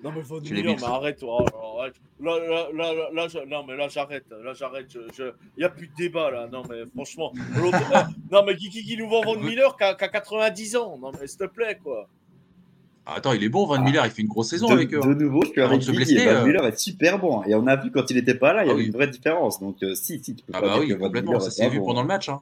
Non 0.03 0.11
mais 0.11 0.21
Von 0.21 0.41
Miller, 0.41 0.75
mais 0.77 0.83
arrête, 0.83 1.19
oh, 1.23 1.45
arrête. 1.79 1.95
Là, 2.19 2.39
là, 2.39 2.93
là, 2.93 3.09
là, 3.13 3.45
non 3.47 3.63
mais 3.63 3.75
là 3.75 3.87
j'arrête, 3.87 4.25
là 4.29 4.53
j'arrête. 4.53 4.87
Il 4.93 5.33
n'y 5.57 5.63
a 5.63 5.69
plus 5.69 5.87
de 5.87 5.95
débat 5.95 6.29
là. 6.29 6.47
Non 6.47 6.63
mais 6.69 6.85
franchement, 6.93 7.33
non 8.31 8.43
mais 8.45 8.55
qui, 8.55 8.69
qui, 8.69 8.97
nous 8.97 9.09
vend 9.09 9.21
Von 9.21 9.39
Miller 9.39 9.75
qui 9.75 9.83
a, 9.83 9.95
90 9.95 10.75
ans? 10.75 10.97
Non 10.99 11.11
mais 11.19 11.27
s'il 11.27 11.39
te 11.39 11.45
plaît 11.45 11.79
quoi. 11.81 12.07
Ah, 13.05 13.15
attends, 13.15 13.33
il 13.33 13.43
est 13.43 13.49
bon, 13.49 13.65
Van 13.65 13.75
ah. 13.75 13.81
Miller, 13.81 14.05
il 14.05 14.11
fait 14.11 14.21
une 14.21 14.27
grosse 14.27 14.49
saison 14.49 14.67
de, 14.67 14.73
avec 14.73 14.93
eux. 14.93 14.99
De 14.99 15.13
nouveau, 15.13 15.41
je 15.43 15.51
suis 15.51 15.61
avec 15.61 15.81
Van 15.81 15.93
euh. 15.93 16.45
Miller 16.45 16.65
est 16.65 16.77
super 16.77 17.19
bon. 17.19 17.43
Et 17.43 17.55
on 17.55 17.65
a 17.67 17.75
vu 17.75 17.91
quand 17.91 18.09
il 18.11 18.15
n'était 18.15 18.35
pas 18.35 18.53
là, 18.53 18.63
il 18.63 18.67
y 18.67 18.69
ah 18.69 18.73
avait 18.73 18.85
une 18.85 18.91
vraie 18.91 19.07
différence. 19.07 19.59
Donc, 19.59 19.77
euh, 19.83 19.95
si, 19.95 20.23
si, 20.23 20.35
tu 20.35 20.43
peux 20.43 20.53
ah, 20.55 20.61
bah 20.61 20.75
oui, 20.79 20.95
complètement, 20.97 21.39
ça 21.39 21.49
s'est 21.49 21.69
vu 21.69 21.79
pendant 21.79 22.01
le 22.01 22.07
match. 22.07 22.29
Hein. 22.29 22.41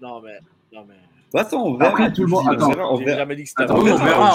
Non, 0.00 0.20
mais. 0.22 0.38
Non, 0.72 0.84
mais... 0.88 0.94
De 0.94 1.40
toute 1.40 1.40
façon, 1.40 1.56
on 1.56 1.76
verra. 1.76 1.90
Après, 1.90 2.12
tout 2.12 2.22
le 2.22 2.28
monde. 2.28 2.46
Attends, 2.48 2.70
on 2.92 2.96
verra. 2.96 3.18
jamais 3.18 3.36
dit 3.36 3.44
que 3.44 3.50
c'était 3.50 3.70
on 3.70 3.82
verra. 3.82 4.34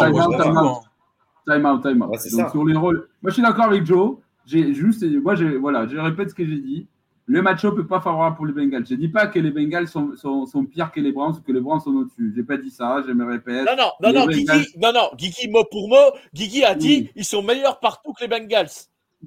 Time 1.48 1.66
out, 1.66 1.82
time 1.82 2.02
out. 2.04 2.12
Donc, 2.32 2.50
sur 2.52 2.66
les 2.66 2.76
rôles. 2.76 3.10
Moi, 3.24 3.30
je 3.30 3.34
suis 3.34 3.44
d'accord 3.44 3.66
avec 3.66 3.86
Joe. 3.86 4.18
J'ai 4.46 4.74
juste. 4.74 5.04
Moi, 5.04 5.36
voilà, 5.60 5.88
je 5.88 5.98
répète 5.98 6.30
ce 6.30 6.36
que 6.36 6.46
j'ai 6.46 6.60
dit 6.60 6.88
le 7.30 7.44
match-up 7.44 7.78
n'est 7.78 7.84
pas 7.84 8.02
favorable 8.02 8.36
pour 8.36 8.48
les 8.48 8.54
Bengals. 8.54 8.88
Je 8.88 8.96
ne 8.96 9.00
dis 9.00 9.08
pas 9.08 9.28
que 9.28 9.38
les 9.38 9.52
Bengals 9.52 9.88
sont, 9.88 10.16
sont, 10.16 10.48
sont, 10.48 10.66
pires 10.66 10.92
que 10.92 11.00
les 11.00 11.12
Browns 11.12 11.36
ou 11.38 11.42
que 11.42 11.52
les 11.52 11.60
Browns 11.62 11.80
sont 11.80 11.92
au-dessus. 11.92 12.34
Je 12.34 12.40
n'ai 12.40 12.46
pas 12.46 12.58
dit 12.58 12.72
ça, 12.72 13.04
je 13.08 13.12
me 13.12 13.24
répète. 13.24 13.68
Non, 13.68 13.76
non, 13.78 13.92
non, 14.02 14.20
non, 14.22 14.26
Bengals... 14.26 14.66
non, 14.82 14.92
non, 14.92 15.10
Guigui, 15.16 15.48
mot 15.48 15.64
pour 15.70 15.90
mot, 15.90 16.18
Guigui 16.34 16.64
a 16.64 16.74
dit 16.74 17.10
qu'ils 17.10 17.24
sont 17.24 17.44
meilleurs 17.44 17.80
partout 17.80 18.14
que 18.14 18.24
les 18.24 18.28
Bengals. 18.28 18.72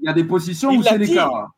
Il 0.01 0.03
y 0.03 0.09
a 0.09 0.13
des 0.13 0.25
positions 0.25 0.71
où 0.71 0.83
c'est 0.83 0.99
l'écart. 0.99 1.53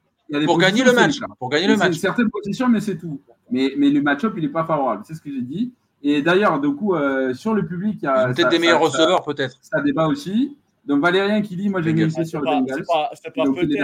Pour 0.45 0.59
gagner 0.59 0.85
le 0.85 0.93
match. 0.93 1.19
Pour 1.39 1.49
gagner 1.49 1.67
le 1.67 1.79
match. 1.79 1.95
Certaines 1.95 2.31
positions, 2.31 2.69
mais 2.69 2.81
c'est 2.81 2.99
tout. 2.99 3.23
Mais, 3.51 3.73
mais 3.79 3.89
le 3.89 4.03
match-up, 4.03 4.35
il 4.37 4.43
n'est 4.43 4.51
pas 4.51 4.65
favorable. 4.65 5.03
C'est 5.07 5.15
ce 5.15 5.23
que 5.23 5.31
j'ai 5.31 5.43
dit. 5.43 5.73
Et 6.03 6.21
d'ailleurs, 6.21 6.61
du 6.61 6.75
coup, 6.75 6.95
euh, 6.95 7.33
sur 7.33 7.55
le 7.55 7.65
public, 7.65 8.01
il 8.03 8.05
y 8.05 8.09
a. 8.09 8.27
Peut-être 8.27 8.51
des 8.51 8.59
meilleurs 8.59 8.81
receveurs, 8.81 9.25
peut-être. 9.25 9.57
Ça 9.63 9.81
débat 9.81 10.09
aussi. 10.09 10.59
Donc 10.85 11.01
Valérien 11.01 11.41
qui 11.41 11.57
dit, 11.57 11.71
moi 11.71 11.81
j'ai 11.81 11.95
mis 11.95 12.11
sur 12.27 12.43
les 12.43 12.51
Bengals. 12.51 12.85
C'est 13.15 13.33
pas, 13.33 13.45
Donc 13.45 13.57
il 13.63 13.79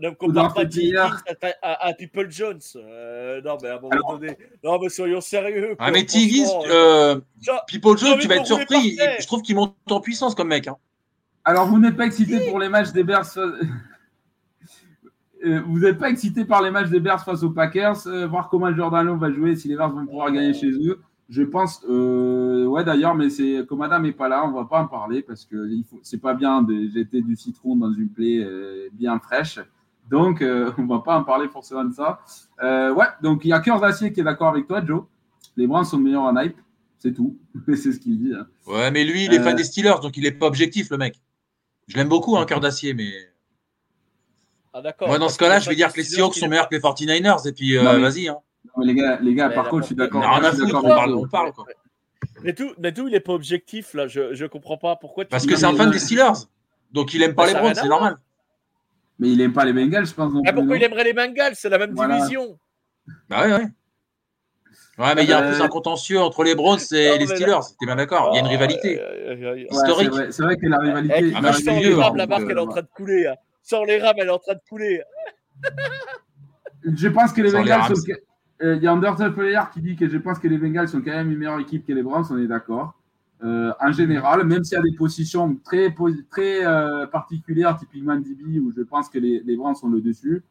ne 0.00 0.10
compare 0.10 0.54
pas 0.54 0.66
Tiggs 0.66 0.96
à, 1.62 1.92
People 1.94 2.30
Jones. 2.30 2.60
Euh, 2.76 3.40
non, 3.42 3.56
mais 3.62 3.68
à 3.68 3.76
un 3.76 3.80
moment 3.80 4.12
donné, 4.12 4.36
non, 4.62 4.78
mais 4.80 4.88
soyons 4.88 5.20
sérieux. 5.20 5.76
Ah, 5.78 5.90
mais 5.90 6.04
Tiggs, 6.04 6.46
euh, 6.68 7.20
People 7.66 7.96
Jones, 7.96 8.18
tu 8.20 8.28
vas 8.28 8.36
être 8.36 8.46
surpris. 8.46 8.98
Je 9.20 9.26
trouve 9.26 9.42
qu'il 9.42 9.56
monte 9.56 9.74
en 9.90 10.00
puissance 10.00 10.34
comme 10.34 10.48
mec. 10.48 10.68
Hein. 10.68 10.76
Alors, 11.44 11.66
vous 11.66 11.78
n'êtes 11.78 11.96
pas 11.96 12.06
excité 12.06 12.50
pour 12.50 12.58
les 12.58 12.68
matchs 12.68 12.92
des 12.92 13.04
Bears 13.04 13.38
euh, 13.38 13.60
Vous 15.66 15.78
n'êtes 15.78 15.98
pas 15.98 16.10
excité 16.10 16.44
par 16.44 16.62
les 16.62 16.70
matchs 16.70 16.88
des 16.88 17.00
Bears 17.00 17.24
face 17.24 17.42
aux 17.42 17.50
Packers 17.50 18.28
Voir 18.28 18.48
comment 18.48 18.74
Jordan 18.74 19.06
Love 19.06 19.20
va 19.20 19.32
jouer, 19.32 19.54
si 19.56 19.68
les 19.68 19.76
Bears 19.76 19.92
vont 19.92 20.06
pouvoir 20.06 20.32
gagner 20.32 20.54
chez 20.54 20.70
eux 20.70 21.00
je 21.28 21.42
pense, 21.42 21.82
ouais 21.82 22.84
d'ailleurs, 22.84 23.16
mais 23.16 23.30
c'est 23.30 23.66
comme 23.68 23.80
Madame 23.80 24.04
n'est 24.04 24.12
pas 24.12 24.28
là, 24.28 24.44
on 24.46 24.52
va 24.52 24.64
pas 24.64 24.80
en 24.80 24.86
parler 24.86 25.22
parce 25.22 25.44
que 25.44 25.68
c'est 26.02 26.20
pas 26.20 26.34
bien 26.34 26.62
de 26.62 26.86
jeter 26.86 27.20
du 27.20 27.34
citron 27.34 27.74
dans 27.74 27.92
une 27.92 28.08
plaie 28.08 28.46
bien 28.92 29.18
fraîche. 29.18 29.58
Donc, 30.10 30.42
euh, 30.42 30.72
on 30.78 30.82
ne 30.82 30.88
va 30.88 31.00
pas 31.00 31.18
en 31.18 31.24
parler 31.24 31.48
forcément 31.48 31.84
de 31.84 31.92
ça. 31.92 32.20
Euh, 32.62 32.92
ouais, 32.92 33.06
donc 33.22 33.44
il 33.44 33.48
y 33.48 33.52
a 33.52 33.60
Cœur 33.60 33.80
d'Acier 33.80 34.12
qui 34.12 34.20
est 34.20 34.24
d'accord 34.24 34.48
avec 34.48 34.66
toi, 34.66 34.84
Joe. 34.84 35.04
Les 35.56 35.66
Browns 35.66 35.84
sont 35.84 35.98
meilleurs 35.98 36.22
en 36.22 36.36
hype. 36.36 36.56
C'est 36.98 37.12
tout. 37.12 37.38
c'est 37.68 37.92
ce 37.92 37.98
qu'il 37.98 38.18
dit. 38.18 38.32
Hein. 38.34 38.46
Ouais, 38.66 38.90
mais 38.90 39.04
lui, 39.04 39.24
il 39.24 39.34
est 39.34 39.38
fan 39.38 39.54
euh, 39.54 39.56
des 39.56 39.64
Steelers, 39.64 40.00
donc 40.02 40.16
il 40.16 40.22
n'est 40.22 40.32
pas 40.32 40.46
objectif, 40.46 40.90
le 40.90 40.98
mec. 40.98 41.20
Je 41.88 41.96
l'aime 41.96 42.08
beaucoup, 42.08 42.36
hein, 42.36 42.44
Cœur 42.46 42.60
d'Acier, 42.60 42.94
mais. 42.94 43.10
Ah, 44.72 44.82
d'accord. 44.82 45.08
Moi, 45.08 45.18
dans 45.18 45.28
ce 45.28 45.38
cas-là, 45.38 45.58
je 45.58 45.68
vais 45.68 45.76
dire 45.76 45.92
que 45.92 45.98
les 45.98 46.04
Seahawks 46.04 46.34
sont 46.34 46.48
meilleurs 46.48 46.68
que 46.68 46.74
les 46.74 46.80
49ers, 46.80 47.48
et 47.48 47.52
puis 47.52 47.76
vas-y. 47.76 48.28
Hein. 48.28 48.36
Non, 48.64 48.72
mais 48.78 48.86
les 48.86 48.94
gars, 48.94 49.18
les 49.22 49.34
gars 49.34 49.48
par 49.50 49.68
contre, 49.68 49.82
je 49.82 49.86
suis 49.86 49.94
d'accord. 49.94 50.22
On, 50.22 50.82
parle, 50.82 51.14
on 51.14 51.28
parle, 51.28 51.52
quoi. 51.52 51.64
Mais 52.42 52.52
tout, 52.52 52.72
mais 52.78 52.92
tout, 52.92 53.06
il 53.06 53.12
n'est 53.12 53.20
pas 53.20 53.32
objectif, 53.32 53.94
là. 53.94 54.08
Je 54.08 54.42
ne 54.42 54.48
comprends 54.48 54.76
pas 54.76 54.96
pourquoi. 54.96 55.24
Tu 55.24 55.30
Parce 55.30 55.46
que 55.46 55.56
c'est 55.56 55.64
un 55.64 55.74
fan 55.74 55.90
des 55.90 55.98
Steelers. 55.98 56.46
Donc 56.92 57.14
il 57.14 57.20
n'aime 57.20 57.34
pas 57.34 57.46
les 57.46 57.54
Browns, 57.54 57.74
c'est 57.74 57.88
normal. 57.88 58.16
Mais 59.18 59.30
il 59.30 59.38
n'aime 59.38 59.52
pas 59.52 59.64
les 59.64 59.72
Bengals, 59.72 60.06
je 60.06 60.14
pense. 60.14 60.32
Ah, 60.46 60.52
pourquoi 60.52 60.76
il 60.76 60.82
aimerait 60.82 61.04
les 61.04 61.12
Bengals? 61.12 61.54
C'est 61.54 61.68
la 61.68 61.78
même 61.78 61.94
division. 61.94 62.58
Bah 63.28 63.46
ouais, 63.46 63.52
ouais. 63.52 63.66
Ouais, 64.98 65.14
mais 65.14 65.24
il 65.24 65.30
y 65.30 65.32
a 65.32 65.46
un 65.46 65.52
peu 65.52 65.62
un 65.62 65.68
contentieux 65.68 66.20
entre 66.20 66.42
les 66.42 66.54
Browns 66.54 66.78
et 66.92 67.18
les 67.18 67.26
Steelers. 67.26 67.60
T'es 67.78 67.86
bien 67.86 67.96
d'accord 67.96 68.30
Il 68.32 68.36
y 68.36 68.38
a 68.38 68.40
une 68.40 68.48
rivalité 68.48 69.00
historique. 69.70 70.10
c'est 70.30 70.42
vrai, 70.42 70.56
que 70.56 70.66
la 70.66 70.78
rivalité. 70.78 71.32
Ah, 71.34 71.40
bah, 71.40 71.52
sans 71.52 71.78
les 71.78 71.94
rames, 71.94 72.16
la 72.16 72.26
barque, 72.26 72.46
elle 72.48 72.56
est 72.56 72.60
en 72.60 72.66
train 72.66 72.82
de 72.82 72.88
couler. 72.94 73.26
Hein. 73.26 73.34
Sans 73.62 73.84
les 73.84 73.98
rames, 73.98 74.16
elle 74.18 74.28
est 74.28 74.30
en 74.30 74.38
train 74.38 74.54
de 74.54 74.62
couler. 74.68 75.02
je 76.84 77.08
pense 77.08 77.32
que 77.32 77.42
les 77.42 77.52
Bengals 77.52 77.96
sont. 77.96 78.12
Euh, 78.62 78.76
il 78.76 78.82
y 78.82 78.86
a 78.86 78.92
Undertale 78.92 79.34
Player 79.34 79.60
qui 79.72 79.82
dit 79.82 79.96
que 79.96 80.08
je 80.08 80.16
pense 80.16 80.38
que 80.38 80.48
les 80.48 80.56
Bengals 80.56 80.88
sont 80.88 81.02
quand 81.02 81.10
même 81.10 81.30
une 81.30 81.38
meilleure 81.38 81.60
équipe 81.60 81.86
que 81.86 81.92
les 81.92 82.02
Browns, 82.02 82.24
on 82.30 82.38
est 82.38 82.46
d'accord. 82.46 82.95
Euh, 83.44 83.72
en 83.80 83.92
général, 83.92 84.44
même 84.44 84.64
s'il 84.64 84.76
y 84.76 84.78
a 84.78 84.82
des 84.82 84.96
positions 84.96 85.56
très, 85.62 85.94
euh, 86.64 87.06
particulières, 87.06 87.76
typiquement 87.76 88.16
DB, 88.16 88.58
où 88.60 88.72
je 88.72 88.82
pense 88.82 89.10
que 89.10 89.18
les, 89.18 89.42
les 89.44 89.56
Browns 89.56 89.74
sont 89.74 89.90
le 89.90 90.00
dessus, 90.00 90.42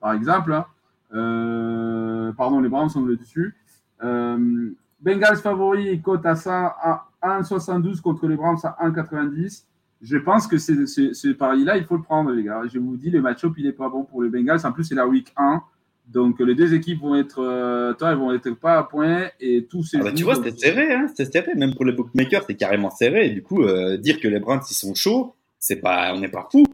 par 0.00 0.12
exemple. 0.12 0.52
Hein. 0.52 0.66
Euh, 1.14 2.32
pardon, 2.32 2.60
les 2.60 2.68
Browns 2.68 2.88
sont 2.88 3.04
le 3.04 3.16
dessus. 3.16 3.54
Bengals 4.00 5.36
favori, 5.36 6.00
cote 6.00 6.26
à, 6.26 6.34
1,72 6.34 8.00
contre 8.00 8.26
les 8.26 8.36
Browns 8.36 8.58
à 8.64 8.76
1,90. 8.88 9.64
Je 10.00 10.16
pense 10.16 10.48
que 10.48 10.58
ce 10.58 11.32
pari-là, 11.32 11.76
il 11.76 11.84
faut 11.84 11.96
le 11.96 12.02
prendre, 12.02 12.32
les 12.32 12.42
gars. 12.42 12.62
Je 12.66 12.80
vous 12.80 12.96
dis, 12.96 13.10
le 13.10 13.20
match-up, 13.20 13.52
il 13.56 13.64
n'est 13.66 13.72
pas 13.72 13.88
bon 13.88 14.02
pour 14.02 14.22
les 14.24 14.30
Bengals. 14.30 14.64
En 14.64 14.72
plus, 14.72 14.84
c'est 14.84 14.96
la 14.96 15.06
week 15.06 15.32
1. 15.36 15.62
Donc 16.06 16.40
les 16.40 16.54
deux 16.54 16.74
équipes 16.74 17.00
vont 17.00 17.14
être, 17.14 17.94
toi, 17.98 18.10
elles 18.10 18.18
vont 18.18 18.34
être 18.34 18.50
pas 18.50 18.78
à 18.78 18.82
point 18.82 19.30
et 19.40 19.66
tous 19.66 19.82
ces. 19.82 19.98
Ah 19.98 20.04
bah, 20.04 20.12
tu 20.12 20.24
vois, 20.24 20.34
c'était 20.34 20.50
serré, 20.50 20.92
hein, 20.92 21.06
c'était 21.08 21.30
serré. 21.30 21.54
Même 21.54 21.74
pour 21.74 21.84
les 21.84 21.92
bookmakers, 21.92 22.44
c'est 22.46 22.56
carrément 22.56 22.90
serré. 22.90 23.26
Et 23.26 23.30
du 23.30 23.42
coup, 23.42 23.64
dire 23.98 24.20
que 24.20 24.28
les 24.28 24.40
Browns 24.40 24.60
ils 24.70 24.74
sont 24.74 24.94
chauds, 24.94 25.36
c'est 25.58 25.76
pas, 25.76 26.12
on 26.14 26.20
n'est 26.20 26.28
pas 26.28 26.48
fou. 26.50 26.64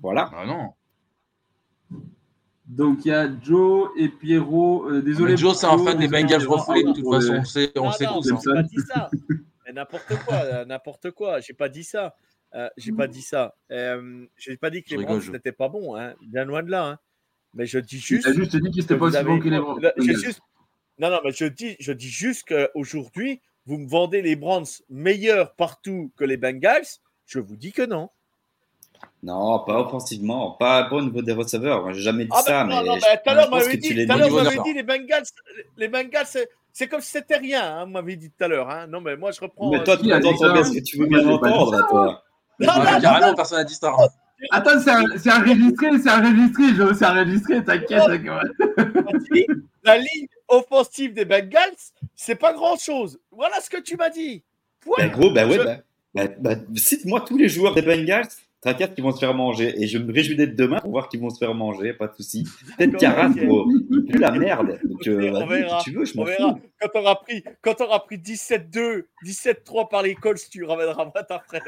Voilà. 0.00 0.30
Ah 0.34 0.46
non. 0.46 0.72
Donc 2.66 3.06
il 3.06 3.08
y 3.08 3.12
a 3.12 3.28
Joe 3.42 3.90
et 3.96 4.08
Pierrot. 4.08 4.90
Euh, 4.90 5.00
désolé. 5.00 5.36
Joe, 5.36 5.56
c'est 5.56 5.66
un 5.66 5.78
fan 5.78 5.98
des 5.98 6.06
Bengals 6.06 6.46
refoulés. 6.46 6.84
De 6.84 6.92
toute 6.92 7.10
façon, 7.10 7.36
on 7.36 7.44
sait, 7.44 7.72
on 7.76 7.92
sait 7.92 8.04
non, 8.04 8.20
tous. 8.20 8.44
pas 8.44 8.62
dit 8.62 8.80
ça. 8.86 9.10
n'importe 9.72 10.14
quoi, 10.24 10.34
euh, 10.34 10.64
n'importe 10.66 11.10
quoi. 11.12 11.40
J'ai 11.40 11.54
pas 11.54 11.68
dit 11.68 11.84
ça. 11.84 12.14
Euh, 12.54 12.68
j'ai 12.76 12.92
pas 12.92 13.06
dit 13.06 13.22
ça. 13.22 13.54
Euh, 13.70 14.26
j'ai 14.36 14.56
pas 14.56 14.70
dit 14.70 14.82
que 14.82 14.94
les 14.94 15.04
Browns 15.04 15.30
n'étaient 15.32 15.52
pas 15.52 15.68
bons, 15.68 15.96
hein. 15.96 16.14
bien 16.26 16.44
loin 16.44 16.62
de 16.62 16.70
là. 16.70 16.86
Hein. 16.86 16.98
Mais 17.58 17.66
je 17.66 17.80
dis 17.80 17.98
juste. 17.98 18.24
Tu 18.24 18.34
juste 18.34 18.56
dit 18.56 18.70
qu'ils 18.70 18.82
n'étaient 18.82 18.96
pas 18.96 19.06
aussi 19.06 19.22
bons 19.24 19.40
que 19.40 19.48
les 19.48 19.58
Browns. 19.58 19.80
Non, 21.00 21.10
non, 21.10 21.20
mais 21.24 21.32
je 21.32 21.44
dis, 21.44 21.76
je 21.78 21.92
dis 21.92 22.08
juste 22.08 22.48
qu'aujourd'hui, 22.48 23.40
vous 23.66 23.78
me 23.78 23.88
vendez 23.88 24.22
les 24.22 24.36
Browns 24.36 24.66
meilleurs 24.88 25.54
partout 25.54 26.12
que 26.16 26.24
les 26.24 26.36
Bengals. 26.36 26.86
Je 27.26 27.40
vous 27.40 27.56
dis 27.56 27.72
que 27.72 27.82
non. 27.82 28.08
Non, 29.22 29.60
pas 29.64 29.80
offensivement, 29.80 30.52
pas, 30.52 30.88
au 30.90 31.02
niveau 31.02 31.22
des 31.22 31.32
receveurs. 31.32 31.92
J'ai 31.92 32.02
jamais 32.02 32.24
dit 32.24 32.30
ah, 32.32 32.42
ça. 32.42 32.64
mais 32.64 32.82
non, 32.82 32.94
mais 32.94 33.00
tout 33.00 33.30
à 33.30 33.34
l'heure, 33.34 33.50
m'avait 33.50 33.76
dit, 33.76 33.88
dit, 33.88 33.94
les 33.94 34.06
Bengals, 34.06 35.24
les 35.76 35.88
Bengals, 35.88 36.26
c'est 36.72 36.88
comme 36.88 37.00
si 37.00 37.10
c'était 37.10 37.36
rien, 37.36 37.78
hein, 37.78 37.86
m'avait 37.86 38.16
dit 38.16 38.30
tout 38.30 38.44
à 38.44 38.48
l'heure. 38.48 38.70
Hein. 38.70 38.86
Non, 38.86 39.00
mais 39.00 39.16
moi, 39.16 39.32
je 39.32 39.40
reprends. 39.40 39.70
Mais 39.70 39.82
toi, 39.82 39.96
tu 39.96 40.12
entends 40.12 40.52
bien 40.52 40.64
ce 40.64 40.72
que 40.72 40.80
tu 40.80 40.98
veux 40.98 41.06
bien 41.06 41.26
entendre, 41.28 41.86
toi. 41.88 42.22
Carrément, 42.60 43.34
personne 43.34 43.58
n'a 43.58 43.64
dit 43.64 43.74
ça. 43.74 43.92
Attends, 44.50 44.80
c'est 44.80 45.32
enregistré, 45.32 45.88
c'est 45.98 46.10
enregistré, 46.10 46.64
c'est 46.96 47.06
enregistré, 47.06 47.64
t'inquiète. 47.64 48.02
La 49.84 49.98
ligne 49.98 50.26
offensive 50.48 51.14
des 51.14 51.24
Bengals, 51.24 51.74
c'est 52.14 52.34
pas 52.34 52.52
grand 52.52 52.76
chose. 52.76 53.18
Voilà 53.30 53.60
ce 53.60 53.70
que 53.70 53.80
tu 53.80 53.96
m'as 53.96 54.10
dit. 54.10 54.42
Ben 54.96 55.10
gros, 55.10 55.30
ben 55.30 55.48
ouais, 55.48 55.58
ben, 55.58 55.82
ben, 56.14 56.36
ben, 56.38 56.76
cite-moi 56.76 57.20
tous 57.26 57.36
les 57.36 57.48
joueurs 57.48 57.74
des 57.74 57.82
Bengals 57.82 58.28
T'inquiète 58.60 58.94
qu'ils 58.94 59.04
vont 59.04 59.12
se 59.12 59.20
faire 59.20 59.34
manger. 59.34 59.80
Et 59.80 59.86
je 59.86 59.98
me 59.98 60.12
réjouis 60.12 60.34
d'être 60.34 60.56
demain 60.56 60.80
pour 60.80 60.90
voir 60.90 61.08
qu'ils 61.08 61.20
vont 61.20 61.30
se 61.30 61.38
faire 61.38 61.54
manger, 61.54 61.92
pas 61.92 62.08
de 62.08 62.14
souci. 62.14 62.44
Peut-être 62.76 62.96
Caras, 62.96 63.28
gros. 63.28 63.68
Plus 64.08 64.18
la 64.18 64.32
merde. 64.32 64.80
Donc, 64.82 65.06
euh, 65.06 65.30
on 65.32 65.46
verra. 65.46 65.78
Si 65.78 65.84
tu 65.84 65.96
veux, 65.96 66.04
je 66.04 66.16
m'en 66.16 66.26
fous. 66.26 66.60
Quand 66.80 66.88
on 66.94 67.00
aura 67.00 67.20
pris, 67.20 67.44
quand 67.62 67.80
on 67.80 67.84
aura 67.84 68.04
pris 68.04 68.18
17-2, 68.18 69.04
17-3 69.24 69.88
par 69.88 70.02
les 70.02 70.16
Colts, 70.16 70.40
tu 70.50 70.64
ramèneras 70.64 71.06
pas 71.06 71.22
ta 71.22 71.38
fraise. 71.38 71.62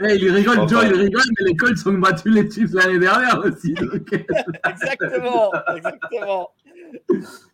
hey, 0.00 0.18
il 0.20 0.30
rigole, 0.30 0.68
Joe, 0.68 0.84
il 0.84 0.94
rigole, 0.94 1.22
mais 1.38 1.46
les 1.46 1.56
Colts 1.56 1.86
ont 1.86 1.92
battu 1.92 2.28
les 2.28 2.50
Chiefs 2.50 2.74
l'année 2.74 2.98
dernière 2.98 3.38
aussi. 3.42 3.74
exactement, 4.68 5.50
exactement 5.74 6.50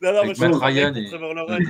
non, 0.03 0.13
non, 0.13 0.23
mais 0.25 0.33
Ryan 0.33 0.93
pour, 0.93 1.09
Trevor 1.09 1.35
Lawrence, 1.35 1.63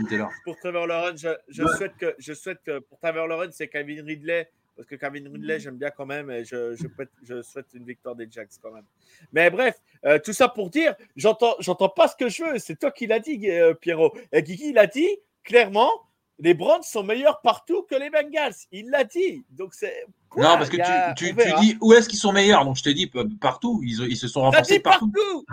pour 0.45 0.57
Trevor 0.57 0.87
Lawrence, 0.87 1.21
je, 1.21 1.29
je 1.49 1.65
souhaite 1.67 1.97
que, 1.99 2.15
je 2.19 2.33
souhaite 2.33 2.63
que 2.65 2.79
pour 2.81 2.99
Trevor 2.99 3.27
Lawrence, 3.27 3.55
c'est 3.55 3.69
Kevin 3.69 4.05
Ridley. 4.05 4.49
Parce 4.77 4.87
que 4.87 4.97
Kevin 4.97 5.29
Ridley, 5.29 5.59
j'aime 5.59 5.79
bien 5.79 5.91
quand 5.91 6.05
même 6.05 6.31
et 6.31 6.45
je, 6.45 6.75
je, 6.75 6.87
je, 7.23 7.41
souhaite 7.41 7.67
une 7.73 7.85
victoire 7.85 8.15
des 8.15 8.29
Jacks 8.31 8.51
quand 8.63 8.71
même. 8.71 8.85
Mais 9.33 9.49
bref, 9.49 9.81
euh, 10.05 10.19
tout 10.19 10.35
ça 10.35 10.49
pour 10.49 10.69
dire, 10.69 10.95
j'entends, 11.17 11.57
j'entends 11.61 11.89
pas 11.89 12.09
ce 12.09 12.17
que 12.17 12.29
je 12.29 12.45
veux. 12.45 12.59
C'est 12.59 12.77
toi 12.79 12.91
qui 12.91 13.07
l'as 13.07 13.21
dit, 13.21 13.51
euh, 13.51 13.73
Pierrot. 13.73 14.15
Et 14.33 14.43
Guigui 14.43 14.75
l'a 14.75 14.87
dit 14.87 15.09
clairement 15.45 15.91
les 16.39 16.55
Browns 16.55 16.83
sont 16.83 17.03
meilleurs 17.03 17.41
partout 17.41 17.87
que 17.89 17.95
les 17.95 18.11
Bengals. 18.11 18.55
Il 18.73 18.91
l'a 18.91 19.05
dit. 19.05 19.45
Donc 19.51 19.73
c'est. 19.73 20.05
non, 20.37 20.43
parce 20.43 20.69
que 20.69 20.77
tu, 20.77 21.33
tu, 21.33 21.35
dis 21.61 21.79
où 21.81 21.93
est-ce 21.93 22.09
qu'ils 22.09 22.19
sont 22.19 22.33
meilleurs. 22.33 22.65
Donc 22.65 22.77
je 22.77 22.83
t'ai 22.83 22.95
dit 22.95 23.11
partout. 23.41 23.81
Ils, 23.83 24.01
ils 24.09 24.17
se 24.17 24.29
sont 24.29 24.43
renforcés 24.43 24.81
partout. 24.81 25.09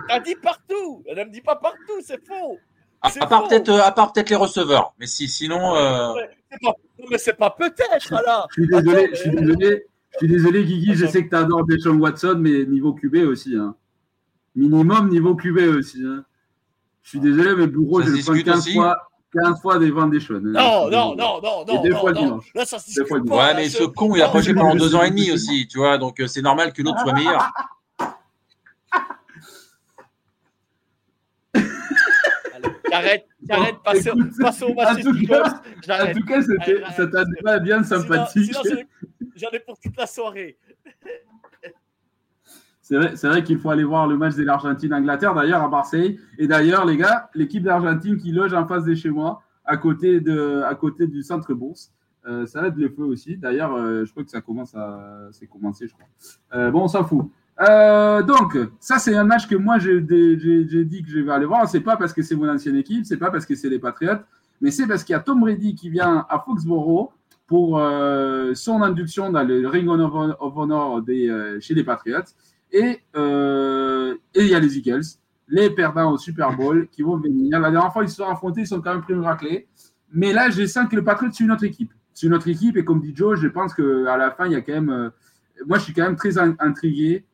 T'as 0.07 0.19
dit 0.19 0.35
partout. 0.35 1.03
Elle 1.07 1.17
ne 1.19 1.23
me 1.25 1.29
dit 1.29 1.41
pas 1.41 1.55
partout. 1.55 2.01
C'est 2.03 2.25
faux. 2.25 2.57
À, 3.01 3.27
part 3.27 3.47
peut-être, 3.47 3.69
à 3.71 3.91
part 3.91 4.13
peut-être 4.13 4.29
les 4.29 4.35
receveurs. 4.35 4.93
Mais 4.99 5.07
si, 5.07 5.27
sinon. 5.27 5.75
Euh... 5.75 6.13
Non, 6.61 6.73
mais 7.09 7.17
c'est 7.17 7.33
pas 7.33 7.49
peut-être 7.49 8.11
là. 8.11 8.45
Je 8.49 8.61
suis 8.61 8.67
désolé. 8.67 9.09
je 9.11 9.15
suis 9.15 9.31
désolé. 9.31 9.85
Je 10.11 10.17
suis 10.17 10.27
désolé, 10.27 10.63
Guigui. 10.63 10.95
Je 10.95 11.05
sais 11.07 11.23
que 11.23 11.29
tu 11.29 11.35
adores 11.35 11.65
Deshaun 11.65 11.99
Watson, 11.99 12.37
mais 12.39 12.65
niveau 12.65 12.93
QB 12.93 13.15
aussi. 13.27 13.55
Hein. 13.55 13.75
Minimum 14.55 15.09
niveau 15.09 15.35
QB 15.35 15.57
aussi. 15.77 16.03
Hein. 16.05 16.23
Je 17.01 17.09
suis 17.09 17.19
désolé, 17.19 17.55
mais 17.55 17.67
Bourreau, 17.67 18.01
je 18.01 18.09
le 18.09 18.21
prends 18.21 18.53
15 18.53 18.73
fois. 18.73 19.09
15 19.33 19.61
fois 19.61 19.79
des 19.79 19.91
ventes 19.91 20.11
des 20.11 20.19
Non, 20.29 20.89
non, 20.89 21.15
non, 21.15 21.41
non, 21.41 21.65
non. 21.65 21.83
Et 21.83 21.89
deux 21.89 21.95
fois 21.95 22.11
le 22.11 22.17
dimanche. 22.17 22.51
Là, 22.53 22.65
ça 22.65 22.77
ouais, 22.77 23.53
mais 23.55 23.69
ce 23.69 23.83
con, 23.83 24.15
il 24.15 24.21
a 24.21 24.29
projeté 24.29 24.53
pendant 24.53 24.75
deux 24.75 24.95
ans 24.95 25.03
et 25.03 25.09
demi 25.09 25.31
aussi, 25.31 25.67
tu 25.67 25.79
vois, 25.79 25.97
donc 25.97 26.19
euh, 26.19 26.27
c'est 26.27 26.41
normal 26.41 26.73
que 26.73 26.81
l'autre 26.81 26.99
soit 27.01 27.13
meilleur. 27.13 27.51
J'arrête, 32.91 33.25
j'arrête, 33.47 33.75
passez, 33.83 34.11
au 34.11 34.15
match. 34.15 34.99
En 34.99 35.01
tout 35.01 35.25
cas, 35.25 35.43
en 36.03 36.13
tout 36.13 36.25
cas 36.25 36.41
ça 36.95 37.07
t'a 37.07 37.23
pas 37.43 37.59
bien 37.59 37.83
sympathique. 37.83 38.53
J'en 39.35 39.49
ai 39.49 39.59
pour 39.59 39.79
toute 39.79 39.97
la 39.97 40.05
soirée. 40.05 40.57
C'est 42.83 42.97
vrai, 42.97 43.13
vrai 43.15 43.43
qu'il 43.43 43.57
faut 43.57 43.69
aller 43.69 43.85
voir 43.85 44.07
le 44.07 44.17
match 44.17 44.35
de 44.35 44.43
l'Argentine-Angleterre, 44.43 45.33
d'ailleurs, 45.33 45.63
à 45.63 45.69
Marseille. 45.69 46.19
Et 46.37 46.47
d'ailleurs, 46.47 46.85
les 46.85 46.97
gars, 46.97 47.29
l'équipe 47.33 47.63
d'Argentine 47.63 48.17
qui 48.17 48.33
loge 48.33 48.53
en 48.53 48.67
face 48.67 48.83
de 48.83 48.93
chez 48.93 49.09
moi, 49.09 49.41
à 49.63 49.77
côté, 49.77 50.19
de, 50.19 50.61
à 50.67 50.75
côté 50.75 51.07
du 51.07 51.23
centre 51.23 51.53
bourse. 51.53 51.93
Euh, 52.27 52.45
ça 52.45 52.67
aide 52.67 52.77
le 52.77 52.89
feu 52.89 53.03
aussi. 53.03 53.37
D'ailleurs, 53.37 53.73
euh, 53.73 54.03
je 54.03 54.11
crois 54.11 54.23
que 54.23 54.29
ça 54.29 54.41
commence 54.41 54.75
à. 54.75 55.29
C'est 55.31 55.47
commencé, 55.47 55.87
je 55.87 55.93
crois. 55.93 56.05
Euh, 56.55 56.71
bon, 56.71 56.83
on 56.83 56.87
s'en 56.89 57.05
fout. 57.05 57.29
donc, 58.27 58.57
ça, 58.81 58.99
c'est 58.99 59.15
un 59.15 59.23
match 59.23 59.47
que 59.47 59.55
moi, 59.55 59.79
j'ai 59.79 60.01
dit 60.01 61.03
que 61.03 61.09
je 61.09 61.19
vais 61.19 61.31
aller 61.31 61.45
voir. 61.45 61.67
C'est 61.69 61.81
pas 61.81 61.95
parce 61.95 62.11
que 62.11 62.21
c'est 62.21 62.35
mon 62.35 62.49
ancienne 62.49 62.75
équipe, 62.75 63.05
c'est 63.05 63.17
pas 63.17 63.31
parce 63.31 63.45
que 63.45 63.55
c'est 63.55 63.69
les 63.69 63.79
Patriots, 63.79 64.19
mais 64.59 64.71
c'est 64.71 64.87
parce 64.87 65.05
qu'il 65.05 65.13
y 65.13 65.15
a 65.15 65.21
Tom 65.21 65.39
Brady 65.39 65.73
qui 65.73 65.89
vient 65.89 66.25
à 66.29 66.39
Foxborough 66.39 67.11
pour 67.47 67.79
son 68.55 68.81
induction 68.81 69.29
dans 69.29 69.43
le 69.43 69.67
Ring 69.67 69.87
of 69.89 70.57
Honor 70.57 71.01
des, 71.01 71.57
chez 71.61 71.73
les 71.73 71.83
Patriots. 71.83 72.23
Euh, 73.15 74.15
et 74.33 74.41
il 74.41 74.47
y 74.47 74.55
a 74.55 74.59
les 74.59 74.77
Eagles, 74.77 75.03
les 75.47 75.69
perdants 75.69 76.11
au 76.11 76.17
Super 76.17 76.55
Bowl 76.55 76.87
qui 76.91 77.01
vont 77.03 77.17
venir. 77.17 77.59
La 77.59 77.71
dernière 77.71 77.91
fois, 77.93 78.03
ils 78.03 78.09
se 78.09 78.15
sont 78.15 78.27
affrontés, 78.27 78.61
ils 78.61 78.67
sont 78.67 78.81
quand 78.81 78.93
même 78.93 79.01
pris 79.01 79.13
une 79.13 79.23
raclée. 79.23 79.67
Mais 80.11 80.33
là, 80.33 80.49
je 80.49 80.65
sens 80.65 80.87
que 80.89 80.95
le 80.95 81.03
Patriot, 81.03 81.31
c'est 81.31 81.43
une 81.43 81.51
autre 81.51 81.63
équipe. 81.63 81.91
C'est 82.13 82.27
une 82.27 82.33
autre 82.33 82.47
équipe. 82.47 82.77
Et 82.77 82.85
comme 82.85 83.01
dit 83.01 83.13
Joe, 83.15 83.39
je 83.39 83.47
pense 83.47 83.73
qu'à 83.73 84.17
la 84.17 84.31
fin, 84.31 84.45
il 84.45 84.53
y 84.53 84.55
a 84.55 84.61
quand 84.61 84.73
même. 84.73 84.89
Euh, 84.89 85.09
moi, 85.67 85.77
je 85.77 85.83
suis 85.83 85.93
quand 85.93 86.03
même 86.03 86.15
très 86.15 86.37
intrigué 86.37 87.25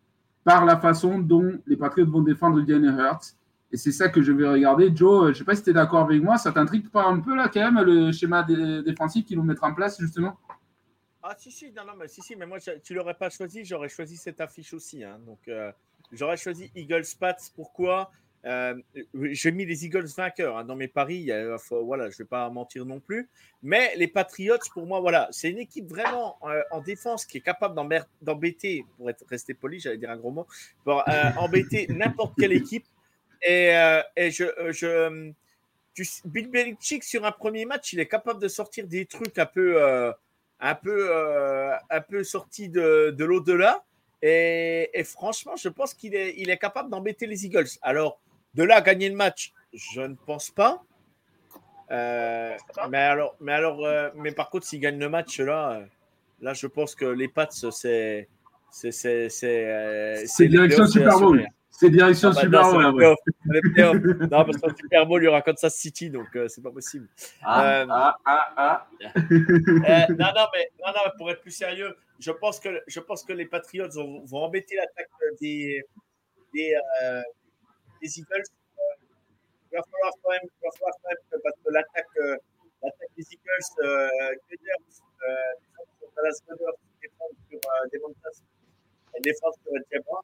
par 0.43 0.65
la 0.65 0.77
façon 0.77 1.19
dont 1.19 1.59
les 1.67 1.77
Patriots 1.77 2.09
vont 2.09 2.21
défendre 2.21 2.63
Jalen 2.65 2.97
Hurts. 2.97 3.35
Et 3.71 3.77
c'est 3.77 3.91
ça 3.91 4.09
que 4.09 4.21
je 4.21 4.31
vais 4.31 4.47
regarder. 4.47 4.91
Joe, 4.93 5.25
je 5.25 5.29
ne 5.29 5.33
sais 5.33 5.43
pas 5.43 5.55
si 5.55 5.63
tu 5.63 5.69
es 5.69 5.73
d'accord 5.73 6.01
avec 6.05 6.23
moi, 6.23 6.37
ça 6.37 6.51
t'intrigue 6.51 6.89
pas 6.89 7.05
un 7.05 7.19
peu 7.19 7.35
là 7.35 7.49
quand 7.53 7.71
même 7.71 7.83
le 7.85 8.11
schéma 8.11 8.43
défensif 8.43 9.25
qu'ils 9.25 9.37
vont 9.37 9.43
mettre 9.43 9.63
en 9.63 9.73
place 9.73 9.99
justement? 9.99 10.37
Ah 11.29 11.35
si 11.37 11.51
si 11.51 11.71
non 11.71 11.85
non 11.85 11.93
mais 11.95 12.07
si 12.07 12.21
si 12.21 12.35
mais 12.35 12.47
moi 12.47 12.57
tu 12.59 12.93
l'aurais 12.95 13.13
pas 13.13 13.29
choisi 13.29 13.63
j'aurais 13.63 13.89
choisi 13.89 14.17
cette 14.17 14.41
affiche 14.41 14.73
aussi 14.73 15.03
hein. 15.03 15.19
donc 15.27 15.37
euh, 15.47 15.71
j'aurais 16.11 16.37
choisi 16.37 16.71
Eagles 16.75 17.05
Pats 17.19 17.37
pourquoi? 17.55 18.11
Euh, 18.45 18.73
j'ai 19.13 19.51
mis 19.51 19.65
les 19.65 19.85
Eagles 19.85 20.07
vainqueurs 20.15 20.57
hein, 20.57 20.63
dans 20.63 20.75
mes 20.75 20.87
paris 20.87 21.29
voilà 21.69 22.09
je 22.09 22.17
vais 22.19 22.25
pas 22.25 22.49
mentir 22.49 22.85
non 22.85 23.01
plus. 23.01 23.29
Mais 23.61 23.93
les 23.97 24.07
Patriots 24.07 24.57
pour 24.73 24.87
moi 24.87 25.01
voilà 25.01 25.27
c'est 25.31 25.51
une 25.51 25.59
équipe 25.59 25.87
vraiment 25.87 26.37
euh, 26.43 26.61
en 26.71 26.79
défense 26.79 27.25
qui 27.25 27.37
est 27.37 27.41
capable 27.41 27.75
d'embêter 28.21 28.85
pour 28.95 29.09
être 29.09 29.25
resté 29.27 29.53
poli 29.53 29.81
j'allais 29.81 29.97
dire 29.97 30.09
un 30.09 30.17
gros 30.17 30.31
mot 30.31 30.47
pour 30.85 31.03
embêter 31.37 31.85
n'importe 31.89 32.33
quelle 32.39 32.53
équipe. 32.53 32.85
Et, 33.41 33.71
et 34.15 34.31
je, 34.31 34.45
je 34.71 35.31
tu, 35.93 36.05
Bill 36.23 36.49
Belichick 36.49 37.03
sur 37.03 37.25
un 37.25 37.33
premier 37.33 37.65
match 37.65 37.91
il 37.91 37.99
est 37.99 38.07
capable 38.07 38.41
de 38.41 38.47
sortir 38.47 38.87
des 38.87 39.05
trucs 39.05 39.37
un 39.37 39.45
peu 39.45 40.13
un 40.59 40.75
peu, 40.75 41.07
euh, 41.09 41.73
un 41.89 42.01
peu 42.01 42.23
sorti 42.23 42.69
de, 42.69 43.15
de 43.17 43.25
l'au-delà. 43.25 43.83
Et, 44.21 44.89
et, 44.93 45.03
franchement, 45.03 45.55
je 45.55 45.69
pense 45.69 45.93
qu'il 45.93 46.13
est, 46.15 46.33
il 46.37 46.49
est 46.49 46.57
capable 46.57 46.89
d'embêter 46.89 47.25
les 47.25 47.45
Eagles. 47.45 47.69
Alors, 47.81 48.19
de 48.53 48.63
là 48.63 48.77
à 48.77 48.81
gagner 48.81 49.09
le 49.09 49.15
match, 49.15 49.53
je 49.73 50.01
ne 50.01 50.15
pense 50.15 50.49
pas. 50.49 50.83
Euh, 51.91 52.55
mais 52.89 52.97
alors, 52.97 53.35
mais 53.39 53.53
alors, 53.53 53.85
euh, 53.85 54.09
mais 54.15 54.31
par 54.31 54.49
contre, 54.49 54.65
s'il 54.65 54.79
gagne 54.79 54.99
le 54.99 55.09
match 55.09 55.39
là, 55.39 55.81
là, 56.41 56.53
je 56.53 56.67
pense 56.67 56.93
que 56.95 57.05
les 57.05 57.27
Pats, 57.27 57.47
c'est, 57.49 58.27
c'est, 58.69 58.91
c'est, 58.91 59.29
c'est, 59.29 60.47
direction 60.47 60.85
Super 60.85 61.17
Bowl. 61.19 61.45
C'est 61.71 61.89
direction 61.89 62.29
ah 62.29 62.33
bah, 62.33 62.41
Super 62.41 62.91
Bowl. 62.91 63.15
Non, 64.31 64.45
parce 64.45 64.57
que 64.57 64.75
Super 64.75 65.05
Bowl, 65.05 65.21
il 65.21 65.25
y 65.25 65.27
aura 65.27 65.41
Kansas 65.41 65.75
City, 65.75 66.09
donc 66.09 66.27
euh, 66.35 66.47
c'est 66.47 66.61
pas 66.61 66.71
possible. 66.71 67.07
Ah, 67.41 67.81
euh, 67.81 67.85
ah, 67.89 68.15
ah, 68.25 68.53
ah. 68.57 68.87
euh, 69.05 69.17
non, 69.29 70.31
non, 70.35 70.47
mais, 70.53 70.71
non, 70.79 70.91
non, 70.93 71.11
pour 71.17 71.31
être 71.31 71.41
plus 71.41 71.51
sérieux, 71.51 71.95
je 72.19 72.31
pense 72.31 72.59
que, 72.59 72.81
je 72.87 72.99
pense 72.99 73.23
que 73.23 73.33
les 73.33 73.45
Patriots 73.45 73.89
vont, 73.93 74.25
vont 74.25 74.39
embêter 74.39 74.75
l'attaque 74.75 75.09
des, 75.39 75.81
des, 76.53 76.75
euh, 77.03 77.21
des 78.01 78.19
Eagles. 78.19 78.43
il 79.71 79.77
va 79.77 79.83
falloir 79.83 80.13
quand 80.21 80.31
même, 80.31 80.41
il 80.43 80.63
va 80.63 80.71
falloir 80.73 80.93
quand 81.01 81.09
même 81.09 81.41
parce 81.41 81.55
que 81.63 81.71
l'attaque, 81.71 82.41
l'attaque 82.83 83.09
des 83.15 83.25
Eagles, 83.31 83.83
euh, 83.83 84.09
Gunners, 84.49 85.01
euh, 85.27 86.15
Dallas 86.15 86.41
défendent 87.01 87.37
sur 87.49 87.59
euh, 87.59 87.87
des 87.91 87.99
Montas 87.99 88.41
et 89.15 89.21
défendent 89.21 89.53
sur 89.63 89.71
Diamant. 89.89 90.21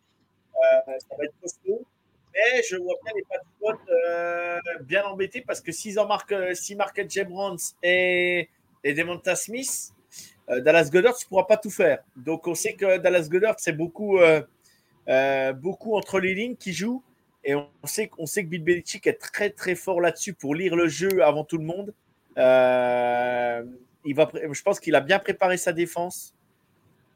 Ça 0.99 1.15
va 1.17 1.23
être 1.23 1.33
costaud. 1.41 1.85
Mais 2.33 2.63
je 2.63 2.75
vois 2.75 2.95
bien 3.03 3.13
les 3.15 3.23
Patriots 3.23 4.83
bien 4.83 5.05
embêtés 5.05 5.41
parce 5.41 5.61
que 5.61 5.71
s'ils 5.71 5.99
en 5.99 6.07
marquent, 6.07 6.35
s'ils 6.53 6.77
marquent 6.77 7.05
James 7.09 7.57
et, 7.81 8.49
et 8.83 8.93
Devonta 8.93 9.35
Smith, 9.35 9.93
Dallas 10.47 10.89
Goddard 10.91 11.13
ne 11.13 11.27
pourra 11.27 11.47
pas 11.47 11.57
tout 11.57 11.69
faire. 11.69 12.03
Donc 12.15 12.47
on 12.47 12.55
sait 12.55 12.73
que 12.73 12.97
Dallas 12.97 13.27
Goddard, 13.29 13.55
c'est 13.57 13.73
beaucoup, 13.73 14.19
beaucoup 15.55 15.95
entre 15.95 16.19
les 16.19 16.35
lignes 16.35 16.57
qui 16.57 16.73
joue. 16.73 17.01
Et 17.45 17.53
on 17.53 17.69
sait, 17.83 18.09
on 18.17 18.25
sait 18.25 18.43
que 18.43 18.49
Bill 18.49 18.63
Belichick 18.63 19.05
est 19.05 19.21
très 19.21 19.51
très 19.51 19.75
fort 19.75 20.01
là-dessus 20.01 20.33
pour 20.33 20.55
lire 20.55 20.75
le 20.75 20.87
jeu 20.87 21.23
avant 21.23 21.43
tout 21.43 21.59
le 21.59 21.63
monde. 21.63 21.93
Euh, 22.37 23.63
il 24.03 24.15
va, 24.15 24.29
je 24.51 24.61
pense 24.63 24.79
qu'il 24.79 24.95
a 24.95 25.01
bien 25.01 25.19
préparé 25.19 25.57
sa 25.57 25.71
défense 25.71 26.33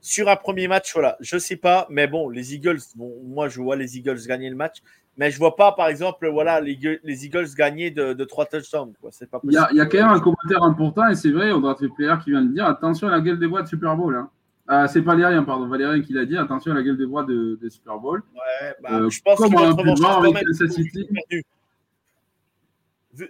sur 0.02 0.30
un 0.30 0.36
premier 0.36 0.68
match. 0.68 0.94
Voilà, 0.94 1.18
je 1.20 1.38
sais 1.38 1.56
pas, 1.56 1.88
mais 1.90 2.08
bon, 2.08 2.30
les 2.30 2.54
Eagles, 2.56 2.80
bon, 2.96 3.14
moi 3.24 3.50
je 3.50 3.62
vois 3.62 3.76
les 3.76 3.98
Eagles 3.98 4.20
gagner 4.28 4.50
le 4.50 4.56
match, 4.56 4.78
mais 5.18 5.32
je 5.32 5.38
vois 5.38 5.56
pas, 5.56 5.72
par 5.74 5.88
exemple, 5.88 6.28
voilà, 6.30 6.62
les, 6.62 6.78
les 7.04 7.26
Eagles 7.26 7.48
gagner 7.56 7.92
de, 7.92 8.14
de 8.14 8.24
3 8.24 8.46
touchdowns. 8.46 8.94
C'est 9.12 9.30
pas 9.30 9.40
Il 9.44 9.54
y, 9.54 9.58
a, 9.58 9.68
il 9.72 9.78
y, 9.78 9.82
a, 9.82 9.86
quand 9.86 9.98
même 9.98 10.08
un 10.08 10.20
commentaire 10.20 10.64
important 10.64 11.08
et 11.08 11.16
c'est 11.16 11.32
vrai, 11.32 11.52
on 11.52 11.60
doit 11.60 11.76
être 11.80 11.94
player 11.96 12.16
qui 12.24 12.32
vient 12.32 12.42
de 12.42 12.54
dire 12.54 12.66
attention 12.66 13.08
à 13.08 13.12
la 13.12 13.22
gueule 13.22 13.40
des 13.40 13.48
bois 13.48 13.62
de 13.62 13.68
Super 13.68 13.96
Bowl. 13.96 14.16
Hein. 14.16 14.30
Ah, 14.72 14.88
c'est 14.88 15.02
Valérien, 15.02 15.44
pardon, 15.44 15.68
Valérien 15.68 16.00
qui 16.02 16.14
l'a 16.14 16.26
dit. 16.26 16.38
Attention 16.38 16.72
à 16.72 16.76
la 16.76 16.84
gueule 16.84 16.98
des 16.98 17.08
bois 17.08 17.24
de, 17.24 17.58
de 17.60 17.70
Super 17.70 17.98
Bowl. 17.98 18.22
Ouais, 18.36 18.76
bah, 18.84 19.00
euh, 19.00 19.10
je 19.10 19.20
pense 19.22 19.40
qu'ils 19.44 19.52
vont 19.52 20.24
avec 20.24 20.36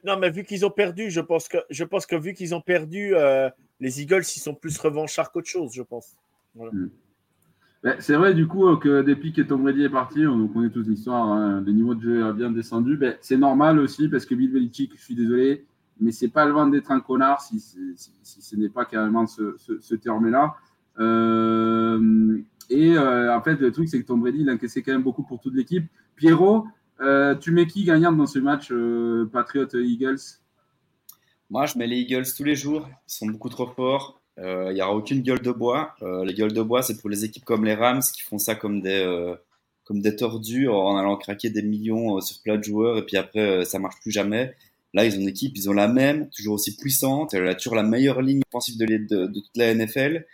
non, 0.04 0.18
mais 0.18 0.30
vu 0.30 0.44
qu'ils 0.44 0.66
ont 0.66 0.70
perdu, 0.70 1.10
je 1.10 1.22
pense 1.22 1.48
que, 1.48 1.58
je 1.70 1.84
pense 1.84 2.06
que 2.06 2.16
vu 2.16 2.34
qu'ils 2.34 2.54
ont 2.54 2.62
perdu, 2.62 3.16
euh, 3.16 3.50
les 3.80 4.02
Eagles, 4.02 4.24
ils 4.36 4.40
sont 4.40 4.54
plus 4.54 4.78
revanchards 4.78 5.32
qu'autre 5.32 5.48
chose, 5.48 5.72
je 5.74 5.82
pense. 5.82 6.16
Voilà. 6.60 6.74
Hmm. 6.74 6.90
Ben, 7.82 7.96
c'est 8.00 8.16
vrai, 8.16 8.34
du 8.34 8.46
coup, 8.46 8.76
que 8.76 9.02
depuis 9.02 9.32
que 9.32 9.42
Tom 9.42 9.64
Brady 9.64 9.84
est 9.84 9.90
parti, 9.90 10.28
on 10.28 10.50
connaît 10.50 10.70
toute 10.70 10.86
l'histoire, 10.88 11.30
hein, 11.30 11.64
le 11.66 11.72
niveau 11.72 11.96
de 11.96 12.02
jeu 12.02 12.26
a 12.26 12.34
bien 12.34 12.52
descendu. 12.52 12.98
Ben, 12.98 13.16
c'est 13.22 13.38
normal 13.38 13.80
aussi 13.80 14.10
parce 14.10 14.26
que 14.26 14.36
Bill 14.36 14.52
Belichick, 14.52 14.92
je 14.98 15.02
suis 15.02 15.16
désolé, 15.16 15.66
mais 16.02 16.12
c'est 16.12 16.28
pas 16.28 16.46
le 16.46 16.52
vent 16.52 16.68
d'être 16.68 16.92
un 16.92 17.00
connard 17.00 17.40
si, 17.40 17.62
si, 17.62 17.96
si, 17.96 18.42
ce 18.42 18.56
n'est 18.58 18.68
pas 18.68 18.84
carrément 18.84 19.26
ce, 19.28 19.56
ce, 19.58 19.80
ce 19.80 19.96
terme-là. 19.96 20.56
Euh, 21.00 22.42
et 22.70 22.98
euh, 22.98 23.34
en 23.34 23.42
fait, 23.42 23.56
le 23.56 23.72
truc, 23.72 23.88
c'est 23.88 24.02
que 24.02 24.06
Tom 24.06 24.20
Brady, 24.20 24.42
il 24.42 24.50
a 24.50 24.54
encaissé 24.54 24.84
quand 24.84 24.92
même 24.92 25.04
beaucoup 25.04 25.24
pour 25.24 25.40
toute 25.40 25.56
l'équipe. 25.56 25.86
Pierrot, 26.18 26.68
euh, 27.00 27.34
tu 27.36 27.52
mets 27.52 27.66
qui 27.66 27.86
gagnant 27.86 28.12
dans 28.12 28.28
ce 28.28 28.40
match 28.40 28.74
Patriot-Eagles 29.32 30.20
Moi, 31.50 31.66
je 31.66 31.78
mets 31.78 31.88
les 31.88 32.00
Eagles 32.00 32.26
tous 32.36 32.44
les 32.44 32.56
jours. 32.56 32.90
Ils 33.08 33.14
sont 33.14 33.28
beaucoup 33.28 33.48
trop 33.48 33.68
forts. 33.68 34.19
Il 34.42 34.74
n'y 34.74 34.82
aura 34.82 34.96
aucune 34.96 35.22
gueule 35.22 35.42
de 35.42 35.52
bois. 35.52 35.96
les 36.02 36.34
gueules 36.34 36.54
de 36.54 36.62
bois, 36.62 36.82
c'est 36.82 37.00
pour 37.00 37.10
les 37.10 37.26
équipes 37.26 37.46
comme 37.46 37.66
les 37.66 37.74
Rams 37.74 38.02
qui 38.14 38.22
font 38.22 38.38
ça 38.38 38.56
comme 38.56 38.82
des, 38.82 39.36
comme 39.84 40.02
des 40.02 40.16
tordus 40.16 40.70
en 40.70 40.96
allant 40.96 41.18
craquer 41.18 41.50
des 41.50 41.62
millions 41.62 42.22
sur 42.22 42.42
plein 42.42 42.58
de 42.58 42.64
joueurs 42.64 42.98
et 42.98 43.06
puis 43.06 43.18
après, 43.18 43.66
ça 43.66 43.80
marche 43.80 44.00
plus 44.02 44.12
jamais. 44.12 44.56
Là, 44.94 45.06
ils 45.06 45.16
ont 45.16 45.22
une 45.22 45.28
équipe, 45.28 45.56
ils 45.56 45.70
ont 45.70 45.74
la 45.74 45.88
même, 45.88 46.30
toujours 46.30 46.56
aussi 46.56 46.76
puissante. 46.76 47.34
Elle 47.34 47.48
a 47.48 47.56
toujours 47.56 47.76
la 47.76 47.84
meilleure 47.84 48.22
ligne 48.22 48.42
offensive 48.52 48.78
de, 48.78 49.28
toute 49.28 49.56
la 49.56 49.74
NFL. 49.74 50.26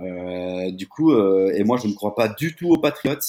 Euh, 0.00 0.70
du 0.72 0.88
coup, 0.88 1.12
euh, 1.12 1.52
et 1.54 1.62
moi, 1.62 1.78
je 1.80 1.86
ne 1.86 1.92
crois 1.92 2.14
pas 2.14 2.28
du 2.28 2.54
tout 2.54 2.70
aux 2.70 2.78
Patriots. 2.78 3.20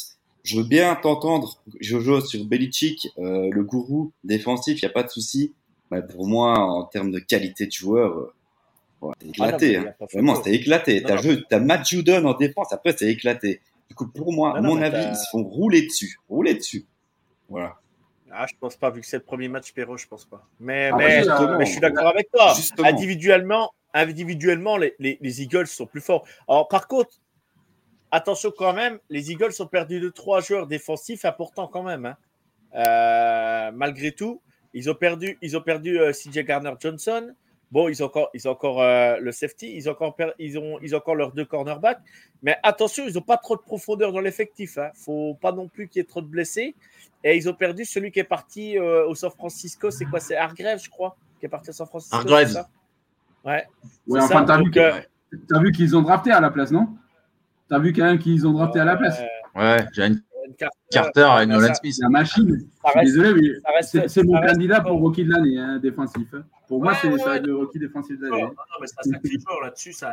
Je 0.44 0.58
veux 0.58 0.64
bien 0.64 0.96
t'entendre, 0.96 1.62
Jojo, 1.80 2.22
sur 2.22 2.44
Belichick, 2.46 3.08
euh, 3.18 3.50
le 3.52 3.64
gourou 3.64 4.12
défensif, 4.24 4.82
il 4.82 4.86
n'y 4.86 4.90
a 4.90 4.94
pas 4.94 5.04
de 5.04 5.10
souci. 5.10 5.54
Mais 5.92 6.02
pour 6.02 6.28
moi, 6.28 6.58
en 6.58 6.84
termes 6.84 7.12
de 7.12 7.20
qualité 7.20 7.68
de 7.68 7.72
joueur, 7.72 8.34
ah 9.12 9.26
éclaté. 9.26 9.78
hein. 9.78 9.94
Vraiment, 10.14 10.36
c'était 10.36 10.54
éclaté. 10.54 11.04
T'as, 11.04 11.18
jeu, 11.18 11.44
t'as 11.50 11.60
Matt 11.60 11.88
Judon 11.88 12.26
en 12.26 12.34
défense, 12.34 12.72
après, 12.72 12.96
c'est 12.98 13.08
éclaté. 13.10 13.62
Du 13.90 13.96
coup, 13.96 14.08
pour 14.08 14.34
moi, 14.34 14.58
à 14.58 14.62
mon 14.62 14.82
avis, 14.82 15.06
ils 15.10 15.16
se 15.16 15.30
font 15.32 15.44
rouler 15.44 15.84
dessus. 15.84 16.18
Rouler 16.30 16.56
dessus. 16.56 16.86
Voilà. 17.50 17.76
Ah, 18.32 18.48
je 18.50 18.54
pense 18.60 18.76
pas, 18.76 18.90
vu 18.90 19.02
que 19.02 19.06
c'est 19.06 19.18
le 19.18 19.24
premier 19.24 19.48
match, 19.48 19.72
Perrault, 19.74 19.98
je 19.98 20.08
pense 20.08 20.26
pas. 20.26 20.48
Mais, 20.60 20.90
ah, 20.92 20.98
mais, 20.98 21.24
mais, 21.58 21.66
je 21.66 21.72
suis 21.72 21.80
d'accord 21.80 22.08
avec 22.08 22.32
toi. 22.32 22.54
Individuellement, 22.80 23.72
individuellement, 23.94 24.78
les, 24.78 24.96
les, 25.00 25.42
Eagles 25.42 25.68
sont 25.68 25.86
plus 25.86 26.02
forts. 26.02 26.26
Alors, 26.48 26.68
par 26.68 26.88
contre, 26.88 27.12
attention 28.10 28.52
quand 28.56 28.74
même, 28.74 28.98
les 29.10 29.32
Eagles 29.32 29.52
ont 29.60 29.68
perdu 29.68 30.00
de 30.00 30.10
trois 30.10 30.42
joueurs 30.42 30.66
défensifs 30.66 31.26
importants 31.26 31.68
quand 31.68 31.84
même. 31.84 32.06
Hein. 32.06 32.18
Euh, 32.76 33.72
malgré 33.72 34.12
tout, 34.12 34.42
ils 34.74 34.90
ont 34.90 34.96
perdu, 34.96 35.38
ils 35.44 35.56
ont 35.56 35.62
perdu 35.62 36.00
euh, 36.00 36.12
CJ 36.12 36.40
Garner 36.40 36.74
Johnson. 36.80 37.36
Bon, 37.74 37.90
ils 37.90 38.04
ont 38.04 38.06
encore, 38.06 38.30
ils 38.36 38.48
ont 38.48 38.52
encore 38.52 38.84
euh, 38.84 39.18
le 39.20 39.32
safety, 39.32 39.76
ils 39.76 39.90
ont 39.90 39.94
encore, 39.94 40.16
ils 40.38 40.60
ont, 40.60 40.78
ils 40.84 40.94
ont 40.94 41.00
encore 41.00 41.16
leurs 41.16 41.32
deux 41.32 41.44
cornerbacks. 41.44 41.98
Mais 42.44 42.56
attention, 42.62 43.06
ils 43.08 43.16
n'ont 43.16 43.22
pas 43.22 43.38
trop 43.38 43.56
de 43.56 43.62
profondeur 43.62 44.12
dans 44.12 44.20
l'effectif. 44.20 44.78
Hein. 44.78 44.92
Faut 44.94 45.34
pas 45.42 45.52
non 45.52 45.68
plus 45.68 45.88
qu'il 45.88 46.00
y 46.00 46.04
ait 46.04 46.08
trop 46.08 46.22
de 46.22 46.28
blessés. 46.28 46.76
Et 47.24 47.36
ils 47.36 47.50
ont 47.50 47.56
perdu 47.56 47.84
celui 47.84 48.12
qui 48.12 48.20
est 48.20 48.24
parti 48.24 48.78
au 48.78 49.16
San 49.16 49.32
Francisco. 49.32 49.90
C'est 49.90 50.06
quoi? 50.06 50.20
C'est 50.20 50.36
Hargrave, 50.36 50.80
je 50.84 50.90
crois, 50.92 51.18
qui 51.40 51.48
est 51.48 51.50
parti 51.50 51.72
au 51.72 51.74
San 51.74 51.88
Francisco. 51.88 52.16
Hargrave. 52.16 52.68
Ouais. 53.44 53.66
Ouais, 54.06 54.22
enfin, 54.22 54.46
t'as 54.46 54.62
vu, 54.62 54.72
as 54.80 55.60
vu 55.60 55.72
qu'ils 55.72 55.98
ont 55.98 56.04
drafté 56.04 56.30
à 56.30 56.40
la 56.40 56.52
place, 56.52 56.70
non? 56.70 56.90
T'as 57.70 57.80
vu 57.80 57.92
quand 57.92 58.04
même 58.04 58.20
qu'ils 58.20 58.46
ont 58.46 58.52
drafté 58.52 58.82
à 58.82 58.86
la 58.86 58.98
place? 58.98 59.20
Ouais, 59.56 59.84
j'ai 59.94 60.12
Carter 60.92 61.30
et 61.42 61.46
Nolan 61.46 61.74
Smith. 61.74 61.96
La 62.02 62.10
machine. 62.10 62.70
Désolé, 63.02 63.34
mais 63.34 64.08
c'est 64.08 64.24
mon 64.24 64.42
candidat 64.42 64.82
pour 64.82 65.00
rookie 65.00 65.24
de 65.26 65.32
l'année, 65.32 65.58
hein, 65.58 65.80
défensif. 65.80 66.28
Pour 66.68 66.82
moi, 66.82 66.94
c'est 66.96 67.10
le 67.10 67.56
rookie 67.56 67.80
défensif 67.80 68.18
de 68.20 68.28
l'année. 68.28 68.42
Non, 68.44 68.48
non, 68.50 68.78
mais 68.82 68.88
c'est 68.88 69.00
un 69.00 69.12
sacré 69.14 69.38
joueur 69.40 69.62
là-dessus. 69.62 69.94
Ça... 69.94 70.12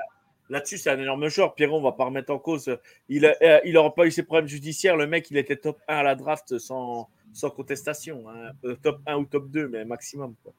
Là-dessus, 0.51 0.79
c'est 0.79 0.91
un 0.91 0.99
énorme 0.99 1.29
joueur. 1.29 1.55
Pierron, 1.55 1.79
on 1.79 1.83
va 1.83 1.93
pas 1.93 2.05
remettre 2.05 2.33
en 2.33 2.39
cause. 2.41 2.77
Il 3.09 3.23
n'aura 3.23 3.87
euh, 3.87 3.91
pas 3.91 4.05
eu 4.05 4.11
ses 4.11 4.25
problèmes 4.25 4.49
judiciaires. 4.49 4.97
Le 4.97 5.07
mec, 5.07 5.31
il 5.31 5.37
était 5.37 5.57
top 5.57 5.79
1 5.87 5.99
à 5.99 6.03
la 6.03 6.17
draft 6.17 6.59
sans, 6.59 7.09
sans 7.33 7.51
contestation. 7.51 8.29
Hein. 8.29 8.51
Euh, 8.65 8.75
top 8.83 8.99
1 9.07 9.17
ou 9.17 9.25
top 9.27 9.49
2, 9.49 9.69
mais 9.69 9.85
maximum. 9.85 10.35
Quoi. 10.43 10.53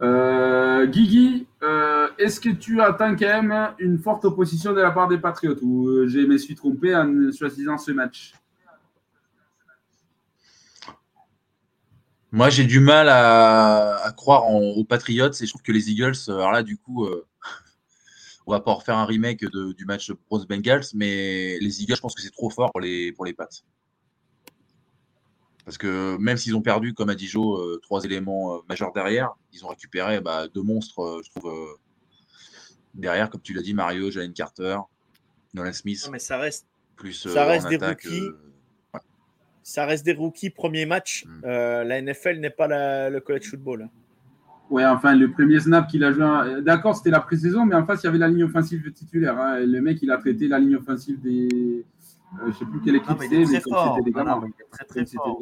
Euh, 0.00 0.86
Guigui, 0.86 1.46
euh, 1.62 2.08
est-ce 2.18 2.40
que 2.40 2.50
tu 2.50 2.80
attends 2.80 3.16
quand 3.16 3.42
même 3.42 3.74
une 3.78 3.98
forte 3.98 4.24
opposition 4.24 4.72
de 4.72 4.80
la 4.80 4.92
part 4.92 5.08
des 5.08 5.18
Patriotes 5.18 5.58
ou 5.62 5.88
euh, 5.88 6.06
je 6.06 6.20
me 6.20 6.38
suis 6.38 6.54
trompé 6.54 6.94
en 6.94 7.32
choisissant 7.36 7.78
ce 7.78 7.90
match? 7.90 8.32
Moi, 12.30 12.50
j'ai 12.50 12.64
du 12.64 12.78
mal 12.78 13.08
à, 13.08 14.12
croire 14.16 14.46
aux 14.52 14.84
Patriots 14.84 15.32
et 15.32 15.46
je 15.46 15.48
trouve 15.48 15.62
que 15.62 15.72
les 15.72 15.90
Eagles, 15.90 16.16
alors 16.28 16.52
là, 16.52 16.62
du 16.62 16.76
coup, 16.76 17.08
on 18.46 18.52
va 18.52 18.60
pas 18.60 18.74
refaire 18.74 18.98
un 18.98 19.06
remake 19.06 19.46
du 19.46 19.86
match 19.86 20.12
Bros 20.28 20.44
Bengals, 20.44 20.84
mais 20.94 21.58
les 21.58 21.82
Eagles, 21.82 21.96
je 21.96 22.00
pense 22.02 22.14
que 22.14 22.20
c'est 22.20 22.30
trop 22.30 22.50
fort 22.50 22.70
pour 22.70 22.82
les, 22.82 23.12
pour 23.12 23.24
les 23.24 23.32
Pats. 23.32 23.48
Parce 25.68 25.76
que 25.76 26.16
même 26.16 26.38
s'ils 26.38 26.56
ont 26.56 26.62
perdu, 26.62 26.94
comme 26.94 27.10
a 27.10 27.14
dit 27.14 27.26
Joe, 27.26 27.60
euh, 27.60 27.76
trois 27.82 28.02
éléments 28.02 28.54
euh, 28.54 28.58
majeurs 28.70 28.90
derrière, 28.90 29.34
ils 29.52 29.66
ont 29.66 29.68
récupéré 29.68 30.18
bah, 30.18 30.48
deux 30.48 30.62
monstres, 30.62 31.02
euh, 31.02 31.20
je 31.22 31.28
trouve, 31.28 31.52
derrière, 32.94 33.28
comme 33.28 33.42
tu 33.42 33.52
l'as 33.52 33.60
dit, 33.60 33.74
Mario, 33.74 34.10
Jalen 34.10 34.32
Carter, 34.32 34.78
Nolan 35.52 35.74
Smith. 35.74 36.00
Non, 36.06 36.12
mais 36.12 36.20
ça 36.20 36.38
reste, 36.38 36.66
plus, 36.96 37.12
ça 37.12 37.44
reste 37.44 37.68
des 37.68 37.76
rookies. 37.76 38.30
Ça 39.62 39.84
reste 39.84 40.06
des 40.06 40.14
rookies, 40.14 40.48
premier 40.48 40.86
match. 40.86 41.26
Hmm. 41.26 41.42
la 41.44 42.00
NFL 42.00 42.40
n'est 42.40 42.48
pas 42.48 43.10
le 43.10 43.20
college 43.20 43.50
football. 43.50 43.82
Hein. 43.82 43.90
Ouais, 44.70 44.86
enfin, 44.86 45.14
le 45.14 45.30
premier 45.30 45.60
snap 45.60 45.86
qu'il 45.88 46.02
a 46.02 46.12
joué, 46.12 46.62
d'accord, 46.62 46.96
c'était 46.96 47.10
la 47.10 47.20
pré-saison, 47.20 47.66
mais 47.66 47.74
en 47.74 47.84
face, 47.84 48.02
il 48.02 48.06
y 48.06 48.08
avait 48.08 48.16
la 48.16 48.28
ligne 48.28 48.44
offensive 48.44 48.90
titulaire. 48.92 49.38
Hein. 49.38 49.60
Le 49.60 49.80
mec, 49.82 49.98
il 50.00 50.10
a 50.10 50.16
traité 50.16 50.48
la 50.48 50.58
ligne 50.58 50.76
offensive 50.76 51.20
des, 51.20 51.48
euh, 51.52 51.84
je 52.40 52.46
ne 52.46 52.52
sais 52.52 52.64
plus 52.64 52.80
quelle 52.80 52.96
équipe 52.96 53.16
c'est, 53.20 53.28
mais, 53.28 53.46
c'était 53.46 54.02
des 54.04 54.12
gamins. 54.12 54.42
très, 54.70 54.84
très 54.84 55.06
fort. 55.06 55.40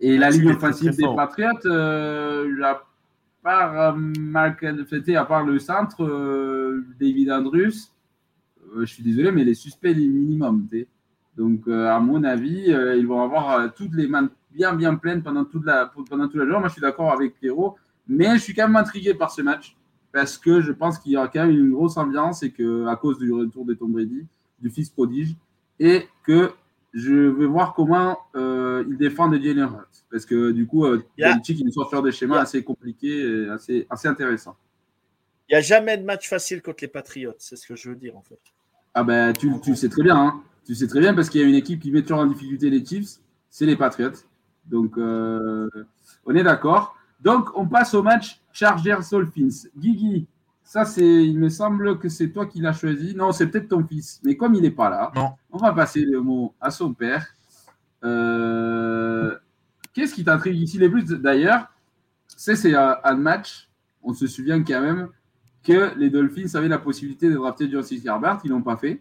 Et 0.00 0.18
la 0.18 0.30
ligne 0.30 0.50
offensive 0.50 0.96
des 0.96 1.04
Patriots, 1.14 1.66
euh, 1.66 2.62
à 2.62 2.82
part 3.42 3.96
euh, 3.96 5.16
à 5.16 5.24
part 5.24 5.44
le 5.44 5.58
centre, 5.58 6.04
euh, 6.04 6.84
David 7.00 7.30
Andrews, 7.30 7.72
je 8.78 8.84
suis 8.84 9.02
désolé, 9.02 9.32
mais 9.32 9.44
les 9.44 9.54
suspects, 9.54 9.94
les 9.94 10.06
minimum. 10.06 10.66
Donc, 11.36 11.68
à 11.68 11.98
mon 12.00 12.24
avis, 12.24 12.70
ils 12.70 13.06
vont 13.06 13.22
avoir 13.22 13.72
toutes 13.74 13.94
les 13.94 14.06
mains 14.06 14.28
bien, 14.50 14.74
bien 14.74 14.96
pleines 14.96 15.22
pendant 15.22 15.44
toute 15.44 15.64
la, 15.64 15.86
pendant 15.86 16.26
toute 16.26 16.36
la 16.36 16.44
journée. 16.44 16.60
Moi, 16.60 16.68
je 16.68 16.72
suis 16.72 16.82
d'accord 16.82 17.12
avec 17.12 17.38
Pierrot, 17.38 17.76
mais 18.08 18.34
je 18.34 18.42
suis 18.42 18.54
quand 18.54 18.66
même 18.66 18.76
intrigué 18.76 19.14
par 19.14 19.30
ce 19.30 19.42
match 19.42 19.76
parce 20.12 20.38
que 20.38 20.60
je 20.60 20.72
pense 20.72 20.98
qu'il 20.98 21.12
y 21.12 21.16
aura 21.16 21.28
quand 21.28 21.46
même 21.46 21.56
une 21.56 21.72
grosse 21.72 21.96
ambiance 21.96 22.42
et 22.42 22.50
que 22.50 22.86
à 22.86 22.96
cause 22.96 23.18
du 23.18 23.32
retour 23.32 23.64
de 23.64 23.74
Tom 23.74 23.92
Brady, 23.92 24.26
du 24.60 24.70
fils 24.70 24.90
prodige, 24.90 25.34
et 25.78 26.08
que 26.24 26.52
je 26.92 27.12
veux 27.12 27.46
voir 27.46 27.74
comment 27.74 28.18
euh, 28.34 28.84
il 28.88 28.96
défend 28.96 29.28
de 29.28 29.36
Jalen 29.36 29.68
Hurts. 29.68 30.04
Parce 30.10 30.24
que 30.24 30.50
du 30.50 30.66
coup, 30.66 30.86
euh, 30.86 31.04
yeah. 31.18 31.38
il 31.46 31.72
sort 31.72 31.90
faire 31.90 32.02
des 32.02 32.12
schémas 32.12 32.40
assez 32.40 32.62
compliqués 32.62 33.20
et 33.20 33.48
assez, 33.50 33.86
assez 33.90 34.08
intéressants. 34.08 34.56
Il 35.48 35.52
n'y 35.52 35.58
a 35.58 35.60
jamais 35.60 35.96
de 35.96 36.04
match 36.04 36.28
facile 36.28 36.62
contre 36.62 36.78
les 36.82 36.88
Patriots, 36.88 37.34
c'est 37.38 37.56
ce 37.56 37.66
que 37.66 37.76
je 37.76 37.90
veux 37.90 37.96
dire 37.96 38.16
en 38.16 38.22
fait. 38.22 38.40
Ah 38.94 39.04
ben, 39.04 39.32
tu, 39.32 39.50
tu 39.60 39.76
sais 39.76 39.90
très 39.90 40.02
bien, 40.02 40.16
hein. 40.16 40.42
tu 40.64 40.74
sais 40.74 40.86
très 40.86 41.00
bien 41.00 41.12
parce 41.12 41.28
qu'il 41.28 41.40
y 41.40 41.44
a 41.44 41.46
une 41.46 41.54
équipe 41.54 41.80
qui 41.80 41.92
met 41.92 42.02
toujours 42.02 42.18
en 42.18 42.26
difficulté 42.26 42.70
les 42.70 42.84
Chiefs, 42.84 43.18
c'est 43.50 43.66
les 43.66 43.76
Patriots. 43.76 44.10
Donc, 44.66 44.98
euh, 44.98 45.68
on 46.24 46.34
est 46.34 46.42
d'accord. 46.42 46.96
Donc, 47.20 47.48
on 47.56 47.66
passe 47.66 47.94
au 47.94 48.02
match 48.02 48.40
Chargers-Dolphins. 48.52 49.68
Guigui, 49.76 50.26
Ça, 50.66 50.84
c'est, 50.84 51.24
il 51.24 51.38
me 51.38 51.48
semble 51.48 51.96
que 52.00 52.08
c'est 52.08 52.30
toi 52.30 52.44
qui 52.44 52.60
l'as 52.60 52.72
choisi. 52.72 53.14
Non, 53.14 53.30
c'est 53.30 53.46
peut-être 53.46 53.68
ton 53.68 53.86
fils. 53.86 54.20
Mais 54.24 54.36
comme 54.36 54.56
il 54.56 54.62
n'est 54.62 54.72
pas 54.72 54.90
là, 54.90 55.12
on 55.52 55.58
va 55.58 55.72
passer 55.72 56.04
le 56.04 56.20
mot 56.20 56.54
à 56.60 56.72
son 56.72 56.92
père. 56.92 57.24
Euh, 58.02 59.32
qu'est-ce 59.92 60.12
qui 60.12 60.24
t'intrigue 60.24 60.60
ici 60.60 60.76
les 60.78 60.88
plus 60.88 61.04
D'ailleurs, 61.04 61.68
c'est, 62.26 62.56
c'est 62.56 62.74
un 62.74 63.14
match. 63.14 63.70
On 64.02 64.12
se 64.12 64.26
souvient 64.26 64.60
quand 64.64 64.80
même 64.80 65.08
que 65.62 65.96
les 65.96 66.10
Dolphins 66.10 66.52
avaient 66.54 66.66
la 66.66 66.80
possibilité 66.80 67.28
de 67.30 67.34
drafter 67.36 67.70
Justin 67.70 68.00
Herbert. 68.04 68.40
Ils 68.42 68.50
l'ont 68.50 68.60
pas 68.60 68.76
fait. 68.76 69.00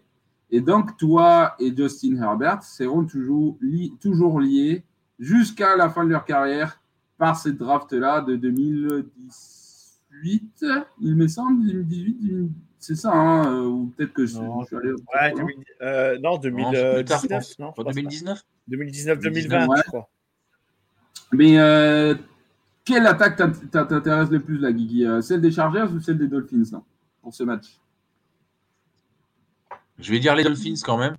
Et 0.52 0.62
donc, 0.62 0.96
toi 0.98 1.56
et 1.58 1.76
Justin 1.76 2.22
Herbert 2.22 2.62
seront 2.62 3.06
toujours, 3.06 3.58
toujours 4.00 4.40
liés 4.40 4.84
jusqu'à 5.18 5.76
la 5.76 5.90
fin 5.90 6.04
de 6.04 6.12
leur 6.12 6.26
carrière 6.26 6.80
par 7.18 7.36
cette 7.36 7.58
draft-là 7.58 8.22
de 8.22 8.36
2010 8.36 9.65
il 10.24 11.16
me 11.16 11.28
semble, 11.28 11.66
2018, 11.66 12.50
c'est 12.80 12.96
ça, 12.96 13.12
hein, 13.12 13.52
euh, 13.52 13.66
ou 13.66 13.94
peut-être 13.98 14.14
que 14.14 14.26
je, 14.26 14.38
non, 14.38 14.64
suis 14.64 14.76
allé. 14.76 14.92
Ouais, 14.92 15.34
2000, 15.36 15.56
euh, 15.82 16.20
non, 16.20 16.38
2019, 16.38 17.60
non, 17.60 17.74
2019 17.78 18.46
2019, 18.68 19.20
2020, 19.20 19.68
je 19.78 19.82
crois. 19.84 20.10
Mais 21.32 21.58
euh, 21.58 22.14
quelle 22.84 23.08
attaque 23.08 23.38
t'intéresse 23.72 24.30
le 24.30 24.40
plus, 24.40 24.60
la 24.60 24.72
Guigui 24.72 25.06
Celle 25.22 25.42
des 25.42 25.52
Chargers 25.52 25.88
ou 25.94 26.00
celle 26.00 26.20
des 26.20 26.28
Dolphins 26.28 26.64
là, 26.72 26.84
pour 27.22 27.34
ce 27.34 27.44
match? 27.44 27.80
Je 29.98 30.12
vais 30.12 30.20
dire 30.20 30.36
les 30.36 30.44
Dolphins 30.44 30.76
quand 30.84 30.98
même. 30.98 31.16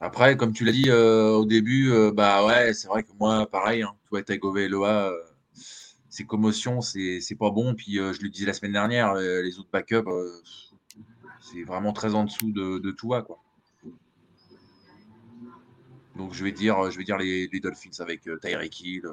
Après, 0.00 0.36
comme 0.38 0.54
tu 0.54 0.64
l'as 0.64 0.72
dit 0.72 0.88
euh, 0.88 1.32
au 1.32 1.44
début, 1.44 1.92
bah 2.14 2.46
ouais, 2.46 2.72
c'est 2.72 2.88
vrai 2.88 3.02
que 3.02 3.10
moi, 3.18 3.46
pareil, 3.46 3.82
hein, 3.82 3.92
toi, 4.08 4.22
Tagovailoa, 4.22 5.12
ces 6.10 6.24
commotions, 6.24 6.80
c'est 6.80 7.36
pas 7.38 7.50
bon. 7.50 7.74
Puis 7.74 7.98
euh, 7.98 8.12
je 8.12 8.20
le 8.20 8.28
disais 8.28 8.46
la 8.46 8.52
semaine 8.52 8.72
dernière, 8.72 9.12
euh, 9.12 9.42
les 9.42 9.58
autres 9.58 9.70
backups, 9.72 10.06
euh, 10.08 10.42
c'est 11.40 11.62
vraiment 11.62 11.92
très 11.92 12.14
en 12.14 12.24
dessous 12.24 12.52
de, 12.52 12.78
de 12.78 12.90
tout 12.90 13.08
Quoi. 13.08 13.38
Donc 16.16 16.34
je 16.34 16.44
vais 16.44 16.52
dire, 16.52 16.90
je 16.90 16.98
vais 16.98 17.04
dire 17.04 17.16
les, 17.16 17.48
Dolphins 17.60 18.00
avec 18.00 18.28
Tyreek 18.42 18.80
Hill. 18.80 19.06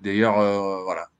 D'ailleurs, 0.00 0.36
voilà. 0.84 1.10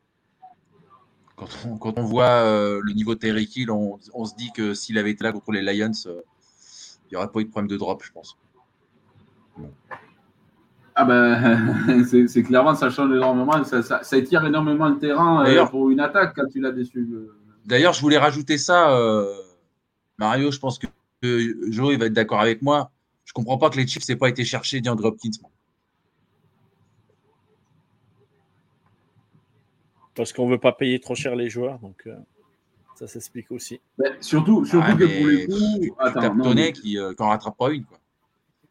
Quand 1.35 1.49
on, 1.67 1.77
quand 1.77 1.99
on 1.99 2.05
voit 2.05 2.45
le 2.81 2.93
niveau 2.95 3.15
Tyreek 3.15 3.57
Hill, 3.57 3.71
on, 3.71 3.99
on, 4.15 4.25
se 4.25 4.35
dit 4.37 4.53
que 4.53 4.73
s'il 4.73 4.97
avait 4.97 5.11
été 5.11 5.25
là 5.25 5.33
contre 5.33 5.53
les 5.53 5.61
Lions, 5.61 5.93
il 6.07 6.23
n'y 7.11 7.17
aurait 7.17 7.31
pas 7.31 7.41
eu 7.41 7.45
de 7.45 7.51
problème 7.51 7.69
de 7.69 7.77
drop, 7.77 8.03
je 8.03 8.13
pense. 8.13 8.39
Ah 10.99 11.05
ben, 11.05 12.05
c'est 12.29 12.43
clairement, 12.43 12.75
ça 12.75 12.89
change 12.89 13.15
énormément, 13.15 13.63
ça, 13.65 13.83
ça, 13.83 14.17
étire 14.17 14.47
énormément 14.47 14.89
le 14.89 14.99
terrain 14.99 15.45
euh, 15.47 15.67
pour 15.67 15.91
une 15.91 16.01
attaque 16.01 16.35
quand 16.35 16.49
tu 16.51 16.59
l'as 16.59 16.73
déçu. 16.73 17.07
D'ailleurs, 17.67 17.93
je 17.93 18.01
voulais 18.01 18.17
rajouter 18.17 18.57
ça, 18.57 18.97
euh, 18.97 19.31
Mario, 20.17 20.51
je 20.51 20.59
pense 20.59 20.79
que, 20.79 20.87
Joe 21.23 21.93
il 21.93 21.99
va 21.99 22.07
être 22.07 22.15
d'accord 22.15 22.41
avec 22.41 22.63
moi. 22.63 22.91
Je 23.27 23.35
comprends 23.35 23.59
pas 23.59 23.69
que 23.69 23.77
les 23.77 23.87
Chiefs 23.87 24.09
n'aient 24.09 24.17
pas 24.17 24.31
été 24.31 24.45
chercher 24.45 24.81
DeAndre 24.81 25.05
Hopkins. 25.05 25.31
Parce 30.15 30.33
qu'on 30.33 30.49
veut 30.49 30.59
pas 30.59 30.73
payer 30.73 30.99
trop 30.99 31.15
cher 31.15 31.37
les 31.37 31.51
joueurs, 31.51 31.79
donc 31.81 32.05
euh, 32.07 32.17
ça 32.95 33.07
s'explique 33.07 33.51
aussi. 33.51 33.81
Ben, 33.99 34.15
surtout, 34.21 34.65
surtout 34.65 34.97
que 34.97 35.05
pour 35.05 35.27
les 35.27 35.47
coups, 35.47 35.95
attends, 35.99 36.73
qui 36.73 36.97
n'en 36.97 37.29
rattrape 37.29 37.59
pas 37.59 37.71
une. 37.71 37.85
Quoi. 37.85 37.99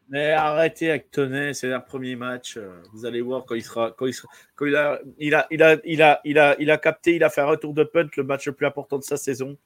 Mais 0.08 0.30
arrêtez 0.30 0.90
avec 0.90 1.10
Tonnet, 1.10 1.52
c'est 1.52 1.68
leur 1.68 1.84
premier 1.84 2.14
match. 2.14 2.56
Euh, 2.56 2.70
vous 2.92 3.06
allez 3.06 3.20
voir 3.20 3.44
quand 3.44 3.56
il 3.56 3.62
sera, 3.62 3.90
quand 3.90 4.06
il 4.06 4.12
sera, 4.14 4.28
quand 4.54 4.66
il 4.66 4.76
a, 4.76 5.00
il 5.18 5.34
a, 5.34 5.46
il 5.50 5.62
a, 5.62 5.76
il 5.84 6.02
a, 6.02 6.20
il 6.24 6.38
a, 6.38 6.56
il 6.60 6.70
a 6.70 6.78
capté, 6.78 7.16
il 7.16 7.24
a 7.24 7.30
fait 7.30 7.40
un 7.40 7.46
retour 7.46 7.74
de 7.74 7.82
punt, 7.82 8.06
le 8.16 8.22
match 8.22 8.46
le 8.46 8.52
plus 8.52 8.66
important 8.66 8.98
de 8.98 9.02
sa 9.02 9.16
saison. 9.16 9.56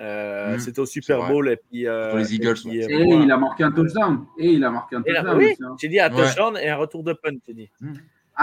Euh, 0.00 0.56
mmh, 0.56 0.58
C'était 0.58 0.80
au 0.80 0.86
Super 0.86 1.28
Bowl 1.28 1.48
et 1.48 1.56
puis 1.56 1.86
euh, 1.86 2.10
Pour 2.10 2.18
les 2.18 2.34
Eagles. 2.34 2.56
Et, 2.66 2.78
et 2.78 3.04
il 3.04 3.30
a 3.30 3.36
marqué 3.36 3.62
un 3.62 3.70
touchdown. 3.70 4.24
Et 4.38 4.50
il 4.50 4.64
a 4.64 4.70
marqué 4.70 4.96
un 4.96 5.02
touchdown. 5.02 5.38
oui, 5.38 5.54
hein. 5.62 5.76
j'ai 5.78 5.88
dit 5.88 6.00
un 6.00 6.10
touchdown 6.10 6.56
et 6.56 6.68
un 6.68 6.76
retour 6.76 7.04
de 7.04 7.12
punt. 7.12 7.38
J'ai 7.46 7.54
dit. 7.54 7.70
Mmh. 7.80 7.92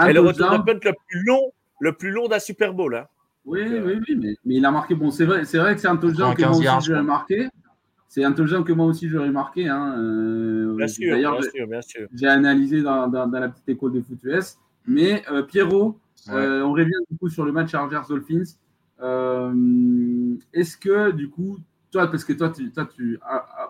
Et 0.08 0.12
le 0.14 0.20
retour 0.20 0.50
de 0.50 0.56
punt 0.58 0.80
le 0.82 0.92
plus 1.06 1.24
long, 1.26 1.52
le 1.80 1.92
plus 1.92 2.10
long 2.10 2.28
d'un 2.28 2.38
Super 2.38 2.72
Bowl. 2.72 2.96
Hein. 2.96 3.06
Oui, 3.44 3.64
Donc, 3.64 3.82
oui, 3.84 4.00
oui, 4.08 4.16
mais, 4.16 4.34
mais, 4.46 4.54
il 4.54 4.64
a 4.64 4.70
marqué. 4.70 4.94
Bon, 4.94 5.10
c'est 5.10 5.26
vrai, 5.26 5.44
c'est 5.44 5.58
vrai 5.58 5.74
que 5.74 5.80
c'est 5.80 5.88
un 5.88 5.96
touchdown 5.96 6.34
que 6.34 6.42
moi 6.42 6.56
aussi 6.56 6.86
je 6.86 6.94
marqué. 6.94 7.48
C'est 8.12 8.24
intelligent 8.24 8.62
que 8.62 8.74
moi 8.74 8.84
aussi 8.84 9.08
j'aurais 9.08 9.30
marqué. 9.30 9.68
Hein. 9.68 9.94
Euh, 9.96 10.76
bien 10.76 10.86
sûr, 10.86 11.16
bien 11.16 11.40
sûr, 11.40 11.66
bien 11.66 11.80
sûr. 11.80 12.06
J'ai 12.12 12.26
analysé 12.26 12.82
dans, 12.82 13.08
dans, 13.08 13.26
la 13.26 13.48
petite 13.48 13.70
école 13.70 13.94
de 13.94 14.02
foot 14.02 14.18
US. 14.24 14.58
Mais 14.86 15.22
euh, 15.30 15.42
Pierrot, 15.42 15.98
euh, 16.28 16.60
on 16.60 16.72
revient 16.72 16.90
du 17.10 17.16
coup 17.16 17.30
sur 17.30 17.46
le 17.46 17.52
match 17.52 17.70
Chargers 17.70 18.02
Dolphins. 18.06 18.42
Est-ce 20.52 20.76
que 20.76 21.10
du 21.12 21.30
coup, 21.30 21.56
toi, 21.90 22.06
parce 22.10 22.22
que 22.22 22.34
toi, 22.34 22.50
tu, 22.50 22.70
toi, 22.70 22.84
tu 22.84 23.18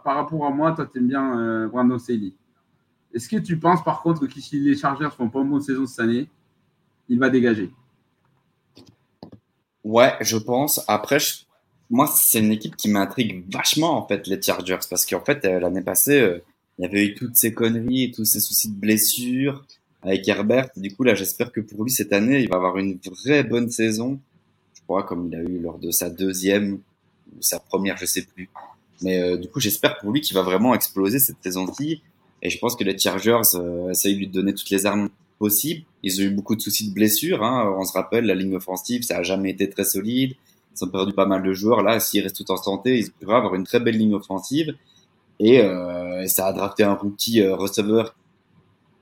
par 0.02 0.16
rapport 0.16 0.44
à 0.44 0.50
moi, 0.50 0.72
toi, 0.72 0.86
tu 0.92 0.98
aimes 0.98 1.06
bien 1.06 1.68
Brandon 1.68 2.00
Staley. 2.00 2.32
Est-ce 3.14 3.28
que 3.28 3.36
tu 3.36 3.60
penses 3.60 3.84
par 3.84 4.02
contre 4.02 4.26
que 4.26 4.40
si 4.40 4.58
les 4.58 4.74
Chargers 4.74 5.10
font 5.16 5.28
pas 5.28 5.38
une 5.38 5.50
bonne 5.50 5.60
saison 5.60 5.86
cette 5.86 6.00
année, 6.00 6.28
il 7.08 7.20
va 7.20 7.30
dégager? 7.30 7.72
Ouais, 9.84 10.14
je 10.20 10.36
pense. 10.36 10.84
Après, 10.88 11.20
je 11.20 11.44
moi, 11.90 12.10
c'est 12.14 12.40
une 12.40 12.52
équipe 12.52 12.76
qui 12.76 12.88
m'intrigue 12.88 13.44
vachement, 13.52 13.96
en 13.98 14.06
fait, 14.06 14.26
les 14.26 14.40
Chargers, 14.40 14.78
parce 14.88 15.04
qu'en 15.06 15.24
fait, 15.24 15.44
euh, 15.44 15.60
l'année 15.60 15.82
passée, 15.82 16.20
euh, 16.20 16.42
il 16.78 16.82
y 16.82 16.86
avait 16.86 17.04
eu 17.04 17.14
toutes 17.14 17.36
ces 17.36 17.52
conneries, 17.52 18.12
tous 18.12 18.24
ces 18.24 18.40
soucis 18.40 18.70
de 18.70 18.74
blessures 18.74 19.64
avec 20.02 20.26
Herbert. 20.26 20.70
Du 20.76 20.94
coup, 20.94 21.04
là, 21.04 21.14
j'espère 21.14 21.52
que 21.52 21.60
pour 21.60 21.84
lui, 21.84 21.90
cette 21.90 22.12
année, 22.12 22.40
il 22.40 22.48
va 22.48 22.56
avoir 22.56 22.78
une 22.78 22.98
vraie 23.24 23.44
bonne 23.44 23.70
saison. 23.70 24.18
Je 24.74 24.80
crois, 24.82 25.02
comme 25.02 25.28
il 25.28 25.36
a 25.36 25.40
eu 25.42 25.58
lors 25.58 25.78
de 25.78 25.90
sa 25.90 26.08
deuxième 26.08 26.80
ou 27.36 27.42
sa 27.42 27.60
première, 27.60 27.96
je 27.98 28.06
sais 28.06 28.22
plus. 28.22 28.48
Mais 29.02 29.20
euh, 29.20 29.36
du 29.36 29.48
coup, 29.48 29.60
j'espère 29.60 29.98
pour 29.98 30.12
lui 30.12 30.22
qu'il 30.22 30.34
va 30.34 30.42
vraiment 30.42 30.74
exploser 30.74 31.18
cette 31.18 31.42
saison-ci. 31.42 32.00
Et 32.40 32.50
je 32.50 32.58
pense 32.58 32.74
que 32.74 32.84
les 32.84 32.98
Chargers 32.98 33.40
essayent 33.90 34.14
de 34.14 34.18
lui 34.18 34.28
donner 34.28 34.54
toutes 34.54 34.70
les 34.70 34.86
armes 34.86 35.10
possibles. 35.38 35.84
Ils 36.02 36.20
ont 36.20 36.24
eu 36.24 36.30
beaucoup 36.30 36.56
de 36.56 36.60
soucis 36.60 36.88
de 36.88 36.94
blessures. 36.94 37.44
Hein. 37.44 37.72
On 37.78 37.84
se 37.84 37.92
rappelle, 37.92 38.24
la 38.24 38.34
ligne 38.34 38.54
offensive, 38.54 39.02
ça 39.02 39.18
a 39.18 39.22
jamais 39.22 39.50
été 39.50 39.68
très 39.68 39.84
solide. 39.84 40.34
Ils 40.74 40.84
ont 40.84 40.88
perdu 40.88 41.12
pas 41.12 41.26
mal 41.26 41.42
de 41.42 41.52
joueurs. 41.52 41.82
Là, 41.82 42.00
s'ils 42.00 42.22
restent 42.22 42.36
tout 42.36 42.50
en 42.50 42.56
santé, 42.56 42.98
ils 42.98 43.10
pourraient 43.12 43.36
avoir 43.36 43.54
une 43.54 43.64
très 43.64 43.80
belle 43.80 43.96
ligne 43.96 44.14
offensive. 44.14 44.74
Et 45.38 45.60
euh, 45.60 46.26
ça 46.26 46.46
a 46.46 46.52
drafté 46.52 46.84
un 46.84 46.94
rookie 46.94 47.40
euh, 47.40 47.56
receveur 47.56 48.14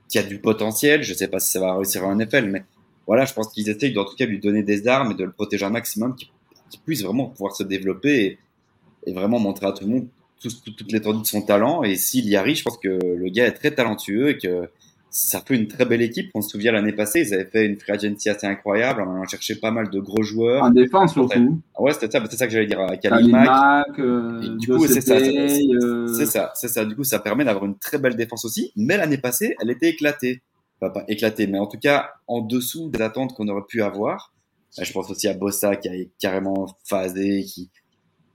qui 0.09 0.17
a 0.19 0.23
du 0.23 0.39
potentiel. 0.39 1.03
Je 1.03 1.13
sais 1.13 1.27
pas 1.27 1.39
si 1.39 1.51
ça 1.51 1.59
va 1.59 1.75
réussir 1.75 2.05
en 2.05 2.15
NFL, 2.15 2.45
mais 2.45 2.63
voilà, 3.07 3.25
je 3.25 3.33
pense 3.33 3.49
qu'ils 3.49 3.69
essayent 3.69 3.97
en 3.97 4.05
tout 4.05 4.15
cas 4.15 4.25
lui 4.25 4.39
donner 4.39 4.63
des 4.63 4.87
armes 4.87 5.11
et 5.11 5.15
de 5.15 5.23
le 5.23 5.31
protéger 5.31 5.65
un 5.65 5.69
maximum, 5.69 6.15
qu'il 6.15 6.29
puisse 6.81 7.03
vraiment 7.03 7.25
pouvoir 7.27 7.55
se 7.55 7.63
développer 7.63 8.39
et, 9.05 9.13
vraiment 9.13 9.39
montrer 9.39 9.67
à 9.67 9.71
tout 9.71 9.85
le 9.85 9.91
monde 9.91 10.07
toute 10.39 10.91
l'étendue 10.91 11.21
de 11.21 11.27
son 11.27 11.41
talent. 11.43 11.83
Et 11.83 11.95
s'il 11.95 12.27
y 12.27 12.35
arrive, 12.35 12.55
je 12.55 12.63
pense 12.63 12.77
que 12.77 12.87
le 12.89 13.29
gars 13.29 13.45
est 13.45 13.53
très 13.53 13.71
talentueux 13.71 14.29
et 14.29 14.37
que 14.37 14.69
ça 15.11 15.41
fait 15.45 15.55
une 15.55 15.67
très 15.67 15.85
belle 15.85 16.01
équipe. 16.01 16.31
On 16.33 16.41
se 16.41 16.49
souvient 16.49 16.71
l'année 16.71 16.93
passée, 16.93 17.27
ils 17.27 17.33
avaient 17.33 17.49
fait 17.49 17.65
une 17.65 17.77
free 17.77 17.91
agency 17.91 18.29
assez 18.29 18.47
incroyable. 18.47 19.03
On 19.05 19.21
a 19.21 19.27
cherché 19.27 19.55
pas 19.55 19.69
mal 19.69 19.89
de 19.89 19.99
gros 19.99 20.23
joueurs. 20.23 20.63
En 20.63 20.69
défense 20.69 21.11
surtout. 21.11 21.61
Ah 21.75 21.81
ouais, 21.81 21.93
c'était 21.93 22.09
ça, 22.09 22.23
c'est 22.29 22.37
ça 22.37 22.47
que 22.47 22.53
j'allais 22.53 22.65
dire. 22.65 22.79
Mac, 23.27 23.87
euh, 23.99 24.55
du 24.57 24.67
coup, 24.67 24.87
c'est 24.87 25.01
ça, 25.01 25.15
euh. 25.15 26.07
c'est 26.07 26.25
ça, 26.25 26.51
c'est 26.55 26.69
ça. 26.69 26.85
Du 26.85 26.95
coup, 26.95 27.03
ça 27.03 27.19
permet 27.19 27.43
d'avoir 27.43 27.65
une 27.65 27.77
très 27.77 27.97
belle 27.97 28.15
défense 28.15 28.45
aussi. 28.45 28.71
Mais 28.77 28.95
l'année 28.95 29.17
passée, 29.17 29.55
elle 29.61 29.69
était 29.69 29.89
éclatée. 29.89 30.41
Enfin, 30.81 30.93
pas 30.93 31.03
éclatée, 31.09 31.45
mais 31.45 31.59
en 31.59 31.67
tout 31.67 31.77
cas 31.77 32.11
en 32.27 32.41
dessous 32.41 32.89
des 32.89 33.01
attentes 33.01 33.33
qu'on 33.33 33.47
aurait 33.49 33.65
pu 33.67 33.83
avoir. 33.83 34.33
Je 34.81 34.91
pense 34.93 35.11
aussi 35.11 35.27
à 35.27 35.33
Bossa 35.33 35.75
qui 35.75 35.89
a 35.89 35.91
carrément 36.19 36.65
phasé, 36.85 37.43
qui 37.43 37.69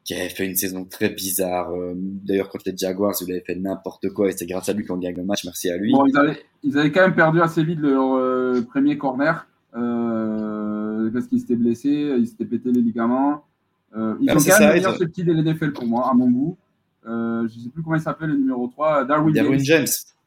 qui 0.07 0.15
avait 0.15 0.29
fait 0.29 0.47
une 0.47 0.55
saison 0.55 0.85
très 0.85 1.11
bizarre. 1.11 1.73
Euh, 1.73 1.93
d'ailleurs, 1.97 2.49
contre 2.49 2.65
les 2.67 2.77
Jaguars, 2.77 3.15
il 3.21 3.33
avait 3.33 3.43
fait 3.45 3.57
n'importe 3.57 4.09
quoi 4.11 4.29
et 4.29 4.33
c'est 4.33 4.47
grâce 4.47 4.69
à 4.69 4.73
lui 4.73 4.85
qu'on 4.87 4.99
gagne 4.99 5.17
le 5.17 5.25
match. 5.25 5.45
Merci 5.45 5.69
à 5.69 5.77
lui. 5.77 5.93
Bon, 5.93 6.07
ils 6.07 6.17
avaient, 6.17 6.39
ils 6.63 6.79
avaient 6.79 6.93
quand 6.93 7.03
même 7.03 7.15
perdu 7.17 7.43
assez 7.43 7.65
vite 7.65 7.81
leur 7.81 8.15
euh, 8.15 8.63
premier 8.63 8.97
corner 8.97 9.49
euh, 9.77 11.11
parce 11.13 11.27
qu'il 11.27 11.41
s'était 11.41 11.57
blessé, 11.57 11.89
il 11.91 12.27
s'était 12.27 12.45
pété 12.45 12.71
les 12.71 12.81
ligaments. 12.81 13.43
Euh, 13.97 14.15
ils 14.21 14.31
ah, 14.31 14.37
ont 14.37 14.39
quand 14.39 14.61
même 14.61 14.69
le 14.69 14.75
meilleur 14.75 14.97
safety 14.97 15.25
de 15.25 15.33
l'NFL 15.33 15.73
pour 15.73 15.87
moi, 15.87 16.09
à 16.09 16.15
mon 16.15 16.31
goût. 16.31 16.57
je 17.05 17.43
ne 17.43 17.49
sais 17.49 17.71
plus 17.71 17.83
comment 17.83 17.97
il 17.97 18.03
s'appelle 18.03 18.31
le 18.31 18.37
numéro 18.37 18.69
3, 18.69 19.07
Darwin, 19.07 19.35
Darwin 19.35 19.59
James. 19.59 19.87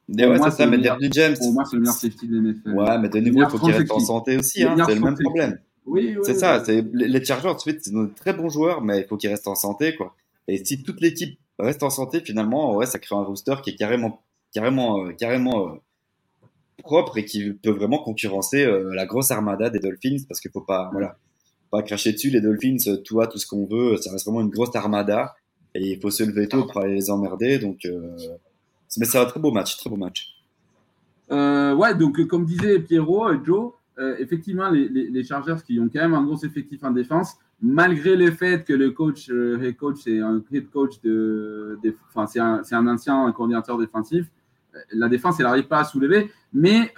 James. 0.09 0.31
Ouais, 0.31 0.39
c'est 0.43 0.51
ça, 0.51 0.65
mais 0.65 0.79
Darwin 0.79 1.13
James. 1.13 1.35
Pour 1.37 1.53
moi, 1.53 1.63
c'est 1.63 1.77
le 1.77 1.83
meilleur 1.83 1.95
safety 1.95 2.27
de 2.27 2.37
l'NFL. 2.37 2.73
Ouais, 2.73 2.97
mais 2.97 3.07
de 3.07 3.19
nouveau, 3.19 3.43
il 3.43 3.49
faut 3.49 3.59
qu'il 3.59 3.73
reste 3.73 3.91
en 3.91 3.99
santé 3.99 4.35
aussi. 4.35 4.63
Hein, 4.63 4.75
c'est 4.85 4.95
le 4.95 5.01
même 5.01 5.15
problème. 5.17 5.57
Oui, 5.89 6.15
c'est 6.23 6.35
ça. 6.35 6.63
Les 6.93 7.25
Chargers, 7.25 7.49
ensuite, 7.49 7.79
c'est 7.83 7.91
de 7.93 8.11
très 8.15 8.33
bons 8.33 8.49
joueurs, 8.49 8.81
mais 8.81 8.99
il 8.99 9.07
faut 9.07 9.17
qu'ils 9.17 9.29
restent 9.29 9.47
en 9.47 9.55
santé, 9.55 9.95
quoi. 9.95 10.15
Et 10.47 10.63
si 10.63 10.83
toute 10.83 11.01
l'équipe 11.01 11.39
reste 11.57 11.83
en 11.83 11.89
santé, 11.89 12.21
finalement, 12.21 12.75
ouais, 12.75 12.85
ça 12.85 12.99
crée 12.99 13.15
un 13.15 13.23
roster 13.23 13.55
qui 13.63 13.71
est 13.71 13.75
carrément, 13.75 14.21
carrément, 14.53 15.05
euh, 15.05 15.11
carrément 15.13 15.67
euh, 15.67 15.71
propre 16.83 17.17
et 17.17 17.25
qui 17.25 17.51
peut 17.51 17.71
vraiment 17.71 17.99
concurrencer 17.99 18.63
euh, 18.63 18.93
la 18.93 19.05
grosse 19.05 19.31
armada 19.31 19.69
des 19.69 19.79
Dolphins, 19.79 20.17
parce 20.27 20.39
qu'il 20.39 20.51
faut 20.51 20.61
pas, 20.61 20.89
voilà, 20.91 21.17
pas 21.71 21.81
cracher 21.81 22.13
dessus. 22.13 22.29
Les 22.29 22.41
Dolphins, 22.41 22.77
tout, 23.03 23.19
tout 23.31 23.37
ce 23.39 23.47
qu'on 23.47 23.65
veut, 23.65 23.97
ça 23.97 24.11
reste 24.11 24.25
vraiment 24.25 24.41
une 24.41 24.49
grosse 24.49 24.75
armada 24.75 25.35
et 25.75 25.91
il 25.91 25.99
faut 25.99 26.11
se 26.11 26.23
lever 26.23 26.47
tôt 26.47 26.65
pour 26.65 26.81
aller 26.81 26.95
les 26.95 27.09
emmerder. 27.09 27.57
Donc, 27.59 27.87
mais 28.97 29.05
c'est 29.05 29.19
un 29.19 29.25
très 29.25 29.39
beau 29.39 29.51
match, 29.51 29.77
très 29.77 29.89
beau 29.89 29.97
match. 29.97 30.35
ouais, 31.29 31.95
donc 31.95 32.25
comme 32.27 32.45
disait 32.45 32.79
Pierrot, 32.79 33.43
Joe, 33.43 33.73
euh, 33.99 34.15
effectivement, 34.19 34.69
les, 34.69 35.23
Chargers 35.23 35.57
qui 35.65 35.79
ont 35.79 35.89
quand 35.89 36.01
même 36.01 36.13
un 36.13 36.23
gros 36.23 36.37
effectif 36.43 36.83
en 36.83 36.91
défense, 36.91 37.37
malgré 37.61 38.15
le 38.15 38.31
fait 38.31 38.65
que 38.65 38.73
le 38.73 38.91
coach, 38.91 39.29
head 39.29 39.75
coach, 39.75 39.97
c'est 40.03 40.19
un 40.19 40.41
head 40.51 40.69
coach 40.69 41.01
de, 41.01 41.77
enfin, 42.09 42.25
c'est 42.27 42.39
un, 42.39 42.61
un, 42.71 42.87
ancien 42.87 43.31
coordinateur 43.31 43.77
défensif, 43.77 44.27
la 44.93 45.09
défense, 45.09 45.39
elle 45.39 45.45
n'arrive 45.45 45.67
pas 45.67 45.79
à 45.79 45.83
soulever. 45.83 46.31
Mais 46.53 46.93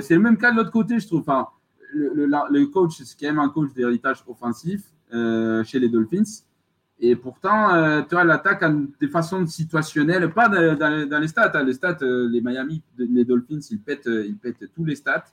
c'est 0.00 0.14
le 0.14 0.20
même 0.20 0.38
cas 0.38 0.52
de 0.52 0.56
l'autre 0.56 0.70
côté, 0.70 0.98
je 0.98 1.06
trouve. 1.06 1.20
Enfin, 1.20 1.48
le, 1.92 2.64
coach, 2.66 3.02
c'est 3.02 3.18
quand 3.20 3.26
même 3.26 3.38
un 3.38 3.50
coach 3.50 3.72
d'héritage 3.74 4.24
offensif 4.26 4.82
chez 5.10 5.78
les 5.78 5.88
Dolphins. 5.88 6.44
Et 6.98 7.14
pourtant, 7.14 7.74
euh, 7.74 8.02
tu 8.02 8.14
vois, 8.14 8.24
l'attaque 8.24 8.62
a 8.62 8.72
des 9.00 9.08
façons 9.08 9.46
situationnelles, 9.46 10.32
pas 10.32 10.48
dans, 10.48 11.20
les 11.20 11.28
stats. 11.28 11.52
Hein. 11.54 11.64
Les 11.64 11.74
stats, 11.74 11.98
euh, 12.02 12.28
les 12.28 12.40
Miami, 12.40 12.82
les 12.96 13.24
Dolphins, 13.24 13.60
ils 13.70 13.80
pètent, 13.80 14.06
euh, 14.06 14.24
ils 14.26 14.36
pètent 14.36 14.72
tous 14.74 14.84
les 14.84 14.94
stats. 14.94 15.24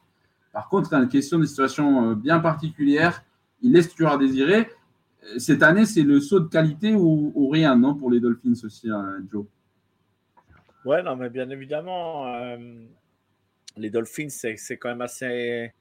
Par 0.54 0.70
contre, 0.70 0.90
dans 0.92 1.02
une 1.02 1.10
question 1.10 1.40
de 1.40 1.46
situation 1.46 2.14
bien 2.14 2.40
particulière, 2.40 3.26
il 3.62 3.74
laisse 3.74 3.90
toujours 3.90 4.12
à 4.12 4.18
désirer. 4.18 4.70
Cette 5.38 5.64
année, 5.64 5.86
c'est 5.86 6.04
le 6.04 6.22
saut 6.22 6.40
de 6.40 6.48
qualité 6.48 6.94
ou, 6.94 7.50
rien, 7.50 7.76
non, 7.76 7.96
pour 7.96 8.12
les 8.12 8.20
Dolphins 8.20 8.54
aussi, 8.64 8.90
hein, 8.90 9.18
Joe? 9.32 9.46
Ouais, 10.86 11.02
non, 11.02 11.16
mais 11.16 11.30
bien 11.30 11.50
évidemment, 11.50 12.26
les 13.78 13.90
Dolphins, 13.90 14.30
c'est 14.30 14.78
quand 14.78 14.90
même 14.90 15.02
assez 15.02 15.74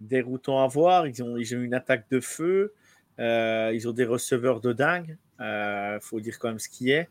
déroutant 0.00 0.62
à 0.62 0.68
voir. 0.68 1.06
Ils 1.06 1.22
ont, 1.22 1.36
ils 1.36 1.56
ont 1.56 1.60
une 1.60 1.74
attaque 1.74 2.08
de 2.10 2.20
feu. 2.20 2.72
ils 3.18 3.88
ont 3.88 3.92
des 3.92 4.04
receveurs 4.04 4.60
de 4.60 4.72
dingue. 4.72 5.18
Il 5.40 5.44
euh, 5.44 6.00
faut 6.00 6.20
dire 6.20 6.38
quand 6.38 6.48
même 6.48 6.58
ce 6.58 6.68
qui 6.68 6.90
est. 6.90 7.08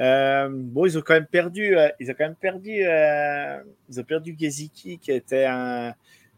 Euh, 0.00 0.48
bon, 0.50 0.86
ils 0.86 0.98
ont 0.98 1.00
quand 1.00 1.14
même 1.14 1.26
perdu. 1.26 1.76
Euh, 1.76 1.88
ils 2.00 2.10
ont 2.10 2.14
quand 2.18 2.24
même 2.24 2.34
perdu. 2.34 2.82
ils 2.82 4.00
ont 4.00 4.04
perdu 4.04 4.36
Geziki, 4.38 4.98
qui 4.98 5.12
était 5.12 5.46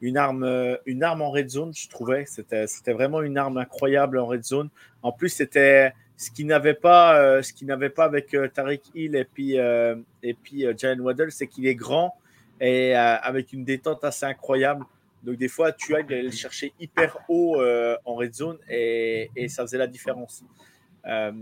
une 0.00 0.16
arme, 0.16 0.78
une 0.86 1.02
arme 1.02 1.22
en 1.22 1.30
red 1.30 1.48
zone. 1.50 1.72
Je 1.74 1.88
trouvais. 1.88 2.24
C'était, 2.26 2.92
vraiment 2.92 3.22
une 3.22 3.38
arme 3.38 3.58
incroyable 3.58 4.18
en 4.18 4.26
red 4.26 4.44
zone. 4.44 4.68
En 5.02 5.12
plus, 5.12 5.28
c'était 5.28 5.92
ce 6.16 6.30
qui 6.30 6.44
n'avait 6.44 6.74
pas, 6.74 7.42
ce 7.42 7.52
qui 7.52 7.64
n'avait 7.64 7.90
pas 7.90 8.04
avec 8.04 8.36
Tariq 8.54 8.82
Hill 8.94 9.16
et 9.16 9.24
puis 9.24 9.56
et 9.56 10.34
puis 10.34 10.66
Jalen 10.76 11.00
Waddle, 11.00 11.32
c'est 11.32 11.46
qu'il 11.46 11.66
est 11.66 11.74
grand 11.74 12.14
et 12.60 12.94
avec 12.94 13.52
une 13.52 13.64
détente 13.64 14.04
assez 14.04 14.26
incroyable. 14.26 14.84
Donc 15.22 15.36
des 15.36 15.48
fois, 15.48 15.72
tu 15.72 15.94
as 15.96 16.02
le 16.02 16.30
chercher 16.30 16.72
hyper 16.78 17.18
haut 17.28 17.60
en 18.04 18.14
red 18.14 18.34
zone 18.34 18.58
et, 18.68 19.30
et, 19.36 19.48
ça 19.48 19.62
faisait 19.62 19.78
la 19.78 19.86
différence. 19.86 20.44
Euh, 21.06 21.32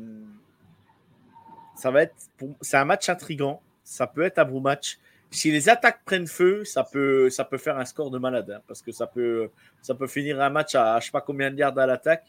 ça 1.74 1.90
va 1.90 2.02
être, 2.02 2.14
c'est 2.60 2.76
un 2.76 2.84
match 2.84 3.08
intrigant. 3.08 3.62
Ça 3.84 4.06
peut 4.06 4.22
être 4.22 4.38
un 4.38 4.44
beau 4.44 4.60
match. 4.60 4.98
Si 5.30 5.50
les 5.50 5.68
attaques 5.68 6.00
prennent 6.04 6.26
feu, 6.26 6.64
ça 6.64 6.84
peut, 6.84 7.28
ça 7.30 7.44
peut 7.44 7.58
faire 7.58 7.78
un 7.78 7.84
score 7.84 8.10
de 8.10 8.18
malade, 8.18 8.50
hein, 8.50 8.62
parce 8.66 8.80
que 8.80 8.92
ça 8.92 9.06
peut, 9.06 9.50
ça 9.82 9.94
peut 9.94 10.06
finir 10.06 10.40
un 10.40 10.48
match 10.48 10.74
à, 10.74 10.98
je 11.00 11.06
sais 11.06 11.10
pas 11.10 11.20
combien 11.20 11.50
de 11.50 11.56
yards 11.56 11.78
à 11.78 11.86
l'attaque. 11.86 12.24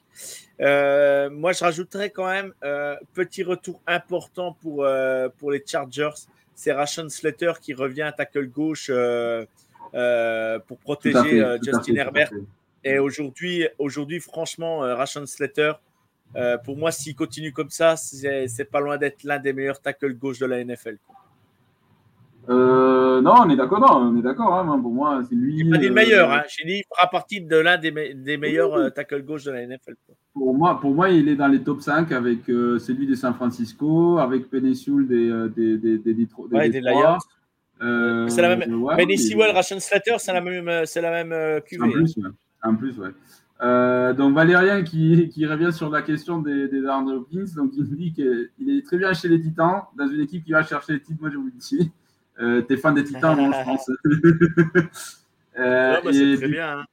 Euh, 0.59 1.29
moi, 1.29 1.53
je 1.53 1.63
rajouterais 1.63 2.09
quand 2.09 2.27
même 2.27 2.53
euh, 2.63 2.95
petit 3.13 3.43
retour 3.43 3.81
important 3.87 4.57
pour 4.61 4.85
pour 5.37 5.51
les 5.51 5.63
Chargers. 5.65 6.27
C'est 6.55 6.73
Rashon 6.73 7.07
Slater 7.07 7.53
qui 7.61 7.73
revient 7.73 8.01
à 8.01 8.11
tackle 8.11 8.47
gauche 8.47 8.91
pour 10.67 10.77
protéger 10.79 11.57
Justin 11.63 11.95
Herbert. 11.95 12.31
Et 12.83 12.99
aujourd'hui, 12.99 13.67
aujourd'hui, 13.77 14.19
franchement, 14.19 14.79
Rashon 14.79 15.25
Slater, 15.25 15.73
euh, 16.35 16.57
pour 16.57 16.77
moi, 16.77 16.91
s'il 16.91 17.15
continue 17.15 17.51
comme 17.51 17.69
ça, 17.69 17.95
c'est 17.97 18.69
pas 18.69 18.79
loin 18.79 18.97
d'être 18.97 19.23
l'un 19.23 19.39
des 19.39 19.53
meilleurs 19.53 19.81
tackles 19.81 20.13
gauche 20.15 20.39
de 20.39 20.45
la 20.45 20.63
NFL. 20.63 20.97
Euh, 22.49 23.21
non, 23.21 23.33
on 23.41 23.49
est 23.49 23.55
d'accord, 23.55 24.01
on 24.01 24.17
est 24.17 24.21
d'accord. 24.21 24.53
Hein, 24.53 24.79
pour 24.81 24.91
moi, 24.91 25.21
c'est 25.29 25.35
lui. 25.35 25.57
Il 25.57 25.69
pas 25.69 25.77
dit 25.77 25.87
le 25.87 25.93
meilleur. 25.93 26.31
Euh, 26.31 26.37
hein. 26.37 26.43
dit, 26.65 26.79
il 26.79 26.83
fera 26.89 27.09
partie 27.09 27.41
de 27.41 27.57
l'un 27.57 27.77
des, 27.77 27.91
des, 28.15 28.37
meilleurs 28.37 28.91
tackles 28.93 29.23
gauche 29.23 29.43
de 29.43 29.51
la 29.51 29.67
NFL. 29.67 29.95
Pour 30.33 30.55
moi, 30.55 30.79
pour 30.79 30.95
moi, 30.95 31.09
il 31.09 31.27
est 31.29 31.35
dans 31.35 31.47
les 31.47 31.61
top 31.61 31.81
5 31.81 32.11
avec 32.11 32.45
celui 32.47 33.05
de 33.05 33.15
San 33.15 33.33
Francisco, 33.35 34.17
avec 34.17 34.49
Penesul 34.49 35.07
des 35.07 35.49
des 35.55 35.77
des 35.77 35.97
des, 35.99 36.13
des, 36.13 36.27
ouais, 36.51 36.69
des 36.69 36.81
Lions. 36.81 37.17
c'est 38.29 38.41
la 38.41 38.55
même. 38.55 38.81
Ouais, 38.81 38.97
Penesul, 38.97 39.41
Ration 39.41 39.79
Slater, 39.79 40.15
c'est 40.17 40.33
la 40.33 40.41
même, 40.41 40.85
c'est 40.85 41.01
la 41.01 41.23
même 41.23 41.61
QV. 41.61 41.83
En 41.83 41.91
plus, 41.91 42.17
ouais. 42.17 42.29
En 42.63 42.75
plus, 42.75 42.99
ouais. 42.99 43.09
Euh, 43.61 44.13
donc 44.13 44.35
Valérien 44.35 44.83
qui, 44.83 45.27
qui, 45.29 45.45
revient 45.45 45.73
sur 45.73 45.89
la 45.89 46.01
question 46.01 46.39
des, 46.39 46.69
des 46.69 46.81
Hopkins, 46.85 47.43
donc 47.57 47.71
il 47.75 47.83
nous 47.83 47.95
dit 47.95 48.13
qu'il 48.13 48.69
est 48.69 48.85
très 48.85 48.97
bien 48.97 49.11
chez 49.13 49.27
les 49.27 49.41
Titans, 49.41 49.81
dans 49.97 50.07
une 50.07 50.21
équipe 50.21 50.45
qui 50.45 50.53
va 50.53 50.63
chercher 50.63 50.93
les 50.93 51.01
titres, 51.01 51.19
moi 51.19 51.29
je 51.29 51.37
vous 51.37 51.45
le 51.45 51.51
dis. 51.51 51.91
Euh, 52.39 52.61
T'es 52.61 52.77
fan 52.77 52.95
des 52.95 53.03
Titans, 53.03 53.35
non, 53.35 53.51
je 53.51 53.63
pense. 53.63 53.89
euh, 55.57 55.95
ouais, 55.95 56.01
bah, 56.03 56.09
c'est 56.13 56.37
très 56.37 56.47
bien. 56.47 56.79
Hein. 56.79 56.85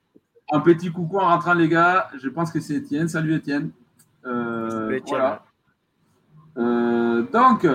Un 0.53 0.61
petit 0.61 0.91
coucou 0.91 1.19
en 1.19 1.27
rentrant 1.27 1.55
les 1.55 1.69
gars, 1.69 2.09
je 2.21 2.29
pense 2.29 2.53
que 2.53 2.61
c'est 2.61 2.75
Étienne. 2.75 3.09
Salut 3.09 3.35
Étienne. 3.35 3.71
Euh, 4.25 5.01
voilà. 5.07 5.45
Euh, 6.57 7.23
donc, 7.33 7.67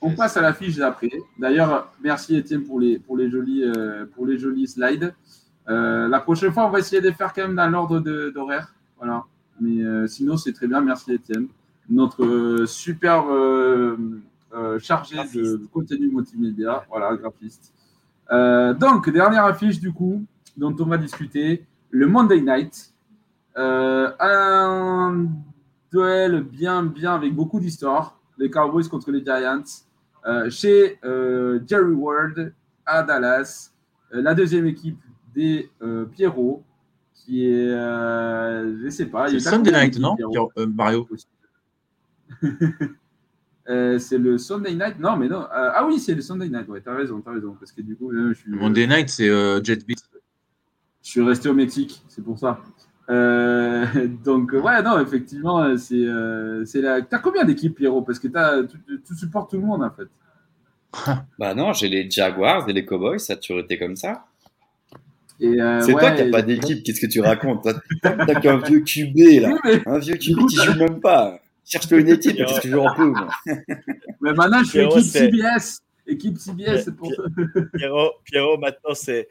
on 0.00 0.14
passe 0.14 0.36
à 0.36 0.40
la 0.40 0.52
fiche 0.52 0.76
d'après. 0.76 1.10
D'ailleurs, 1.38 1.92
merci 2.02 2.36
Étienne 2.36 2.64
pour 2.64 2.80
les, 2.80 2.98
pour 2.98 3.16
les, 3.16 3.30
jolis, 3.30 3.64
euh, 3.64 4.06
pour 4.14 4.26
les 4.26 4.38
jolis 4.38 4.68
slides. 4.68 5.14
Euh, 5.68 6.08
la 6.08 6.20
prochaine 6.20 6.52
fois, 6.52 6.66
on 6.66 6.70
va 6.70 6.78
essayer 6.78 7.02
de 7.02 7.10
faire 7.10 7.32
quand 7.32 7.42
même 7.42 7.56
dans 7.56 7.68
l'ordre 7.68 8.00
d'horaire. 8.30 8.74
Voilà. 8.98 9.24
Mais 9.60 9.82
euh, 9.84 10.06
sinon, 10.06 10.36
c'est 10.36 10.52
très 10.52 10.66
bien. 10.66 10.80
Merci, 10.80 11.12
Étienne. 11.12 11.48
Notre 11.88 12.24
euh, 12.24 12.66
super 12.66 13.24
chargé 14.78 15.16
de 15.34 15.66
contenu 15.72 16.08
multimédia. 16.08 16.84
Voilà, 16.88 17.16
graphiste. 17.16 17.72
donc, 18.30 19.10
dernière 19.10 19.44
affiche, 19.44 19.80
du 19.80 19.92
coup, 19.92 20.24
dont 20.56 20.74
on 20.78 20.86
va 20.86 20.98
discuter 20.98 21.64
le 21.90 22.06
Monday 22.06 22.40
Night. 22.40 22.92
un 23.56 25.26
duel 25.92 26.42
bien, 26.42 26.82
bien, 26.84 27.14
avec 27.14 27.34
beaucoup 27.34 27.60
d'histoire. 27.60 28.18
Les 28.38 28.50
Cowboys 28.50 28.88
contre 28.88 29.10
les 29.10 29.24
Giants. 29.24 29.62
chez 30.50 30.98
Jerry 31.66 31.92
Ward 31.92 32.52
à 32.86 33.02
Dallas. 33.02 33.72
la 34.10 34.34
deuxième 34.34 34.66
équipe 34.66 34.98
des 35.34 35.70
euh, 35.82 36.04
Pierrot, 36.06 36.62
qui 37.14 37.46
est, 37.46 37.70
euh, 37.70 38.78
je 38.82 38.88
sais 38.90 39.06
pas. 39.06 39.28
C'est 39.28 39.40
Sunday 39.40 39.70
Night, 39.72 39.98
non, 39.98 40.16
euh, 40.58 40.66
Mario 40.66 41.08
C'est 43.66 44.18
le 44.18 44.36
Sunday 44.38 44.74
Night, 44.74 44.98
non, 44.98 45.16
mais 45.16 45.28
non. 45.28 45.46
ah 45.50 45.84
oui, 45.86 45.98
c'est 45.98 46.14
le 46.14 46.22
Sunday 46.22 46.48
Night, 46.48 46.68
ouais, 46.68 46.80
t'as 46.80 46.94
raison, 46.94 47.20
t'as 47.20 47.32
raison, 47.32 47.56
parce 47.58 47.72
que 47.72 47.82
du 47.82 47.96
coup, 47.96 48.12
je 48.12 48.34
suis. 48.34 48.50
Monday 48.50 48.86
Night, 48.86 49.08
c'est 49.08 49.28
Jet 49.64 49.86
Beat. 49.86 49.98
Je 51.02 51.10
suis 51.10 51.22
resté 51.22 51.48
au 51.48 51.54
Mexique, 51.54 52.02
c'est 52.08 52.22
pour 52.22 52.38
ça. 52.38 52.60
donc, 53.08 54.52
ouais, 54.52 54.82
non, 54.82 54.98
effectivement, 55.00 55.76
c'est 55.76 56.06
c'est 56.64 56.80
la. 56.80 57.02
T'as 57.02 57.18
combien 57.18 57.44
d'équipes, 57.44 57.76
Pierrot? 57.76 58.02
Parce 58.02 58.18
que 58.18 58.28
as, 58.36 58.64
tu, 58.64 59.02
tu, 59.02 59.14
supportes 59.14 59.50
tout 59.50 59.56
le 59.56 59.66
monde, 59.66 59.82
en 59.82 59.90
fait. 59.90 60.08
bah 61.38 61.54
non, 61.54 61.72
j'ai 61.72 61.88
les 61.88 62.10
Jaguars 62.10 62.68
et 62.68 62.72
les 62.72 62.84
Cowboys, 62.84 63.18
ça 63.18 63.34
a 63.34 63.36
toujours 63.36 63.60
été 63.60 63.78
comme 63.78 63.96
ça. 63.96 64.24
Euh, 65.42 65.80
c'est 65.80 65.92
toi 65.92 66.10
qui 66.10 66.22
n'as 66.22 66.30
pas 66.30 66.42
d'équipe, 66.42 66.82
qu'est-ce 66.82 67.00
que 67.00 67.06
tu 67.06 67.20
racontes? 67.20 67.66
T'as 68.02 68.40
qu'un 68.40 68.58
vieux 68.58 68.80
QB 68.80 69.40
là, 69.40 69.56
un 69.86 69.98
vieux 69.98 70.16
QB 70.16 70.46
qui 70.46 70.56
joue 70.56 70.78
même 70.78 71.00
pas. 71.00 71.40
Cherche-toi 71.64 72.00
une 72.00 72.08
équipe, 72.08 72.36
qu'est-ce 72.36 72.60
que 72.60 72.68
je 72.68 72.76
en 72.76 72.94
peux 72.94 73.12
Mais 74.20 74.32
maintenant, 74.32 74.62
je 74.64 74.68
suis 74.68 74.80
équipe 74.80 75.02
CBS. 75.02 75.82
Équipe 76.06 76.38
CBS, 76.38 76.84
c'est 76.84 76.96
pour 76.96 77.12
ça. 77.14 77.22
Pierrot, 77.74 78.12
Pierrot, 78.24 78.58
maintenant, 78.58 78.94
c'est. 78.94 79.28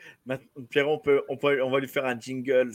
Pierrot, 0.70 0.94
on, 0.94 1.00
peut, 1.00 1.24
on, 1.28 1.38
peut, 1.38 1.62
on 1.64 1.70
va 1.70 1.80
lui 1.80 1.88
faire 1.88 2.06
un 2.06 2.20
jingles. 2.20 2.74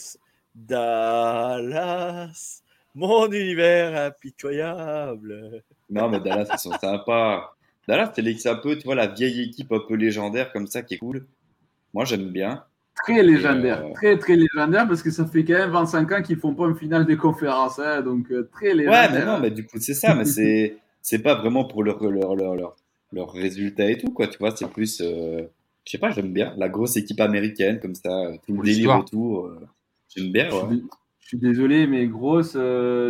Dallas, 0.54 2.62
mon 2.94 3.30
univers 3.32 4.06
impitoyable. 4.06 5.62
Non, 5.90 6.08
mais 6.08 6.20
Dallas, 6.20 6.48
ils 6.52 6.58
sont 6.58 6.78
sympas. 6.78 7.56
Dallas, 7.88 8.12
c'est 8.14 8.48
un 8.48 8.56
peu, 8.56 8.76
tu 8.76 8.84
vois, 8.84 8.94
la 8.94 9.08
vieille 9.08 9.42
équipe 9.42 9.72
un 9.72 9.80
peu 9.80 9.94
légendaire 9.94 10.52
comme 10.52 10.66
ça 10.66 10.82
qui 10.82 10.94
est 10.94 10.98
cool. 10.98 11.26
Moi, 11.92 12.04
j'aime 12.04 12.30
bien. 12.30 12.64
Très 13.02 13.22
légendaire, 13.22 13.84
euh, 13.84 13.92
très 13.92 14.16
très 14.18 14.36
légendaire 14.36 14.86
parce 14.86 15.02
que 15.02 15.10
ça 15.10 15.26
fait 15.26 15.44
quand 15.44 15.54
même 15.54 15.70
25 15.70 16.12
ans 16.12 16.22
qu'ils 16.22 16.36
font 16.36 16.54
pas 16.54 16.66
une 16.66 16.76
finale 16.76 17.04
de 17.04 17.14
conférence, 17.16 17.78
hein, 17.80 18.02
donc 18.02 18.30
euh, 18.30 18.48
très 18.52 18.72
légendaire. 18.72 19.10
Ouais, 19.10 19.18
mais 19.18 19.24
non, 19.24 19.40
mais 19.40 19.50
du 19.50 19.66
coup 19.66 19.78
c'est 19.80 19.94
ça, 19.94 20.14
mais 20.14 20.24
c'est 20.24 20.76
c'est 21.02 21.18
pas 21.18 21.34
vraiment 21.34 21.64
pour 21.64 21.82
leur 21.82 22.02
leur, 22.04 22.36
leur, 22.36 22.54
leur, 22.54 22.76
leur 23.12 23.32
résultat 23.32 23.90
et 23.90 23.98
tout 23.98 24.12
quoi, 24.12 24.28
tu 24.28 24.38
vois, 24.38 24.54
c'est 24.54 24.70
plus, 24.70 25.00
euh, 25.00 25.42
je 25.84 25.90
sais 25.90 25.98
pas, 25.98 26.10
j'aime 26.10 26.32
bien 26.32 26.54
la 26.56 26.68
grosse 26.68 26.96
équipe 26.96 27.20
américaine 27.20 27.80
comme 27.80 27.96
ça, 27.96 28.30
tout 28.46 28.56
le 28.56 28.62
délire 28.62 28.98
autour, 29.00 29.50
j'aime 30.14 30.30
bien. 30.30 30.48
Ouais. 30.50 30.76
Je 31.20 31.28
suis 31.28 31.38
désolé, 31.38 31.86
mais 31.86 32.06
grosse, 32.06 32.52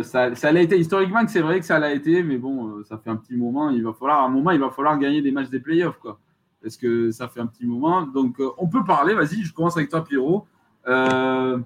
ça, 0.03 0.33
ça 0.33 0.51
l'a 0.51 0.61
été 0.61 0.79
historiquement 0.79 1.25
que 1.25 1.31
c'est 1.31 1.41
vrai 1.41 1.59
que 1.59 1.65
ça 1.65 1.79
l'a 1.79 1.93
été, 1.93 2.23
mais 2.23 2.37
bon, 2.37 2.81
ça 2.85 2.97
fait 2.97 3.09
un 3.09 3.17
petit 3.17 3.35
moment. 3.35 3.69
Il 3.69 3.83
va 3.83 3.91
falloir, 3.91 4.23
à 4.23 4.25
un 4.25 4.29
moment, 4.29 4.51
il 4.51 4.59
va 4.59 4.69
falloir 4.69 4.97
gagner 4.97 5.21
des 5.21 5.31
matchs 5.31 5.49
des 5.49 5.59
playoffs, 5.59 5.99
quoi 5.99 6.17
parce 6.65 6.77
que 6.77 7.11
ça 7.11 7.27
fait 7.27 7.39
un 7.39 7.45
petit 7.45 7.67
moment. 7.67 8.01
Donc, 8.07 8.39
euh, 8.39 8.49
on 8.57 8.67
peut 8.67 8.83
parler. 8.83 9.13
Vas-y, 9.13 9.43
je 9.43 9.53
commence 9.53 9.77
avec 9.77 9.91
toi, 9.91 10.03
Pierrot. 10.03 10.47
Euh, 10.87 11.59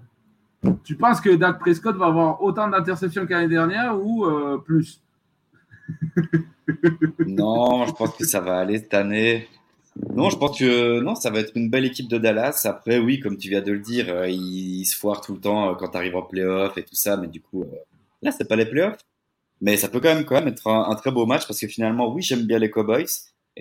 tu 0.83 0.95
penses 0.95 1.21
que 1.21 1.29
Dak 1.29 1.57
Prescott 1.57 1.95
va 1.95 2.07
avoir 2.07 2.43
autant 2.43 2.67
d'interceptions 2.67 3.25
qu'année 3.25 3.47
dernière 3.47 3.97
ou 3.97 4.25
euh, 4.25 4.57
plus? 4.57 5.01
Non, 7.25 7.87
je 7.87 7.93
pense 7.93 8.15
que 8.15 8.25
ça 8.25 8.41
va 8.41 8.59
aller 8.59 8.77
cette 8.77 8.93
année. 8.93 9.47
Non, 10.13 10.29
je 10.29 10.37
pense 10.37 10.59
que 10.59 10.99
non, 10.99 11.15
ça 11.15 11.31
va 11.31 11.39
être 11.39 11.53
une 11.55 11.69
belle 11.69 11.85
équipe 11.85 12.07
de 12.07 12.19
Dallas. 12.19 12.61
Après, 12.65 12.99
oui, 12.99 13.19
comme 13.19 13.37
tu 13.37 13.49
viens 13.49 13.61
de 13.61 13.71
le 13.71 13.79
dire, 13.79 14.27
ils, 14.27 14.85
se 14.85 14.95
foirent 14.95 15.21
tout 15.21 15.33
le 15.33 15.39
temps 15.39 15.73
quand 15.75 15.89
tu 15.89 15.97
arrives 15.97 16.15
en 16.15 16.21
playoff 16.21 16.77
et 16.77 16.83
tout 16.83 16.93
ça, 16.93 17.17
mais 17.17 17.27
du 17.27 17.41
coup, 17.41 17.65
Là, 18.21 18.31
c'est 18.31 18.47
pas 18.47 18.55
les 18.55 18.65
playoffs. 18.65 18.99
Mais 19.61 19.77
ça 19.77 19.89
peut 19.89 19.99
quand 19.99 20.13
même, 20.13 20.25
quand 20.25 20.35
même 20.35 20.47
être 20.47 20.67
un, 20.67 20.93
très 20.95 21.11
beau 21.11 21.25
match 21.25 21.47
parce 21.47 21.59
que 21.59 21.67
finalement, 21.67 22.13
oui, 22.13 22.21
j'aime 22.21 22.43
bien 22.43 22.59
les 22.59 22.69
Cowboys. 22.69 23.07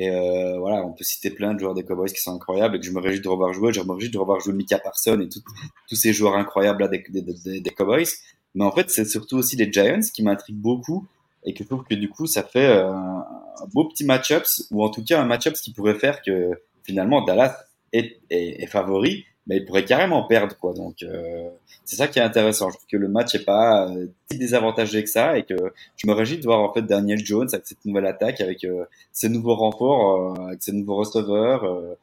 Et 0.00 0.10
euh, 0.10 0.56
voilà, 0.60 0.86
on 0.86 0.92
peut 0.92 1.02
citer 1.02 1.28
plein 1.28 1.54
de 1.54 1.58
joueurs 1.58 1.74
des 1.74 1.82
Cowboys 1.82 2.08
qui 2.08 2.22
sont 2.22 2.32
incroyables 2.32 2.76
et 2.76 2.78
que 2.78 2.86
je 2.86 2.92
me 2.92 3.00
réjouis 3.00 3.20
de 3.20 3.28
revoir 3.28 3.52
jouer. 3.52 3.72
Je 3.72 3.80
me 3.80 3.90
réjouis 3.90 4.10
de 4.10 4.18
revoir 4.18 4.38
jouer 4.38 4.52
Mika 4.52 4.78
Parson 4.78 5.20
et 5.20 5.28
tous 5.28 5.96
ces 5.96 6.12
joueurs 6.12 6.36
incroyables 6.36 6.84
là 6.84 6.88
des, 6.88 7.72
Cowboys. 7.76 8.06
Mais 8.54 8.64
en 8.64 8.70
fait, 8.70 8.90
c'est 8.90 9.04
surtout 9.04 9.38
aussi 9.38 9.56
les 9.56 9.72
Giants 9.72 9.98
qui 10.14 10.22
m'intriguent 10.22 10.60
beaucoup 10.60 11.08
et 11.44 11.52
que 11.52 11.64
je 11.64 11.68
trouve 11.68 11.82
que 11.82 11.96
du 11.96 12.08
coup, 12.08 12.28
ça 12.28 12.44
fait 12.44 12.68
euh, 12.68 12.88
un 12.92 13.66
beau 13.74 13.88
petit 13.88 14.04
match-ups 14.04 14.68
ou 14.70 14.84
en 14.84 14.88
tout 14.88 15.02
cas 15.02 15.20
un 15.20 15.24
match-ups 15.24 15.60
qui 15.60 15.72
pourrait 15.72 15.96
faire 15.96 16.22
que 16.22 16.52
finalement 16.84 17.24
Dallas 17.24 17.56
est, 17.92 18.20
est 18.30 18.66
favori 18.68 19.26
mais 19.48 19.56
il 19.56 19.64
pourrait 19.64 19.84
carrément 19.84 20.22
perdre 20.24 20.54
quoi. 20.56 20.74
Donc 20.74 21.02
euh, 21.02 21.48
c'est 21.84 21.96
ça 21.96 22.06
qui 22.06 22.18
est 22.18 22.22
intéressant. 22.22 22.68
Je 22.68 22.76
trouve 22.76 22.86
que 22.86 22.96
le 22.96 23.08
match 23.08 23.34
est 23.34 23.44
pas 23.44 23.88
euh, 23.88 24.06
si 24.30 24.38
désavantagé 24.38 25.02
que 25.02 25.08
ça 25.08 25.38
et 25.38 25.42
que 25.44 25.54
je 25.96 26.06
me 26.06 26.12
réjouis 26.12 26.38
de 26.38 26.44
voir 26.44 26.60
en 26.60 26.72
fait 26.72 26.82
Daniel 26.82 27.24
Jones 27.24 27.48
avec 27.52 27.66
cette 27.66 27.84
nouvelle 27.84 28.06
attaque, 28.06 28.40
avec 28.40 28.64
euh, 28.64 28.84
ses 29.10 29.30
nouveaux 29.30 29.54
renforts, 29.54 30.36
euh, 30.38 30.46
avec 30.48 30.62
ses 30.62 30.72
nouveaux 30.72 30.96
receveurs, 30.96 31.64
euh, 31.64 31.94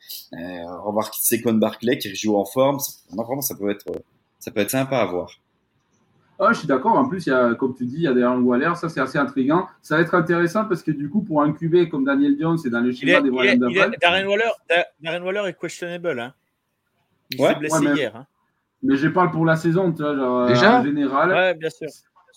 revoir 0.84 1.14
Saquon 1.14 1.54
Barclay 1.54 2.00
qui 2.00 2.14
joue 2.16 2.36
en 2.36 2.46
forme. 2.46 2.80
Vraiment, 3.12 3.42
ça 3.42 3.56
peut 3.56 3.70
être 3.70 3.86
ça 4.40 4.52
peut 4.52 4.62
être 4.62 4.72
sympa 4.72 4.98
à 4.98 5.06
voir. 5.06 5.40
Ah, 6.38 6.52
je 6.52 6.60
suis 6.60 6.68
d'accord. 6.68 6.98
En 6.98 7.08
plus, 7.08 7.28
il 7.28 7.30
y 7.30 7.34
a, 7.34 7.54
comme 7.56 7.74
tu 7.76 7.86
dis, 7.86 7.96
il 7.96 8.02
y 8.02 8.08
a 8.08 8.14
des 8.14 8.26
Waller. 8.26 8.74
Ça, 8.76 8.90
c'est 8.90 9.00
assez 9.00 9.18
intriguant. 9.18 9.68
Ça 9.82 9.96
va 9.96 10.02
être 10.02 10.14
intéressant 10.16 10.66
parce 10.66 10.84
que 10.84 10.92
du 10.92 11.10
coup, 11.10 11.22
pour 11.22 11.42
un 11.42 11.54
QB 11.54 11.90
comme 11.90 12.04
Daniel 12.04 12.36
Jones, 12.38 12.58
c'est 12.58 12.70
dans 12.70 12.82
le 12.82 12.92
schéma 12.92 13.22
des 13.22 13.32
Brian 13.32 13.56
Darren 13.56 14.26
Waller, 14.26 14.52
Darren 15.00 15.24
Waller 15.24 15.44
est 15.48 15.58
questionable. 15.58 16.20
Hein. 16.20 16.34
Il 17.32 17.40
s'est 17.40 17.56
blessé 17.56 17.86
mais, 17.86 17.96
hier. 17.96 18.16
Hein. 18.16 18.26
Mais 18.84 18.96
je 18.96 19.08
parle 19.08 19.32
pour 19.32 19.46
la 19.46 19.56
saison, 19.56 19.92
tu 19.92 20.02
vois, 20.02 20.16
genre, 20.16 20.48
Déjà 20.48 20.80
en 20.80 20.84
général. 20.84 21.30
Ouais, 21.30 21.54
bien 21.56 21.70
sûr. 21.70 21.88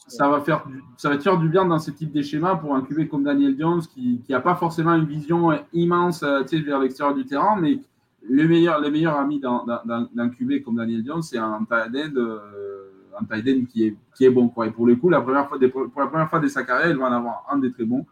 Ça 0.06 0.28
va, 0.28 0.40
faire 0.40 0.64
du, 0.66 0.82
ça 0.96 1.10
va 1.10 1.18
te 1.18 1.22
faire 1.22 1.36
du 1.36 1.50
bien 1.50 1.66
dans 1.66 1.78
ce 1.78 1.90
type 1.90 2.12
de 2.12 2.22
schéma 2.22 2.56
pour 2.56 2.74
un 2.74 2.80
QB 2.80 3.08
comme 3.08 3.24
Daniel 3.24 3.54
Jones 3.58 3.82
qui 3.82 4.22
n'a 4.30 4.40
pas 4.40 4.54
forcément 4.54 4.94
une 4.94 5.04
vision 5.04 5.50
immense 5.74 6.22
euh, 6.22 6.42
tu 6.44 6.56
sais, 6.56 6.62
vers 6.62 6.78
l'extérieur 6.78 7.14
du 7.14 7.26
terrain, 7.26 7.58
mais 7.60 7.80
le 8.26 8.48
meilleur, 8.48 8.80
les 8.80 8.90
meilleurs 8.90 9.16
amis 9.16 9.38
d'un 9.40 10.28
QB 10.30 10.62
comme 10.64 10.76
Daniel 10.76 11.04
Jones, 11.04 11.22
c'est 11.22 11.36
un 11.36 11.66
tight 11.68 11.94
end, 11.94 12.16
euh, 12.16 12.90
un 13.20 13.24
tight 13.24 13.66
qui, 13.68 13.86
est, 13.86 13.96
qui 14.14 14.24
est 14.24 14.30
bon. 14.30 14.48
Quoi. 14.48 14.68
Et 14.68 14.70
pour 14.70 14.86
le 14.86 14.96
coup, 14.96 15.10
la 15.10 15.20
première 15.20 15.48
fois 15.48 15.58
des, 15.58 15.68
pour 15.68 15.90
la 15.96 16.06
première 16.06 16.30
fois 16.30 16.40
de 16.40 16.48
sa 16.48 16.62
carrière, 16.62 16.90
il 16.90 16.96
va 16.96 17.06
en 17.06 17.12
avoir 17.12 17.44
un 17.50 17.58
des 17.58 17.70
très 17.70 17.84
bons. 17.84 18.06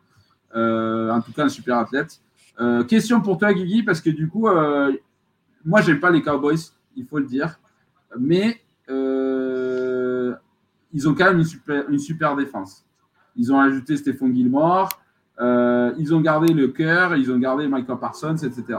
Euh, 0.55 1.11
en 1.11 1.21
tout 1.21 1.33
cas, 1.33 1.45
un 1.45 1.49
super 1.49 1.79
athlète. 1.79 2.21
Euh, 2.61 2.85
question 2.85 3.21
pour 3.21 3.39
toi, 3.39 3.53
Guigui, 3.53 3.83
parce 3.83 4.01
que 4.01 4.11
du 4.11 4.29
coup, 4.29 4.49
euh, 4.49 4.93
moi, 5.67 5.83
j'aime 5.83 6.01
pas 6.01 6.11
les 6.11 6.23
Cowboys, 6.23 6.59
il 6.95 7.05
faut 7.05 7.19
le 7.19 7.27
dire. 7.27 7.59
Mais 8.19 8.63
euh, 8.89 10.35
ils 10.93 11.09
ont 11.09 11.15
quand 11.15 11.27
même 11.27 11.39
une 11.39 11.45
super, 11.45 11.89
une 11.91 11.99
super 11.99 12.37
défense. 12.37 12.87
Ils 13.35 13.53
ont 13.53 13.61
ajouté 13.61 13.97
Stéphane 13.97 14.35
Gilmore, 14.35 14.89
euh, 15.41 15.93
ils 15.99 16.15
ont 16.15 16.21
gardé 16.21 16.55
le 16.55 16.69
cœur, 16.69 17.17
ils 17.17 17.31
ont 17.31 17.39
gardé 17.39 17.69
Michael 17.69 17.99
Parsons, 17.99 18.37
etc. 18.37 18.79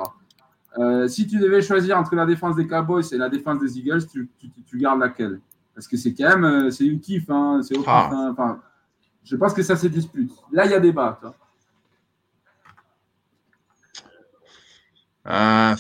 Euh, 0.80 1.07
si 1.07 1.27
tu 1.27 1.38
devais 1.38 1.61
choisir 1.61 1.97
entre 1.97 2.15
la 2.15 2.26
défense 2.26 2.55
des 2.55 2.65
Cowboys 2.65 3.03
et 3.11 3.18
la 3.18 3.30
défense 3.30 3.59
des 3.59 3.77
Eagles, 3.77 4.07
tu, 4.07 4.30
tu, 4.39 4.49
tu 4.49 4.77
gardes 4.77 4.99
laquelle? 4.99 5.39
Parce 5.76 5.88
que 5.88 5.97
c'est 5.97 6.14
quand 6.14 6.38
même 6.38 6.72
c'est 6.72 6.85
une 6.85 6.99
kiff. 6.99 7.30
Hein, 7.30 7.61
c'est 7.61 7.76
ah. 7.85 8.09
Hein, 8.11 8.30
enfin, 8.31 8.59
je 9.23 9.35
pense 9.35 9.53
que 9.53 9.61
ça 9.61 9.76
se 9.76 9.88
dispute. 9.88 10.31
Là, 10.51 10.65
il 10.65 10.72
y 10.72 10.73
a 10.73 10.80
débat. 10.80 11.19
Euh, 15.27 15.76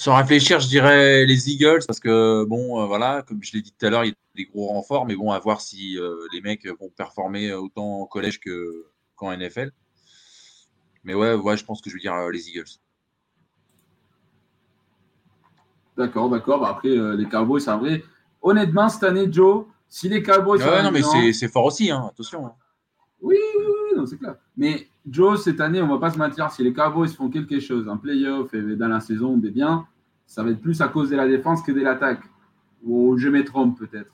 sans 0.00 0.16
réfléchir, 0.16 0.60
je 0.60 0.66
dirais 0.66 1.26
les 1.26 1.50
Eagles 1.50 1.80
parce 1.86 2.00
que 2.00 2.44
bon, 2.44 2.80
euh, 2.80 2.86
voilà, 2.86 3.22
comme 3.28 3.42
je 3.42 3.52
l'ai 3.52 3.60
dit 3.60 3.70
tout 3.78 3.84
à 3.84 3.90
l'heure, 3.90 4.02
il 4.04 4.08
y 4.08 4.12
a 4.12 4.14
des 4.34 4.46
gros 4.46 4.68
renforts, 4.68 5.04
mais 5.04 5.14
bon, 5.14 5.30
à 5.30 5.38
voir 5.38 5.60
si 5.60 5.98
euh, 5.98 6.26
les 6.32 6.40
mecs 6.40 6.66
vont 6.66 6.88
performer 6.88 7.52
autant 7.52 8.00
en 8.00 8.06
collège 8.06 8.40
que 8.40 8.86
qu'en 9.14 9.36
NFL. 9.36 9.72
Mais 11.04 11.12
ouais, 11.12 11.34
ouais, 11.34 11.56
je 11.58 11.66
pense 11.66 11.82
que 11.82 11.90
je 11.90 11.96
vais 11.96 12.00
dire 12.00 12.14
euh, 12.14 12.30
les 12.30 12.48
Eagles. 12.48 12.70
D'accord, 15.98 16.30
d'accord. 16.30 16.60
Bah, 16.60 16.70
après, 16.70 16.88
les 16.88 17.26
Cowboys, 17.26 17.60
c'est 17.60 17.76
vrai. 17.76 18.02
Honnêtement, 18.40 18.88
cette 18.88 19.04
année, 19.04 19.30
Joe, 19.30 19.66
si 19.86 20.08
les 20.08 20.22
Cowboys. 20.22 20.62
Ouais, 20.62 20.82
non, 20.82 20.92
mais 20.92 21.02
c'est 21.34 21.48
fort 21.48 21.66
aussi, 21.66 21.90
hein, 21.90 22.08
attention. 22.10 22.46
Hein. 22.46 22.54
Oui, 23.22 23.36
oui, 23.58 23.64
oui, 23.96 24.06
c'est 24.06 24.18
clair. 24.18 24.36
Mais 24.56 24.88
Joe, 25.08 25.42
cette 25.42 25.60
année, 25.60 25.80
on 25.80 25.86
ne 25.86 25.92
va 25.92 25.98
pas 25.98 26.10
se 26.10 26.18
mentir, 26.18 26.50
si 26.50 26.62
les 26.62 26.72
Cowboys 26.72 27.08
font 27.08 27.28
quelque 27.28 27.60
chose 27.60 27.88
en 27.88 27.96
playoff 27.96 28.52
et 28.54 28.76
dans 28.76 28.88
la 28.88 29.00
saison, 29.00 29.36
des 29.36 29.50
biens, 29.50 29.86
ça 30.26 30.42
va 30.42 30.50
être 30.50 30.60
plus 30.60 30.80
à 30.80 30.88
cause 30.88 31.10
de 31.10 31.16
la 31.16 31.28
défense 31.28 31.62
que 31.62 31.72
de 31.72 31.80
l'attaque. 31.80 32.22
Ou 32.84 33.18
je 33.18 33.28
me 33.28 33.44
trompe 33.44 33.78
peut-être. 33.78 34.10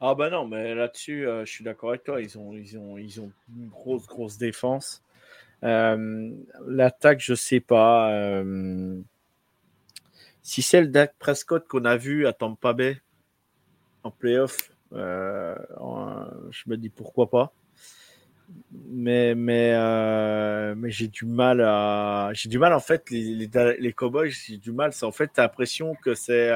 Ah 0.00 0.14
bah 0.14 0.30
non, 0.30 0.48
mais 0.48 0.74
là-dessus, 0.74 1.28
euh, 1.28 1.44
je 1.44 1.52
suis 1.52 1.62
d'accord 1.62 1.90
avec 1.90 2.02
toi. 2.02 2.20
Ils 2.20 2.36
ont, 2.36 2.52
ils, 2.54 2.76
ont, 2.76 2.98
ils 2.98 3.20
ont 3.20 3.30
une 3.56 3.68
grosse, 3.68 4.06
grosse 4.06 4.36
défense. 4.36 5.02
Euh, 5.62 6.30
l'attaque, 6.66 7.20
je 7.20 7.34
sais 7.34 7.60
pas. 7.60 8.10
Euh, 8.12 9.00
si 10.42 10.60
c'est 10.60 10.80
le 10.80 10.88
Dak 10.88 11.14
Prescott 11.18 11.68
qu'on 11.68 11.84
a 11.84 11.96
vu 11.96 12.26
à 12.26 12.32
Tampa 12.32 12.72
Bay 12.72 13.00
en 14.02 14.10
playoff, 14.10 14.71
je 14.92 16.62
me 16.66 16.76
dis 16.76 16.88
pourquoi 16.88 17.30
pas. 17.30 17.52
Mais 18.90 19.34
mais 19.34 19.72
euh, 19.74 20.74
mais 20.76 20.90
j'ai 20.90 21.08
du 21.08 21.24
mal 21.24 21.60
à 21.60 22.30
j'ai 22.34 22.48
du 22.48 22.58
mal 22.58 22.72
en 22.72 22.80
fait 22.80 23.08
les 23.10 23.34
les, 23.34 23.76
les 23.78 23.92
cowboys 23.92 24.30
j'ai 24.30 24.58
du 24.58 24.72
mal. 24.72 24.92
C'est 24.92 25.06
en 25.06 25.12
fait 25.12 25.30
t'as 25.32 25.42
l'impression 25.42 25.94
que 25.94 26.14
c'est 26.14 26.50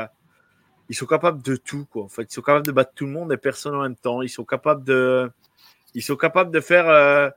ils 0.88 0.94
sont 0.94 1.06
capables 1.06 1.42
de 1.42 1.56
tout 1.56 1.86
quoi. 1.90 2.04
En 2.04 2.08
fait 2.08 2.24
ils 2.24 2.32
sont 2.32 2.42
capables 2.42 2.66
de 2.66 2.72
battre 2.72 2.92
tout 2.94 3.06
le 3.06 3.12
monde 3.12 3.32
et 3.32 3.36
personne 3.36 3.74
en 3.74 3.82
même 3.82 3.96
temps. 3.96 4.22
Ils 4.22 4.28
sont 4.28 4.44
capables 4.44 4.84
de 4.84 5.30
ils 5.94 6.02
sont 6.02 6.16
capables 6.16 6.50
de 6.50 6.60
faire 6.60 6.88
euh, 6.88 7.30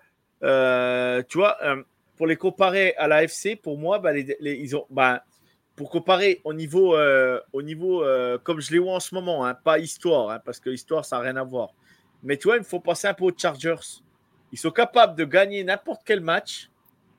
euh, 0.44 1.24
tu 1.28 1.38
vois 1.38 1.58
pour 2.18 2.28
les 2.28 2.36
comparer 2.36 2.94
à 2.96 3.08
la 3.08 3.24
FC 3.24 3.56
pour 3.56 3.78
moi 3.78 4.00
bah, 4.00 4.12
les, 4.12 4.36
ils 4.42 4.76
ont 4.76 4.86
bah, 4.90 5.24
pour 5.80 5.90
comparer 5.90 6.42
au 6.44 6.52
niveau 6.54 6.94
au 7.54 7.62
niveau 7.62 8.04
comme 8.44 8.60
je 8.60 8.70
les 8.74 8.80
vois 8.80 8.96
en 8.96 9.00
ce 9.00 9.16
moment 9.16 9.46
hein, 9.46 9.54
pas 9.54 9.80
histoire 9.80 10.30
hein, 10.30 10.40
parce 10.44 10.60
que 10.60 10.70
histoire 10.70 11.06
ça 11.06 11.16
n'a 11.16 11.24
rien 11.24 11.38
à 11.38 11.44
voir 11.44 11.70
mais 12.22 12.36
tu 12.36 12.50
vois 12.50 12.58
il 12.58 12.66
faut 12.66 12.82
penser 12.82 13.08
un 13.08 13.14
peu 13.14 13.24
aux 13.24 13.32
Chargers 13.36 14.02
ils 14.52 14.60
sont 14.60 14.72
capables 14.72 15.16
de 15.16 15.26
gagner 15.26 15.64
n'importe 15.64 16.02
quel 16.06 16.22
match 16.22 16.70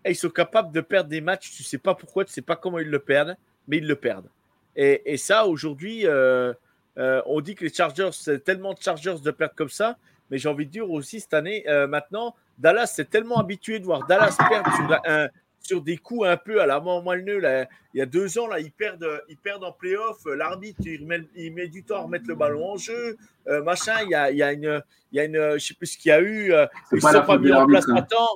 et 0.05 0.11
ils 0.11 0.16
sont 0.16 0.31
capables 0.31 0.73
de 0.73 0.81
perdre 0.81 1.09
des 1.09 1.20
matchs. 1.20 1.51
Tu 1.53 1.62
ne 1.62 1.66
sais 1.66 1.78
pas 1.78 1.95
pourquoi, 1.95 2.24
tu 2.24 2.31
ne 2.31 2.35
sais 2.35 2.43
pas 2.43 2.57
comment 2.57 2.78
ils 2.78 2.89
le 2.89 2.99
perdent, 2.99 3.37
mais 3.69 3.78
ils 3.78 3.87
le 3.87 3.97
perdent. 3.97 4.28
Et, 4.77 5.16
ça, 5.19 5.47
aujourd'hui, 5.47 6.07
euh, 6.07 6.55
euh, 6.97 7.20
on 7.27 7.41
dit 7.41 7.55
que 7.55 7.65
les 7.65 7.73
Chargers, 7.73 8.11
c'est 8.12 8.43
tellement 8.43 8.73
de 8.73 8.81
Chargers 8.81 9.16
de 9.23 9.31
perdre 9.31 9.55
comme 9.55 9.69
ça, 9.69 9.99
mais 10.31 10.39
j'ai 10.39 10.49
envie 10.49 10.65
de 10.65 10.70
dire 10.70 10.91
aussi 10.91 11.20
cette 11.20 11.35
année, 11.35 11.69
euh, 11.69 11.87
maintenant, 11.87 12.35
Dallas 12.57 12.87
s'est 12.87 13.05
tellement 13.05 13.39
habitué 13.39 13.78
de 13.78 13.85
voir 13.85 14.07
Dallas 14.07 14.37
perdre 14.49 14.74
sur 14.74 15.01
un, 15.05 15.28
sur 15.61 15.82
des 15.82 15.97
coups 15.97 16.27
un 16.27 16.37
peu 16.37 16.61
à 16.61 16.66
la 16.66 16.81
moelle 16.81 17.24
là 17.39 17.66
Il 17.95 17.99
y 17.99 18.01
a 18.01 18.07
deux 18.07 18.39
ans, 18.39 18.47
là, 18.47 18.61
ils 18.61 18.73
perdent, 18.73 19.23
ils 19.28 19.37
perdent 19.37 19.65
en 19.65 19.73
playoff. 19.73 20.19
L'arbitre, 20.24 20.81
il 20.85 21.07
met, 21.07 21.20
il 21.37 21.53
met 21.53 21.69
du 21.69 21.85
temps 21.85 21.97
à 21.97 22.01
remettre 22.01 22.24
le 22.28 22.35
ballon 22.35 22.73
en 22.73 22.77
jeu. 22.77 23.16
Euh, 23.47 23.62
machin, 23.62 23.95
il 24.05 24.11
y 24.11 24.15
a, 24.15 24.31
il 24.31 24.39
y 24.39 24.43
a 24.43 24.53
une, 24.53 24.82
il 25.12 25.16
y 25.16 25.20
a 25.20 25.24
une, 25.24 25.59
je 25.59 25.59
sais 25.59 25.74
plus 25.74 25.87
ce 25.87 25.99
qu'il 25.99 26.09
y 26.09 26.12
a 26.12 26.20
eu. 26.20 26.53
Euh, 26.53 26.66
c'est 26.91 27.01
pas, 27.01 27.12
la 27.12 27.23
faute 27.23 27.43
de 27.43 27.49
l'arbitre. 27.49 27.87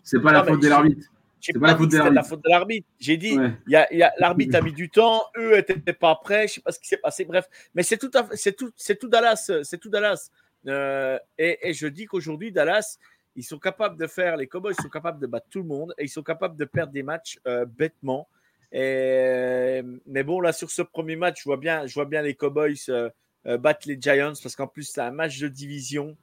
C'est 0.04 0.20
pas 0.20 0.32
la 0.32 0.44
faute 0.44 0.60
de 0.60 0.68
l'arbitre. 0.68 1.06
C'est 1.40 1.52
pas, 1.58 1.66
la 1.66 1.76
faute 1.76 1.90
de 1.90 1.98
la 1.98 2.22
faute 2.22 2.42
de 2.42 2.48
l'arbitre. 2.48 2.88
J'ai 2.98 3.16
dit, 3.16 3.36
il 3.66 3.72
y 3.72 3.76
a, 3.76 3.92
y 3.92 4.02
a 4.02 4.12
l'arbitre 4.18 4.56
a 4.56 4.62
mis 4.62 4.72
du 4.72 4.88
temps, 4.88 5.24
eux 5.36 5.56
n'étaient 5.56 5.92
pas 5.92 6.14
prêts, 6.16 6.48
je 6.48 6.54
sais 6.54 6.60
pas 6.62 6.72
ce 6.72 6.80
qui 6.80 6.88
s'est 6.88 6.96
passé. 6.96 7.24
Bref, 7.24 7.46
mais 7.74 7.82
c'est 7.82 7.98
tout, 7.98 8.10
c'est 8.32 8.56
tout, 8.56 8.70
c'est 8.76 8.98
tout 8.98 9.08
Dallas, 9.08 9.50
c'est 9.62 9.78
tout 9.78 9.90
Dallas. 9.90 10.30
Euh, 10.66 11.18
et, 11.36 11.68
et, 11.68 11.74
je 11.74 11.86
dis 11.86 12.06
qu'aujourd'hui 12.06 12.50
Dallas, 12.50 12.96
ils 13.36 13.42
sont 13.44 13.58
capables 13.58 13.98
de 13.98 14.06
faire, 14.06 14.36
les 14.36 14.46
Cowboys 14.46 14.74
sont 14.74 14.88
capables 14.88 15.20
de 15.20 15.26
battre 15.26 15.46
tout 15.50 15.60
le 15.60 15.66
monde 15.66 15.94
et 15.98 16.04
ils 16.04 16.08
sont 16.08 16.22
capables 16.22 16.56
de 16.56 16.64
perdre 16.64 16.92
des 16.92 17.02
matchs 17.02 17.38
euh, 17.46 17.64
bêtement. 17.66 18.28
Et, 18.72 19.82
mais 20.06 20.22
bon, 20.22 20.40
là, 20.40 20.52
sur 20.52 20.70
ce 20.70 20.82
premier 20.82 21.16
match, 21.16 21.40
je 21.40 21.44
vois 21.44 21.56
bien, 21.56 21.86
je 21.86 21.94
vois 21.94 22.04
bien 22.04 22.22
les 22.22 22.34
Cowboys 22.34 22.76
euh, 22.88 23.10
euh, 23.46 23.58
battre 23.58 23.86
les 23.86 24.00
Giants 24.00 24.32
parce 24.42 24.56
qu'en 24.56 24.66
plus, 24.66 24.84
c'est 24.84 25.00
un 25.00 25.10
match 25.10 25.38
de 25.38 25.48
division. 25.48 26.16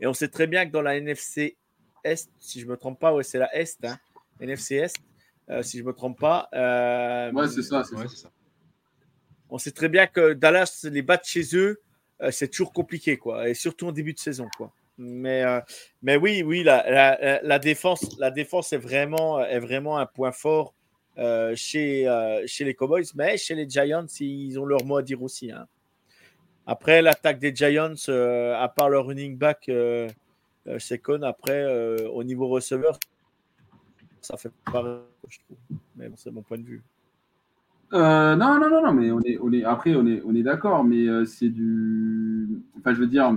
Et 0.00 0.06
on 0.06 0.12
sait 0.12 0.28
très 0.28 0.46
bien 0.46 0.66
que 0.66 0.70
dans 0.70 0.82
la 0.82 0.96
NFC 0.96 1.56
Est, 2.02 2.30
si 2.38 2.60
je 2.60 2.66
ne 2.66 2.72
me 2.72 2.76
trompe 2.76 2.98
pas, 2.98 3.14
ouais, 3.14 3.22
c'est 3.22 3.38
la 3.38 3.54
Est, 3.56 3.84
hein, 3.84 3.98
NFC 4.40 4.76
Est, 4.76 4.96
si 5.62 5.78
je 5.78 5.82
ne 5.82 5.88
me 5.88 5.92
trompe 5.92 6.18
pas. 6.18 6.48
ouais, 6.52 7.48
c'est 7.48 7.62
ça, 7.62 7.84
c'est 7.84 8.08
ça. 8.08 8.30
On 9.50 9.58
sait 9.58 9.70
très 9.70 9.88
bien 9.88 10.06
que 10.06 10.32
Dallas, 10.32 10.86
les 10.90 11.02
battre 11.02 11.26
chez 11.26 11.56
eux, 11.56 11.80
c'est 12.30 12.48
toujours 12.48 12.72
compliqué, 12.72 13.16
quoi. 13.16 13.48
Et 13.48 13.54
surtout 13.54 13.86
en 13.86 13.92
début 13.92 14.14
de 14.14 14.18
saison, 14.18 14.48
quoi. 14.56 14.72
Mais, 14.96 15.42
euh, 15.42 15.60
mais 16.02 16.16
oui, 16.16 16.42
oui, 16.44 16.62
la, 16.62 17.40
la, 17.42 17.58
défense, 17.58 18.16
la 18.18 18.30
défense 18.30 18.72
est 18.72 18.78
vraiment, 18.78 19.40
est 19.40 19.58
vraiment 19.58 19.98
un 19.98 20.06
point 20.06 20.32
fort 20.32 20.74
euh, 21.18 21.54
chez, 21.56 22.08
euh, 22.08 22.44
chez 22.46 22.64
les 22.64 22.74
Cowboys, 22.74 23.04
mais 23.14 23.36
chez 23.36 23.54
les 23.54 23.68
Giants, 23.68 24.06
ils 24.20 24.58
ont 24.58 24.64
leur 24.64 24.84
mot 24.84 24.98
à 24.98 25.02
dire 25.02 25.22
aussi. 25.22 25.50
Hein. 25.50 25.66
Après, 26.66 27.02
l'attaque 27.02 27.40
des 27.40 27.54
Giants, 27.54 27.94
à 28.08 28.72
part 28.74 28.88
leur 28.88 29.06
running 29.06 29.36
back, 29.36 29.70
c'est 30.78 30.98
con. 30.98 31.22
Après, 31.22 31.66
au 32.06 32.24
niveau 32.24 32.48
receveur, 32.48 32.98
ça 34.22 34.36
fait 34.38 34.52
pas, 34.72 35.02
je 35.28 35.38
trouve. 35.40 35.58
Mais 35.96 36.08
c'est 36.16 36.30
mon 36.30 36.40
point 36.40 36.56
de 36.56 36.64
vue. 36.64 36.82
non, 37.92 38.36
non, 38.36 38.70
non, 38.70 38.82
non, 38.82 38.92
mais 38.92 39.10
on 39.10 39.20
est, 39.20 39.38
on 39.42 39.52
est, 39.52 39.64
après, 39.64 39.94
on 39.94 40.06
est, 40.06 40.22
on 40.24 40.34
est 40.34 40.42
d'accord, 40.42 40.84
mais 40.84 41.04
c'est 41.26 41.50
du. 41.50 42.62
Enfin, 42.78 42.94
je 42.94 43.00
veux 43.00 43.08
dire, 43.08 43.30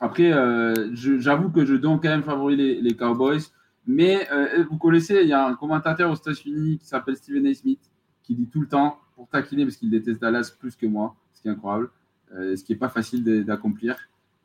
après, 0.00 0.32
euh, 0.32 0.74
j'avoue 0.94 1.50
que 1.50 1.64
je 1.64 1.74
donne 1.74 2.00
quand 2.00 2.08
même 2.08 2.22
favori 2.22 2.56
les, 2.56 2.80
les 2.80 2.96
Cowboys, 2.96 3.40
mais 3.86 4.28
vous 4.70 4.78
connaissez, 4.78 5.20
il 5.22 5.28
y 5.28 5.32
a 5.32 5.46
un 5.46 5.54
commentateur 5.54 6.10
aux 6.10 6.14
États-Unis 6.14 6.78
qui 6.78 6.86
s'appelle 6.86 7.16
Stephen 7.16 7.46
A. 7.46 7.54
Smith 7.54 7.80
qui 8.22 8.36
dit 8.36 8.46
tout 8.46 8.60
le 8.60 8.68
temps, 8.68 8.98
pour 9.16 9.28
taquiner, 9.28 9.64
parce 9.64 9.76
qu'il 9.76 9.90
déteste 9.90 10.20
Dallas 10.20 10.54
plus 10.56 10.76
que 10.76 10.86
moi, 10.86 11.16
ce 11.32 11.42
qui 11.42 11.48
est 11.48 11.50
incroyable, 11.50 11.90
ce 12.30 12.62
qui 12.62 12.72
n'est 12.72 12.78
pas 12.78 12.88
facile 12.88 13.44
d'accomplir. 13.44 13.96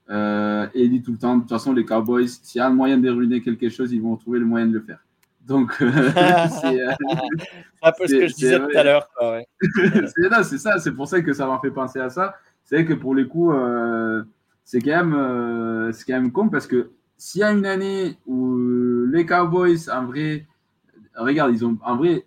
et 0.10 0.70
il 0.74 0.90
dit 0.90 1.04
tout 1.04 1.12
le 1.12 1.20
temps, 1.20 1.36
de 1.36 1.42
toute 1.42 1.50
façon, 1.50 1.74
les 1.74 1.86
Cowboys, 1.86 2.28
s'il 2.28 2.58
y 2.58 2.62
a 2.62 2.68
un 2.68 2.72
moyen 2.72 2.98
de 2.98 3.10
ruiner 3.10 3.42
quelque 3.42 3.70
chose, 3.70 3.94
ils 3.94 4.02
vont 4.02 4.16
trouver 4.16 4.40
le 4.40 4.46
moyen 4.46 4.66
de 4.66 4.74
le 4.74 4.82
faire. 4.82 5.00
Donc, 5.48 5.82
euh, 5.82 5.90
c'est 6.62 6.82
euh, 6.82 6.92
un 7.82 7.92
peu 7.94 8.06
ce 8.06 8.16
que 8.16 8.28
je 8.28 8.36
disais 8.36 8.60
tout 8.60 8.78
à 8.78 8.84
l'heure. 8.84 9.10
c'est 10.44 10.58
ça, 10.58 10.78
c'est 10.78 10.92
pour 10.92 11.08
ça 11.08 11.22
que 11.22 11.32
ça 11.32 11.48
m'a 11.48 11.60
fait 11.60 11.72
penser 11.72 12.00
à 12.00 12.10
ça. 12.10 12.36
C'est 12.66 12.84
que 12.84 12.94
pour 12.94 13.16
les 13.16 13.26
coups, 13.28 13.56
euh, 13.56 14.24
c'est 14.68 14.82
quand, 14.82 15.06
même, 15.06 15.94
c'est 15.94 16.06
quand 16.06 16.20
même 16.20 16.32
con 16.32 16.50
parce 16.50 16.68
que 16.68 16.90
s'il 17.18 17.40
y 17.40 17.44
a 17.44 17.52
une 17.52 17.66
année 17.66 18.18
où 18.26 18.58
les 19.06 19.26
Cowboys, 19.26 19.90
en 19.90 20.06
vrai, 20.06 20.46
regarde, 21.16 21.54
ils 21.54 21.66
ont, 21.66 21.78
en 21.86 21.96
vrai, 21.96 22.26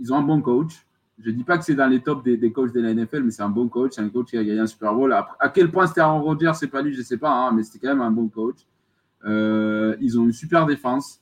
ils 0.00 0.12
ont 0.12 0.16
un 0.16 0.22
bon 0.22 0.42
coach. 0.42 0.84
Je 1.20 1.30
dis 1.30 1.44
pas 1.44 1.56
que 1.56 1.64
c'est 1.64 1.76
dans 1.76 1.86
les 1.86 2.00
tops 2.00 2.24
des, 2.24 2.52
coachs 2.52 2.72
de 2.72 2.80
la 2.80 2.94
NFL, 2.94 3.22
mais 3.22 3.30
c'est 3.30 3.42
un 3.42 3.48
bon 3.48 3.68
coach, 3.68 3.92
c'est 3.94 4.00
un 4.00 4.08
coach 4.08 4.30
qui 4.30 4.36
a 4.38 4.42
gagné 4.42 4.58
un 4.58 4.66
Super 4.66 4.92
Bowl. 4.92 5.12
à 5.12 5.48
quel 5.48 5.70
point 5.70 5.86
c'était 5.86 6.00
Aaron 6.00 6.22
Rodgers, 6.22 6.52
c'est 6.54 6.66
pas 6.66 6.82
lui, 6.82 6.94
je 6.94 7.02
sais 7.02 7.16
pas, 7.16 7.30
hein, 7.30 7.52
mais 7.52 7.62
c'était 7.62 7.86
quand 7.86 7.94
même 7.94 8.02
un 8.02 8.10
bon 8.10 8.28
coach. 8.28 8.58
ils 9.24 10.18
ont 10.18 10.24
une 10.24 10.32
super 10.32 10.66
défense. 10.66 11.20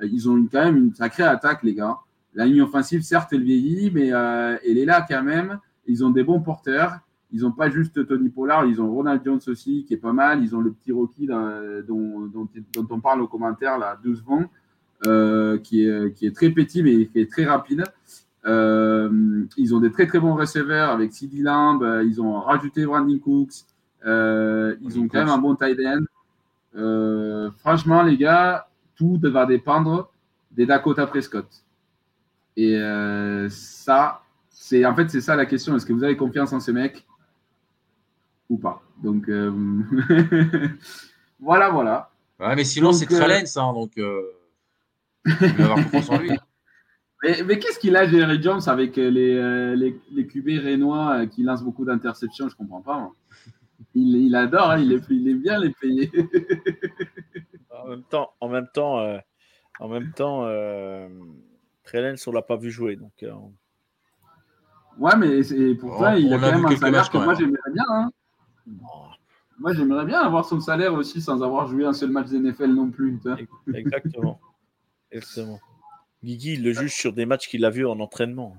Euh, 0.00 0.08
ils 0.10 0.28
ont 0.28 0.46
quand 0.50 0.64
même 0.64 0.76
une 0.76 0.94
sacrée 0.94 1.24
attaque, 1.24 1.62
les 1.62 1.74
gars. 1.74 1.98
La 2.34 2.46
ligne 2.46 2.62
offensive, 2.62 3.02
certes, 3.02 3.32
elle 3.32 3.42
vieillit, 3.42 3.90
mais 3.90 4.12
euh, 4.12 4.56
elle 4.66 4.78
est 4.78 4.84
là 4.84 5.04
quand 5.08 5.22
même. 5.22 5.58
Ils 5.86 6.04
ont 6.04 6.10
des 6.10 6.24
bons 6.24 6.40
porteurs. 6.40 6.98
Ils 7.34 7.42
n'ont 7.42 7.52
pas 7.52 7.68
juste 7.68 8.06
Tony 8.06 8.30
Pollard, 8.30 8.64
ils 8.64 8.80
ont 8.80 8.90
Ronald 8.90 9.20
Jones 9.24 9.40
aussi, 9.48 9.84
qui 9.84 9.94
est 9.94 9.98
pas 9.98 10.12
mal. 10.12 10.42
Ils 10.42 10.56
ont 10.56 10.60
le 10.60 10.72
petit 10.72 10.92
Rocky 10.92 11.26
dont, 11.26 12.26
dont, 12.28 12.48
on 12.90 13.00
parle 13.00 13.20
au 13.20 13.26
commentaire, 13.26 13.76
là, 13.76 13.98
12 14.02 14.18
secondes, 14.20 14.46
euh, 15.06 15.58
qui, 15.58 15.84
est, 15.84 16.14
qui 16.14 16.26
est 16.26 16.34
très 16.34 16.50
petit, 16.50 16.82
mais 16.82 17.06
qui 17.06 17.18
est 17.18 17.30
très 17.30 17.44
rapide. 17.44 17.84
ils 18.46 19.74
ont 19.74 19.80
des 19.80 19.90
très 19.90 20.06
très 20.06 20.20
bons 20.20 20.36
receveurs 20.36 20.90
avec 20.90 21.12
CD 21.12 21.42
Lamb. 21.42 21.82
ils 22.06 22.22
ont 22.22 22.40
rajouté 22.40 22.86
Brandon 22.86 23.18
Cooks. 23.18 23.64
ils 24.04 24.98
ont 24.98 25.08
quand 25.08 25.18
même 25.18 25.28
un 25.28 25.38
bon 25.38 25.56
tight 25.56 25.78
end. 25.84 27.50
franchement, 27.58 28.02
les 28.02 28.16
gars, 28.16 28.68
tout 28.96 29.20
va 29.22 29.44
dépendre 29.44 30.10
des 30.52 30.66
Dakota 30.66 31.06
Prescott. 31.06 31.46
Et 32.56 32.76
euh, 32.76 33.48
ça, 33.50 34.22
c'est 34.48 34.84
en 34.84 34.94
fait 34.94 35.10
c'est 35.10 35.20
ça 35.20 35.36
la 35.36 35.46
question. 35.46 35.76
Est-ce 35.76 35.86
que 35.86 35.92
vous 35.92 36.04
avez 36.04 36.16
confiance 36.16 36.52
en 36.52 36.60
ces 36.60 36.72
mecs? 36.72 37.04
Ou 38.50 38.58
pas 38.58 38.82
Donc 39.02 39.28
euh, 39.28 39.50
voilà, 41.40 41.70
voilà. 41.70 42.10
Ouais, 42.40 42.54
mais 42.56 42.64
sinon 42.64 42.92
c'est 42.92 43.06
très 43.06 43.42
euh... 43.42 43.60
hein, 43.60 43.72
donc 43.72 43.96
euh, 43.98 44.22
il 45.26 45.32
va 45.32 45.64
avoir 45.64 45.76
confiance 45.84 46.10
en 46.10 46.18
lui. 46.18 46.30
Mais, 47.46 47.58
qu'est-ce 47.58 47.78
qu'il 47.78 47.96
a, 47.96 48.06
Jerry 48.06 48.42
Jones, 48.42 48.60
avec 48.66 48.96
les, 48.96 49.06
les, 49.76 49.98
les 50.12 50.26
QB 50.26 50.62
rénois 50.62 51.24
qui 51.24 51.42
lancent 51.42 51.62
beaucoup 51.62 51.86
d'interceptions 51.86 52.50
Je 52.50 52.54
comprends 52.54 52.82
pas. 52.82 53.10
Il, 53.94 54.16
il, 54.16 54.34
adore, 54.34 54.70
hein, 54.70 54.78
il, 54.78 54.92
est, 54.92 55.02
il 55.08 55.28
est 55.28 55.34
bien 55.34 55.58
les 55.58 55.70
payer. 55.70 56.10
en 57.70 57.88
même 57.88 58.02
temps, 58.02 58.32
en 58.40 58.48
même 58.48 58.68
temps, 58.72 58.98
euh, 58.98 59.18
en 59.78 59.88
même 59.88 60.12
temps, 60.12 60.44
euh, 60.46 61.08
on 61.94 62.32
l'a 62.32 62.42
pas 62.42 62.56
vu 62.56 62.70
jouer, 62.70 62.96
donc. 62.96 63.22
Euh, 63.22 63.32
ouais, 64.98 65.16
mais 65.16 65.74
pourtant, 65.76 66.12
oh, 66.12 66.16
il 66.18 66.32
a 66.32 66.38
quand 66.38 66.52
même 66.52 66.66
un 66.66 66.76
salaire 66.76 67.10
que 67.10 67.18
moi 67.18 67.34
j'aimerais 67.34 67.72
bien. 67.72 67.84
Hein. 67.88 68.10
Moi, 68.66 69.72
j'aimerais 69.74 70.04
bien 70.04 70.20
avoir 70.20 70.44
son 70.44 70.60
salaire 70.60 70.94
aussi 70.94 71.20
sans 71.20 71.42
avoir 71.42 71.68
joué 71.68 71.84
un 71.84 71.92
seul 71.92 72.10
match 72.10 72.28
NFL 72.28 72.72
non 72.72 72.90
plus. 72.90 73.18
Exactement. 73.72 74.40
Exactement. 75.10 75.60
Guigui, 76.22 76.54
il 76.54 76.64
le 76.64 76.72
juge 76.72 76.94
sur 76.94 77.12
des 77.12 77.26
matchs 77.26 77.48
qu'il 77.48 77.64
a 77.64 77.70
vus 77.70 77.86
en 77.86 78.00
entraînement. 78.00 78.56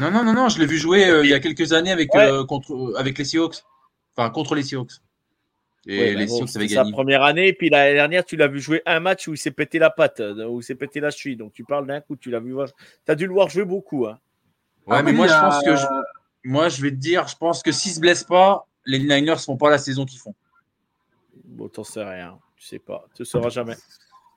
Non, 0.00 0.10
non, 0.10 0.24
non, 0.24 0.32
non, 0.34 0.48
je 0.48 0.58
l'ai 0.58 0.66
vu 0.66 0.76
jouer 0.76 1.20
il 1.24 1.30
y 1.30 1.34
a 1.34 1.40
quelques 1.40 1.72
années 1.72 1.90
avec, 1.90 2.10
contre, 2.46 2.94
avec 2.96 3.18
les 3.18 3.24
Seahawks. 3.24 3.64
Enfin, 4.14 4.30
contre 4.30 4.54
les 4.54 4.62
Seahawks. 4.62 5.00
Et 5.86 6.14
les 6.14 6.28
Sioux 6.28 6.44
avaient 6.44 6.66
gagné. 6.68 6.90
sa 6.90 6.92
première 6.92 7.22
année, 7.22 7.48
et 7.48 7.52
puis 7.52 7.68
l'année 7.68 7.94
dernière, 7.94 8.24
tu 8.24 8.36
l'as 8.36 8.46
vu 8.46 8.60
jouer 8.60 8.82
un 8.86 9.00
match 9.00 9.26
où 9.26 9.34
il 9.34 9.38
s'est 9.38 9.50
pété 9.50 9.80
la 9.80 9.90
patte, 9.90 10.20
euh, 10.20 10.46
où 10.46 10.60
il 10.60 10.62
s'est 10.62 10.76
pété 10.76 11.00
la 11.00 11.10
cheville. 11.10 11.36
Donc 11.36 11.52
tu 11.52 11.64
parles 11.64 11.86
d'un 11.86 12.00
coup, 12.00 12.14
tu 12.14 12.30
l'as 12.30 12.38
vu 12.38 12.52
voir. 12.52 12.68
Tu 13.04 13.10
as 13.10 13.14
dû 13.16 13.26
le 13.26 13.32
voir 13.32 13.48
jouer 13.48 13.64
beaucoup. 13.64 14.06
Hein. 14.06 14.18
Ouais, 14.86 15.02
mais 15.02 15.12
moi, 15.12 15.26
je 15.26 15.32
pense 15.32 15.64
que. 15.64 15.74
Je... 15.74 15.86
Moi, 16.44 16.68
je 16.68 16.82
vais 16.82 16.90
te 16.90 16.96
dire, 16.96 17.28
je 17.28 17.36
pense 17.36 17.62
que 17.62 17.72
s'ils 17.72 17.92
ne 17.92 17.94
se 17.96 18.00
blessent 18.00 18.24
pas, 18.24 18.66
les 18.84 18.98
Niners 18.98 19.32
ne 19.32 19.36
font 19.36 19.56
pas 19.56 19.70
la 19.70 19.78
saison 19.78 20.04
qu'ils 20.04 20.18
font. 20.18 20.34
Bon, 21.44 21.68
t'en 21.68 21.84
sais 21.84 22.02
rien. 22.02 22.38
Tu 22.56 22.66
sais 22.66 22.78
pas. 22.78 23.06
Tu 23.14 23.22
ne 23.22 23.24
sauras 23.26 23.48
jamais. 23.48 23.76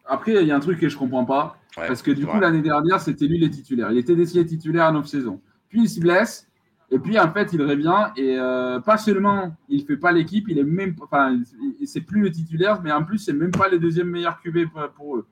Après, 0.05 0.33
il 0.33 0.47
y 0.47 0.51
a 0.51 0.55
un 0.55 0.59
truc 0.59 0.79
que 0.79 0.89
je 0.89 0.97
comprends 0.97 1.25
pas. 1.25 1.57
parce 1.75 2.01
que 2.01 2.11
du 2.11 2.25
coup, 2.25 2.39
l'année 2.39 2.61
dernière, 2.61 2.99
c'était 3.01 3.25
lui 3.25 3.39
les 3.39 3.49
titulaires. 3.49 3.91
Il 3.91 3.97
était 3.97 4.15
décidé 4.15 4.45
titulaire 4.45 4.85
à 4.85 4.91
9 4.91 5.05
saisons. 5.07 5.41
Puis 5.69 5.83
il 5.83 5.89
se 5.89 5.99
blesse. 5.99 6.47
Et 6.91 6.99
puis 6.99 7.17
en 7.19 7.31
fait, 7.31 7.51
il 7.51 7.61
revient 7.61 8.11
et 8.15 8.37
euh, 8.37 8.79
pas 8.79 8.97
seulement 8.97 9.55
il 9.69 9.83
fait 9.85 9.97
pas 9.97 10.11
l'équipe, 10.11 10.47
il 10.49 10.59
est 10.59 10.63
même, 10.63 10.95
enfin, 11.01 11.41
c'est 11.83 12.01
plus 12.01 12.21
le 12.21 12.31
titulaire, 12.31 12.79
mais 12.83 12.91
en 12.91 13.03
plus 13.03 13.17
c'est 13.17 13.33
même 13.33 13.49
pas 13.49 13.67
les 13.67 13.79
deuxièmes 13.79 14.09
meilleurs 14.09 14.39
QB 14.39 14.67
pour, 14.95 15.17
eux. 15.17 15.25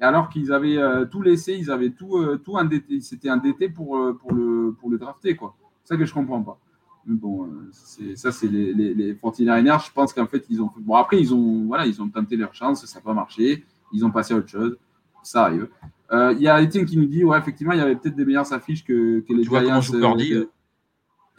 Et 0.00 0.02
alors 0.02 0.28
qu'ils 0.28 0.52
avaient 0.52 0.76
euh, 0.76 1.04
tout 1.04 1.22
laissé, 1.22 1.54
ils 1.54 1.70
avaient 1.70 1.90
tout, 1.90 2.18
euh, 2.18 2.36
tout 2.44 2.56
endetté, 2.56 2.94
ils 2.94 3.02
s'étaient 3.02 3.30
endettés 3.30 3.68
pour, 3.68 3.96
pour 4.18 4.34
le 4.34 4.74
pour 4.78 4.90
le 4.90 4.98
drafter 4.98 5.36
quoi. 5.36 5.54
C'est 5.88 5.94
ça 5.94 5.98
que 5.98 6.04
je 6.04 6.12
comprends 6.12 6.42
pas. 6.42 6.58
Mais 7.06 7.16
bon, 7.16 7.48
c'est 7.72 8.14
ça 8.14 8.30
c'est 8.30 8.48
les, 8.48 8.74
les, 8.74 8.92
les 8.92 9.14
49ers. 9.14 9.86
Je 9.86 9.90
pense 9.90 10.12
qu'en 10.12 10.26
fait 10.26 10.44
ils 10.50 10.60
ont, 10.60 10.70
bon 10.76 10.94
après 10.96 11.18
ils 11.18 11.32
ont, 11.32 11.64
voilà, 11.66 11.86
ils 11.86 12.02
ont 12.02 12.08
tenté 12.10 12.36
leur 12.36 12.52
chance, 12.52 12.84
ça 12.84 12.98
n'a 12.98 13.02
pas 13.02 13.14
marché, 13.14 13.64
ils 13.92 14.04
ont 14.04 14.10
passé 14.10 14.34
à 14.34 14.36
autre 14.36 14.48
chose, 14.48 14.76
ça 15.22 15.44
arrive. 15.44 15.68
Il 16.12 16.40
y 16.40 16.48
a 16.48 16.62
Etienne 16.62 16.84
qui 16.84 16.98
nous 16.98 17.06
dit, 17.06 17.24
ouais 17.24 17.38
effectivement 17.38 17.72
il 17.72 17.78
y 17.78 17.80
avait 17.80 17.96
peut-être 17.96 18.16
des 18.16 18.26
meilleures 18.26 18.52
affiches 18.52 18.84
que, 18.84 19.20
que 19.20 19.32
les 19.32 19.44
tu 19.44 19.48
Giants 19.48 19.80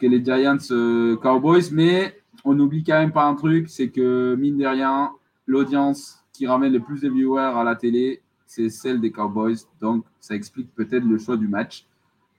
que 0.00 0.06
les 0.06 0.24
Giants 0.24 0.56
euh, 0.72 1.16
Cowboys, 1.18 1.70
mais 1.70 2.20
on 2.44 2.54
n'oublie 2.54 2.82
quand 2.82 2.98
même 2.98 3.12
pas 3.12 3.26
un 3.26 3.34
truc, 3.36 3.68
c'est 3.68 3.90
que 3.90 4.34
mine 4.34 4.56
de 4.56 4.66
rien, 4.66 5.12
l'audience 5.46 6.24
qui 6.32 6.46
ramène 6.46 6.72
le 6.72 6.80
plus 6.80 7.02
de 7.02 7.08
viewers 7.08 7.52
à 7.54 7.62
la 7.62 7.76
télé, 7.76 8.22
c'est 8.46 8.70
celle 8.70 9.00
des 9.00 9.12
Cowboys. 9.12 9.58
Donc, 9.80 10.04
ça 10.18 10.34
explique 10.34 10.74
peut-être 10.74 11.04
le 11.04 11.18
choix 11.18 11.36
du 11.36 11.46
match. 11.46 11.86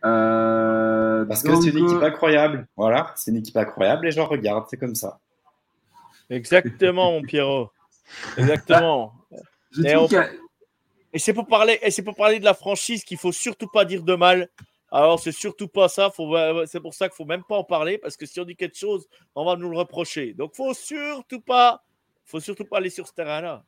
Euh, 0.03 1.25
Parce 1.25 1.43
que 1.43 1.55
c'est 1.61 1.69
une 1.69 1.85
équipe 1.85 2.01
euh, 2.01 2.05
incroyable. 2.05 2.67
Voilà, 2.75 3.13
c'est 3.15 3.31
une 3.31 3.37
équipe 3.37 3.57
incroyable. 3.57 4.05
Les 4.05 4.11
gens 4.11 4.25
regardent, 4.25 4.65
c'est 4.69 4.77
comme 4.77 4.95
ça. 4.95 5.19
Exactement, 6.29 7.11
mon 7.11 7.21
Pierrot. 7.21 7.69
Exactement. 8.37 9.13
et, 11.13 11.19
c'est 11.19 11.33
pour 11.33 11.47
parler, 11.47 11.79
et 11.81 11.91
c'est 11.91 12.03
pour 12.03 12.15
parler 12.15 12.39
de 12.39 12.45
la 12.45 12.53
franchise 12.53 13.03
qu'il 13.03 13.17
faut 13.17 13.31
surtout 13.31 13.67
pas 13.67 13.85
dire 13.85 14.03
de 14.03 14.15
mal. 14.15 14.49
Alors, 14.91 15.19
c'est 15.19 15.31
surtout 15.31 15.67
pas 15.67 15.87
ça. 15.87 16.11
C'est 16.65 16.79
pour 16.81 16.93
ça 16.93 17.07
qu'il 17.07 17.15
faut 17.15 17.25
même 17.25 17.43
pas 17.43 17.55
en 17.55 17.63
parler 17.63 17.97
parce 17.97 18.17
que 18.17 18.25
si 18.25 18.39
on 18.39 18.43
dit 18.43 18.55
quelque 18.55 18.77
chose, 18.77 19.07
on 19.35 19.45
va 19.45 19.55
nous 19.55 19.69
le 19.69 19.77
reprocher. 19.77 20.33
Donc, 20.33 20.55
faut 20.55 20.73
surtout 20.73 21.39
pas, 21.39 21.83
faut 22.25 22.41
surtout 22.41 22.65
pas 22.65 22.77
aller 22.77 22.89
sur 22.89 23.07
ce 23.07 23.13
terrain-là. 23.13 23.63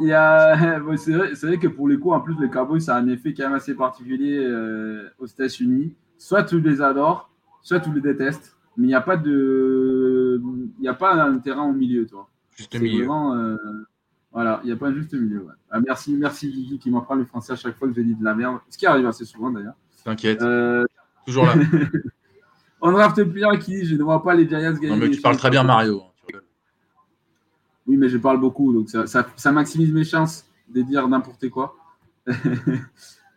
Il 0.00 0.12
a... 0.12 0.80
c'est, 0.96 1.12
vrai, 1.12 1.58
que 1.58 1.68
pour 1.68 1.88
les 1.88 1.98
coups, 1.98 2.14
en 2.14 2.20
plus, 2.20 2.36
les 2.40 2.48
Cowboys, 2.48 2.80
ça 2.80 2.96
a 2.96 3.00
un 3.00 3.08
effet 3.08 3.34
quand 3.34 3.44
même 3.44 3.54
assez 3.54 3.74
particulier 3.74 4.38
euh, 4.38 5.08
aux 5.18 5.26
États-Unis. 5.26 5.94
Soit 6.16 6.44
tu 6.44 6.60
les 6.60 6.82
adores, 6.82 7.30
soit 7.62 7.80
tu 7.80 7.92
les 7.92 8.00
détestes, 8.00 8.56
mais 8.76 8.84
il 8.84 8.88
n'y 8.88 8.94
a 8.94 9.00
pas 9.00 9.16
de, 9.16 10.40
il 10.78 10.80
n'y 10.80 10.88
a 10.88 10.94
pas 10.94 11.14
un 11.14 11.38
terrain 11.38 11.64
au 11.64 11.72
milieu, 11.72 12.06
toi. 12.06 12.28
Juste 12.56 12.78
milieu. 12.80 12.98
Vraiment, 12.98 13.34
euh, 13.34 13.56
voilà, 14.32 14.60
il 14.64 14.66
n'y 14.66 14.72
a 14.72 14.76
pas 14.76 14.88
un 14.88 14.94
juste 14.94 15.14
milieu. 15.14 15.46
Ah, 15.70 15.80
merci, 15.80 16.14
merci 16.16 16.50
Guigui 16.50 16.78
qui 16.78 16.90
m'apprend 16.90 17.14
le 17.14 17.24
français 17.24 17.52
à 17.52 17.56
chaque 17.56 17.76
fois 17.76 17.88
que 17.88 17.94
je 17.94 18.00
dis 18.00 18.14
de 18.14 18.24
la 18.24 18.34
merde. 18.34 18.58
Ce 18.68 18.78
qui 18.78 18.86
arrive 18.86 19.06
assez 19.06 19.24
souvent 19.24 19.50
d'ailleurs. 19.50 19.74
T'inquiète. 20.04 20.42
Euh, 20.42 20.84
Toujours 21.26 21.46
là. 21.46 21.54
On 22.80 22.92
draft 22.92 23.22
player 23.24 23.58
qui 23.58 23.72
dit 23.72 23.84
Je 23.84 23.96
ne 23.96 24.02
vois 24.02 24.22
pas 24.22 24.34
les 24.34 24.48
Giants 24.48 24.72
gagner. 24.72 24.90
Non, 24.90 24.96
mais 24.96 25.10
tu 25.10 25.20
parles 25.20 25.36
très 25.36 25.50
bien 25.50 25.64
Mario. 25.64 26.02
Oui, 27.88 27.96
mais 27.96 28.10
je 28.10 28.18
parle 28.18 28.38
beaucoup, 28.38 28.72
donc 28.72 28.90
ça, 28.90 29.52
maximise 29.52 29.92
mes 29.92 30.04
chances 30.04 30.44
de 30.68 30.82
dire 30.82 31.08
n'importe 31.08 31.48
quoi. 31.48 31.74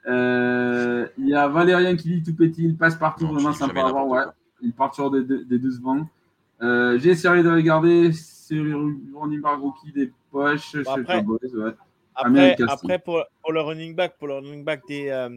Euh, 0.08 1.08
il 1.20 1.30
y 1.30 1.36
a 1.36 1.48
Valérien 1.48 1.96
qui 1.96 2.10
dit 2.10 2.24
tout 2.24 2.36
petit, 2.36 2.64
il 2.64 2.76
passe 2.76 2.96
partout, 2.96 3.28
vraiment 3.28 3.54
sympa 3.54 3.86
à 3.86 3.92
voir. 3.92 4.08
Ouais, 4.08 4.24
il 4.60 4.74
part 4.74 4.96
sur 4.96 5.12
des, 5.12 5.24
des, 5.24 5.60
12 5.60 5.80
bancs. 5.80 6.08
Euh, 6.64 6.98
j'ai 6.98 7.12
essayé 7.12 7.44
de 7.44 7.50
regarder 7.52 8.12
sur 8.12 8.64
running 9.14 9.42
back 9.42 9.60
rookie 9.60 9.92
des 9.92 10.12
poches. 10.32 10.76
après, 10.88 11.24
ouais. 11.24 11.74
après, 12.16 12.58
après, 12.68 12.98
pour, 12.98 13.24
pour, 13.44 13.52
le 13.52 13.62
running 13.62 13.96
back, 13.96 14.18
pour 14.18 14.28
le 14.28 14.34
running 14.34 14.64
back 14.64 14.82
des, 14.88 15.10
euh, 15.10 15.30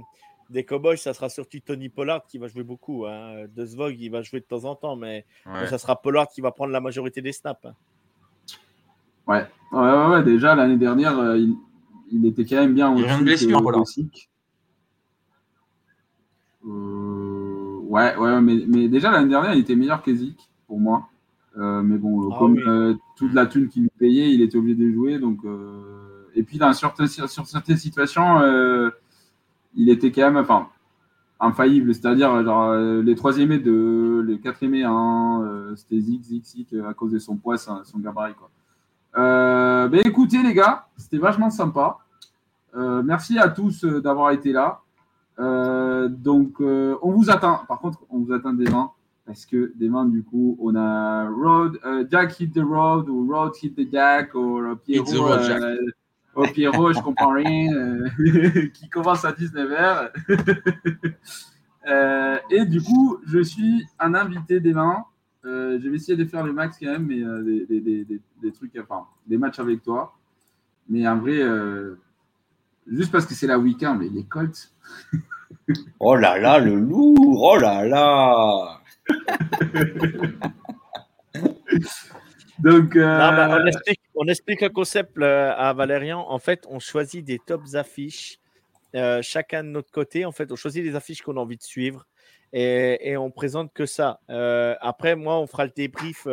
des 0.49 0.65
Cowboys, 0.65 0.97
ça 0.97 1.13
sera 1.13 1.29
surtout 1.29 1.61
Tony 1.61 1.91
Pollard 1.91 2.25
qui 2.27 2.39
va 2.39 2.49
jouer 2.49 2.65
beaucoup. 2.65 3.05
Hein. 3.05 3.45
De 3.55 3.67
Zvog, 3.67 4.01
il 4.01 4.09
va 4.09 4.23
jouer 4.23 4.41
de 4.41 4.47
temps 4.47 4.65
en 4.65 4.77
temps, 4.77 4.97
mais 4.97 5.27
ça 5.45 5.77
sera 5.77 6.01
Pollard 6.01 6.29
qui 6.29 6.41
va 6.41 6.53
prendre 6.53 6.73
la 6.73 6.81
majorité 6.81 7.21
des 7.21 7.33
snaps. 7.33 7.67
Hein. 7.67 7.75
Ouais. 9.27 9.47
Ouais, 9.73 10.07
ouais, 10.09 10.23
déjà 10.23 10.55
l'année 10.55 10.77
dernière, 10.77 11.19
euh, 11.19 11.39
il, 11.39 11.57
il, 12.13 12.27
était 12.27 12.45
quand 12.45 12.57
même 12.57 12.75
bien 12.75 12.93
au 12.93 12.97
Il 12.97 13.03
y 13.03 13.07
a 13.07 13.19
une 13.19 13.25
blessure, 13.25 13.63
Pollard. 13.63 13.85
Ouais, 17.95 18.17
ouais, 18.17 18.41
mais, 18.41 18.65
mais 18.67 18.89
déjà 18.89 19.11
l'année 19.11 19.29
dernière, 19.29 19.55
il 19.55 19.61
était 19.61 19.77
meilleur 19.77 20.03
qu'Ezik 20.03 20.51
pour 20.67 20.81
moi. 20.81 21.09
Euh, 21.57 21.83
mais 21.83 21.99
bon, 21.99 22.31
ah 22.33 22.37
comme 22.39 22.59
euh, 22.59 22.95
toute 23.17 23.33
la 23.33 23.47
thune 23.47 23.69
qu'il 23.69 23.85
nous 23.85 23.91
payait, 23.99 24.33
il 24.33 24.43
était 24.43 24.57
obligé 24.57 24.75
de 24.75 24.91
jouer. 24.93 25.19
Donc, 25.19 25.39
euh, 25.45 26.27
et 26.35 26.43
puis, 26.43 26.59
dans, 26.59 26.73
sur, 26.73 26.93
sur 27.29 27.47
certaines 27.47 27.77
situations, 27.77 28.41
il 29.77 29.89
était 29.89 30.11
quand 30.11 30.31
même 30.31 30.37
enfin, 30.37 30.69
infaillible. 31.39 31.95
C'est-à-dire, 31.95 32.43
genre, 32.45 32.75
les 32.75 33.15
3 33.15 33.39
et 33.39 33.59
2, 33.59 34.23
les 34.23 34.39
4 34.41 34.63
et 34.65 34.83
1, 34.83 35.75
c'était 35.77 36.01
Zik, 36.01 36.23
Zik, 36.25 36.45
Zik, 36.45 36.75
à 36.89 36.95
cause 36.95 37.13
de 37.13 37.19
son 37.19 37.37
poids, 37.37 37.57
son, 37.57 37.83
gabarit. 37.99 38.35
Quoi. 38.35 38.51
Ben, 39.15 40.01
écoutez, 40.05 40.43
les 40.43 40.55
gars, 40.55 40.87
c'était 40.97 41.19
vachement 41.19 41.51
sympa. 41.51 41.99
merci 42.75 43.39
à 43.39 43.49
tous 43.49 43.85
d'avoir 43.85 44.31
été 44.33 44.53
là. 44.53 44.81
donc, 45.39 46.61
on 46.61 47.11
vous 47.11 47.31
attend. 47.31 47.61
Par 47.69 47.79
contre, 47.79 48.01
on 48.11 48.19
vous 48.19 48.33
attend 48.33 48.53
des 48.53 48.71
mains 48.71 48.91
parce 49.27 49.47
que 49.47 49.73
demain, 49.77 50.05
du 50.05 50.23
coup, 50.23 50.57
on 50.61 50.75
a 50.77 51.29
Road, 51.29 51.79
euh, 51.85 52.05
Jack 52.11 52.39
hit 52.39 52.53
the 52.53 52.63
road, 52.63 53.09
ou 53.09 53.27
Road 53.33 53.53
hit 53.63 53.75
the 53.75 53.91
Jack, 53.91 54.35
ou 54.35 54.59
euh, 54.59 54.75
Pierrot, 54.75 55.33
euh, 55.33 55.77
oh, 56.35 56.47
Pierrot, 56.53 56.93
je 56.93 57.01
comprends 57.01 57.33
rien, 57.33 57.73
euh, 57.73 58.67
qui 58.75 58.89
commence 58.89 59.25
à 59.25 59.33
19h. 59.33 60.11
et 62.51 62.67
du 62.67 62.83
coup, 62.83 63.19
je 63.27 63.43
suis 63.43 63.87
un 63.99 64.15
invité 64.15 64.61
demain. 64.61 65.05
Je 65.45 65.89
vais 65.89 65.97
essayer 65.97 66.17
de 66.17 66.25
faire 66.25 66.45
le 66.45 66.53
max 66.53 66.79
quand 66.81 66.91
même, 66.91 67.07
mais 67.07 67.21
des, 67.43 67.81
des, 67.81 68.05
des, 68.05 68.21
des, 68.43 68.53
trucs, 68.53 68.73
enfin, 68.81 69.07
des 69.27 69.37
matchs 69.37 69.59
avec 69.59 69.83
toi. 69.83 70.17
Mais 70.89 71.07
en 71.07 71.19
vrai, 71.19 71.41
juste 72.87 73.13
parce 73.13 73.27
que 73.27 73.35
c'est 73.35 73.47
la 73.47 73.59
week-end, 73.59 73.97
mais 73.99 74.09
les 74.09 74.25
Colts. 74.25 74.73
oh 76.01 76.17
là 76.17 76.39
là, 76.39 76.59
le 76.59 76.75
lourd, 76.77 77.43
oh 77.43 77.57
là 77.59 77.87
là 77.87 78.81
Donc, 82.59 82.97
euh, 82.97 83.19
on, 84.15 84.27
explique, 84.29 84.61
le 84.61 84.69
concept 84.69 85.19
euh, 85.19 85.53
à 85.57 85.73
Valérian. 85.73 86.25
En 86.29 86.39
fait, 86.39 86.65
on 86.71 86.79
choisit 86.79 87.25
des 87.25 87.39
tops 87.39 87.75
affiches, 87.75 88.39
euh, 88.95 89.21
chacun 89.23 89.65
de 89.65 89.69
notre 89.69 89.91
côté. 89.91 90.25
En 90.25 90.33
fait, 90.33 90.53
on 90.53 90.57
choisit 90.57 90.85
des 90.85 90.95
affiches 90.95 91.23
qu'on 91.23 91.37
a 91.37 91.41
envie 91.41 91.57
de 91.57 91.63
suivre 91.63 92.07
et, 92.55 93.11
et 93.11 93.17
on 93.17 93.31
présente 93.31 93.73
que 93.73 93.85
ça. 93.87 94.21
après, 94.81 95.17
moi, 95.17 95.39
on 95.39 95.47
fera 95.47 95.65
le 95.65 95.73
débrief, 95.75 96.27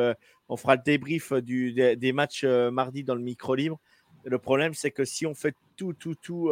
on 0.47 0.57
fera 0.57 0.75
le 0.75 0.81
débrief 0.85 1.33
du, 1.33 1.73
des, 1.73 1.95
des, 1.95 2.13
matchs 2.13 2.45
mardi 2.45 3.03
dans 3.03 3.15
le 3.15 3.21
micro 3.21 3.55
libre. 3.55 3.79
Le 4.23 4.37
problème, 4.37 4.73
c'est 4.73 4.91
que 4.91 5.03
si 5.03 5.25
on 5.25 5.33
fait 5.33 5.55
tout, 5.75 5.93
tout, 5.93 6.15
tout 6.15 6.51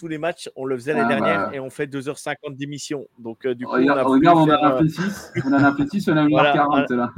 tous 0.00 0.08
les 0.08 0.18
matchs. 0.18 0.48
On 0.56 0.64
le 0.64 0.76
faisait 0.76 0.94
l'année 0.94 1.14
ah, 1.14 1.20
dernière 1.20 1.46
bah. 1.46 1.54
et 1.54 1.60
on 1.60 1.70
fait 1.70 1.86
2h50 1.86 2.56
d'émission. 2.56 3.06
Donc, 3.18 3.44
euh, 3.44 3.54
du 3.54 3.66
coup, 3.66 3.72
regarde, 3.72 4.00
on, 4.06 4.26
a 4.26 4.34
on 4.34 4.40
en 4.42 4.50
a 4.50 4.78
fait 4.78 4.88
6. 4.88 5.32
On 5.44 5.52
en 5.52 5.64
a 5.64 5.76
fait 5.76 5.90
6, 5.90 6.08
on 6.08 6.16
a 6.16 6.24
1h40 6.24 6.94
là. 6.94 7.12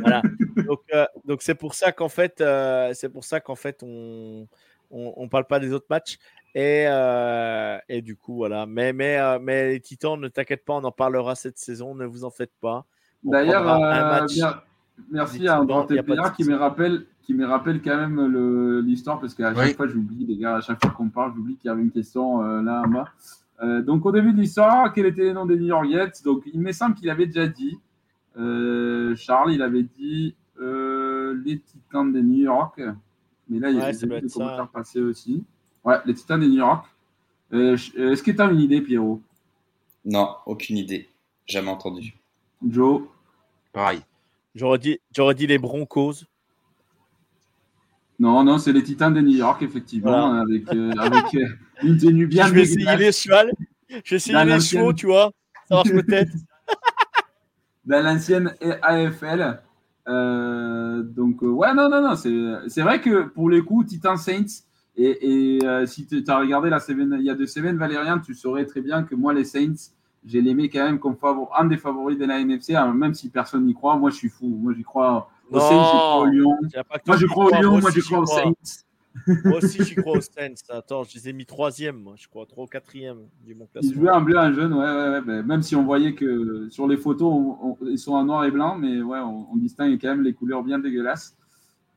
voilà. 0.00 0.22
Donc, 0.66 0.80
euh, 0.92 1.06
donc 1.24 1.42
c'est 1.42 1.54
pour 1.54 1.74
ça 1.74 1.92
qu'en 1.92 2.10
fait, 2.10 2.40
euh, 2.40 2.90
c'est 2.94 3.08
pour 3.08 3.24
ça 3.24 3.40
qu'en 3.40 3.54
fait, 3.54 3.82
on, 3.82 4.46
on, 4.92 5.12
on, 5.16 5.28
parle 5.28 5.46
pas 5.46 5.58
des 5.58 5.72
autres 5.72 5.86
matchs. 5.90 6.18
Et, 6.54 6.84
et 7.88 8.02
du 8.02 8.14
coup, 8.14 8.36
voilà. 8.36 8.66
Mais, 8.66 8.92
mais, 8.92 9.18
mais 9.40 9.70
les 9.70 9.80
Titans, 9.80 10.20
ne 10.20 10.28
t'inquiète 10.28 10.64
pas, 10.64 10.74
on 10.74 10.84
en 10.84 10.92
parlera 10.92 11.34
cette 11.34 11.58
saison. 11.58 11.94
Ne 11.94 12.04
vous 12.04 12.24
en 12.24 12.30
faites 12.30 12.52
pas. 12.60 12.84
D'ailleurs, 13.24 14.26
merci 15.10 15.48
à 15.48 15.60
André 15.60 15.98
qui 16.36 16.44
me 16.44 16.56
rappelle 16.56 17.06
qui 17.22 17.34
me 17.34 17.46
rappelle 17.46 17.80
quand 17.80 17.96
même 17.96 18.80
l'histoire 18.84 19.20
parce 19.20 19.34
qu'à 19.34 19.54
chaque 19.54 19.76
fois 19.76 19.86
j'oublie 19.86 20.26
les 20.26 20.36
gars, 20.36 20.56
à 20.56 20.60
chaque 20.60 20.80
fois 20.82 20.90
qu'on 20.90 21.08
parle, 21.08 21.32
j'oublie 21.34 21.56
qu'il 21.56 21.68
y 21.68 21.70
avait 21.70 21.82
une 21.82 21.90
question 21.90 22.42
euh, 22.42 22.62
là 22.62 22.82
en 22.84 22.88
bas. 22.88 23.08
Euh, 23.62 23.80
donc 23.80 24.04
au 24.04 24.12
début 24.12 24.32
de 24.32 24.40
l'histoire, 24.40 24.92
quel 24.92 25.06
était 25.06 25.22
le 25.22 25.32
nom 25.32 25.46
des 25.46 25.56
New 25.56 25.66
York 25.66 25.86
Jets? 25.88 26.24
Donc 26.24 26.42
il 26.52 26.60
me 26.60 26.72
semble 26.72 26.94
qu'il 26.96 27.08
avait 27.10 27.26
déjà 27.26 27.46
dit. 27.46 27.78
Euh, 28.36 29.14
Charles, 29.14 29.52
il 29.52 29.62
avait 29.62 29.84
dit 29.84 30.34
les 30.58 31.58
Titans 31.58 32.12
des 32.12 32.22
New 32.22 32.44
York. 32.44 32.80
Mais 33.52 33.58
là, 33.58 33.70
il 33.70 33.76
y 33.76 33.80
a 33.80 33.92
des 33.92 34.28
commentaires 34.28 34.68
passés 34.68 35.00
aussi. 35.00 35.44
Ouais, 35.84 35.96
les 36.06 36.14
Titans 36.14 36.40
des 36.40 36.48
New 36.48 36.58
York. 36.58 36.86
Est-ce 37.52 38.22
que 38.22 38.30
tu 38.30 38.40
as 38.40 38.50
une 38.50 38.60
idée, 38.60 38.80
Pierrot? 38.80 39.20
Non, 40.04 40.36
aucune 40.46 40.78
idée. 40.78 41.08
Jamais 41.46 41.68
entendu. 41.68 42.14
Joe? 42.66 43.02
Pareil. 43.72 44.00
J'aurais 44.54 44.78
dit, 44.78 44.98
dit 45.36 45.46
les 45.46 45.58
Broncos. 45.58 46.24
Non, 48.18 48.42
non, 48.44 48.58
c'est 48.58 48.72
les 48.72 48.82
Titans 48.82 49.12
de 49.12 49.20
New 49.20 49.36
York, 49.36 49.62
effectivement, 49.62 50.32
avec, 50.34 50.72
euh, 50.72 50.92
avec 50.98 51.34
euh, 51.34 51.46
une 51.82 51.98
tenue 51.98 52.26
bien 52.26 52.46
Je 52.48 52.54
vais 52.54 52.62
essayer 52.62 52.96
les 52.96 53.12
chevaux. 53.12 53.50
Je 53.88 54.10
vais 54.10 54.16
essayer 54.16 54.44
les 54.44 54.60
chevaux, 54.60 54.92
tu 54.92 55.06
vois. 55.06 55.32
Ça 55.68 55.76
marche 55.76 55.90
peut-être. 55.90 56.30
Dans 57.84 58.02
l'ancienne 58.02 58.54
AFL. 58.80 59.60
Euh, 60.08 61.02
donc, 61.02 61.42
ouais, 61.42 61.74
non, 61.74 61.88
non, 61.88 62.02
non. 62.02 62.16
C'est 62.16 62.82
vrai 62.82 63.00
que 63.00 63.24
pour 63.28 63.50
les 63.50 63.62
coups, 63.62 63.86
Titan 63.86 64.16
Saints, 64.16 64.62
et, 64.96 65.56
et 65.56 65.86
si 65.86 66.06
tu 66.06 66.22
as 66.26 66.38
regardé 66.38 66.68
la 66.70 66.80
Seven, 66.80 67.16
il 67.18 67.24
y 67.24 67.30
a 67.30 67.34
de 67.34 67.46
Seven 67.46 67.76
Valérian, 67.76 68.18
tu 68.18 68.34
saurais 68.34 68.66
très 68.66 68.80
bien 68.80 69.04
que 69.04 69.14
moi, 69.14 69.32
les 69.32 69.44
Saints, 69.44 69.92
j'ai 70.24 70.40
l'aimé 70.40 70.68
quand 70.68 70.84
même 70.84 70.98
comme 70.98 71.16
un 71.58 71.64
des 71.64 71.76
favoris 71.76 72.18
de 72.18 72.24
la 72.24 72.40
NFC, 72.40 72.74
hein, 72.74 72.92
même 72.92 73.14
si 73.14 73.28
personne 73.30 73.64
n'y 73.66 73.74
croit. 73.74 73.96
Moi, 73.96 74.10
je 74.10 74.16
suis 74.16 74.28
fou. 74.28 74.46
Moi, 74.46 74.72
j'y 74.76 74.82
crois 74.82 75.28
au 75.50 75.58
Saints, 75.58 75.68
j'y 75.68 75.98
crois 75.98 76.18
au 76.20 76.26
Lyon. 76.26 76.56
Moi, 77.06 77.16
je 77.16 77.26
crois 77.26 77.46
au 77.46 77.54
Lyon, 77.60 77.80
moi, 77.80 77.90
j'y 77.90 78.00
crois 78.00 78.20
au 78.20 78.26
Saints. 78.26 78.52
Moi 79.44 79.58
aussi, 79.58 79.84
j'y 79.84 79.94
crois 79.94 80.18
aux 80.18 80.20
Saints. 80.20 80.54
Attends, 80.68 81.04
je 81.04 81.14
les 81.14 81.28
ai 81.28 81.32
mis 81.32 81.46
troisième, 81.46 81.96
moi, 81.96 82.14
je 82.16 82.28
crois, 82.28 82.46
trois 82.46 82.64
ou 82.64 82.66
quatrième 82.66 83.18
du 83.44 83.54
mon 83.54 83.66
classement. 83.66 83.90
Ils 83.90 83.94
jouaient 83.94 84.10
en 84.10 84.20
bleu, 84.20 84.38
un 84.38 84.52
jeune, 84.52 84.72
ouais, 84.72 84.84
ouais, 84.84 85.20
ouais. 85.20 85.42
Même 85.42 85.62
si 85.62 85.76
on 85.76 85.84
voyait 85.84 86.14
que 86.14 86.68
sur 86.70 86.86
les 86.86 86.96
photos, 86.96 87.56
ils 87.82 87.98
sont 87.98 88.12
en 88.12 88.24
noir 88.24 88.44
et 88.44 88.50
blanc, 88.50 88.76
mais 88.76 89.02
ouais, 89.02 89.18
on, 89.18 89.56
distingue 89.56 89.98
quand 90.00 90.08
même 90.08 90.22
les 90.22 90.32
couleurs 90.32 90.62
bien 90.62 90.78
dégueulasses. 90.78 91.36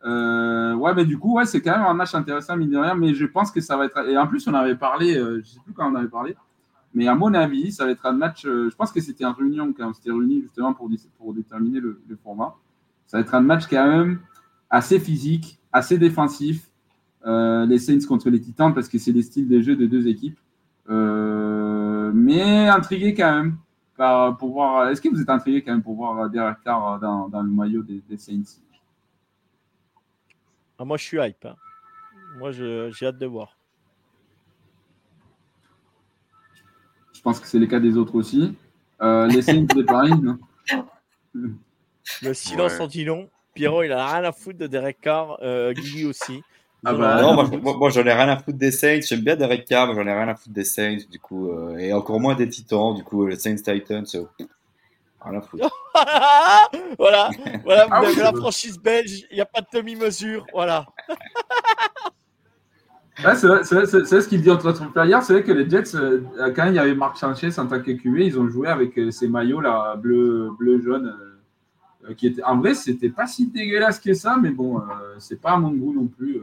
Euh, 0.04 0.74
ouais, 0.76 0.94
mais 0.94 1.06
du 1.06 1.18
coup, 1.18 1.36
ouais, 1.36 1.46
c'est 1.46 1.62
quand 1.62 1.72
même 1.72 1.88
un 1.88 1.94
match 1.94 2.14
intéressant, 2.14 2.56
mine 2.58 2.70
de 2.70 2.78
rien, 2.78 2.96
mais 2.96 3.14
je 3.14 3.26
pense 3.26 3.52
que 3.52 3.62
ça 3.62 3.76
va 3.76 3.86
être. 3.86 3.98
Et 4.08 4.18
en 4.18 4.28
plus, 4.28 4.48
on 4.48 4.54
avait 4.54 4.76
parlé, 4.76 5.18
euh, 5.18 5.42
je 5.44 5.50
sais 5.50 5.60
plus 5.64 5.74
quand 5.74 5.92
on 5.92 5.96
avait 5.96 6.10
parlé, 6.10 6.36
mais 6.96 7.08
à 7.08 7.16
mon 7.16 7.34
avis, 7.34 7.74
ça 7.74 7.86
va 7.86 7.92
être 7.92 8.06
un 8.06 8.14
match. 8.14 8.46
Euh, 8.46 8.70
je 8.70 8.76
pense 8.76 8.92
que 8.92 9.02
c'était 9.02 9.26
en 9.26 9.34
réunion 9.34 9.74
quand 9.74 9.90
on 9.90 9.94
s'était 9.94 10.12
réunis 10.12 10.42
justement 10.44 10.74
pour, 10.74 10.90
pour 11.18 11.34
déterminer 11.34 11.80
le, 11.80 12.00
format. 12.24 12.56
Ça 13.06 13.18
va 13.18 13.22
être 13.22 13.36
un 13.36 13.42
match 13.42 13.68
quand 13.68 13.86
même 13.86 14.22
assez 14.70 15.00
physique, 15.00 15.60
assez 15.74 15.98
défensif. 15.98 16.72
Euh, 17.26 17.66
les 17.66 17.80
Saints 17.80 18.06
contre 18.08 18.30
les 18.30 18.40
Titans 18.40 18.74
parce 18.74 18.88
que 18.88 18.98
c'est 18.98 19.12
les 19.12 19.24
styles 19.24 19.48
de 19.48 19.60
jeu 19.62 19.76
de 19.76 19.86
deux 19.86 20.08
équipes. 20.08 20.38
Euh, 20.90 22.12
mais 22.14 22.68
intrigué 22.68 23.14
quand 23.16 23.34
même 23.36 23.58
par, 23.98 24.38
pour 24.38 24.52
voir. 24.54 24.90
Est-ce 24.90 25.02
que 25.02 25.10
vous 25.10 25.22
êtes 25.22 25.30
intrigué 25.30 25.64
quand 25.64 25.72
même 25.72 25.84
pour 25.84 25.96
voir 25.96 26.30
Derek 26.30 26.58
Carr 26.64 27.00
dans, 27.00 27.28
dans 27.30 27.42
le 27.42 27.50
maillot 27.50 27.84
des, 27.84 28.18
Saints? 28.18 28.62
Ah, 30.78 30.86
Moi, 30.86 30.98
je 30.98 31.04
suis 31.04 31.18
hype. 31.20 31.46
Hein. 31.46 31.56
Moi, 32.38 32.52
j'ai 32.52 33.06
hâte 33.06 33.18
de 33.18 33.26
voir. 33.26 33.58
Je 37.14 37.22
pense 37.22 37.40
que 37.40 37.48
c'est 37.48 37.60
le 37.60 37.66
cas 37.66 37.80
des 37.80 37.98
autres 37.98 38.16
aussi. 38.16 38.56
Euh, 39.02 39.26
les 39.28 39.42
Saints 39.42 39.64
de 39.64 39.82
Paris, 39.82 40.12
non? 40.22 40.38
Le 42.22 42.34
silence 42.34 42.80
en 42.80 42.88
dit 42.88 43.08
Pierrot, 43.56 43.84
il 43.84 43.92
a 43.92 44.08
rien 44.08 44.24
à 44.24 44.32
foutre 44.32 44.60
de 44.60 44.68
Derek 44.68 45.00
Carr. 45.02 45.40
Euh, 45.42 45.74
Guigui 45.74 46.06
aussi. 46.06 46.44
Ah 46.86 46.94
bah, 46.94 47.22
non, 47.22 47.34
moi, 47.78 47.90
j'en 47.90 48.06
ai 48.06 48.14
rien 48.14 48.30
à 48.30 48.38
foutre 48.38 48.58
des 48.58 48.72
Saints. 48.72 49.02
J'aime 49.02 49.22
bien 49.22 49.36
Derek 49.36 49.66
Carr, 49.66 49.88
mais 49.88 49.96
j'en 49.96 50.08
ai 50.08 50.14
rien 50.14 50.28
à 50.28 50.36
foutre 50.36 50.54
des 50.54 50.64
Saints, 50.64 50.98
du 51.10 51.20
coup, 51.20 51.50
euh, 51.50 51.78
et 51.78 51.94
encore 51.94 52.20
moins 52.20 52.36
des 52.36 52.48
Titans, 52.48 52.94
du 52.94 53.04
coup, 53.04 53.26
les 53.26 53.38
Saints 53.38 53.56
Titans, 53.56 54.06
rien 55.22 55.38
à 55.38 55.42
foutre. 55.42 55.68
voilà, 56.98 57.30
voilà, 57.64 57.86
vous 57.86 57.92
ah 57.92 57.98
avez 57.98 58.16
la 58.16 58.34
franchise 58.34 58.78
belge, 58.78 59.26
il 59.32 59.36
n'y 59.36 59.42
a 59.42 59.46
pas 59.46 59.62
de 59.62 59.68
demi-mesure, 59.74 60.46
voilà. 60.54 60.86
Ouais, 63.24 63.36
c'est 63.36 64.22
ce 64.22 64.28
qu'il 64.28 64.42
dit 64.42 64.52
entre 64.52 64.68
autres 64.68 64.84
hier. 65.06 65.24
C'est 65.24 65.34
vrai 65.34 65.44
que 65.44 65.52
les 65.54 65.70
Jets, 65.70 65.96
euh, 65.96 66.22
quand 66.54 66.68
il 66.68 66.74
y 66.74 66.80
avait 66.80 66.96
Marc 66.96 67.18
Sanchez 67.18 67.58
en 67.58 67.66
tant 67.66 67.80
que 67.82 67.92
ils 67.92 68.40
ont 68.40 68.50
joué 68.50 68.68
avec 68.68 68.98
euh, 68.98 69.10
ces 69.10 69.30
maillots 69.30 69.62
là, 69.62 69.96
bleu, 69.96 70.50
bleu 70.60 70.82
jaune. 70.82 71.16
Euh, 72.10 72.14
qui 72.14 72.28
était, 72.28 72.44
en 72.44 72.58
vrai, 72.58 72.76
c'était 72.76 73.10
pas 73.10 73.26
si 73.26 73.48
dégueulasse 73.48 74.00
que 74.00 74.14
ça, 74.14 74.38
mais 74.40 74.52
bon, 74.52 74.80
c'est 75.18 75.42
pas 75.42 75.54
à 75.54 75.58
mon 75.58 75.72
goût 75.72 75.92
non 75.92 76.06
plus. 76.06 76.40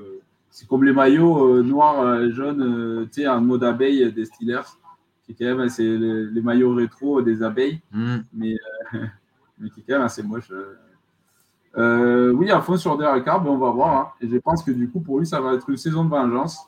C'est 0.52 0.68
comme 0.68 0.84
les 0.84 0.92
maillots 0.92 1.62
noirs, 1.62 2.30
jaunes, 2.30 3.08
tu 3.10 3.22
sais, 3.22 3.28
en 3.28 3.40
mode 3.40 3.64
abeille 3.64 4.12
des 4.12 4.26
Steelers. 4.26 4.68
Qui 5.24 5.34
quand 5.34 5.56
même, 5.56 5.68
c'est 5.68 5.82
les, 5.82 6.42
maillots 6.42 6.74
rétro 6.74 7.22
des 7.22 7.42
abeilles, 7.42 7.80
mm. 7.90 8.16
mais, 8.34 8.56
mais 9.58 9.70
qui 9.70 9.80
est 9.80 9.84
quand 9.88 9.94
même 9.94 10.02
assez 10.02 10.22
moche. 10.22 10.52
Euh, 11.76 12.32
oui, 12.32 12.50
à 12.50 12.60
fond 12.60 12.76
sur 12.76 12.98
Derek 12.98 13.24
Carr, 13.24 13.44
on 13.48 13.56
va 13.56 13.70
voir. 13.70 13.96
Hein. 13.96 14.12
Et 14.20 14.28
je 14.28 14.36
pense 14.36 14.62
que 14.62 14.70
du 14.70 14.90
coup, 14.90 15.00
pour 15.00 15.18
lui, 15.18 15.26
ça 15.26 15.40
va 15.40 15.54
être 15.54 15.68
une 15.70 15.76
saison 15.76 16.04
de 16.04 16.10
vengeance. 16.10 16.66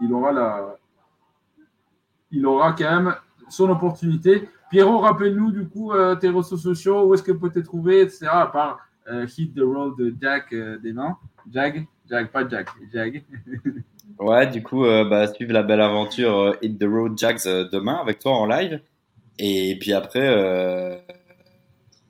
Il 0.00 0.12
aura, 0.12 0.32
la... 0.32 0.76
Il 2.32 2.44
aura 2.44 2.72
quand 2.72 2.90
même 2.90 3.14
son 3.48 3.70
opportunité. 3.70 4.48
Pierrot, 4.68 4.98
rappelle-nous 4.98 5.52
du 5.52 5.68
coup 5.68 5.92
euh, 5.92 6.16
tes 6.16 6.28
réseaux 6.28 6.56
sociaux, 6.56 7.04
où 7.04 7.14
est-ce 7.14 7.22
que 7.22 7.32
peut 7.32 7.50
te 7.50 7.60
trouver, 7.60 8.00
etc. 8.00 8.26
À 8.32 8.46
part 8.46 8.78
euh, 9.08 9.26
Hit 9.38 9.54
the 9.54 9.60
Road 9.60 9.96
de 9.96 10.14
Jack 10.20 10.52
des 10.82 10.92
mains. 10.92 11.16
Jag 11.50 11.86
Jag, 12.12 12.28
pas 12.28 12.48
Jack, 12.48 12.68
Jag. 12.92 13.22
ouais, 14.18 14.46
du 14.46 14.62
coup, 14.62 14.84
bah, 14.84 15.26
suivre 15.26 15.52
la 15.52 15.62
belle 15.62 15.80
aventure 15.80 16.56
Hit 16.62 16.78
the 16.78 16.84
Road 16.84 17.18
Jags 17.18 17.44
demain 17.44 17.98
avec 18.00 18.18
toi 18.20 18.32
en 18.32 18.46
live. 18.46 18.80
Et 19.38 19.76
puis 19.80 19.92
après, 19.92 20.28
euh, 20.28 20.96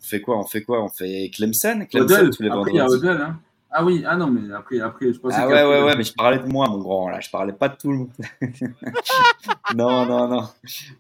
on 0.01 0.05
fait 0.05 0.21
quoi 0.21 0.39
On 0.39 0.45
fait 0.45 0.63
quoi 0.63 0.83
On 0.83 0.89
fait 0.89 1.31
Clemson, 1.35 1.87
Clemson 1.91 2.31
tous 2.31 2.43
les 2.43 2.51
après, 2.51 2.71
il 2.73 2.77
y 2.77 2.81
a 2.81 2.87
Odell, 2.87 3.21
hein. 3.21 3.41
Ah 3.75 3.83
oui, 3.83 4.05
ah 4.07 4.19
non, 4.19 4.27
mais 4.27 4.53
après, 4.55 4.81
après 4.81 5.15
je 5.15 5.19
pensais 5.19 5.39
Ah 5.39 5.49
ouais, 5.49 5.65
ouais, 5.65 5.83
ouais, 5.83 5.97
mais 5.97 6.05
je 6.05 6.13
parlais 6.13 6.39
de 6.39 6.47
moi, 6.47 6.69
mon 6.69 6.77
grand, 6.77 7.09
là. 7.09 7.21
Je 7.21 7.31
parlais 7.31 7.55
pas 7.55 7.71
de 7.71 7.77
tout 7.77 7.91
le 7.91 7.99
monde. 7.99 8.11
non, 9.75 10.05
non, 10.05 10.29
non. 10.29 10.47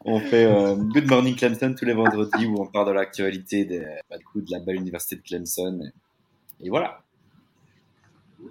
On 0.06 0.20
fait 0.20 0.46
euh, 0.46 0.76
Good 0.76 1.06
Morning 1.06 1.36
Clemson 1.36 1.74
tous 1.78 1.84
les 1.84 1.92
vendredis 1.92 2.46
où 2.46 2.62
on 2.62 2.66
parle 2.66 2.88
de 2.88 2.92
l'actualité 2.92 3.66
bah, 4.08 4.16
de 4.16 4.50
la 4.50 4.60
belle 4.60 4.76
université 4.76 5.16
de 5.16 5.20
Clemson. 5.20 5.92
Et, 6.62 6.70
voilà. 6.70 7.01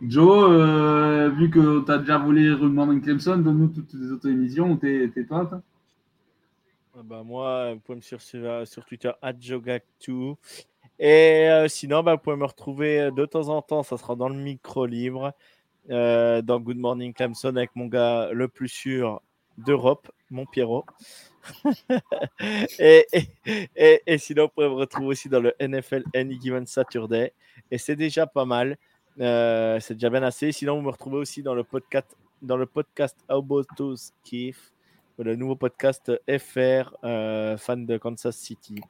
Joe, 0.01 0.49
euh, 0.49 1.29
vu 1.29 1.49
que 1.49 1.83
tu 1.85 1.91
as 1.91 1.97
déjà 1.97 2.17
volé 2.17 2.49
Morning 2.55 3.01
Clemson, 3.01 3.37
donne-nous 3.37 3.69
toutes 3.69 3.93
les 3.93 4.11
autres 4.11 4.29
émissions. 4.29 4.77
T'es 4.77 5.11
toi, 5.27 5.49
ah 6.93 7.03
bah 7.03 7.23
moi, 7.23 7.73
vous 7.73 7.79
pouvez 7.79 7.95
me 7.95 8.01
suivre 8.01 8.21
sur, 8.65 8.85
Twitter, 8.85 9.11
@jogactu. 9.39 10.33
Et 10.99 11.49
euh, 11.49 11.67
sinon, 11.69 12.03
bah, 12.03 12.15
vous 12.15 12.21
pouvez 12.21 12.35
me 12.35 12.45
retrouver 12.45 12.99
euh, 12.99 13.11
de 13.11 13.25
temps 13.25 13.47
en 13.47 13.61
temps, 13.61 13.81
ça 13.81 13.97
sera 13.97 14.15
dans 14.15 14.27
le 14.27 14.35
micro 14.35 14.85
libre, 14.85 15.33
euh, 15.89 16.41
dans 16.41 16.59
Good 16.59 16.77
Morning 16.77 17.13
Clemson 17.13 17.55
avec 17.55 17.71
mon 17.75 17.87
gars 17.87 18.29
le 18.33 18.49
plus 18.49 18.67
sûr 18.67 19.21
d'Europe, 19.57 20.11
mon 20.29 20.45
Pierrot. 20.45 20.85
et, 22.79 23.07
et, 24.05 24.17
sinon, 24.17 24.43
vous 24.43 24.49
pouvez 24.49 24.67
me 24.67 24.73
retrouver 24.73 25.07
aussi 25.07 25.29
dans 25.29 25.39
le 25.39 25.55
NFL 25.61 26.03
Any 26.13 26.39
Given 26.39 26.67
Saturday. 26.67 27.33
Et 27.71 27.77
c'est 27.77 27.95
déjà 27.95 28.27
pas 28.27 28.45
mal. 28.45 28.77
C'est 29.17 29.93
déjà 29.93 30.09
bien 30.09 30.23
assez. 30.23 30.51
Sinon, 30.51 30.75
vous 30.75 30.81
me 30.81 30.91
retrouvez 30.91 31.17
aussi 31.17 31.43
dans 31.43 31.55
le 31.55 31.63
podcast, 31.63 32.15
dans 32.41 32.57
le 32.57 32.65
podcast 32.65 33.17
How 33.29 33.39
About 33.39 33.63
Those 33.75 34.13
le 35.23 35.35
nouveau 35.35 35.55
podcast 35.55 36.11
FR, 36.27 36.95
euh, 37.03 37.57
fan 37.57 37.85
de 37.85 37.97
Kansas 37.97 38.35
City. 38.35 38.81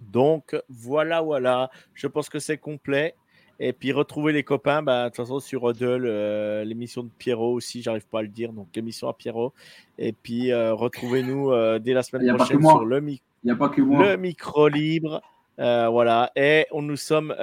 Donc 0.00 0.56
voilà, 0.68 1.20
voilà. 1.22 1.70
Je 1.94 2.06
pense 2.06 2.28
que 2.28 2.38
c'est 2.38 2.58
complet. 2.58 3.14
Et 3.62 3.74
puis 3.74 3.92
retrouver 3.92 4.32
les 4.32 4.42
copains, 4.42 4.82
bah, 4.82 5.04
de 5.04 5.08
toute 5.08 5.16
façon 5.16 5.38
sur 5.38 5.64
Odell, 5.64 6.04
euh, 6.06 6.64
l'émission 6.64 7.02
de 7.02 7.10
Pierrot 7.18 7.52
aussi, 7.52 7.82
j'arrive 7.82 8.06
pas 8.06 8.20
à 8.20 8.22
le 8.22 8.28
dire, 8.28 8.52
donc 8.54 8.68
l'émission 8.74 9.08
à 9.08 9.12
Pierrot. 9.12 9.52
Et 9.98 10.12
puis 10.12 10.50
euh, 10.50 10.72
retrouvez-nous 10.72 11.52
dès 11.80 11.92
la 11.92 12.02
semaine 12.02 12.34
prochaine 12.36 12.62
sur 12.62 12.84
le, 12.86 13.00
le 13.00 14.16
micro 14.16 14.68
libre. 14.68 15.20
voilà. 15.58 16.30
Et 16.36 16.66
on 16.70 16.80
nous 16.80 16.96
sommes 16.96 17.34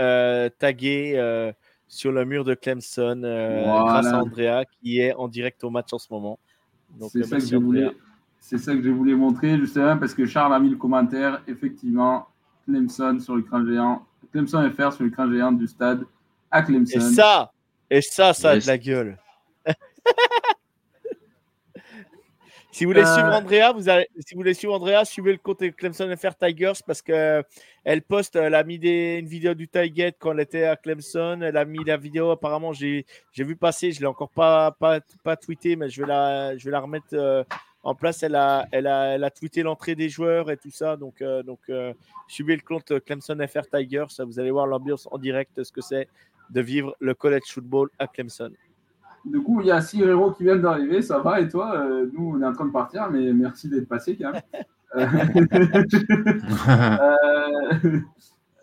tagués 0.57 1.53
sur 1.88 2.11
le 2.11 2.26
mur 2.26 2.43
de 2.43 2.53
Clemson 2.53 3.22
grâce 3.22 4.07
à 4.07 4.22
Andrea 4.22 4.65
qui 4.81 4.99
est 4.99 5.14
en 5.14 5.27
direct 5.27 5.64
au 5.64 5.69
match 5.69 5.93
en 5.93 5.97
ce 5.97 6.07
moment. 6.11 6.39
C'est 7.09 7.23
ça, 7.23 7.38
que 7.38 7.45
je 7.45 7.57
voulais, 7.57 7.91
c'est 8.39 8.57
ça 8.57 8.73
que 8.73 8.81
je 8.81 8.89
voulais 8.89 9.14
montrer, 9.14 9.57
justement, 9.57 9.97
parce 9.97 10.14
que 10.14 10.26
Charles 10.26 10.53
a 10.53 10.59
mis 10.59 10.69
le 10.69 10.77
commentaire. 10.77 11.41
Effectivement, 11.47 12.27
Clemson 12.65 13.19
sur 13.19 13.35
l'écran 13.35 13.65
géant. 13.65 14.05
Clemson 14.31 14.69
FR 14.72 14.93
sur 14.93 15.03
l'écran 15.03 15.30
géant 15.30 15.51
du 15.51 15.68
stade 15.68 16.03
à 16.49 16.61
Clemson. 16.61 16.97
Et 16.97 17.01
ça, 17.01 17.51
et 17.89 18.01
ça, 18.01 18.34
ça 18.34 18.51
a 18.51 18.59
de 18.59 18.68
la 18.68 18.77
gueule. 18.77 19.18
Si 22.77 22.85
vous 22.85 22.91
voulez 22.91 23.01
euh, 23.01 23.11
suivre 23.11 23.33
Andrea, 23.33 23.73
vous 23.73 23.81
si 23.81 24.35
vous 24.35 24.39
voulez 24.39 24.53
suivre 24.53 24.75
Andrea, 24.75 25.03
suivez 25.03 25.31
le 25.31 25.39
compte 25.39 25.63
Clemson 25.75 26.15
FR 26.15 26.35
Tigers 26.35 26.79
parce 26.85 27.01
que 27.01 27.43
elle 27.83 28.03
poste, 28.03 28.35
elle 28.35 28.53
a 28.53 28.63
mis 28.63 28.77
des, 28.77 29.17
une 29.19 29.25
vidéo 29.25 29.55
du 29.55 29.67
Tiget 29.67 30.13
quand 30.19 30.33
elle 30.33 30.41
était 30.41 30.65
à 30.65 30.75
Clemson. 30.75 31.39
Elle 31.41 31.57
a 31.57 31.65
mis 31.65 31.83
la 31.83 31.97
vidéo, 31.97 32.29
apparemment, 32.29 32.73
j'ai, 32.73 33.03
vu 33.35 33.55
passer, 33.55 33.93
je 33.93 33.99
l'ai 33.99 34.05
encore 34.05 34.29
pas, 34.29 34.73
pas, 34.73 34.99
pas 35.23 35.35
tweeté, 35.35 35.75
mais 35.75 35.89
je 35.89 36.01
vais 36.01 36.07
la, 36.07 36.55
je 36.55 36.65
vais 36.65 36.71
la 36.71 36.79
remettre 36.79 37.07
euh, 37.13 37.43
en 37.81 37.95
place. 37.95 38.21
Elle 38.21 38.35
a, 38.35 38.67
elle 38.71 38.85
a, 38.85 39.15
elle 39.15 39.23
a 39.23 39.31
tweeté 39.31 39.63
l'entrée 39.63 39.95
des 39.95 40.09
joueurs 40.09 40.51
et 40.51 40.57
tout 40.57 40.69
ça. 40.69 40.97
Donc, 40.97 41.23
euh, 41.23 41.41
donc 41.41 41.61
euh, 41.69 41.95
suivez 42.27 42.55
le 42.55 42.61
compte 42.61 42.99
Clemson 43.05 43.39
FR 43.47 43.75
Tigers. 43.75 44.05
Vous 44.19 44.39
allez 44.39 44.51
voir 44.51 44.67
l'ambiance 44.67 45.07
en 45.09 45.17
direct, 45.17 45.63
ce 45.63 45.71
que 45.71 45.81
c'est 45.81 46.07
de 46.51 46.61
vivre 46.61 46.95
le 46.99 47.15
college 47.15 47.47
football 47.47 47.89
à 47.97 48.05
Clemson. 48.05 48.51
Du 49.31 49.41
coup, 49.41 49.61
il 49.61 49.67
y 49.67 49.71
a 49.71 49.81
six 49.81 50.01
héros 50.01 50.31
qui 50.31 50.43
viennent 50.43 50.61
d'arriver. 50.61 51.01
Ça 51.01 51.19
va 51.19 51.39
et 51.39 51.47
toi 51.47 51.87
Nous, 52.13 52.33
on 52.35 52.41
est 52.41 52.45
en 52.45 52.53
train 52.53 52.65
de 52.65 52.71
partir, 52.71 53.09
mais 53.11 53.33
merci 53.33 53.69
d'être 53.69 53.87
passé 53.87 54.17
quand 54.17 54.31
même. 54.95 55.47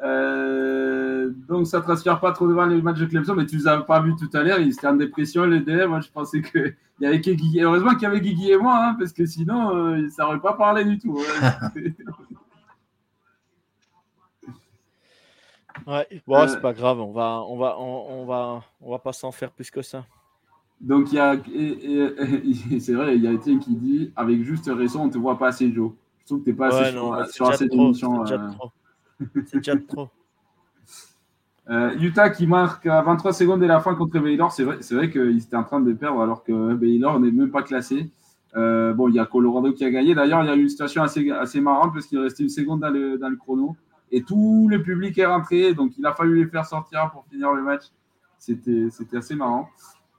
Euh, 0.04 1.30
donc 1.48 1.66
ça 1.66 1.78
ne 1.78 1.82
transpire 1.82 2.20
pas 2.20 2.32
trop 2.32 2.46
devant 2.46 2.66
les 2.66 2.82
matchs 2.82 2.98
de 2.98 3.06
Clemson, 3.06 3.34
mais 3.34 3.46
tu 3.46 3.56
les 3.56 3.66
as 3.66 3.80
pas 3.80 4.00
vus 4.00 4.14
tout 4.16 4.28
à 4.34 4.42
l'heure, 4.42 4.58
ils 4.58 4.72
étaient 4.72 4.86
en 4.86 4.96
dépression 4.96 5.46
les 5.46 5.60
DM. 5.60 5.86
Moi 5.86 6.00
je 6.00 6.10
pensais 6.10 6.42
qu'il 6.42 6.76
y 7.00 7.06
avait 7.06 7.22
que 7.22 7.30
Guigui. 7.30 7.62
Heureusement 7.62 7.92
qu'il 7.92 8.02
y 8.02 8.06
avait 8.06 8.20
Guigui 8.20 8.50
et 8.50 8.58
moi, 8.58 8.76
hein, 8.76 8.96
parce 8.98 9.12
que 9.12 9.24
sinon 9.24 9.74
euh, 9.74 10.08
ça 10.10 10.24
n'aurait 10.24 10.40
pas 10.40 10.54
parlé 10.54 10.84
du 10.84 10.98
tout. 10.98 11.18
ouais, 15.86 16.22
bon, 16.26 16.36
euh, 16.36 16.48
c'est 16.48 16.60
pas 16.60 16.74
grave, 16.74 17.00
on 17.00 17.12
va, 17.12 17.42
on 17.48 17.56
va, 17.56 17.78
on, 17.78 18.26
va, 18.26 18.62
on 18.80 18.90
va 18.90 18.98
pas 18.98 19.14
s'en 19.14 19.32
faire 19.32 19.52
plus 19.52 19.70
que 19.70 19.80
ça. 19.80 20.04
Donc 20.80 21.12
il 21.12 21.16
y 21.16 21.18
a, 21.18 21.36
c'est 22.80 22.92
vrai, 22.92 23.16
il 23.16 23.22
y 23.22 23.26
a 23.26 23.32
Étienne 23.32 23.58
qui 23.58 23.74
dit 23.74 24.12
avec 24.16 24.42
juste 24.42 24.70
raison, 24.72 25.04
on 25.04 25.08
te 25.08 25.18
voit 25.18 25.38
pas 25.38 25.48
assez 25.48 25.72
Joe. 25.72 25.92
Je 26.20 26.26
trouve 26.26 26.40
que 26.40 26.44
tu 26.44 26.50
n'es 26.50 26.56
pas 26.56 26.68
assez 26.68 26.92
sur, 26.92 27.26
sur 27.26 27.48
assez 27.48 27.68
d'émissions. 27.68 28.24
C'est 29.46 29.56
déjà 29.56 29.76
trop. 29.76 30.08
Euh, 31.70 31.96
Utah 31.98 32.28
qui 32.28 32.46
marque 32.46 32.86
à 32.86 33.00
23 33.00 33.32
secondes 33.32 33.60
de 33.60 33.66
la 33.66 33.80
fin 33.80 33.94
contre 33.94 34.18
Baylor. 34.18 34.52
C'est 34.52 34.64
vrai, 34.64 34.76
c'est 34.80 34.94
vrai 34.94 35.10
qu'ils 35.10 35.38
étaient 35.38 35.56
en 35.56 35.64
train 35.64 35.80
de 35.80 35.92
perdre 35.94 36.20
alors 36.20 36.44
que 36.44 36.74
Baylor 36.74 37.18
n'est 37.20 37.30
même 37.30 37.50
pas 37.50 37.62
classé. 37.62 38.10
Euh, 38.56 38.92
bon, 38.92 39.08
il 39.08 39.14
y 39.14 39.18
a 39.18 39.24
Colorado 39.24 39.72
qui 39.72 39.84
a 39.84 39.90
gagné. 39.90 40.14
D'ailleurs, 40.14 40.42
il 40.42 40.46
y 40.46 40.50
a 40.50 40.56
eu 40.56 40.62
une 40.62 40.68
situation 40.68 41.02
assez, 41.02 41.30
assez 41.30 41.60
marrante 41.60 41.92
parce 41.94 42.06
qu'il 42.06 42.18
restait 42.18 42.42
une 42.42 42.50
seconde 42.50 42.80
dans 42.80 42.90
le, 42.90 43.18
dans 43.18 43.28
le, 43.28 43.36
chrono 43.36 43.76
et 44.12 44.22
tout 44.22 44.68
le 44.70 44.82
public 44.82 45.16
est 45.18 45.26
rentré. 45.26 45.74
Donc, 45.74 45.92
il 45.98 46.04
a 46.06 46.12
fallu 46.12 46.44
les 46.44 46.50
faire 46.50 46.66
sortir 46.66 47.10
pour 47.12 47.24
finir 47.30 47.52
le 47.52 47.62
match. 47.62 47.84
C'était, 48.38 48.88
c'était 48.90 49.16
assez 49.16 49.34
marrant. 49.34 49.68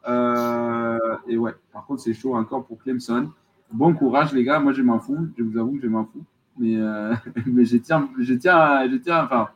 Euh, 0.08 1.00
et 1.28 1.38
ouais, 1.38 1.54
par 1.74 1.86
contre, 1.86 2.02
c'est 2.02 2.14
chaud 2.14 2.36
encore 2.36 2.66
pour 2.66 2.78
Clemson. 2.80 3.32
Bon 3.72 3.94
courage, 3.94 4.34
les 4.34 4.44
gars. 4.44 4.60
Moi, 4.60 4.74
je 4.74 4.82
m'en 4.82 5.00
fous. 5.00 5.30
Je 5.38 5.44
vous 5.44 5.58
avoue 5.58 5.76
que 5.76 5.82
je 5.82 5.88
m'en 5.88 6.06
fous. 6.06 6.24
Mais, 6.58 6.76
euh, 6.78 7.14
mais 7.46 7.66
je 7.66 7.78
tiens, 7.78 8.10
je 8.20 8.34
tiens, 8.34 8.88
je 8.90 8.96
tiens, 8.98 9.26
enfin, 9.26 9.50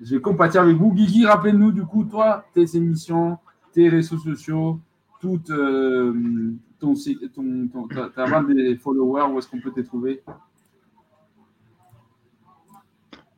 je 0.00 0.16
vais 0.16 0.20
compatir 0.20 0.62
avec 0.62 0.76
vous. 0.76 0.92
Guigui, 0.92 1.26
rappelle-nous 1.26 1.72
du 1.72 1.84
coup, 1.84 2.04
toi, 2.04 2.44
tes 2.54 2.76
émissions, 2.76 3.38
tes 3.72 3.88
réseaux 3.88 4.18
sociaux, 4.18 4.80
tout 5.20 5.40
euh, 5.50 6.52
ton, 6.80 6.94
ton, 7.34 7.68
ton, 7.68 7.88
ta, 7.88 8.42
des 8.42 8.76
followers, 8.76 9.32
où 9.32 9.38
est-ce 9.38 9.48
qu'on 9.48 9.60
peut 9.60 9.70
te 9.70 9.80
trouver? 9.80 10.22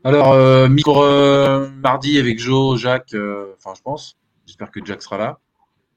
Alors, 0.05 0.69
micro 0.71 1.03
mardi 1.83 2.19
avec 2.19 2.39
Joe, 2.39 2.79
Jacques, 2.79 3.17
enfin, 3.57 3.75
je 3.77 3.83
pense. 3.83 4.17
J'espère 4.47 4.71
que 4.71 4.79
Jack 4.85 5.03
sera 5.03 5.19
là, 5.19 5.41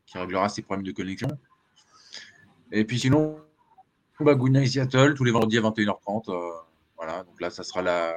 qui 0.09 0.17
réglera 0.17 0.49
ses 0.49 0.63
problèmes 0.63 0.85
de 0.85 0.91
connexion. 0.91 1.29
Et 2.71 2.83
puis 2.83 2.99
sinon, 2.99 3.37
bah, 4.19 4.35
Good 4.35 4.51
Night 4.51 4.71
Seattle, 4.71 5.13
tous 5.13 5.23
les 5.23 5.31
vendredis 5.31 5.57
à 5.59 5.61
21h30. 5.61 6.31
Voilà, 6.97 7.23
donc 7.23 7.39
là, 7.39 7.49
ça 7.49 7.63
sera 7.63 7.81
la, 7.81 8.13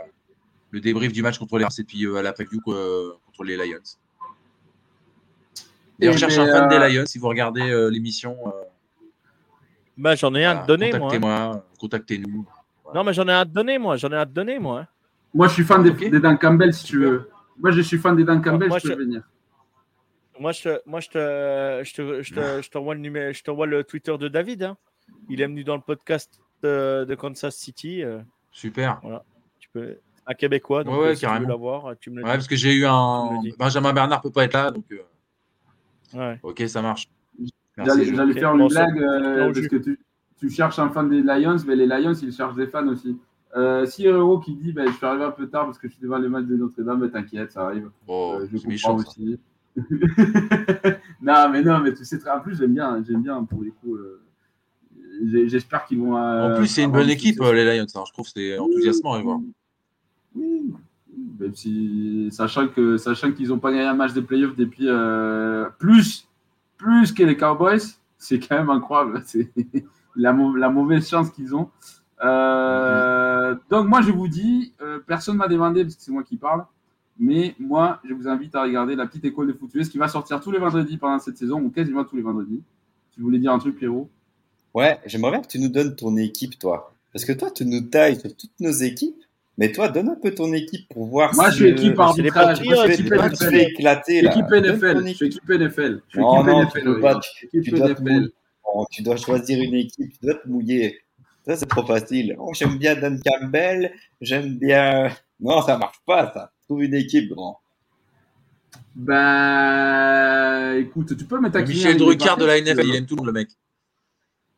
le 0.70 0.81
débrief 0.81 1.12
du 1.12 1.23
match 1.23 1.39
contre 1.39 1.59
les 1.59 1.64
Rams 1.64 1.73
et 1.78 1.85
puis 1.85 2.05
euh, 2.05 2.16
à 2.16 2.23
la 2.23 2.32
preview 2.32 2.60
euh, 2.69 3.12
contre 3.27 3.44
les 3.44 3.56
Lions. 3.56 3.78
Et 6.01 6.09
on 6.09 6.16
cherche 6.16 6.36
un 6.39 6.47
fan 6.47 6.69
des 6.69 6.77
euh, 6.77 6.89
Lions 6.89 7.06
si 7.06 7.19
vous 7.19 7.28
regardez 7.28 7.90
l'émission. 7.90 8.36
bah, 9.97 10.16
j'en 10.16 10.35
ai 10.35 10.44
un 10.44 10.59
à 10.59 10.62
te 10.62 10.66
donner, 10.66 10.90
Contactez-moi, 10.90 11.66
contactez-nous. 11.78 12.47
Non, 12.94 13.05
mais 13.05 13.12
j'en 13.12 13.28
ai 13.28 13.32
un 13.32 13.40
à 13.40 13.44
te 13.44 13.51
donner, 13.51 13.78
moi. 13.78 13.97
J'en 13.97 14.10
ai 14.10 14.16
un 14.16 14.20
à 14.20 14.27
te 14.27 14.32
donner, 14.32 14.59
moi. 14.59 14.86
Moi, 15.32 15.48
je 15.48 15.55
suis 15.55 15.64
fan 15.64 15.82
des, 15.82 15.93
des, 15.93 16.20
Dan 16.20 16.36
Campbell, 16.36 16.74
si 16.74 16.85
tu 16.85 16.98
veux. 16.98 17.31
Moi, 17.59 17.70
je 17.70 17.81
suis 17.81 17.98
fan 17.98 18.16
des 18.16 18.24
Dan 18.24 18.43
Campbell, 18.43 18.69
moi, 18.69 18.78
je 18.78 18.89
peux 18.89 18.98
venir. 18.98 19.23
Moi, 20.43 20.52
je, 20.52 20.70
moi, 20.86 20.98
je 20.98 21.09
te, 21.09 21.82
je 21.85 21.94
te, 22.35 22.62
je 22.62 22.70
t'envoie 22.70 22.94
le 22.94 23.01
numéro, 23.01 23.32
je 23.32 23.43
t'envoie 23.43 23.66
le 23.66 23.85
Twitter 23.85 24.16
de 24.19 24.27
David. 24.27 24.64
Hein. 24.64 24.77
Il 25.28 25.40
est 25.40 25.47
venu 25.47 25.62
dans 25.62 25.77
le 25.77 25.82
podcast 25.82 26.40
de 26.62 27.14
Kansas 27.14 27.55
City. 27.55 28.02
Super. 28.51 28.98
Voilà. 29.02 29.24
Tu 29.60 29.69
peux... 29.73 29.97
Un 30.24 30.35
Québécois, 30.35 30.85
donc 30.85 31.01
ouais, 31.01 31.16
si 31.16 31.23
carrément. 31.23 31.40
tu 31.40 31.44
veux 31.47 31.51
l'avoir, 31.51 31.94
tu 31.98 32.10
me 32.10 32.19
le 32.19 32.23
Ouais, 32.24 32.35
parce 32.35 32.47
que 32.47 32.55
j'ai 32.55 32.73
eu 32.74 32.86
un. 32.86 33.40
Benjamin 33.59 33.93
Bernard 33.93 34.20
peut 34.20 34.31
pas 34.31 34.44
être 34.44 34.52
là, 34.52 34.70
donc. 34.70 34.85
Euh, 34.93 34.98
ouais. 36.14 36.39
Ok, 36.44 36.62
ça 36.69 36.81
marche. 36.81 37.09
J'allais 37.77 38.32
faire 38.32 38.55
une 38.55 38.69
blague 38.69 38.98
euh, 38.98 39.52
parce 39.52 39.66
que 39.66 39.77
tu, 39.77 39.98
tu, 40.39 40.48
cherches 40.48 40.78
un 40.78 40.90
fan 40.90 41.09
des 41.09 41.23
Lions, 41.23 41.56
mais 41.66 41.74
les 41.74 41.86
Lions, 41.86 42.14
ils 42.14 42.32
cherchent 42.32 42.55
des 42.55 42.69
fans 42.69 42.86
aussi. 42.86 43.19
Euh, 43.55 43.85
si 43.85 44.06
Héros 44.06 44.39
qui 44.39 44.55
dit 44.55 44.73
bah, 44.73 44.86
Je 44.86 44.93
suis 44.93 45.05
arrivé 45.05 45.24
un 45.24 45.31
peu 45.31 45.47
tard 45.48 45.66
parce 45.66 45.78
que 45.78 45.86
je 45.86 45.93
suis 45.93 46.02
devant 46.02 46.19
les 46.19 46.28
matchs 46.28 46.47
de 46.47 46.56
Notre-Dame, 46.56 47.01
mais 47.01 47.10
t'inquiète, 47.10 47.52
ça 47.52 47.66
arrive. 47.66 47.90
Oh, 48.06 48.36
euh, 48.36 48.47
je 48.47 48.56
comprends 48.56 48.69
méchant, 48.69 48.97
aussi. 48.97 49.39
non, 51.22 51.48
mais 51.50 51.62
non, 51.62 51.80
mais 51.80 51.94
tu 51.94 52.04
sais 52.04 52.18
très 52.18 52.30
en 52.30 52.40
plus, 52.40 52.56
j'aime 52.58 52.74
bien, 52.74 53.02
j'aime 53.06 53.22
bien 53.22 53.42
pour 53.44 53.62
les 53.62 53.70
coups. 53.70 53.98
Euh, 53.98 54.20
J'espère 55.46 55.84
qu'ils 55.84 55.98
vont. 55.98 56.16
en 56.16 56.56
plus, 56.56 56.66
c'est 56.66 56.82
une 56.82 56.90
bonne 56.90 57.10
équipe, 57.10 57.40
les 57.40 57.64
Lions. 57.64 57.86
Hein. 57.94 58.04
Je 58.06 58.12
trouve 58.12 58.26
que 58.26 58.32
c'est 58.34 58.58
enthousiasmant 58.58 59.12
à 59.14 59.20
voir. 59.20 59.40
Oui, 60.34 60.72
même 61.38 61.54
si, 61.54 62.28
sachant 62.30 62.68
que 62.68 62.96
sachant 62.96 63.32
qu'ils 63.32 63.48
n'ont 63.48 63.58
pas 63.58 63.70
gagné 63.70 63.84
un 63.84 63.94
match 63.94 64.14
de 64.14 64.20
playoffs 64.20 64.56
depuis 64.56 64.88
euh, 64.88 65.68
plus, 65.78 66.26
plus 66.76 67.12
que 67.12 67.22
les 67.22 67.36
Cowboys, 67.36 67.80
c'est 68.18 68.38
quand 68.38 68.56
même 68.56 68.70
incroyable. 68.70 69.22
C'est 69.26 69.50
la, 70.14 70.32
la, 70.32 70.68
mauvaise 70.68 71.08
chance 71.08 71.30
qu'ils 71.30 71.54
ont. 71.54 71.70
Euh, 72.22 73.54
Donc, 73.70 73.88
moi, 73.88 74.02
je 74.02 74.12
vous 74.12 74.28
dis, 74.28 74.72
euh, 74.82 74.98
personne 75.06 75.34
ne 75.34 75.38
m'a 75.38 75.48
demandé 75.48 75.82
parce 75.82 75.96
que 75.96 76.02
c'est 76.02 76.12
moi 76.12 76.22
qui 76.22 76.36
parle. 76.36 76.64
Mais 77.22 77.54
moi, 77.60 78.00
je 78.04 78.14
vous 78.14 78.26
invite 78.26 78.52
à 78.56 78.64
regarder 78.64 78.96
la 78.96 79.06
petite 79.06 79.24
école 79.24 79.46
de 79.46 79.52
foot 79.52 79.70
qui 79.88 79.96
va 79.96 80.08
sortir 80.08 80.40
tous 80.40 80.50
les 80.50 80.58
vendredis 80.58 80.96
pendant 80.96 81.20
cette 81.20 81.38
saison, 81.38 81.60
ou 81.62 81.70
quasiment 81.70 82.02
tous 82.02 82.16
les 82.16 82.22
vendredis. 82.22 82.60
Tu 83.14 83.20
voulais 83.20 83.38
dire 83.38 83.52
un 83.52 83.60
truc, 83.60 83.78
Pierrot? 83.78 84.10
Ouais, 84.74 84.98
j'aimerais 85.06 85.30
bien 85.30 85.40
que 85.40 85.46
tu 85.46 85.60
nous 85.60 85.68
donnes 85.68 85.94
ton 85.94 86.16
équipe, 86.16 86.58
toi. 86.58 86.92
Parce 87.12 87.24
que 87.24 87.32
toi, 87.32 87.52
tu 87.52 87.64
nous 87.64 87.82
tailles 87.82 88.18
sur 88.18 88.34
toutes 88.34 88.58
nos 88.58 88.72
équipes. 88.72 89.22
Mais 89.56 89.70
toi, 89.70 89.88
donne 89.88 90.08
un 90.08 90.16
peu 90.16 90.34
ton 90.34 90.52
équipe 90.52 90.88
pour 90.88 91.06
voir 91.06 91.32
Moi, 91.36 91.50
je 91.50 91.56
suis 91.56 91.68
équipe 91.68 91.96
arbitrage. 92.00 92.58
Je 92.58 92.64
suis 92.64 92.92
équipe 92.94 93.12
NFL. 93.12 93.54
Éclaté, 93.54 94.22
là. 94.22 94.32
Équipe 94.32 94.50
NFL. 94.50 95.06
Je 95.06 95.12
suis 95.12 95.26
équipe 95.26 95.48
NFL. 95.48 96.02
Je 96.08 96.12
suis 96.14 96.20
non, 96.20 96.42
non, 96.42 96.66
tu, 96.66 96.82
peux 96.82 97.00
pas, 97.00 97.20
tu, 97.20 97.62
tu, 97.62 97.70
dois 97.70 97.94
tu 98.90 99.02
dois 99.04 99.16
choisir 99.16 99.62
une 99.62 99.74
équipe. 99.74 100.10
Tu 100.10 100.26
dois 100.26 100.34
te 100.34 100.48
mouiller. 100.48 100.98
Ça, 101.46 101.54
c'est 101.54 101.66
trop 101.66 101.86
facile. 101.86 102.34
Oh, 102.40 102.50
j'aime 102.52 102.78
bien 102.78 102.96
Dan 102.96 103.20
Campbell. 103.24 103.92
J'aime 104.20 104.58
bien. 104.58 105.12
Non, 105.38 105.62
ça 105.62 105.78
marche 105.78 106.00
pas, 106.04 106.32
ça. 106.34 106.50
Trouve 106.72 106.84
une 106.84 106.94
équipe, 106.94 107.28
grand. 107.28 107.60
Ben, 108.94 110.74
écoute, 110.78 111.14
tu 111.14 111.26
peux 111.26 111.38
mettre 111.38 111.58
à 111.58 111.60
Michel 111.60 111.98
Drucker 111.98 112.34
de 112.38 112.46
la 112.46 112.62
NFL, 112.62 112.86
il 112.86 112.96
aime 112.96 113.04
tout 113.04 113.14
le 113.14 113.18
monde, 113.18 113.26
le 113.26 113.32
mec. 113.32 113.50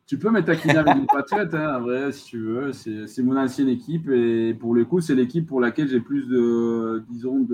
Tu 0.06 0.16
peux 0.16 0.30
mettre 0.30 0.50
à 0.50 0.52
avec 0.52 0.94
les 0.94 1.06
Patriots, 1.12 1.56
hein, 1.56 1.76
en 1.76 1.80
vrai, 1.80 2.12
si 2.12 2.26
tu 2.26 2.38
veux. 2.38 2.72
C'est 2.72 3.22
mon 3.24 3.36
ancienne 3.36 3.68
équipe 3.68 4.08
et 4.10 4.54
pour 4.54 4.76
le 4.76 4.84
coup, 4.84 5.00
c'est 5.00 5.16
l'équipe 5.16 5.44
pour 5.44 5.60
laquelle 5.60 5.88
j'ai 5.88 5.98
plus 5.98 6.28
de, 6.28 7.02
disons, 7.10 7.44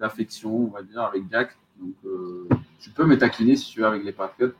d'affection, 0.00 0.56
on 0.56 0.68
va 0.68 0.82
dire, 0.82 1.02
avec 1.02 1.24
Jack. 1.30 1.54
Donc, 1.78 1.92
euh, 2.06 2.48
tu 2.80 2.88
peux 2.88 3.04
me 3.04 3.18
taquiner 3.18 3.56
si 3.56 3.72
tu 3.72 3.80
veux 3.80 3.86
avec 3.86 4.04
les 4.04 4.12
Patriots. 4.12 4.52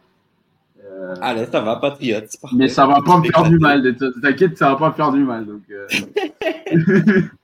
Euh, 0.84 1.14
Allez, 1.22 1.46
ça 1.46 1.62
va, 1.62 1.76
Patriots. 1.76 2.20
Mais 2.52 2.68
ça 2.68 2.86
va 2.86 3.00
pas 3.00 3.16
me 3.16 3.24
faire 3.24 3.48
du 3.48 3.58
mal. 3.58 3.96
T'inquiète, 4.20 4.58
ça 4.58 4.68
va 4.68 4.76
pas 4.76 4.90
me 4.90 4.94
faire 4.94 5.10
du 5.10 5.24
mal. 5.24 5.46
Donc, 5.46 5.62
euh... 5.70 5.86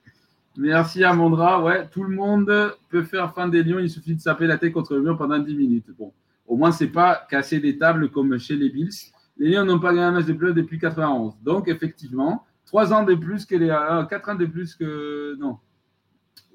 Merci 0.59 1.05
Amandra. 1.05 1.63
Ouais, 1.63 1.89
tout 1.89 2.03
le 2.03 2.15
monde 2.15 2.75
peut 2.89 3.05
faire 3.05 3.33
fin 3.33 3.47
des 3.47 3.63
lions. 3.63 3.79
Il 3.79 3.89
suffit 3.89 4.17
de 4.17 4.21
saper 4.21 4.49
la 4.49 4.59
tête 4.59 4.73
contre 4.73 4.95
le 4.95 5.03
mur 5.03 5.17
pendant 5.17 5.39
10 5.39 5.55
minutes. 5.55 5.87
Bon, 5.97 6.13
au 6.49 6.57
moins, 6.57 6.73
c'est 6.73 6.89
pas 6.89 7.27
casser 7.31 7.61
des 7.61 7.79
tables 7.79 8.11
comme 8.11 8.37
chez 8.39 8.57
les 8.57 8.69
Bills. 8.69 8.91
Les 9.37 9.51
Lions 9.53 9.65
n'ont 9.65 9.79
pas 9.79 9.91
gagné 9.91 10.03
un 10.03 10.11
match 10.11 10.27
de 10.27 10.33
playoff 10.33 10.57
depuis 10.57 10.81
91. 10.81 11.35
Donc, 11.45 11.69
effectivement, 11.69 12.45
3 12.67 12.93
ans 12.93 13.05
de 13.05 13.15
plus 13.15 13.47
que 13.47 13.55
les. 13.55 13.69
4 13.69 14.29
euh, 14.29 14.33
ans 14.33 14.35
de 14.35 14.47
plus 14.47 14.75
que. 14.75 15.37
Non. 15.39 15.59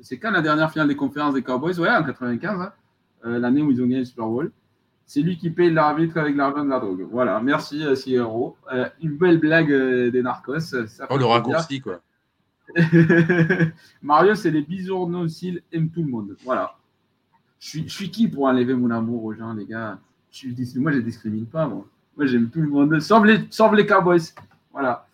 C'est 0.02 0.18
quand 0.18 0.32
la 0.32 0.42
dernière 0.42 0.70
finale 0.70 0.90
des 0.90 0.98
conférences 0.98 1.34
des 1.34 1.42
Cowboys? 1.42 1.80
Ouais, 1.80 1.90
en 1.90 2.04
95, 2.04 2.60
hein. 2.60 2.74
euh, 3.26 3.40
l'année 3.40 3.62
où 3.62 3.72
ils 3.72 3.80
ont 3.80 3.86
gagné 3.86 4.00
le 4.00 4.06
Super 4.06 4.28
Bowl. 4.28 4.52
C'est 5.06 5.22
lui 5.22 5.38
qui 5.38 5.50
paye 5.50 5.72
l'arbitre 5.72 6.18
avec 6.18 6.36
l'argent 6.36 6.66
de 6.66 6.70
la 6.70 6.80
drogue. 6.80 7.08
Voilà, 7.10 7.40
merci 7.40 7.86
euh, 7.86 7.96
Sierro. 7.96 8.58
Euh, 8.74 8.90
une 9.02 9.16
belle 9.16 9.40
blague 9.40 9.72
des 9.72 10.22
narcos. 10.22 10.60
Ça 10.60 11.08
oh, 11.10 11.18
le 11.18 11.24
raccourci, 11.24 11.80
quoi. 11.80 12.02
Mario, 14.02 14.36
c'est 14.36 14.52
les 14.52 14.62
bisounours 14.62 15.44
aiment 15.72 15.90
tout 15.90 16.04
le 16.04 16.10
monde. 16.10 16.36
Voilà. 16.44 16.76
Je 17.60 17.68
suis, 17.70 17.88
je 17.88 17.94
suis 17.94 18.12
qui 18.12 18.28
pour 18.28 18.46
enlever 18.46 18.74
mon 18.74 18.92
amour 18.92 19.24
aux 19.24 19.34
gens, 19.34 19.54
les 19.54 19.66
gars? 19.66 20.00
Je 20.32 20.48
Moi, 20.80 20.92
je 20.92 20.98
ne 20.98 21.02
discrimine 21.02 21.46
pas, 21.46 21.68
moi. 21.68 21.86
Moi, 22.18 22.26
j'aime 22.26 22.50
tout 22.50 22.62
le 22.62 22.68
monde. 22.68 23.00
Sauf 23.00 23.24
les, 23.26 23.40
sauf 23.50 23.74
les 23.74 23.86
Cowboys. 23.86 24.22
Voilà. 24.72 25.08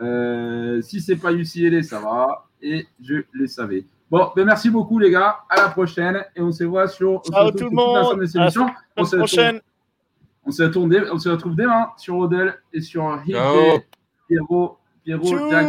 Euh, 0.00 0.80
si 0.82 1.00
c'est 1.00 1.16
pas 1.16 1.32
UCLA, 1.32 1.82
ça 1.82 2.00
va. 2.00 2.46
Et 2.60 2.86
je 3.02 3.22
le 3.32 3.46
savais. 3.46 3.84
Bon, 4.10 4.30
ben 4.34 4.44
merci 4.44 4.70
beaucoup, 4.70 4.98
les 4.98 5.10
gars. 5.10 5.38
À 5.48 5.56
la 5.56 5.68
prochaine. 5.68 6.24
Et 6.34 6.40
on 6.40 6.52
se 6.52 6.64
voit 6.64 6.88
sur. 6.88 7.22
Ciao 7.22 7.50
tout 7.50 7.64
le 7.64 7.70
monde. 7.70 8.20
on 8.96 9.04
se 9.04 9.16
prochaine. 9.16 9.60
On 10.44 10.50
se, 10.50 10.64
retrouve, 10.64 10.92
on 11.12 11.18
se 11.18 11.28
retrouve 11.28 11.54
demain 11.54 11.90
sur 11.96 12.18
Odell 12.18 12.58
et 12.72 12.80
sur 12.80 13.22
Hit 13.24 13.36
Pierrot, 14.28 14.78
Pierrot, 15.04 15.50
Jack, 15.50 15.68